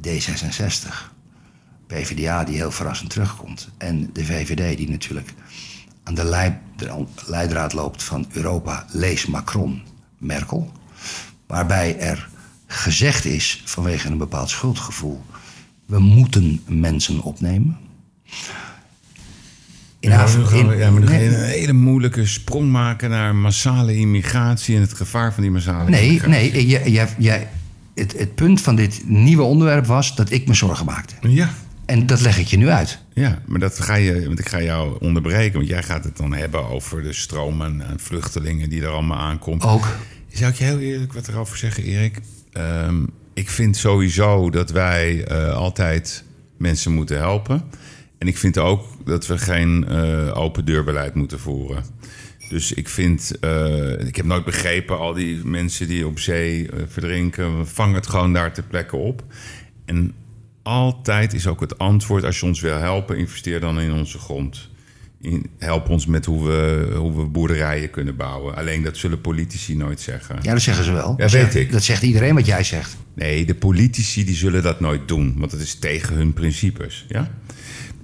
D66, 0.07 1.13
PvdA 1.87 2.45
die 2.45 2.57
heel 2.57 2.71
verrassend 2.71 3.11
terugkomt 3.11 3.69
en 3.79 4.11
de 4.13 4.25
VVD 4.25 4.77
die 4.77 4.91
natuurlijk 4.91 5.35
aan 6.03 6.15
de 6.15 6.25
lei- 6.25 6.59
de 6.77 7.07
leidraad 7.27 7.73
loopt 7.73 8.03
van 8.03 8.27
Europa, 8.33 8.87
lees 8.93 9.27
Macron, 9.27 9.83
Merkel, 10.19 10.73
waarbij 11.47 11.99
er 11.99 12.29
gezegd 12.67 13.25
is 13.25 13.63
vanwege 13.65 14.09
een 14.09 14.19
bepaald 14.19 14.51
schuldgevoel, 14.51 15.25
we 15.87 15.99
moeten 15.99 16.63
mensen 16.67 17.21
opnemen. 17.21 17.79
In 20.01 20.11
Ja, 20.11 20.23
Af- 20.23 20.37
maar 20.37 20.45
dan 20.45 20.53
gaan 20.59 20.67
we- 20.69 20.73
in- 20.75 20.79
ja, 20.81 20.91
maar 20.91 21.03
nee, 21.03 21.27
een 21.27 21.45
hele 21.45 21.73
moeilijke 21.73 22.27
sprong 22.27 22.71
maken 22.71 23.11
naar 23.11 23.35
massale 23.35 23.97
immigratie 23.97 24.75
en 24.75 24.81
het 24.81 24.93
gevaar 24.95 25.33
van 25.35 25.43
die 25.43 25.53
massale 25.53 25.91
Nee, 25.91 26.05
immigratie. 26.07 26.53
nee 26.53 26.67
jij, 26.67 26.91
jij, 26.91 27.09
jij, 27.19 27.49
het, 27.95 28.19
het 28.19 28.35
punt 28.35 28.61
van 28.61 28.77
dit 28.77 29.01
nieuwe 29.05 29.43
onderwerp 29.43 29.87
was 29.87 30.17
dat 30.17 30.31
ik 30.31 30.47
me 30.47 30.55
zorgen 30.55 30.87
maakte. 30.87 31.15
Ja, 31.29 31.51
En 31.87 32.07
dat 32.07 32.21
leg 32.21 32.39
ik 32.39 32.47
je 32.47 32.57
nu 32.57 32.69
uit. 32.69 32.99
ja, 33.15 33.43
maar 33.47 33.61
dat 33.61 33.81
ga 33.81 33.95
je, 33.95 34.27
want 34.27 34.39
ik 34.39 34.49
ga 34.49 34.63
jou 34.63 34.97
onderbreken, 35.01 35.53
want 35.57 35.69
jij 35.69 35.83
gaat 35.83 36.05
het 36.05 36.17
dan 36.17 36.33
hebben 36.33 36.69
over 36.69 37.03
de 37.03 37.13
stroom 37.13 37.63
aan, 37.63 37.85
aan 37.85 37.99
vluchtelingen 37.99 38.71
die 38.71 38.83
er 38.83 38.89
allemaal 38.89 39.19
aankomt. 39.19 39.63
Ook. 39.63 39.97
Zou 40.33 40.51
ik 40.51 40.57
je 40.59 40.65
heel 40.65 40.79
eerlijk 40.79 41.13
wat 41.13 41.29
erover 41.29 41.57
zeggen, 41.57 41.83
Erik? 41.85 42.19
Ehm, 42.53 42.97
ik 43.35 43.51
vind 43.51 43.77
sowieso 43.77 44.51
dat 44.51 44.71
wij 44.71 45.25
eh, 45.25 45.55
altijd 45.55 46.25
mensen 46.59 46.93
moeten 46.93 47.17
helpen. 47.19 47.63
En 48.21 48.27
ik 48.27 48.39
vind 48.39 48.59
ook 48.59 48.87
dat 49.05 49.27
we 49.27 49.39
geen 49.39 49.89
eh, 49.89 50.37
open 50.39 50.65
deurbeleid 50.65 51.15
moeten 51.15 51.39
voeren. 51.41 51.85
Dus 52.49 52.73
ik 52.73 52.89
vind, 52.89 53.39
eh, 53.41 54.07
ik 54.07 54.17
heb 54.17 54.25
nooit 54.27 54.45
begrepen, 54.45 54.99
al 54.99 55.13
die 55.15 55.45
mensen 55.45 55.89
die 55.89 56.07
op 56.07 56.19
zee 56.19 56.71
eh, 56.71 56.83
verdrinken, 56.89 57.69
vang 57.69 57.95
het 57.95 58.07
gewoon 58.07 58.33
daar 58.33 58.53
ter 58.53 58.63
plekke 58.63 58.97
op. 58.97 59.25
En 59.85 60.13
altijd 60.63 61.35
is 61.35 61.47
ook 61.47 61.61
het 61.61 61.79
antwoord... 61.79 62.25
als 62.25 62.41
je 62.41 62.47
ons 62.47 62.61
wil 62.61 62.77
helpen, 62.79 63.17
investeer 63.19 63.61
dan 63.61 63.81
in 63.81 63.93
onze 63.93 64.19
grond. 64.19 64.69
In, 65.21 65.47
help 65.59 65.89
ons 65.89 66.07
met 66.07 66.25
hoe 66.25 66.47
we, 66.47 66.93
hoe 66.97 67.17
we 67.17 67.25
boerderijen 67.25 67.91
kunnen 67.91 68.17
bouwen. 68.17 68.57
Alleen 68.57 68.83
dat 68.83 68.97
zullen 68.97 69.21
politici 69.21 69.77
nooit 69.77 70.01
zeggen. 70.01 70.39
Ja, 70.43 70.53
dat 70.53 70.63
zeggen 70.63 70.85
ze 70.85 70.93
wel. 70.93 71.11
Ja, 71.11 71.17
Dat 71.17 71.31
weet 71.31 71.41
zegt- 71.43 71.55
ik. 71.55 71.73
Dat 71.73 71.83
zegt 71.83 72.03
iedereen 72.03 72.35
wat 72.35 72.47
jij 72.47 72.65
zegt. 72.65 72.97
Nee, 73.15 73.45
de 73.47 73.55
politici 73.55 74.25
die 74.25 74.35
zullen 74.35 74.63
dat 74.63 74.81
nooit 74.81 75.09
doen, 75.09 75.35
want 75.39 75.53
het 75.53 75.61
is 75.61 75.75
tegen 75.75 76.15
hun 76.17 76.33
principes. 76.33 77.05
Ja? 77.09 77.31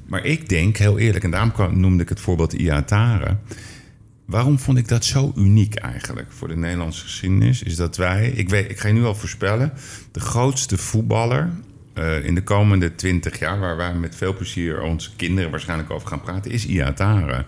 Maar 0.06 0.24
ik 0.24 0.48
denk, 0.48 0.76
heel 0.76 0.98
eerlijk, 0.98 1.24
en 1.24 1.30
daarom 1.30 1.80
noemde 1.80 2.02
ik 2.02 2.08
het 2.08 2.20
voorbeeld 2.20 2.52
Iatare. 2.52 3.36
Waarom 4.24 4.58
vond 4.58 4.78
ik 4.78 4.88
dat 4.88 5.04
zo 5.04 5.32
uniek 5.36 5.74
eigenlijk 5.74 6.32
voor 6.32 6.48
de 6.48 6.56
Nederlandse 6.56 7.02
geschiedenis? 7.02 7.62
Is 7.62 7.76
dat 7.76 7.96
wij, 7.96 8.30
ik, 8.30 8.48
weet, 8.48 8.70
ik 8.70 8.78
ga 8.78 8.88
je 8.88 8.94
nu 8.94 9.04
al 9.04 9.14
voorspellen, 9.14 9.72
de 10.12 10.20
grootste 10.20 10.78
voetballer 10.78 11.50
eh, 11.94 12.24
in 12.24 12.34
de 12.34 12.42
komende 12.42 12.94
twintig 12.94 13.38
jaar, 13.38 13.58
waar 13.58 13.76
wij 13.76 13.94
met 13.94 14.16
veel 14.16 14.34
plezier 14.34 14.82
onze 14.82 15.16
kinderen 15.16 15.50
waarschijnlijk 15.50 15.90
over 15.90 16.08
gaan 16.08 16.20
praten, 16.20 16.50
is 16.50 16.66
Iatare. 16.66 17.44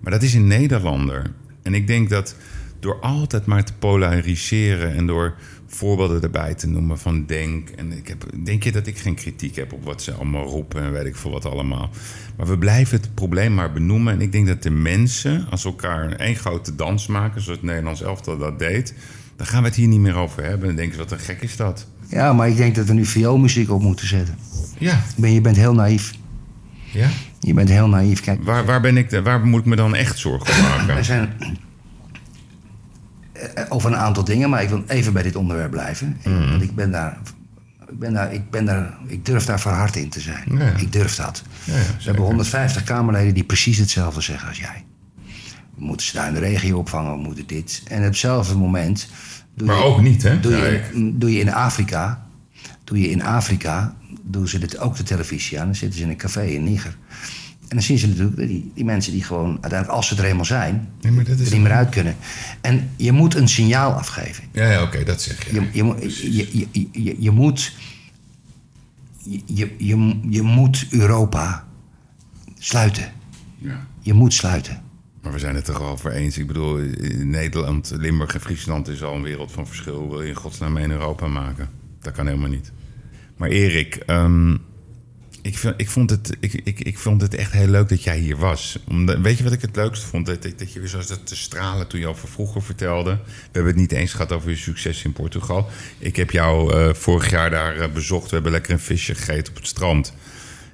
Maar 0.00 0.12
dat 0.12 0.22
is 0.22 0.34
een 0.34 0.46
Nederlander. 0.46 1.30
En 1.62 1.74
ik 1.74 1.86
denk 1.86 2.10
dat 2.10 2.36
door 2.80 3.00
altijd 3.00 3.46
maar 3.46 3.64
te 3.64 3.72
polariseren 3.78 4.94
en 4.94 5.06
door 5.06 5.34
voorbeelden 5.66 6.22
erbij 6.22 6.54
te 6.54 6.68
noemen 6.68 6.98
van 6.98 7.26
denk. 7.26 7.68
En 7.68 7.92
ik 7.92 8.08
heb, 8.08 8.24
denk 8.44 8.62
je 8.62 8.72
dat 8.72 8.86
ik 8.86 8.98
geen 8.98 9.14
kritiek 9.14 9.56
heb 9.56 9.72
op 9.72 9.84
wat 9.84 10.02
ze 10.02 10.12
allemaal 10.12 10.46
roepen 10.46 10.82
en 10.82 10.92
weet 10.92 11.04
ik 11.06 11.16
veel 11.16 11.30
wat 11.30 11.44
allemaal. 11.44 11.90
Maar 12.36 12.46
we 12.46 12.58
blijven 12.58 13.00
het 13.00 13.14
probleem 13.14 13.54
maar 13.54 13.72
benoemen. 13.72 14.12
En 14.12 14.20
ik 14.20 14.32
denk 14.32 14.46
dat 14.46 14.62
de 14.62 14.70
mensen, 14.70 15.46
als 15.50 15.64
elkaar 15.64 16.12
één 16.12 16.36
grote 16.36 16.74
dans 16.74 17.06
maken, 17.06 17.40
zoals 17.42 17.58
het 17.58 17.66
Nederlands 17.68 18.02
elftal 18.02 18.38
dat 18.38 18.58
deed, 18.58 18.94
dan 19.36 19.46
gaan 19.46 19.62
we 19.62 19.68
het 19.68 19.76
hier 19.76 19.88
niet 19.88 20.00
meer 20.00 20.14
over 20.14 20.44
hebben. 20.44 20.66
Dan 20.66 20.76
denken 20.76 20.94
ze, 20.94 21.00
wat 21.00 21.12
een 21.12 21.18
gek 21.18 21.42
is 21.42 21.56
dat. 21.56 21.86
Ja, 22.08 22.32
maar 22.32 22.48
ik 22.48 22.56
denk 22.56 22.74
dat 22.74 22.86
we 22.86 22.92
nu 22.92 23.04
vioolmuziek 23.06 23.70
op 23.70 23.82
moeten 23.82 24.06
zetten. 24.06 24.34
Ja, 24.78 25.00
ben, 25.16 25.32
je 25.32 25.40
bent 25.40 25.56
heel 25.56 25.74
naïef. 25.74 26.12
ja. 26.92 27.08
Je 27.40 27.54
bent 27.54 27.68
heel 27.68 27.88
naïef. 27.88 28.20
Kijk, 28.20 28.44
Waar, 28.44 28.64
waar, 28.64 28.80
ben 28.80 28.96
ik, 28.96 29.10
de- 29.10 29.22
waar 29.22 29.46
moet 29.46 29.60
ik 29.60 29.66
me 29.66 29.76
dan 29.76 29.94
echt 29.94 30.18
zorgen 30.18 30.54
om 30.58 30.64
er 30.64 30.86
maken? 30.86 31.04
zijn 31.14 31.32
eh, 31.38 31.48
over 33.68 33.90
een 33.92 33.96
aantal 33.98 34.24
dingen, 34.24 34.50
maar 34.50 34.62
ik 34.62 34.68
wil 34.68 34.84
even 34.86 35.12
bij 35.12 35.22
dit 35.22 35.36
onderwerp 35.36 35.70
blijven. 35.70 36.16
Mhm. 36.24 36.50
Want 36.50 36.62
ik 36.62 36.74
ben 36.74 36.90
daar, 36.90 37.18
ik 37.90 37.98
ben 37.98 38.12
daar, 38.12 38.32
ik 38.32 38.50
ben 38.50 38.64
daar, 38.64 38.98
ik 39.06 39.24
durf 39.24 39.44
daar 39.44 39.60
verhard 39.60 39.96
in 39.96 40.08
te 40.08 40.20
zijn. 40.20 40.44
Ja. 40.58 40.72
Ik 40.76 40.92
durf 40.92 41.14
dat. 41.16 41.42
Ja, 41.64 41.72
We 41.72 42.04
hebben 42.04 42.24
150 42.24 42.82
Kamerleden 42.82 43.34
die 43.34 43.44
precies 43.44 43.78
hetzelfde 43.78 44.20
zeggen 44.20 44.48
als 44.48 44.58
jij. 44.58 44.84
We 45.74 45.84
moeten 45.86 46.06
ze 46.06 46.12
daar 46.16 46.28
in 46.28 46.34
de 46.34 46.40
regio 46.40 46.78
opvangen, 46.78 47.12
we 47.12 47.22
moeten 47.22 47.46
dit. 47.46 47.82
En 47.88 47.98
op 47.98 48.04
hetzelfde 48.04 48.54
moment. 48.56 49.08
Doe 49.54 49.66
Maar 49.66 49.76
je, 49.76 49.82
ook 49.82 50.00
niet, 50.00 50.22
hè? 50.22 50.40
Doe 50.40 50.52
Ja, 50.56 50.64
je, 50.66 50.76
ik- 50.92 51.20
doe 51.20 51.32
je 51.32 51.40
in 51.40 51.52
Afrika. 51.52 52.26
Doe 52.84 53.00
je 53.00 53.10
in 53.10 53.22
Afrika. 53.22 53.94
Doen 54.22 54.48
ze 54.48 54.58
dit 54.58 54.78
ook 54.78 54.96
de 54.96 55.02
televisie 55.02 55.60
aan. 55.60 55.66
Dan 55.66 55.74
zitten 55.74 55.98
ze 55.98 56.04
in 56.04 56.10
een 56.10 56.16
café 56.16 56.42
in 56.44 56.64
Niger. 56.64 56.96
En 57.70 57.76
dan 57.76 57.82
zien 57.84 57.98
ze 57.98 58.08
natuurlijk 58.08 58.36
die, 58.36 58.70
die 58.74 58.84
mensen 58.84 59.12
die 59.12 59.24
gewoon 59.24 59.50
uiteindelijk, 59.50 59.90
als 59.90 60.08
ze 60.08 60.16
er 60.16 60.24
eenmaal 60.24 60.44
zijn, 60.44 60.88
Nee, 61.00 61.12
maar 61.12 61.24
dat 61.24 61.38
is 61.38 61.46
er 61.46 61.52
niet 61.52 61.62
meer 61.62 61.72
uit 61.72 61.88
kunnen. 61.88 62.16
En 62.60 62.90
je 62.96 63.12
moet 63.12 63.34
een 63.34 63.48
signaal 63.48 63.92
afgeven. 63.92 64.44
Ja, 64.52 64.70
ja 64.70 64.82
oké, 64.82 65.04
dat 65.04 65.22
zeg 65.22 65.46
je. 65.50 65.54
Je, 65.54 65.68
je, 65.72 65.82
moet- 65.82 66.16
je, 66.16 66.68
je, 66.92 67.16
je, 67.18 67.30
moet. 67.30 67.72
Je, 69.24 69.70
je, 69.78 70.16
je, 70.28 70.42
moet 70.42 70.86
Europa 70.90 71.66
sluiten. 72.58 73.12
Ja. 73.58 73.86
Je 74.00 74.12
moet 74.12 74.34
sluiten. 74.34 74.82
Maar 75.22 75.32
we 75.32 75.38
zijn 75.38 75.54
het 75.54 75.68
er 75.68 75.78
al 75.78 75.88
over 75.88 76.12
eens. 76.12 76.38
Ik 76.38 76.46
bedoel, 76.46 76.78
in 76.78 77.30
Nederland, 77.30 77.92
Limburg 77.96 78.34
en 78.34 78.40
Friesland 78.40 78.88
is 78.88 79.02
al 79.02 79.14
een 79.14 79.22
wereld 79.22 79.52
van 79.52 79.66
verschil. 79.66 80.08
Wil 80.10 80.22
je 80.22 80.28
in 80.28 80.34
godsnaam 80.34 80.76
één 80.76 80.90
Europa 80.90 81.26
maken? 81.26 81.68
Dat 82.00 82.12
kan 82.12 82.26
helemaal 82.26 82.48
niet. 82.50 82.72
Maar 83.36 83.48
Erik, 83.48 83.94
ehm, 83.96 84.56
ik, 85.42 85.58
vind, 85.58 85.74
ik, 85.76 85.90
vond 85.90 86.10
het, 86.10 86.36
ik, 86.40 86.52
ik, 86.64 86.80
ik 86.80 86.98
vond 86.98 87.20
het 87.22 87.34
echt 87.34 87.52
heel 87.52 87.66
leuk 87.66 87.88
dat 87.88 88.02
jij 88.02 88.18
hier 88.18 88.36
was. 88.36 88.78
Omdat, 88.88 89.18
weet 89.18 89.38
je 89.38 89.44
wat 89.44 89.52
ik 89.52 89.60
het 89.60 89.76
leukste 89.76 90.06
vond? 90.06 90.26
Dat, 90.26 90.42
dat, 90.42 90.58
dat 90.58 90.72
je 90.72 90.80
weer 90.80 90.88
zoals 90.88 91.06
dat 91.06 91.26
te 91.26 91.36
stralen 91.36 91.86
toen 91.86 92.00
je 92.00 92.06
over 92.06 92.28
vroeger 92.28 92.62
vertelde. 92.62 93.10
We 93.10 93.38
hebben 93.52 93.72
het 93.72 93.80
niet 93.80 93.92
eens 93.92 94.12
gehad 94.12 94.32
over 94.32 94.50
je 94.50 94.56
succes 94.56 95.04
in 95.04 95.12
Portugal. 95.12 95.68
Ik 95.98 96.16
heb 96.16 96.30
jou 96.30 96.74
eh, 96.74 96.94
vorig 96.94 97.30
jaar 97.30 97.50
daar 97.50 97.76
eh, 97.76 97.92
bezocht. 97.92 98.28
We 98.28 98.34
hebben 98.34 98.52
lekker 98.52 98.72
een 98.72 98.80
visje 98.80 99.14
gegeten 99.14 99.48
op 99.52 99.56
het 99.58 99.66
strand. 99.66 100.06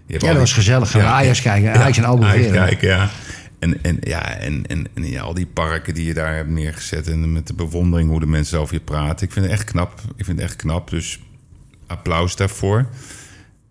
Je 0.07 0.13
hebt 0.13 0.23
Ja, 0.25 0.29
al 0.31 0.35
dat 0.37 0.45
die- 0.47 0.55
was 0.55 0.65
gezellig. 0.65 0.91
Gaan 0.91 1.01
we 1.01 1.07
Ajax 1.07 1.41
kijken. 1.43 1.73
Ajax 1.73 1.99
en 1.99 2.53
kijken, 2.53 2.89
ja. 2.89 3.11
En, 3.59 3.83
en, 3.83 3.97
ja, 4.01 4.37
en, 4.39 4.67
en, 4.67 4.87
en 4.95 5.05
ja, 5.11 5.23
al 5.23 5.35
die 5.35 5.47
parken 5.47 5.95
die 5.95 6.07
je 6.07 6.15
daar 6.15 6.35
hebt 6.35 6.49
neergezet. 6.49 7.09
En 7.09 7.33
met 7.33 7.47
de 7.47 7.55
bewondering 7.55 8.11
hoe 8.11 8.21
de 8.21 8.27
mensen 8.27 8.59
over 8.61 8.75
je 8.75 8.81
praten. 8.81 9.27
Ik 9.27 9.33
vind 9.33 9.45
het 9.45 9.55
echt 9.55 9.65
knap. 9.65 10.01
Ik 10.17 10.25
vind 10.25 10.39
het 10.39 10.49
echt 10.49 10.57
knap. 10.57 10.91
Dus 10.91 11.19
applaus 11.87 12.37
daarvoor. 12.37 12.87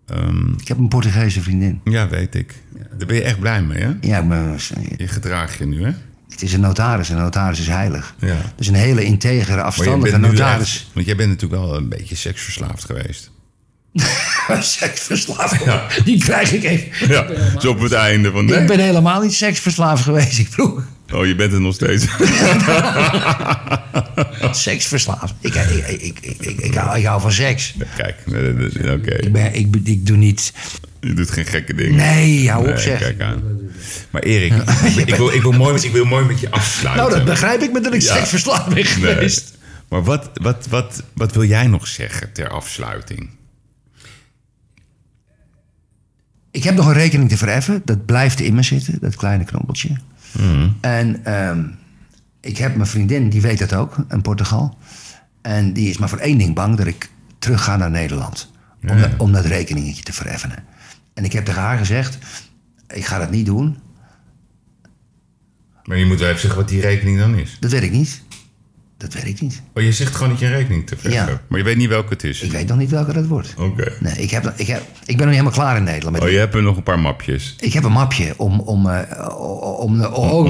Ehm, 0.06 0.52
Ik 0.60 0.68
heb 0.68 0.78
een 0.78 0.88
Portugese 0.88 1.42
vriendin. 1.42 1.80
ja, 1.84 2.08
weet 2.08 2.34
ik. 2.34 2.54
Daar 2.98 3.06
ben 3.06 3.16
je 3.16 3.22
echt 3.22 3.38
blij 3.40 3.62
mee, 3.62 3.82
hè? 3.82 3.90
Ja, 4.00 4.22
maar 4.22 4.68
Je 4.96 5.08
gedraag 5.08 5.58
je 5.58 5.66
nu, 5.66 5.84
hè? 5.84 5.90
het 6.28 6.42
is 6.42 6.52
een 6.52 6.60
notaris. 6.60 7.08
Een 7.08 7.16
notaris 7.16 7.60
is 7.60 7.66
heilig. 7.66 8.14
Ja. 8.18 8.36
Dus 8.56 8.66
een 8.66 8.74
hele 8.74 9.04
integere, 9.04 9.62
afstandige 9.62 10.16
notaris. 10.18 10.74
echt- 10.76 10.94
want 10.94 11.06
jij 11.06 11.16
bent 11.16 11.28
natuurlijk 11.30 11.62
wel 11.62 11.76
een 11.76 11.88
beetje 11.88 12.14
seksverslaafd 12.16 12.84
geweest. 12.84 13.30
Seksverslaafd. 14.60 16.04
Die 16.04 16.18
krijg 16.18 16.52
ik 16.52 16.62
even. 16.64 17.08
Ja, 17.08 17.26
zo 17.60 17.70
op 17.70 17.80
het 17.80 17.92
einde 17.92 18.30
van. 18.30 18.52
Ik 18.54 18.66
ben 18.66 18.78
helemaal 18.80 19.20
niet 19.22 19.34
seksverslaafd 19.34 20.02
geweest. 20.02 20.38
Ik 20.38 20.48
vroeg 20.48 20.82
Oh, 21.12 21.26
je 21.26 21.34
bent 21.34 21.52
het 21.52 21.60
nog 21.60 21.74
steeds. 21.74 22.06
seksverslaafd. 24.62 25.34
Ik, 25.40 25.54
ik, 25.54 25.70
ik, 25.70 26.00
ik, 26.00 26.18
ik, 26.20 26.40
ik, 26.40 26.58
ik 26.60 26.74
hou, 26.74 26.98
ik 26.98 27.04
hou 27.04 27.20
van 27.20 27.32
seks. 27.32 27.74
Kijk, 27.96 28.16
oké. 28.26 29.14
Ik, 29.14 29.32
ben, 29.32 29.54
ik, 29.54 29.76
ik 29.84 30.06
doe 30.06 30.16
niet... 30.16 30.52
Je 31.00 31.12
doet 31.14 31.30
geen 31.30 31.46
gekke 31.46 31.74
dingen. 31.74 31.94
Nee, 31.96 32.50
hou 32.50 32.70
op 32.70 32.78
zeg. 32.78 32.98
Kijk 32.98 33.20
aan. 33.20 33.42
Maar 34.10 34.22
Erik, 34.22 34.52
ik, 35.06 35.14
wil, 35.14 35.32
ik, 35.34 35.42
wil 35.42 35.52
mooi, 35.52 35.72
met- 35.72 35.84
ik 35.84 35.92
wil 35.92 36.04
mooi 36.04 36.24
met 36.24 36.40
je 36.40 36.50
afsluiten. 36.50 37.04
Nou, 37.04 37.16
dat 37.16 37.24
begrijp 37.24 37.60
ik, 37.62 37.72
maar 37.72 37.82
dat 37.82 37.94
ik 37.94 38.00
Ja. 38.02 38.14
seksverslaafd 38.16 38.64
ben 38.66 38.74
Nee. 38.74 38.84
geweest. 38.84 39.54
Maar 39.88 40.02
wat, 40.04 40.30
wat, 40.34 40.66
wat, 40.70 41.02
wat 41.14 41.32
wil 41.32 41.44
jij 41.44 41.66
nog 41.66 41.86
zeggen 41.86 42.32
ter 42.32 42.48
afsluiting? 42.48 43.30
Ik 46.50 46.62
heb 46.64 46.74
nog 46.74 46.86
een 46.86 46.92
rekening 46.92 47.28
te 47.28 47.36
vereffen. 47.36 47.82
Dat 47.84 48.06
blijft 48.06 48.40
in 48.40 48.54
me 48.54 48.62
zitten, 48.62 48.98
dat 49.00 49.16
kleine 49.16 49.44
knobbeltje. 49.44 49.88
En 50.80 51.24
ehm, 51.24 51.64
ik 52.40 52.58
heb 52.58 52.74
mijn 52.74 52.88
vriendin, 52.88 53.28
die 53.28 53.40
weet 53.40 53.58
dat 53.58 53.74
ook, 53.74 53.96
in 54.08 54.22
Portugal. 54.22 54.78
En 55.42 55.72
die 55.72 55.88
is 55.88 55.98
maar 55.98 56.08
voor 56.08 56.18
één 56.18 56.38
ding 56.38 56.54
bang, 56.54 56.76
dat 56.76 56.86
ik 56.86 57.10
terug 57.38 57.64
ga 57.64 57.76
naar 57.76 57.90
Nederland. 57.90 58.52
Om, 58.88 59.00
dat, 59.00 59.10
om 59.16 59.32
dat 59.32 59.44
rekeningetje 59.44 60.02
te 60.02 60.12
vereffenen. 60.12 60.64
En 61.14 61.24
ik 61.24 61.32
heb 61.32 61.44
tegen 61.44 61.60
haar 61.62 61.78
gezegd, 61.78 62.18
ik 62.88 63.04
ga 63.04 63.18
dat 63.18 63.30
niet 63.30 63.46
doen. 63.46 63.78
Maar 65.84 65.98
je 65.98 66.06
moet 66.06 66.18
wel 66.18 66.28
even 66.28 66.40
zeggen 66.40 66.60
wat 66.60 66.68
die 66.68 66.80
rekening 66.80 67.18
dan 67.18 67.34
is. 67.34 67.56
Dat 67.60 67.70
weet 67.70 67.82
ik 67.82 67.90
niet. 67.90 68.22
Dat 68.98 69.12
weet 69.12 69.26
ik 69.26 69.40
niet. 69.40 69.62
Oh, 69.74 69.82
je 69.82 69.92
zegt 69.92 70.14
gewoon 70.14 70.28
dat 70.28 70.38
je 70.38 70.48
rekening 70.48 70.86
te 70.86 70.96
vergen. 70.96 71.26
Ja. 71.26 71.40
Maar 71.48 71.58
je 71.58 71.64
weet 71.64 71.76
niet 71.76 71.88
welke 71.88 72.12
het 72.12 72.24
is. 72.24 72.40
Ik 72.40 72.50
weet 72.52 72.66
nog 72.68 72.76
niet 72.78 72.90
welke 72.90 73.12
dat 73.12 73.26
wordt. 73.26 73.54
Oké. 73.58 73.92
Nee, 74.00 74.14
ik, 74.16 74.30
heb, 74.30 74.52
ik, 74.56 74.66
heb, 74.66 74.80
ik 74.80 74.86
ben 75.06 75.16
nog 75.16 75.26
niet 75.26 75.28
helemaal 75.28 75.50
klaar 75.52 75.76
in 75.76 75.82
Nederland. 75.84 76.12
Met 76.14 76.24
Oh, 76.24 76.30
je 76.30 76.38
hebt 76.38 76.54
er 76.54 76.62
nog 76.62 76.76
een 76.76 76.82
paar 76.82 76.98
mapjes. 76.98 77.54
Ik 77.60 77.72
heb 77.72 77.84
een 77.84 77.92
mapje 77.92 78.34
om, 78.36 78.60
om, 78.60 78.88
eh, 78.90 79.38
om, 79.86 79.96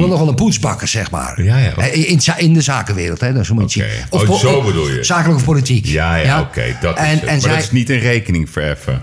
nog 0.09 0.18
wel 0.18 0.28
een 0.28 0.34
poetsbakken, 0.34 0.88
zeg 0.88 1.11
maar. 1.11 1.42
Ja, 1.42 1.59
ja. 1.59 1.76
Eh, 1.76 2.11
In, 2.11 2.20
in 2.36 2.53
de 2.55 2.61
zakenwereld, 2.61 3.20
hè, 3.20 3.32
dat 3.32 3.49
moet 3.49 3.72
je 3.72 3.82
Oké. 3.82 3.90
zien. 4.18 4.30
Oh, 4.30 4.38
zo 4.38 4.62
bedoel 4.62 4.88
je. 4.90 5.05
Zakelijk 5.05 5.38
of 5.38 5.44
politiek. 5.44 5.86
Ja, 5.86 6.14
ja, 6.16 6.40
oké. 6.40 6.76
dat 6.80 6.99
is 6.99 7.05
en, 7.05 7.11
het. 7.11 7.20
En 7.20 7.26
maar 7.26 7.40
zij, 7.40 7.51
dat 7.55 7.62
is 7.62 7.70
niet 7.70 7.90
een 7.90 7.99
rekening 7.99 8.51
verheffen. 8.51 9.03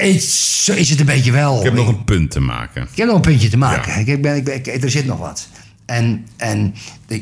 is, 0.00 0.64
zo 0.64 0.72
is 0.72 0.90
het 0.90 1.00
een 1.00 1.06
beetje 1.06 1.32
wel. 1.32 1.58
Ik 1.58 1.64
heb 1.64 1.74
nog 1.74 1.88
een 1.88 2.04
punt 2.04 2.30
te 2.30 2.40
maken. 2.40 2.82
Ik 2.82 2.96
heb 2.96 3.06
nog 3.06 3.16
een 3.16 3.22
puntje 3.22 3.48
te 3.48 3.56
maken. 3.58 3.92
Ja. 3.92 3.98
Ik, 3.98 4.06
ik 4.06 4.22
ben, 4.22 4.36
ik 4.36 4.44
ben, 4.44 4.54
ik- 4.54 4.82
er 4.84 4.90
zit 4.90 5.06
nog 5.06 5.18
wat. 5.18 5.48
En, 5.90 6.26
en 6.36 6.74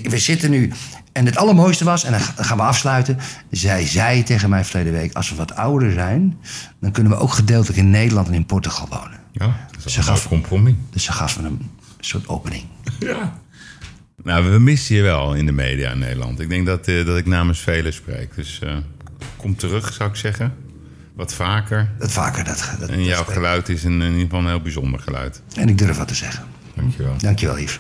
we 0.03 0.19
zitten 0.19 0.51
nu. 0.51 0.73
En 1.13 1.27
het 1.27 1.37
allermooiste 1.37 1.85
was, 1.85 2.05
en 2.05 2.11
dan 2.11 2.21
ga- 2.21 2.33
dan 2.37 2.45
gaan 2.45 2.57
we 2.57 2.63
afsluiten. 2.63 3.19
Zij 3.51 3.87
zei 3.87 4.23
tegen 4.23 4.49
mij 4.51 4.65
verleden 4.65 4.93
week: 4.93 5.13
Als 5.15 5.31
we 5.31 5.37
wat 5.37 5.55
ouder 5.55 5.93
zijn, 5.93 6.39
dan 6.81 6.91
kunnen 6.93 7.13
we 7.13 7.19
ook 7.19 7.33
gedeeltelijk 7.33 7.79
in 7.79 7.91
Nederland 7.91 8.29
en 8.29 8.35
in 8.35 8.47
Portugal 8.47 8.87
wonen. 8.91 9.21
Ja, 9.33 9.67
dat 9.77 9.85
is 9.85 9.93
Ze 9.93 9.99
een 9.99 10.05
gaf- 10.05 10.29
compromis. 10.29 10.75
Dus 10.91 11.05
ze 11.05 11.13
gaf 11.13 11.41
me 11.41 11.47
een 11.47 11.71
soort 12.01 12.29
opening. 12.29 12.63
Ja. 12.99 13.39
Nou, 14.23 14.51
we 14.51 14.59
missen 14.59 14.97
je 14.97 15.03
wel 15.03 15.35
in 15.35 15.47
de 15.47 15.53
media 15.53 15.91
in 15.91 15.99
Nederland. 15.99 16.41
Ik 16.41 16.49
denk 16.49 16.67
dat, 16.67 16.87
eh, 16.89 17.07
dat 17.07 17.17
ik 17.17 17.27
namens 17.27 17.59
velen 17.61 17.93
spreek. 17.93 18.35
Dus 18.35 18.59
eh, 18.63 18.77
kom 19.37 19.57
terug, 19.57 19.93
zou 19.93 20.11
ik 20.11 20.17
zeggen. 20.17 20.55
Wat 21.15 21.35
vaker. 21.35 21.91
Dat 21.99 22.13
vaker 22.13 22.45
dat. 22.45 22.71
dat 22.81 22.89
En 22.89 23.05
jouw 23.05 23.25
dat- 23.25 23.33
geluid 23.35 23.69
is 23.69 23.85
een, 23.85 24.01
in 24.03 24.09
ieder 24.09 24.21
geval 24.23 24.41
een 24.41 24.47
heel 24.47 24.61
bijzonder 24.61 25.01
geluid. 25.01 25.43
En 25.55 25.69
ik 25.69 25.79
durf 25.79 25.97
wat 25.97 26.09
te 26.09 26.15
zeggen. 26.15 26.45
Dankjewel. 26.75 27.15
Dankjewel, 27.19 27.59
Yves. 27.59 27.77